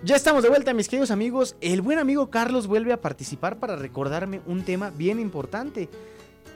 Ya 0.02 0.16
estamos 0.16 0.42
de 0.42 0.48
vuelta, 0.48 0.72
mis 0.72 0.88
queridos 0.88 1.10
amigos. 1.10 1.54
El 1.60 1.82
buen 1.82 1.98
amigo 1.98 2.30
Carlos 2.30 2.66
vuelve 2.66 2.94
a 2.94 3.02
participar 3.02 3.58
para 3.58 3.76
recordarme 3.76 4.40
un 4.46 4.62
tema 4.64 4.88
bien 4.88 5.20
importante. 5.20 5.90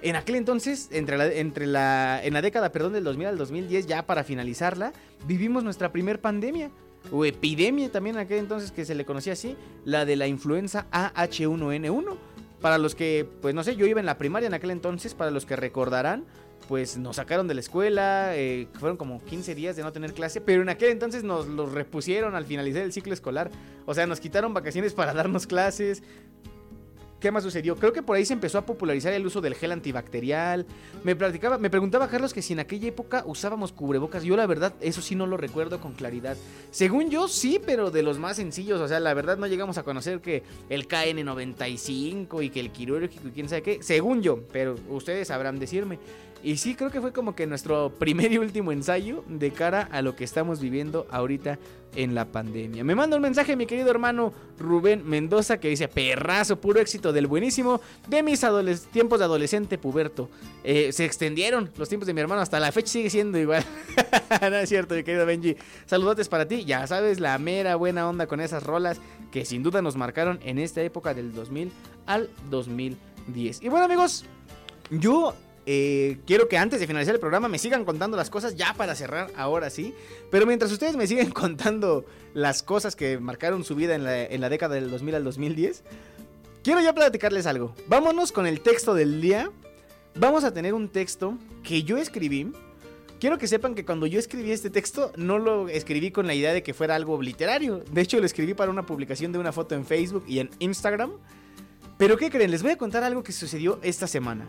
En 0.01 0.17
aquel 0.17 0.37
entonces, 0.37 0.89
entre 0.91 1.19
la, 1.19 1.27
entre 1.27 1.67
la, 1.67 2.25
en 2.25 2.33
la 2.33 2.41
década 2.41 2.73
perdón, 2.73 2.95
del 2.95 3.05
2000 3.05 3.27
al 3.27 3.37
2010, 3.37 3.89
ya 3.89 4.07
para 4.07 4.25
finalizarla, 4.25 4.95
vivimos 5.27 5.63
nuestra 5.65 5.93
primer 5.93 6.23
pandemia, 6.23 6.71
o 7.13 7.27
epidemia 7.27 7.93
también 7.93 8.17
en 8.17 8.23
aquel 8.23 8.39
entonces 8.39 8.73
que 8.73 8.87
se 8.87 8.95
le 8.95 9.05
conocía 9.05 9.35
así, 9.35 9.55
la 9.85 10.07
de 10.07 10.17
la 10.17 10.27
influenza 10.27 10.87
AH1N1. 10.93 12.17
Para 12.63 12.79
los 12.79 12.95
que, 12.95 13.29
pues 13.43 13.55
no 13.55 13.63
sé, 13.63 13.77
yo 13.77 13.85
iba 13.85 14.01
en 14.01 14.07
la 14.07 14.17
primaria 14.17 14.47
en 14.47 14.55
aquel 14.55 14.71
entonces, 14.71 15.13
para 15.13 15.31
los 15.31 15.45
que 15.45 15.57
recordarán, 15.57 16.25
pues 16.69 16.97
nos 16.97 17.17
sacaron 17.17 17.49
de 17.49 17.55
la 17.55 17.61
escuela, 17.61 18.37
eh, 18.37 18.69
fueron 18.75 18.97
como 18.97 19.23
15 19.25 19.55
días 19.55 19.77
de 19.77 19.83
no 19.83 19.93
tener 19.93 20.15
clase, 20.15 20.41
pero 20.41 20.63
en 20.63 20.69
aquel 20.69 20.91
entonces 20.91 21.25
nos 21.25 21.47
los 21.47 21.73
repusieron 21.73 22.35
al 22.35 22.45
finalizar 22.47 22.83
el 22.83 22.93
ciclo 22.93 23.13
escolar. 23.13 23.51
O 23.87 23.95
sea, 23.95 24.07
nos 24.07 24.21
quitaron 24.21 24.55
vacaciones 24.55 24.93
para 24.95 25.13
darnos 25.13 25.47
clases. 25.47 26.03
¿Qué 27.25 27.31
más 27.31 27.43
sucedió? 27.43 27.75
Creo 27.77 27.95
que 27.95 28.03
por 28.03 28.17
ahí 28.17 28.27
se 28.27 28.35
empezó 28.35 28.59
a 28.59 28.67
popularizar 28.67 29.11
el 29.15 29.25
uso 29.25 29.41
del 29.41 29.55
gel 29.55 29.73
antibacterial. 29.73 30.67
Me 31.05 31.17
platicaba, 31.17 31.57
me 31.57 31.71
preguntaba 31.71 32.07
Carlos 32.07 32.35
que 32.35 32.43
si 32.43 32.53
en 32.53 32.61
aquella 32.61 32.89
época 32.89 33.25
usábamos 33.27 33.73
cubrebocas. 33.73 34.25
Yo 34.25 34.37
la 34.37 34.47
verdad, 34.47 34.75
eso 34.83 35.01
sí 35.01 35.15
no 35.15 35.27
lo 35.27 35.39
recuerdo 35.39 35.81
con 35.81 35.95
claridad. 35.95 36.37
Según 36.71 37.09
yo, 37.09 37.27
sí, 37.27 37.59
pero 37.65 37.91
de 37.91 38.03
los 38.03 38.19
más 38.19 38.37
sencillos. 38.37 38.79
O 38.79 38.89
sea, 38.89 39.01
la 39.01 39.15
verdad 39.15 39.39
no 39.39 39.47
llegamos 39.47 39.79
a 39.79 39.85
conocer 39.85 40.21
que 40.21 40.43
el 40.69 40.87
KN95 40.87 42.45
y 42.45 42.51
que 42.51 42.61
el 42.61 42.71
quirúrgico 42.71 43.27
y 43.27 43.31
quién 43.31 43.49
sabe 43.49 43.63
qué. 43.63 43.83
Según 43.83 44.21
yo, 44.21 44.41
pero 44.53 44.77
ustedes 44.91 45.29
sabrán 45.29 45.59
decirme. 45.59 45.99
Y 46.45 46.59
sí, 46.59 46.75
creo 46.75 46.91
que 46.91 47.01
fue 47.01 47.13
como 47.13 47.35
que 47.35 47.47
nuestro 47.47 47.91
primer 47.99 48.31
y 48.31 48.39
último 48.39 48.71
ensayo 48.71 49.25
de 49.27 49.51
cara 49.51 49.89
a 49.91 50.03
lo 50.03 50.15
que 50.15 50.25
estamos 50.25 50.61
viviendo 50.61 51.07
ahorita 51.11 51.59
en 51.97 52.15
la 52.15 52.27
pandemia. 52.27 52.85
Me 52.85 52.95
manda 52.95 53.17
un 53.17 53.23
mensaje 53.23 53.57
mi 53.57 53.67
querido 53.67 53.91
hermano 53.91 54.35
Rubén 54.59 55.09
Mendoza 55.09 55.59
que 55.59 55.69
dice, 55.69 55.89
perrazo, 55.89 56.61
puro 56.61 56.81
éxito 56.81 57.13
del 57.15 57.27
buenísimo 57.27 57.81
de 58.09 58.23
mis 58.23 58.45
tiempos 58.93 59.21
de 59.21 59.25
adolescente 59.25 59.79
puberto. 59.79 60.29
Eh, 60.65 60.93
se 60.93 61.07
extendieron 61.07 61.71
los 61.79 61.89
tiempos 61.89 62.07
de 62.07 62.13
mi 62.13 62.21
hermano, 62.21 62.43
hasta 62.43 62.61
la 62.61 62.73
fecha 62.73 62.89
sigue 62.89 63.09
siendo 63.09 63.39
igual. 63.39 63.65
no 64.43 64.57
es 64.57 64.69
cierto, 64.69 64.95
mi 64.95 65.03
querido 65.03 65.25
Benji. 65.25 65.57
Saludotes 65.87 66.29
para 66.29 66.47
ti, 66.47 66.65
ya 66.65 66.87
sabes, 66.87 67.21
la 67.21 67.39
mera 67.39 67.77
buena 67.77 68.07
onda 68.07 68.27
con 68.27 68.41
esas 68.41 68.63
rolas 68.65 69.01
que 69.31 69.47
sin 69.47 69.63
duda 69.63 69.81
nos 69.81 69.97
marcaron 69.97 70.41
en 70.45 70.59
esta 70.59 70.83
época 70.83 71.15
del 71.15 71.33
2000 71.33 71.73
al 72.07 72.29
2010. 72.51 73.63
Y 73.63 73.69
bueno 73.69 73.87
amigos, 73.87 74.27
yo 74.91 75.35
eh, 75.67 76.19
quiero 76.27 76.49
que 76.49 76.59
antes 76.59 76.81
de 76.81 76.87
finalizar 76.87 77.15
el 77.15 77.21
programa 77.21 77.49
me 77.49 77.59
sigan 77.59 77.85
contando 77.85 78.17
las 78.17 78.29
cosas 78.29 78.55
ya 78.55 78.75
para 78.75 78.95
cerrar 78.95 79.31
ahora 79.37 79.71
sí. 79.71 79.95
Pero 80.31 80.47
mientras 80.47 80.71
ustedes 80.71 80.97
me 80.97 81.07
siguen 81.07 81.31
contando 81.33 82.05
las 82.35 82.63
cosas 82.63 82.97
que 82.97 83.19
marcaron 83.19 83.65
su 83.65 83.75
vida 83.75 83.95
en 83.95 84.05
la, 84.05 84.23
en 84.23 84.41
la 84.41 84.49
década 84.49 84.75
del 84.75 84.91
2000 84.91 85.15
al 85.15 85.25
2010, 85.25 85.83
quiero 86.63 86.81
ya 86.81 86.93
platicarles 86.93 87.47
algo. 87.47 87.75
Vámonos 87.87 88.33
con 88.33 88.47
el 88.47 88.61
texto 88.61 88.95
del 88.95 89.21
día. 89.21 89.51
Vamos 90.17 90.45
a 90.45 90.53
tener 90.53 90.75
un 90.75 90.89
texto 90.89 91.37
que 91.63 91.83
yo 91.83 91.97
escribí. 91.97 92.53
Quiero 93.19 93.39
que 93.39 93.49
sepan 93.49 93.75
que 93.75 93.87
cuando 93.87 94.07
yo 94.07 94.19
escribí 94.19 94.51
este 94.51 94.69
texto 94.69 95.13
no 95.17 95.39
lo 95.39 95.69
escribí 95.69 96.11
con 96.11 96.27
la 96.27 96.35
idea 96.35 96.53
de 96.53 96.63
que 96.63 96.75
fuera 96.75 96.95
algo 96.95 97.21
literario. 97.23 97.83
De 97.91 98.03
hecho 98.03 98.19
lo 98.21 98.27
escribí 98.27 98.53
para 98.53 98.71
una 98.71 98.85
publicación 98.85 99.33
de 99.33 99.39
una 99.39 99.51
foto 99.51 99.75
en 99.75 99.87
Facebook 99.87 100.25
y 100.29 100.41
en 100.41 100.51
Instagram. 100.59 101.13
Pero 101.97 102.19
¿qué 102.19 102.29
creen? 102.29 102.51
Les 102.51 102.63
voy 102.63 102.73
a 102.73 102.77
contar 102.77 103.03
algo 103.03 103.23
que 103.23 103.33
sucedió 103.33 103.79
esta 103.83 104.07
semana. 104.07 104.49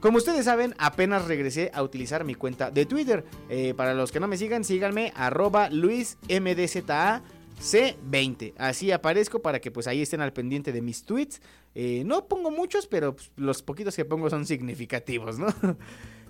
Como 0.00 0.18
ustedes 0.18 0.44
saben, 0.44 0.74
apenas 0.78 1.26
regresé 1.26 1.70
a 1.74 1.82
utilizar 1.82 2.22
mi 2.24 2.36
cuenta 2.36 2.70
de 2.70 2.86
Twitter. 2.86 3.24
Eh, 3.48 3.74
para 3.76 3.94
los 3.94 4.12
que 4.12 4.20
no 4.20 4.28
me 4.28 4.36
sigan, 4.36 4.62
síganme 4.62 5.12
arroba 5.16 5.68
luismdzac20. 5.70 8.52
Así 8.58 8.92
aparezco 8.92 9.42
para 9.42 9.60
que 9.60 9.72
pues 9.72 9.88
ahí 9.88 10.02
estén 10.02 10.20
al 10.20 10.32
pendiente 10.32 10.70
de 10.70 10.82
mis 10.82 11.02
tweets. 11.02 11.42
Eh, 11.74 12.04
no 12.06 12.26
pongo 12.26 12.52
muchos, 12.52 12.86
pero 12.86 13.16
pues, 13.16 13.32
los 13.36 13.60
poquitos 13.62 13.96
que 13.96 14.04
pongo 14.04 14.30
son 14.30 14.46
significativos, 14.46 15.40
¿no? 15.40 15.48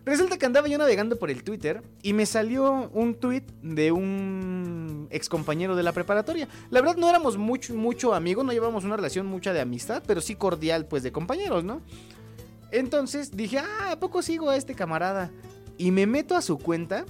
Resulta 0.07 0.39
que 0.39 0.47
andaba 0.47 0.69
yo 0.69 0.79
navegando 0.79 1.19
por 1.19 1.31
el 1.31 1.45
Twitter 1.45 1.83
y 2.03 2.15
me 2.15 2.25
salió 2.25 2.89
un 2.95 3.17
tweet 3.17 3.43
de 3.63 3.93
un 3.93 5.09
ex 5.11 5.29
compañero 5.29 5.77
de 5.77 5.83
la 5.83 5.93
preparatoria. 5.93 6.49
La 6.71 6.81
verdad 6.81 6.97
no 6.97 7.11
éramos 7.11 7.37
mucho, 7.37 7.75
mucho 7.75 8.15
amigos, 8.15 8.47
no 8.47 8.53
llevamos 8.53 8.85
una 8.85 8.97
relación 8.97 9.27
mucha 9.27 9.53
de 9.53 9.61
amistad, 9.61 10.03
pero 10.07 10.23
sí 10.23 10.35
cordial 10.35 10.87
pues 10.87 11.03
de 11.03 11.13
compañeros, 11.13 11.65
¿no? 11.65 11.83
Entonces 12.71 13.37
dije, 13.37 13.59
ah, 13.59 13.93
¿a 13.93 14.01
poco 14.01 14.23
sigo 14.23 14.51
a 14.51 14.57
este 14.57 14.75
camarada? 14.75 15.31
Y 15.77 15.91
me 15.91 16.07
meto 16.07 16.37
a 16.37 16.43
su 16.43 16.59
cuenta 16.59 17.05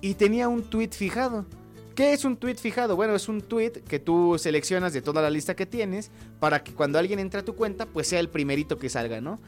y 0.00 0.14
tenía 0.14 0.48
un 0.48 0.62
tweet 0.62 0.90
fijado. 0.90 1.46
¿Qué 1.94 2.12
es 2.12 2.24
un 2.24 2.36
tweet 2.36 2.54
fijado? 2.54 2.94
Bueno, 2.94 3.16
es 3.16 3.28
un 3.28 3.40
tweet 3.40 3.72
que 3.72 3.98
tú 3.98 4.36
seleccionas 4.38 4.92
de 4.92 5.02
toda 5.02 5.20
la 5.20 5.30
lista 5.30 5.56
que 5.56 5.66
tienes 5.66 6.10
para 6.38 6.62
que 6.62 6.72
cuando 6.72 6.98
alguien 6.98 7.18
entre 7.18 7.40
a 7.40 7.44
tu 7.44 7.56
cuenta, 7.56 7.86
pues 7.86 8.06
sea 8.06 8.20
el 8.20 8.28
primerito 8.28 8.78
que 8.78 8.88
salga, 8.88 9.20
¿no? 9.20 9.40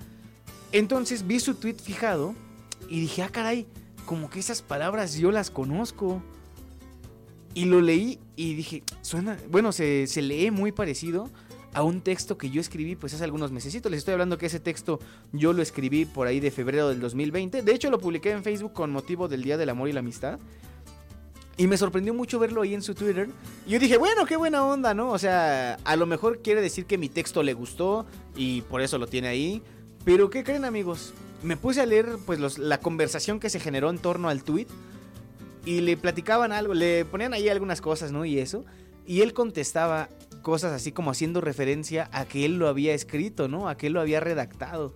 Entonces 0.72 1.26
vi 1.26 1.38
su 1.38 1.54
tweet 1.54 1.76
fijado 1.76 2.34
y 2.88 3.00
dije, 3.00 3.22
ah, 3.22 3.28
caray, 3.28 3.68
como 4.04 4.30
que 4.30 4.40
esas 4.40 4.62
palabras 4.62 5.14
yo 5.14 5.30
las 5.30 5.50
conozco. 5.50 6.22
Y 7.54 7.66
lo 7.66 7.80
leí 7.80 8.18
y 8.34 8.54
dije, 8.54 8.82
suena, 9.02 9.36
bueno, 9.48 9.70
se, 9.70 10.06
se 10.06 10.22
lee 10.22 10.50
muy 10.50 10.72
parecido 10.72 11.30
a 11.72 11.82
un 11.82 12.00
texto 12.00 12.36
que 12.36 12.50
yo 12.50 12.60
escribí 12.60 12.96
pues 12.96 13.14
hace 13.14 13.24
algunos 13.24 13.52
meses. 13.52 13.74
Les 13.74 13.98
estoy 13.98 14.12
hablando 14.12 14.38
que 14.38 14.46
ese 14.46 14.60
texto 14.60 15.00
yo 15.32 15.52
lo 15.52 15.62
escribí 15.62 16.04
por 16.04 16.26
ahí 16.26 16.40
de 16.40 16.50
febrero 16.50 16.88
del 16.88 17.00
2020. 17.00 17.62
De 17.62 17.72
hecho 17.72 17.90
lo 17.90 17.98
publiqué 17.98 18.32
en 18.32 18.42
Facebook 18.42 18.72
con 18.72 18.90
motivo 18.90 19.28
del 19.28 19.42
Día 19.42 19.56
del 19.56 19.68
Amor 19.68 19.88
y 19.88 19.92
la 19.92 20.00
Amistad. 20.00 20.38
Y 21.56 21.66
me 21.66 21.76
sorprendió 21.76 22.14
mucho 22.14 22.38
verlo 22.38 22.62
ahí 22.62 22.72
en 22.72 22.82
su 22.82 22.94
Twitter. 22.94 23.28
Y 23.66 23.72
yo 23.72 23.78
dije, 23.78 23.98
bueno, 23.98 24.24
qué 24.24 24.36
buena 24.36 24.64
onda, 24.64 24.94
¿no? 24.94 25.10
O 25.10 25.18
sea, 25.18 25.74
a 25.84 25.96
lo 25.96 26.06
mejor 26.06 26.40
quiere 26.40 26.62
decir 26.62 26.86
que 26.86 26.96
mi 26.96 27.10
texto 27.10 27.42
le 27.42 27.52
gustó 27.52 28.06
y 28.34 28.62
por 28.62 28.80
eso 28.80 28.96
lo 28.96 29.06
tiene 29.06 29.28
ahí. 29.28 29.62
Pero 30.04 30.30
¿qué 30.30 30.42
creen 30.42 30.64
amigos? 30.64 31.12
Me 31.42 31.56
puse 31.58 31.82
a 31.82 31.86
leer 31.86 32.16
pues 32.24 32.58
la 32.58 32.80
conversación 32.80 33.40
que 33.40 33.50
se 33.50 33.60
generó 33.60 33.90
en 33.90 33.98
torno 33.98 34.28
al 34.30 34.42
tweet. 34.42 34.68
Y 35.66 35.82
le 35.82 35.98
platicaban 35.98 36.52
algo, 36.52 36.72
le 36.72 37.04
ponían 37.04 37.34
ahí 37.34 37.50
algunas 37.50 37.82
cosas, 37.82 38.10
¿no? 38.10 38.24
Y 38.24 38.38
eso. 38.38 38.64
Y 39.06 39.20
él 39.20 39.34
contestaba, 39.34 40.08
cosas 40.42 40.72
así 40.72 40.92
como 40.92 41.10
haciendo 41.10 41.40
referencia 41.40 42.08
a 42.12 42.24
que 42.24 42.44
él 42.44 42.58
lo 42.58 42.68
había 42.68 42.94
escrito, 42.94 43.48
¿no? 43.48 43.68
A 43.68 43.76
que 43.76 43.88
él 43.88 43.92
lo 43.92 44.00
había 44.00 44.20
redactado. 44.20 44.92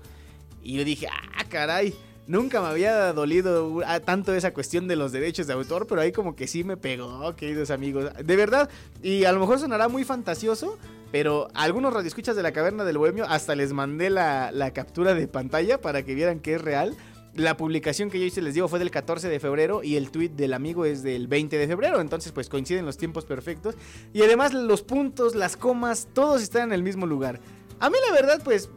Y 0.62 0.74
yo 0.74 0.84
dije, 0.84 1.06
ah, 1.08 1.44
caray, 1.48 1.94
nunca 2.26 2.60
me 2.60 2.68
había 2.68 3.12
dolido 3.12 3.82
tanto 4.04 4.34
esa 4.34 4.52
cuestión 4.52 4.88
de 4.88 4.96
los 4.96 5.12
derechos 5.12 5.46
de 5.46 5.52
autor, 5.52 5.86
pero 5.86 6.00
ahí 6.00 6.12
como 6.12 6.34
que 6.34 6.46
sí 6.46 6.64
me 6.64 6.76
pegó, 6.76 7.34
queridos 7.36 7.70
amigos. 7.70 8.10
De 8.24 8.36
verdad, 8.36 8.68
y 9.02 9.24
a 9.24 9.32
lo 9.32 9.40
mejor 9.40 9.58
sonará 9.58 9.88
muy 9.88 10.04
fantasioso, 10.04 10.78
pero 11.12 11.48
algunos 11.54 11.92
radioescuchas 11.92 12.34
de 12.36 12.42
la 12.42 12.52
caverna 12.52 12.84
del 12.84 12.98
bohemio 12.98 13.24
hasta 13.28 13.54
les 13.54 13.72
mandé 13.72 14.10
la, 14.10 14.50
la 14.52 14.72
captura 14.72 15.14
de 15.14 15.28
pantalla 15.28 15.80
para 15.80 16.02
que 16.02 16.14
vieran 16.14 16.40
que 16.40 16.54
es 16.54 16.60
real. 16.60 16.96
La 17.36 17.56
publicación 17.56 18.10
que 18.10 18.20
yo 18.20 18.26
hice, 18.26 18.40
les 18.42 18.54
digo, 18.54 18.68
fue 18.68 18.78
del 18.78 18.92
14 18.92 19.28
de 19.28 19.40
febrero 19.40 19.82
y 19.82 19.96
el 19.96 20.10
tweet 20.10 20.30
del 20.30 20.52
amigo 20.52 20.84
es 20.84 21.02
del 21.02 21.26
20 21.26 21.58
de 21.58 21.66
febrero. 21.66 22.00
Entonces, 22.00 22.30
pues 22.30 22.48
coinciden 22.48 22.86
los 22.86 22.96
tiempos 22.96 23.24
perfectos. 23.24 23.74
Y 24.12 24.22
además, 24.22 24.54
los 24.54 24.82
puntos, 24.82 25.34
las 25.34 25.56
comas, 25.56 26.06
todos 26.12 26.42
están 26.42 26.68
en 26.68 26.72
el 26.72 26.84
mismo 26.84 27.06
lugar. 27.06 27.40
A 27.80 27.90
mí, 27.90 27.96
la 28.06 28.12
verdad, 28.12 28.40
pues, 28.44 28.70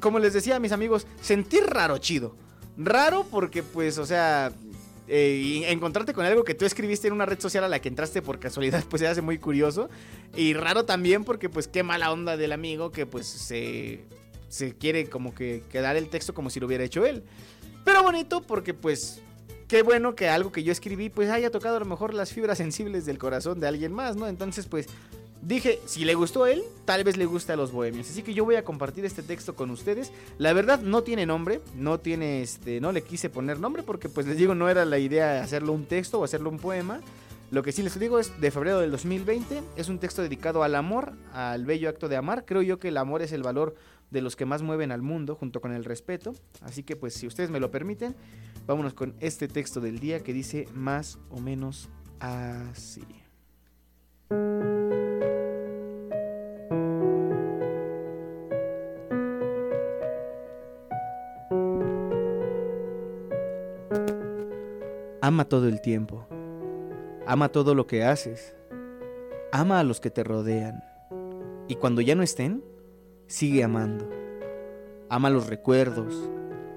como 0.00 0.18
les 0.18 0.34
decía 0.34 0.56
a 0.56 0.60
mis 0.60 0.72
amigos, 0.72 1.06
sentir 1.22 1.64
raro 1.64 1.96
chido. 1.96 2.36
Raro 2.76 3.26
porque, 3.30 3.62
pues, 3.62 3.96
o 3.96 4.04
sea, 4.04 4.52
eh, 5.08 5.64
encontrarte 5.68 6.12
con 6.12 6.26
algo 6.26 6.44
que 6.44 6.54
tú 6.54 6.66
escribiste 6.66 7.08
en 7.08 7.14
una 7.14 7.24
red 7.24 7.40
social 7.40 7.64
a 7.64 7.68
la 7.68 7.80
que 7.80 7.88
entraste 7.88 8.20
por 8.20 8.38
casualidad, 8.38 8.84
pues 8.90 9.00
se 9.00 9.08
hace 9.08 9.22
muy 9.22 9.38
curioso. 9.38 9.88
Y 10.36 10.52
raro 10.52 10.84
también 10.84 11.24
porque, 11.24 11.48
pues, 11.48 11.68
qué 11.68 11.82
mala 11.82 12.12
onda 12.12 12.36
del 12.36 12.52
amigo 12.52 12.92
que, 12.92 13.06
pues, 13.06 13.26
se, 13.26 14.04
se 14.48 14.74
quiere 14.74 15.08
como 15.08 15.34
que 15.34 15.62
quedar 15.70 15.96
el 15.96 16.08
texto 16.08 16.34
como 16.34 16.50
si 16.50 16.60
lo 16.60 16.66
hubiera 16.66 16.84
hecho 16.84 17.06
él. 17.06 17.24
Pero 17.84 18.02
bonito 18.02 18.40
porque 18.42 18.74
pues 18.74 19.20
qué 19.68 19.82
bueno 19.82 20.14
que 20.14 20.28
algo 20.28 20.52
que 20.52 20.62
yo 20.62 20.72
escribí 20.72 21.10
pues 21.10 21.30
haya 21.30 21.50
tocado 21.50 21.76
a 21.76 21.80
lo 21.80 21.86
mejor 21.86 22.14
las 22.14 22.32
fibras 22.32 22.58
sensibles 22.58 23.06
del 23.06 23.18
corazón 23.18 23.60
de 23.60 23.68
alguien 23.68 23.92
más, 23.92 24.16
¿no? 24.16 24.26
Entonces 24.26 24.66
pues 24.66 24.88
dije, 25.42 25.80
si 25.86 26.04
le 26.04 26.14
gustó 26.14 26.44
a 26.44 26.50
él, 26.50 26.62
tal 26.84 27.04
vez 27.04 27.16
le 27.16 27.26
guste 27.26 27.52
a 27.52 27.56
los 27.56 27.72
bohemios. 27.72 28.08
Así 28.10 28.22
que 28.22 28.34
yo 28.34 28.44
voy 28.44 28.56
a 28.56 28.64
compartir 28.64 29.04
este 29.04 29.22
texto 29.22 29.54
con 29.54 29.70
ustedes. 29.70 30.12
La 30.38 30.52
verdad 30.52 30.80
no 30.80 31.02
tiene 31.02 31.26
nombre, 31.26 31.60
no 31.76 32.00
tiene 32.00 32.42
este, 32.42 32.80
no 32.80 32.92
le 32.92 33.02
quise 33.02 33.28
poner 33.28 33.60
nombre 33.60 33.82
porque 33.82 34.08
pues 34.08 34.26
les 34.26 34.36
digo 34.36 34.54
no 34.54 34.68
era 34.68 34.84
la 34.84 34.98
idea 34.98 35.42
hacerlo 35.42 35.72
un 35.72 35.84
texto 35.84 36.20
o 36.20 36.24
hacerlo 36.24 36.50
un 36.50 36.58
poema. 36.58 37.00
Lo 37.50 37.62
que 37.62 37.72
sí 37.72 37.82
les 37.82 37.98
digo 38.00 38.18
es 38.18 38.40
de 38.40 38.50
febrero 38.50 38.80
del 38.80 38.90
2020, 38.90 39.62
es 39.76 39.88
un 39.88 39.98
texto 39.98 40.22
dedicado 40.22 40.64
al 40.64 40.74
amor, 40.74 41.12
al 41.32 41.64
bello 41.64 41.88
acto 41.88 42.08
de 42.08 42.16
amar. 42.16 42.44
Creo 42.46 42.62
yo 42.62 42.78
que 42.78 42.88
el 42.88 42.96
amor 42.96 43.22
es 43.22 43.32
el 43.32 43.42
valor 43.42 43.76
de 44.10 44.22
los 44.22 44.36
que 44.36 44.46
más 44.46 44.62
mueven 44.62 44.92
al 44.92 45.02
mundo 45.02 45.34
junto 45.34 45.60
con 45.60 45.72
el 45.72 45.84
respeto. 45.84 46.34
Así 46.60 46.82
que 46.82 46.96
pues 46.96 47.14
si 47.14 47.26
ustedes 47.26 47.50
me 47.50 47.60
lo 47.60 47.70
permiten, 47.70 48.14
vámonos 48.66 48.94
con 48.94 49.14
este 49.20 49.48
texto 49.48 49.80
del 49.80 49.98
día 49.98 50.20
que 50.20 50.32
dice 50.32 50.68
más 50.74 51.18
o 51.30 51.40
menos 51.40 51.88
así. 52.20 53.04
Ama 65.20 65.46
todo 65.46 65.68
el 65.68 65.80
tiempo. 65.80 66.26
Ama 67.26 67.48
todo 67.48 67.74
lo 67.74 67.86
que 67.86 68.04
haces. 68.04 68.54
ama 69.52 69.80
a 69.80 69.84
los 69.84 69.98
que 69.98 70.10
te 70.10 70.22
rodean. 70.22 70.84
Y 71.66 71.76
cuando 71.76 72.02
ya 72.02 72.14
no 72.14 72.22
estén, 72.22 72.62
sigue 73.26 73.64
amando. 73.64 74.08
Ama 75.08 75.30
los 75.30 75.46
recuerdos, 75.46 76.30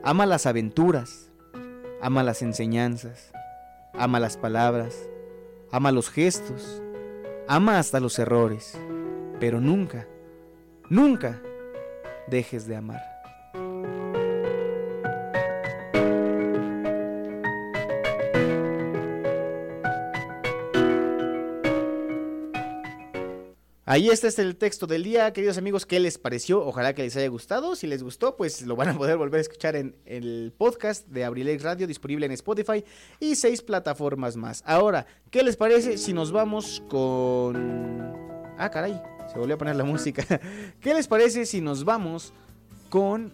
ama 0.03 0.25
las 0.25 0.45
aventuras, 0.45 1.31
ama 2.01 2.23
las 2.23 2.41
enseñanzas, 2.41 3.31
ama 3.93 4.19
las 4.19 4.37
palabras, 4.37 5.09
ama 5.71 5.91
los 5.91 6.09
gestos, 6.09 6.81
ama 7.47 7.79
hasta 7.79 7.99
los 7.99 8.19
errores, 8.19 8.77
pero 9.39 9.59
nunca, 9.59 10.07
nunca 10.89 11.41
dejes 12.27 12.67
de 12.67 12.75
amar. 12.75 13.16
Ahí 23.97 24.09
está 24.09 24.27
este 24.27 24.43
el 24.43 24.57
texto 24.57 24.85
del 24.85 25.01
día, 25.01 25.33
queridos 25.33 25.57
amigos, 25.57 25.87
¿qué 25.87 25.99
les 25.99 26.19
pareció? 26.19 26.63
Ojalá 26.63 26.93
que 26.93 27.01
les 27.01 27.17
haya 27.17 27.29
gustado. 27.29 27.75
Si 27.75 27.87
les 27.87 28.03
gustó, 28.03 28.37
pues 28.37 28.61
lo 28.61 28.75
van 28.75 28.89
a 28.89 28.93
poder 28.95 29.17
volver 29.17 29.39
a 29.39 29.41
escuchar 29.41 29.75
en 29.75 29.95
el 30.05 30.53
podcast 30.55 31.07
de 31.07 31.25
Abrilex 31.25 31.63
Radio, 31.63 31.87
disponible 31.87 32.27
en 32.27 32.31
Spotify 32.33 32.85
y 33.19 33.33
seis 33.33 33.63
plataformas 33.63 34.37
más. 34.37 34.61
Ahora, 34.67 35.07
¿qué 35.31 35.41
les 35.41 35.57
parece 35.57 35.97
si 35.97 36.13
nos 36.13 36.31
vamos 36.31 36.83
con... 36.87 38.13
Ah, 38.59 38.69
caray, 38.69 39.01
se 39.33 39.39
volvió 39.39 39.55
a 39.55 39.57
poner 39.57 39.75
la 39.75 39.83
música. 39.83 40.23
¿Qué 40.79 40.93
les 40.93 41.07
parece 41.07 41.47
si 41.47 41.59
nos 41.59 41.83
vamos 41.83 42.33
con 42.91 43.33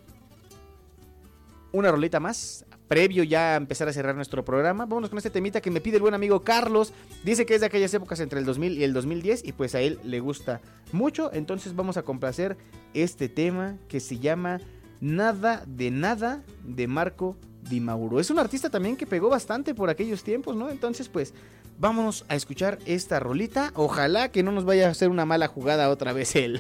una 1.74 1.92
rolita 1.92 2.22
más? 2.22 2.66
Previo 2.94 3.24
ya 3.24 3.54
a 3.54 3.56
empezar 3.56 3.90
a 3.90 3.92
cerrar 3.92 4.14
nuestro 4.14 4.46
programa. 4.46 4.86
Vámonos 4.86 5.10
con 5.10 5.18
este 5.18 5.32
temita 5.32 5.62
que 5.62 5.72
me 5.72 5.82
pide 5.82 5.96
el 5.96 6.04
buen 6.04 6.14
amigo 6.14 6.42
Carlos. 6.42 6.94
Dice 7.24 7.44
que 7.44 7.56
es 7.56 7.62
de 7.62 7.66
aquellas 7.66 7.92
épocas 7.92 8.20
entre 8.20 8.38
el 8.38 8.46
2000 8.46 8.78
y 8.78 8.84
el 8.84 8.94
2010 8.94 9.46
y 9.46 9.52
pues 9.54 9.74
a 9.74 9.82
él 9.82 9.98
le 10.04 10.20
gusta 10.20 10.62
mucho. 10.92 11.32
Entonces 11.34 11.76
vamos 11.76 11.98
a 11.98 12.04
complacer 12.04 12.56
este 12.94 13.30
tema 13.30 13.78
que 13.88 14.00
se 14.00 14.20
llama 14.20 14.62
Nada 15.02 15.64
de 15.66 15.90
Nada 15.90 16.44
de 16.64 16.86
Marco 16.86 17.36
Di 17.68 17.80
Mauro. 17.80 18.20
Es 18.20 18.30
un 18.30 18.38
artista 18.38 18.70
también 18.70 18.96
que 18.96 19.08
pegó 19.08 19.28
bastante 19.28 19.74
por 19.74 19.90
aquellos 19.90 20.24
tiempos, 20.24 20.56
¿no? 20.56 20.70
Entonces 20.70 21.10
pues 21.10 21.34
vámonos 21.78 22.26
a 22.28 22.36
escuchar 22.36 22.80
esta 22.86 23.20
rolita. 23.20 23.72
Ojalá 23.76 24.32
que 24.32 24.44
no 24.44 24.52
nos 24.52 24.66
vaya 24.66 24.88
a 24.88 24.92
hacer 24.92 25.10
una 25.10 25.26
mala 25.26 25.48
jugada 25.48 25.90
otra 25.90 26.14
vez 26.14 26.36
el, 26.36 26.60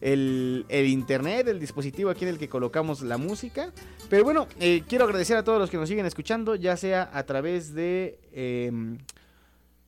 el, 0.00 0.66
el 0.68 0.86
internet, 0.86 1.48
el 1.48 1.60
dispositivo 1.60 2.10
aquí 2.10 2.24
en 2.24 2.30
el 2.30 2.38
que 2.38 2.48
colocamos 2.48 3.02
la 3.02 3.18
música. 3.18 3.72
Pero 4.08 4.24
bueno, 4.24 4.46
eh, 4.60 4.82
quiero 4.88 5.04
agradecer 5.04 5.36
a 5.36 5.44
todos 5.44 5.58
los 5.58 5.70
que 5.70 5.76
nos 5.76 5.88
siguen 5.88 6.06
escuchando, 6.06 6.54
ya 6.54 6.76
sea 6.76 7.10
a 7.12 7.24
través 7.24 7.74
de... 7.74 8.18
Eh, 8.32 8.96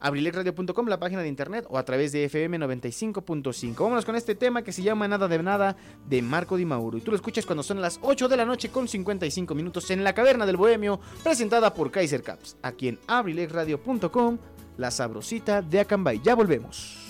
abrilexradio.com, 0.04 0.86
la 0.86 0.98
página 0.98 1.22
de 1.22 1.28
internet, 1.28 1.64
o 1.70 1.78
a 1.78 1.84
través 1.84 2.12
de 2.12 2.24
FM 2.24 2.58
95.5. 2.58 3.74
Vámonos 3.74 4.04
con 4.04 4.16
este 4.16 4.34
tema 4.34 4.62
que 4.62 4.70
se 4.70 4.82
llama 4.82 5.08
Nada 5.08 5.28
de 5.28 5.42
Nada 5.42 5.76
de 6.06 6.20
Marco 6.20 6.58
Di 6.58 6.66
Mauro. 6.66 6.98
Y 6.98 7.00
tú 7.00 7.10
lo 7.10 7.16
escuchas 7.16 7.46
cuando 7.46 7.62
son 7.62 7.80
las 7.80 7.98
8 8.02 8.28
de 8.28 8.36
la 8.36 8.44
noche 8.44 8.68
con 8.68 8.86
55 8.86 9.54
minutos 9.54 9.90
en 9.90 10.04
la 10.04 10.12
caverna 10.12 10.44
del 10.44 10.58
Bohemio, 10.58 11.00
presentada 11.22 11.72
por 11.72 11.90
Kaiser 11.90 12.22
Caps, 12.22 12.58
aquí 12.60 12.88
en 12.88 12.98
abrilexradio.com, 13.06 14.38
la 14.76 14.90
sabrosita 14.90 15.62
de 15.62 15.80
Acambay. 15.80 16.20
Ya 16.22 16.34
volvemos. 16.34 17.00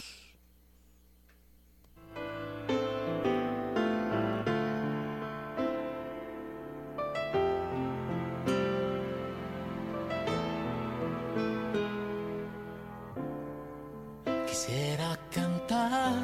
Quisiera 14.46 15.18
cantarte 15.30 16.23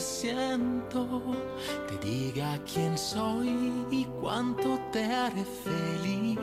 siento, 0.00 1.22
te 1.88 2.06
diga 2.06 2.58
quién 2.72 2.96
soy 2.96 3.72
y 3.90 4.04
cuánto 4.20 4.78
te 4.92 5.04
haré 5.04 5.44
feliz. 5.44 6.38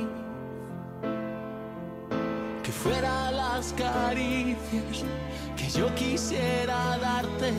Que 2.64 2.72
fuera 2.72 3.32
las 3.32 3.74
caricias 3.74 5.04
que 5.56 5.70
yo 5.70 5.94
quisiera 5.96 6.98
darte, 7.00 7.52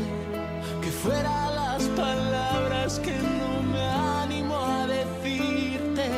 que 0.80 0.90
fuera 0.90 1.50
las 1.50 1.82
palabras 1.88 3.00
que 3.00 3.16
no 3.18 3.62
me 3.72 3.82
animo 4.22 4.56
a 4.56 4.86
decirte, 4.86 6.10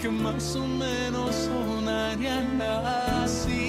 que 0.00 0.08
más 0.08 0.56
o 0.56 0.66
menos 0.66 1.34
sonarían 1.34 2.60
así. 2.60 3.61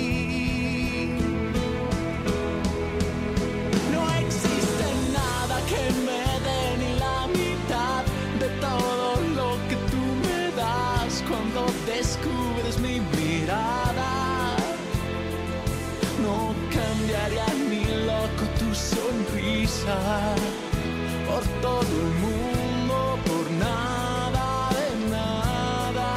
Por 21.28 21.44
todo 21.62 21.94
el 22.06 22.12
mundo, 22.24 22.98
por 23.28 23.46
nada 23.66 24.48
de 24.78 24.88
nada. 25.16 26.10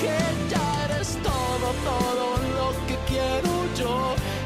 Que 0.00 0.16
ya 0.52 0.66
eres 0.86 1.10
todo, 1.22 1.66
todo 1.90 2.26
lo 2.56 2.66
que 2.86 2.96
quiero 3.10 3.52
yo 3.80 3.94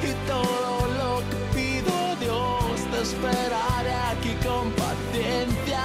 y 0.03 0.11
todo 0.33 0.77
lo 1.01 1.11
que 1.31 1.39
pido 1.55 1.95
Dios. 2.25 2.75
Te 2.91 2.99
esperaré 3.09 3.95
aquí 4.13 4.33
con 4.47 4.65
paciencia. 4.83 5.85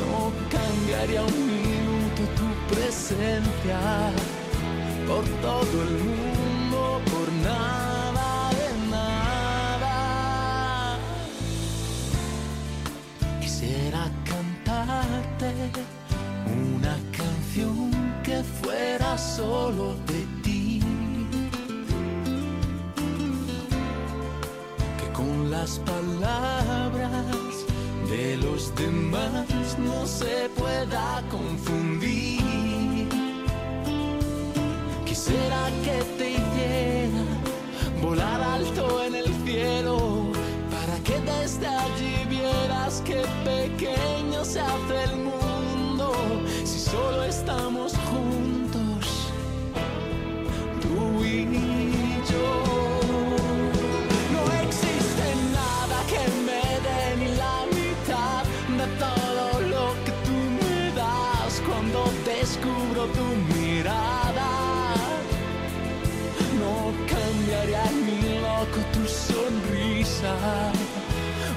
No 0.00 0.32
cambiaría 0.54 1.22
un 1.22 1.38
minuto 1.62 2.20
tu 2.38 2.48
presencia 2.74 3.80
por 5.06 5.24
todo 5.40 5.76
el 5.86 5.94
mundo, 6.04 6.27
solo 19.16 19.94
de 20.06 20.26
ti. 20.42 20.80
Que 24.98 25.12
con 25.12 25.50
las 25.50 25.78
palabras 25.78 27.64
de 28.10 28.36
los 28.38 28.74
demás 28.74 29.78
no 29.78 30.06
se 30.06 30.50
pueda 30.56 31.22
confundir. 31.30 33.08
Quisiera 35.06 35.70
que 35.84 36.02
te 36.18 36.30
hiciera 36.32 37.24
volar 38.02 38.40
alto 38.42 39.02
en 39.04 39.14
el 39.14 39.32
cielo 39.46 40.26
para 40.70 40.98
que 41.04 41.18
desde 41.20 41.66
allí 41.66 42.14
vieras 42.28 43.02
qué 43.04 43.22
pequeño 43.44 44.44
se 44.44 44.60
hace 44.60 45.04
el 45.04 45.16
mundo 45.16 45.38
si 46.64 46.78
solo 46.78 47.24
estamos 47.24 47.92
juntos, 48.10 48.67
No 54.34 54.42
existe 54.62 55.26
nada 55.52 55.98
que 56.10 56.22
me 56.46 56.62
dé 56.86 57.00
ni 57.18 57.28
la 57.36 57.56
mitad 57.78 58.42
de 58.78 58.86
todo 59.04 59.44
lo 59.74 59.86
que 60.04 60.12
tú 60.26 60.36
me 60.58 60.76
das 60.94 61.52
cuando 61.66 62.00
descubro 62.24 63.02
tu 63.16 63.26
mirada. 63.52 64.50
No 66.60 66.74
cambiaría 67.12 67.84
ni 68.06 68.18
loco 68.46 68.80
tu 68.92 69.02
sonrisa 69.08 70.34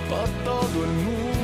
por 0.09 0.27
todo 0.43 0.77
el 0.87 0.93
mundo, 1.05 1.40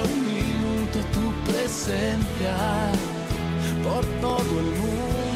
un 0.00 0.24
minuto 0.24 0.98
tu 1.12 1.52
presencia 1.52 2.56
por 3.84 4.04
todo 4.20 4.60
el 4.60 4.66
mundo, 4.80 5.31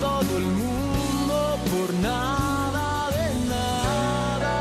todo 0.00 0.38
el 0.38 0.44
mundo, 0.44 1.58
por 1.70 1.94
nada 1.94 3.10
de 3.10 3.48
nada. 3.48 4.54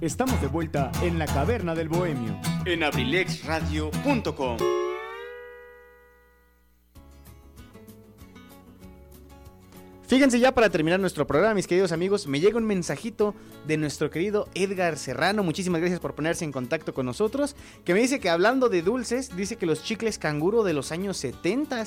Estamos 0.00 0.40
de 0.40 0.46
vuelta 0.48 0.90
en 1.02 1.18
la 1.18 1.26
caverna 1.26 1.74
del 1.74 1.88
bohemio. 1.88 2.38
En 2.66 2.82
abrilexradio.com. 2.82 4.83
Fíjense 10.06 10.38
ya 10.38 10.52
para 10.52 10.68
terminar 10.68 11.00
nuestro 11.00 11.26
programa, 11.26 11.54
mis 11.54 11.66
queridos 11.66 11.90
amigos, 11.90 12.26
me 12.26 12.38
llega 12.38 12.58
un 12.58 12.66
mensajito 12.66 13.34
de 13.66 13.78
nuestro 13.78 14.10
querido 14.10 14.48
Edgar 14.54 14.98
Serrano. 14.98 15.42
Muchísimas 15.42 15.80
gracias 15.80 15.98
por 15.98 16.14
ponerse 16.14 16.44
en 16.44 16.52
contacto 16.52 16.92
con 16.92 17.06
nosotros. 17.06 17.56
Que 17.86 17.94
me 17.94 18.00
dice 18.00 18.20
que 18.20 18.28
hablando 18.28 18.68
de 18.68 18.82
dulces, 18.82 19.34
dice 19.34 19.56
que 19.56 19.64
los 19.64 19.82
chicles 19.82 20.18
canguro 20.18 20.62
de 20.62 20.74
los 20.74 20.92
años 20.92 21.16
70 21.16 21.86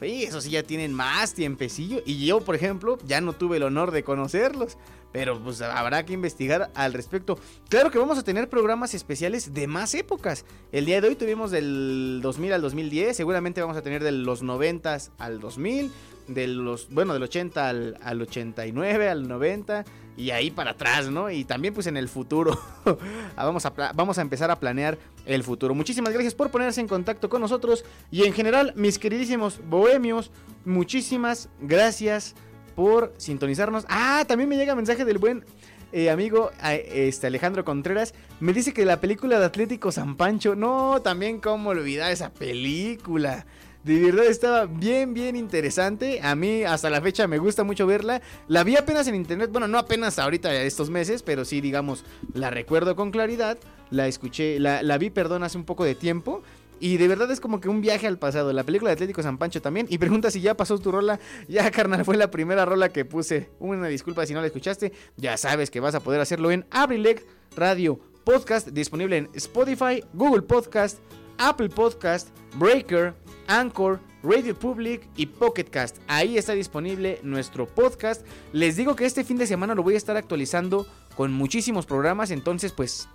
Sí, 0.00 0.24
eso 0.24 0.40
sí 0.40 0.50
ya 0.50 0.62
tienen 0.62 0.92
más 0.92 1.32
tiempecillo. 1.32 2.02
Y 2.04 2.26
yo, 2.26 2.40
por 2.40 2.54
ejemplo, 2.54 2.98
ya 3.06 3.20
no 3.20 3.32
tuve 3.32 3.56
el 3.56 3.62
honor 3.62 3.90
de 3.90 4.04
conocerlos. 4.04 4.76
Pero 5.14 5.38
pues 5.38 5.62
habrá 5.62 6.04
que 6.04 6.12
investigar 6.12 6.72
al 6.74 6.92
respecto. 6.92 7.38
Claro 7.68 7.92
que 7.92 8.00
vamos 8.00 8.18
a 8.18 8.24
tener 8.24 8.48
programas 8.48 8.94
especiales 8.94 9.54
de 9.54 9.68
más 9.68 9.94
épocas. 9.94 10.44
El 10.72 10.86
día 10.86 11.00
de 11.00 11.06
hoy 11.06 11.14
tuvimos 11.14 11.52
del 11.52 12.18
2000 12.20 12.52
al 12.54 12.60
2010. 12.60 13.16
Seguramente 13.16 13.60
vamos 13.60 13.76
a 13.76 13.82
tener 13.82 14.02
de 14.02 14.10
los 14.10 14.42
90 14.42 14.98
al 15.18 15.38
2000. 15.38 15.92
De 16.26 16.48
los, 16.48 16.90
bueno, 16.90 17.12
del 17.12 17.22
80 17.22 17.68
al, 17.68 17.98
al 18.02 18.22
89, 18.22 19.08
al 19.08 19.28
90 19.28 19.84
y 20.16 20.30
ahí 20.30 20.50
para 20.50 20.72
atrás, 20.72 21.08
¿no? 21.08 21.30
Y 21.30 21.44
también 21.44 21.74
pues 21.74 21.86
en 21.86 21.96
el 21.96 22.08
futuro. 22.08 22.58
vamos, 23.36 23.64
a, 23.66 23.92
vamos 23.94 24.18
a 24.18 24.22
empezar 24.22 24.50
a 24.50 24.58
planear 24.58 24.98
el 25.26 25.44
futuro. 25.44 25.76
Muchísimas 25.76 26.12
gracias 26.12 26.34
por 26.34 26.50
ponerse 26.50 26.80
en 26.80 26.88
contacto 26.88 27.28
con 27.28 27.40
nosotros 27.40 27.84
y 28.10 28.24
en 28.24 28.32
general, 28.32 28.72
mis 28.74 28.98
queridísimos 28.98 29.60
bohemios, 29.68 30.32
muchísimas 30.64 31.48
gracias 31.60 32.34
por 32.74 33.12
sintonizarnos. 33.16 33.84
Ah, 33.88 34.24
también 34.26 34.48
me 34.48 34.56
llega 34.56 34.74
mensaje 34.74 35.04
del 35.04 35.18
buen 35.18 35.44
eh, 35.92 36.10
amigo 36.10 36.50
este 36.62 37.28
Alejandro 37.28 37.64
Contreras. 37.64 38.14
Me 38.40 38.52
dice 38.52 38.72
que 38.72 38.84
la 38.84 39.00
película 39.00 39.38
de 39.38 39.44
Atlético 39.44 39.92
San 39.92 40.16
Pancho, 40.16 40.56
no, 40.56 41.00
también 41.02 41.40
cómo 41.40 41.70
olvidar 41.70 42.10
esa 42.10 42.32
película. 42.32 43.46
De 43.84 44.00
verdad 44.00 44.24
estaba 44.24 44.64
bien, 44.64 45.12
bien 45.12 45.36
interesante. 45.36 46.20
A 46.22 46.34
mí 46.34 46.64
hasta 46.64 46.88
la 46.88 47.02
fecha 47.02 47.28
me 47.28 47.36
gusta 47.36 47.64
mucho 47.64 47.86
verla. 47.86 48.22
La 48.48 48.64
vi 48.64 48.76
apenas 48.76 49.06
en 49.08 49.14
internet. 49.14 49.50
Bueno, 49.52 49.68
no 49.68 49.76
apenas 49.78 50.18
ahorita 50.18 50.54
estos 50.62 50.88
meses, 50.88 51.22
pero 51.22 51.44
sí, 51.44 51.60
digamos, 51.60 52.02
la 52.32 52.48
recuerdo 52.48 52.96
con 52.96 53.10
claridad. 53.10 53.58
La 53.90 54.08
escuché, 54.08 54.58
la, 54.58 54.82
la 54.82 54.96
vi, 54.96 55.10
perdón, 55.10 55.42
hace 55.42 55.58
un 55.58 55.64
poco 55.64 55.84
de 55.84 55.94
tiempo. 55.94 56.42
Y 56.80 56.96
de 56.96 57.08
verdad 57.08 57.30
es 57.30 57.40
como 57.40 57.60
que 57.60 57.68
un 57.68 57.80
viaje 57.80 58.06
al 58.06 58.18
pasado. 58.18 58.52
La 58.52 58.64
película 58.64 58.90
de 58.90 58.94
Atlético 58.94 59.22
San 59.22 59.38
Pancho 59.38 59.62
también. 59.62 59.86
Y 59.90 59.98
pregunta 59.98 60.30
si 60.30 60.40
ya 60.40 60.56
pasó 60.56 60.78
tu 60.78 60.90
rola. 60.92 61.20
Ya, 61.48 61.70
carnal, 61.72 62.04
fue 62.04 62.16
la 62.16 62.30
primera 62.30 62.64
rola 62.64 62.88
que 62.88 63.04
puse. 63.04 63.50
Una 63.58 63.88
disculpa 63.88 64.26
si 64.26 64.34
no 64.34 64.40
la 64.40 64.46
escuchaste. 64.46 64.92
Ya 65.16 65.36
sabes 65.36 65.70
que 65.70 65.80
vas 65.80 65.94
a 65.94 66.00
poder 66.00 66.20
hacerlo 66.20 66.50
en 66.50 66.66
Abrileg 66.70 67.24
Radio 67.56 67.98
Podcast. 68.24 68.68
Disponible 68.68 69.16
en 69.16 69.30
Spotify, 69.34 70.02
Google 70.12 70.42
Podcast, 70.42 70.98
Apple 71.38 71.68
Podcast, 71.68 72.28
Breaker, 72.56 73.14
Anchor, 73.46 74.00
Radio 74.22 74.58
Public 74.58 75.06
y 75.16 75.26
Pocket 75.26 75.64
Cast. 75.64 75.98
Ahí 76.08 76.38
está 76.38 76.54
disponible 76.54 77.20
nuestro 77.22 77.66
podcast. 77.66 78.26
Les 78.52 78.76
digo 78.76 78.96
que 78.96 79.04
este 79.04 79.22
fin 79.22 79.36
de 79.36 79.46
semana 79.46 79.74
lo 79.74 79.82
voy 79.82 79.94
a 79.94 79.98
estar 79.98 80.16
actualizando 80.16 80.86
con 81.14 81.32
muchísimos 81.32 81.86
programas. 81.86 82.30
Entonces, 82.30 82.72
pues 82.72 83.08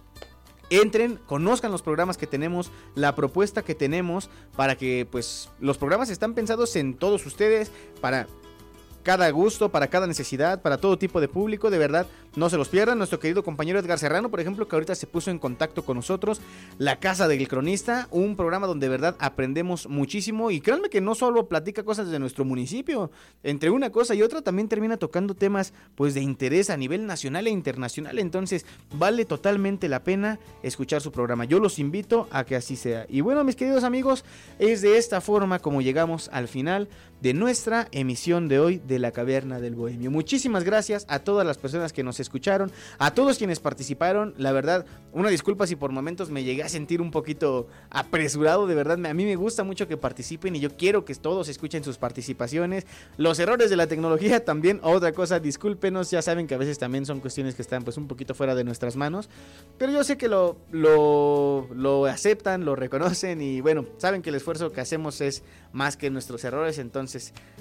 entren, 0.69 1.19
conozcan 1.25 1.71
los 1.71 1.81
programas 1.81 2.17
que 2.17 2.27
tenemos, 2.27 2.71
la 2.95 3.15
propuesta 3.15 3.63
que 3.63 3.75
tenemos 3.75 4.29
para 4.55 4.75
que 4.75 5.07
pues 5.09 5.49
los 5.59 5.77
programas 5.77 6.09
están 6.09 6.33
pensados 6.33 6.75
en 6.75 6.95
todos 6.95 7.25
ustedes 7.25 7.71
para 8.01 8.27
cada 9.03 9.29
gusto, 9.29 9.69
para 9.69 9.87
cada 9.87 10.07
necesidad, 10.07 10.61
para 10.61 10.77
todo 10.77 10.97
tipo 10.97 11.21
de 11.21 11.27
público, 11.27 11.69
de 11.69 11.77
verdad, 11.77 12.07
no 12.35 12.49
se 12.49 12.57
los 12.57 12.69
pierdan. 12.69 12.97
Nuestro 12.97 13.19
querido 13.19 13.43
compañero 13.43 13.79
Edgar 13.79 13.99
Serrano, 13.99 14.29
por 14.29 14.39
ejemplo, 14.39 14.67
que 14.67 14.75
ahorita 14.75 14.95
se 14.95 15.07
puso 15.07 15.31
en 15.31 15.39
contacto 15.39 15.83
con 15.83 15.97
nosotros, 15.97 16.41
La 16.77 16.99
Casa 16.99 17.27
del 17.27 17.47
Cronista, 17.47 18.07
un 18.11 18.35
programa 18.35 18.67
donde 18.67 18.87
de 18.87 18.89
verdad 18.89 19.15
aprendemos 19.19 19.87
muchísimo 19.87 20.51
y 20.51 20.61
créanme 20.61 20.89
que 20.89 21.01
no 21.01 21.15
solo 21.15 21.47
platica 21.47 21.83
cosas 21.83 22.09
de 22.09 22.19
nuestro 22.19 22.45
municipio, 22.45 23.11
entre 23.43 23.69
una 23.69 23.91
cosa 23.91 24.15
y 24.15 24.21
otra 24.21 24.41
también 24.41 24.67
termina 24.67 24.97
tocando 24.97 25.35
temas 25.35 25.73
pues 25.95 26.13
de 26.13 26.21
interés 26.21 26.69
a 26.69 26.77
nivel 26.77 27.05
nacional 27.05 27.47
e 27.47 27.51
internacional, 27.51 28.19
entonces 28.19 28.65
vale 28.93 29.25
totalmente 29.25 29.87
la 29.87 30.03
pena 30.03 30.39
escuchar 30.63 31.01
su 31.01 31.11
programa. 31.11 31.45
Yo 31.45 31.59
los 31.59 31.79
invito 31.79 32.27
a 32.31 32.43
que 32.43 32.55
así 32.55 32.75
sea. 32.75 33.05
Y 33.09 33.21
bueno, 33.21 33.43
mis 33.43 33.55
queridos 33.55 33.83
amigos, 33.83 34.25
es 34.57 34.81
de 34.81 34.97
esta 34.97 35.21
forma 35.21 35.59
como 35.59 35.81
llegamos 35.81 36.29
al 36.33 36.47
final 36.47 36.89
de 37.21 37.33
nuestra 37.33 37.87
emisión 37.91 38.47
de 38.47 38.59
hoy 38.59 38.81
de 38.87 38.99
la 38.99 39.11
Caverna 39.11 39.59
del 39.59 39.75
Bohemio. 39.75 40.09
Muchísimas 40.09 40.63
gracias 40.63 41.05
a 41.09 41.19
todas 41.19 41.45
las 41.45 41.57
personas 41.57 41.91
que 41.91 42.03
nos 42.03 42.19
escucharon, 42.19 42.71
a 42.97 43.13
todos 43.13 43.37
quienes 43.37 43.59
participaron. 43.59 44.33
La 44.37 44.51
verdad, 44.51 44.85
una 45.11 45.29
disculpa 45.29 45.67
si 45.67 45.75
por 45.75 45.91
momentos 45.91 46.29
me 46.29 46.43
llegué 46.43 46.63
a 46.63 46.69
sentir 46.69 47.01
un 47.01 47.11
poquito 47.11 47.67
apresurado. 47.89 48.67
De 48.67 48.75
verdad, 48.75 49.05
a 49.05 49.13
mí 49.13 49.25
me 49.25 49.35
gusta 49.35 49.63
mucho 49.63 49.87
que 49.87 49.97
participen 49.97 50.55
y 50.55 50.59
yo 50.59 50.77
quiero 50.77 51.03
que 51.03 51.15
todos 51.15 51.49
escuchen 51.49 51.83
sus 51.83 51.97
participaciones. 51.97 52.85
Los 53.17 53.39
errores 53.39 53.69
de 53.69 53.75
la 53.75 53.87
tecnología 53.87 54.45
también, 54.45 54.79
otra 54.81 55.11
cosa, 55.11 55.39
discúlpenos. 55.39 56.11
Ya 56.11 56.21
saben 56.21 56.47
que 56.47 56.55
a 56.55 56.57
veces 56.57 56.79
también 56.79 57.05
son 57.05 57.19
cuestiones 57.19 57.55
que 57.55 57.61
están 57.61 57.83
pues 57.83 57.97
un 57.97 58.07
poquito 58.07 58.33
fuera 58.33 58.55
de 58.55 58.63
nuestras 58.63 58.95
manos. 58.95 59.29
Pero 59.77 59.91
yo 59.91 60.03
sé 60.03 60.17
que 60.17 60.29
lo, 60.29 60.57
lo, 60.71 61.67
lo 61.75 62.05
aceptan, 62.05 62.63
lo 62.63 62.75
reconocen 62.75 63.41
y 63.41 63.59
bueno, 63.59 63.85
saben 63.97 64.21
que 64.21 64.29
el 64.29 64.35
esfuerzo 64.35 64.71
que 64.71 64.79
hacemos 64.79 65.19
es 65.19 65.43
más 65.73 65.97
que 65.97 66.09
nuestros 66.09 66.43
errores. 66.43 66.79
Entonces, 66.79 67.08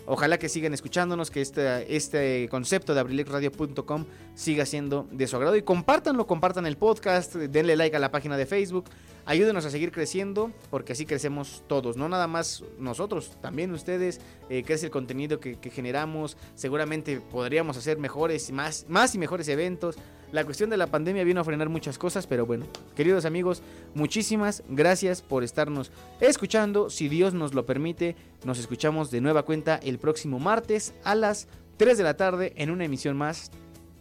ojalá 0.06 0.38
que 0.38 0.48
sigan 0.48 0.74
escuchándonos, 0.74 1.30
que 1.30 1.40
este, 1.40 1.94
este 1.94 2.48
concepto 2.50 2.94
de 2.94 3.00
abrilexradio.com 3.00 4.06
siga 4.34 4.66
siendo 4.66 5.06
de 5.10 5.26
su 5.26 5.36
agrado. 5.36 5.56
Y 5.56 5.62
compártanlo, 5.62 6.26
compartan 6.26 6.66
el 6.66 6.76
podcast, 6.76 7.34
denle 7.36 7.76
like 7.76 7.96
a 7.96 7.98
la 8.00 8.10
página 8.10 8.36
de 8.36 8.46
Facebook. 8.46 8.86
Ayúdenos 9.26 9.66
a 9.66 9.70
seguir 9.70 9.92
creciendo, 9.92 10.50
porque 10.70 10.94
así 10.94 11.04
crecemos 11.04 11.62
todos, 11.66 11.98
no 11.98 12.08
nada 12.08 12.26
más 12.26 12.64
nosotros, 12.78 13.32
también 13.42 13.70
ustedes, 13.72 14.22
eh, 14.48 14.62
crece 14.64 14.86
el 14.86 14.90
contenido 14.90 15.38
que, 15.38 15.58
que, 15.58 15.68
generamos, 15.68 16.38
seguramente 16.54 17.20
podríamos 17.20 17.76
hacer 17.76 17.98
mejores, 17.98 18.50
más, 18.50 18.86
más 18.88 19.14
y 19.14 19.18
mejores 19.18 19.48
eventos. 19.48 19.96
La 20.30 20.44
cuestión 20.44 20.68
de 20.68 20.76
la 20.76 20.88
pandemia 20.88 21.24
vino 21.24 21.40
a 21.40 21.44
frenar 21.44 21.70
muchas 21.70 21.96
cosas, 21.96 22.26
pero 22.26 22.44
bueno, 22.44 22.66
queridos 22.94 23.24
amigos, 23.24 23.62
muchísimas 23.94 24.62
gracias 24.68 25.22
por 25.22 25.42
estarnos 25.42 25.90
escuchando. 26.20 26.90
Si 26.90 27.08
Dios 27.08 27.32
nos 27.32 27.54
lo 27.54 27.64
permite, 27.64 28.14
nos 28.44 28.58
escuchamos 28.58 29.10
de 29.10 29.22
nueva 29.22 29.44
cuenta 29.44 29.76
el 29.76 29.98
próximo 29.98 30.38
martes 30.38 30.92
a 31.02 31.14
las 31.14 31.48
3 31.78 31.96
de 31.96 32.04
la 32.04 32.18
tarde 32.18 32.52
en 32.56 32.70
una 32.70 32.84
emisión 32.84 33.16
más 33.16 33.50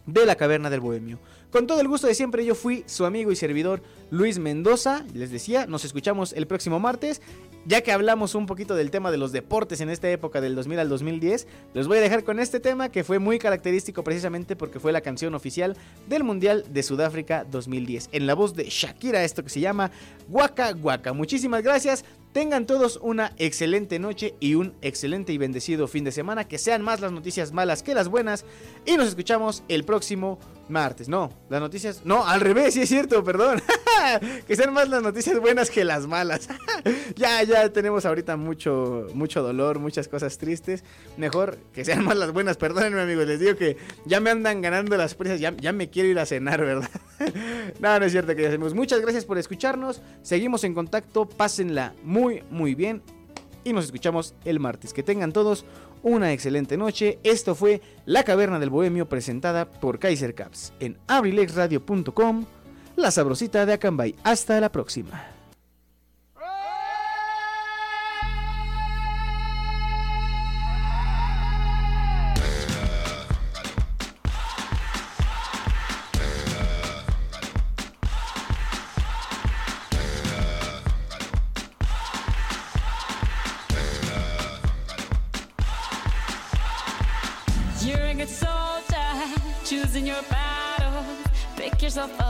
de 0.04 0.26
la 0.26 0.36
Caverna 0.36 0.68
del 0.68 0.80
Bohemio. 0.80 1.18
Con 1.50 1.66
todo 1.66 1.80
el 1.80 1.88
gusto 1.88 2.06
de 2.06 2.14
siempre, 2.14 2.44
yo 2.44 2.54
fui 2.54 2.84
su 2.86 3.06
amigo 3.06 3.32
y 3.32 3.36
servidor 3.36 3.82
Luis 4.10 4.38
Mendoza. 4.38 5.06
Les 5.14 5.30
decía, 5.30 5.66
nos 5.66 5.86
escuchamos 5.86 6.34
el 6.34 6.46
próximo 6.46 6.78
martes. 6.78 7.22
Ya 7.68 7.82
que 7.82 7.92
hablamos 7.92 8.34
un 8.34 8.46
poquito 8.46 8.74
del 8.74 8.90
tema 8.90 9.10
de 9.10 9.18
los 9.18 9.30
deportes 9.30 9.82
en 9.82 9.90
esta 9.90 10.08
época 10.08 10.40
del 10.40 10.54
2000 10.54 10.78
al 10.78 10.88
2010, 10.88 11.46
les 11.74 11.86
voy 11.86 11.98
a 11.98 12.00
dejar 12.00 12.24
con 12.24 12.40
este 12.40 12.60
tema 12.60 12.88
que 12.88 13.04
fue 13.04 13.18
muy 13.18 13.38
característico 13.38 14.02
precisamente 14.02 14.56
porque 14.56 14.80
fue 14.80 14.90
la 14.90 15.02
canción 15.02 15.34
oficial 15.34 15.76
del 16.06 16.24
Mundial 16.24 16.64
de 16.70 16.82
Sudáfrica 16.82 17.44
2010. 17.44 18.08
En 18.12 18.26
la 18.26 18.32
voz 18.32 18.54
de 18.54 18.64
Shakira, 18.70 19.22
esto 19.22 19.44
que 19.44 19.50
se 19.50 19.60
llama 19.60 19.90
Waka 20.30 20.74
Waka. 20.80 21.12
Muchísimas 21.12 21.62
gracias. 21.62 22.06
Tengan 22.32 22.64
todos 22.64 22.98
una 23.02 23.34
excelente 23.36 23.98
noche 23.98 24.34
y 24.40 24.54
un 24.54 24.72
excelente 24.80 25.34
y 25.34 25.38
bendecido 25.38 25.88
fin 25.88 26.04
de 26.04 26.12
semana. 26.12 26.48
Que 26.48 26.56
sean 26.56 26.80
más 26.80 27.02
las 27.02 27.12
noticias 27.12 27.52
malas 27.52 27.82
que 27.82 27.92
las 27.92 28.08
buenas. 28.08 28.46
Y 28.86 28.96
nos 28.96 29.08
escuchamos 29.08 29.62
el 29.68 29.84
próximo 29.84 30.38
martes. 30.70 31.08
No, 31.08 31.30
las 31.48 31.60
noticias. 31.60 32.02
No, 32.04 32.26
al 32.26 32.40
revés, 32.40 32.74
sí 32.74 32.82
es 32.82 32.88
cierto, 32.88 33.22
perdón. 33.24 33.60
que 34.46 34.56
sean 34.56 34.72
más 34.72 34.88
las 34.88 35.02
noticias 35.02 35.38
buenas 35.40 35.70
que 35.70 35.84
las 35.84 36.06
malas. 36.06 36.48
ya, 37.16 37.42
ya 37.42 37.72
tenemos 37.72 38.06
ahorita 38.06 38.36
mucho, 38.36 39.06
mucho 39.14 39.42
dolor, 39.42 39.78
muchas 39.78 40.08
cosas 40.08 40.38
tristes. 40.38 40.84
Mejor 41.16 41.58
que 41.72 41.84
sean 41.84 42.04
más 42.04 42.16
las 42.16 42.32
buenas. 42.32 42.56
Perdónenme, 42.56 43.00
amigos. 43.00 43.26
Les 43.26 43.40
digo 43.40 43.56
que 43.56 43.76
ya 44.04 44.20
me 44.20 44.30
andan 44.30 44.60
ganando 44.62 44.96
las 44.96 45.14
prisas. 45.14 45.40
Ya, 45.40 45.54
ya 45.56 45.72
me 45.72 45.90
quiero 45.90 46.08
ir 46.08 46.18
a 46.18 46.26
cenar, 46.26 46.60
¿verdad? 46.60 46.90
no, 47.80 47.98
no 47.98 48.04
es 48.04 48.12
cierto, 48.12 48.28
queridos 48.28 48.54
amigos. 48.54 48.74
Muchas 48.74 49.00
gracias 49.00 49.24
por 49.24 49.38
escucharnos. 49.38 50.02
Seguimos 50.22 50.64
en 50.64 50.74
contacto. 50.74 51.28
Pásenla 51.28 51.94
muy, 52.02 52.42
muy 52.50 52.74
bien. 52.74 53.02
Y 53.68 53.74
nos 53.74 53.84
escuchamos 53.84 54.34
el 54.46 54.60
martes. 54.60 54.94
Que 54.94 55.02
tengan 55.02 55.30
todos 55.30 55.66
una 56.02 56.32
excelente 56.32 56.78
noche. 56.78 57.18
Esto 57.22 57.54
fue 57.54 57.82
La 58.06 58.24
Caverna 58.24 58.58
del 58.58 58.70
Bohemio 58.70 59.10
presentada 59.10 59.70
por 59.70 59.98
Kaiser 59.98 60.34
Caps 60.34 60.72
en 60.80 60.96
abrilexradio.com, 61.06 62.46
la 62.96 63.10
sabrosita 63.10 63.66
de 63.66 63.74
Acambay. 63.74 64.14
Hasta 64.24 64.58
la 64.58 64.72
próxima. 64.72 65.37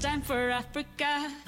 time 0.00 0.22
for 0.22 0.50
Africa. 0.50 1.47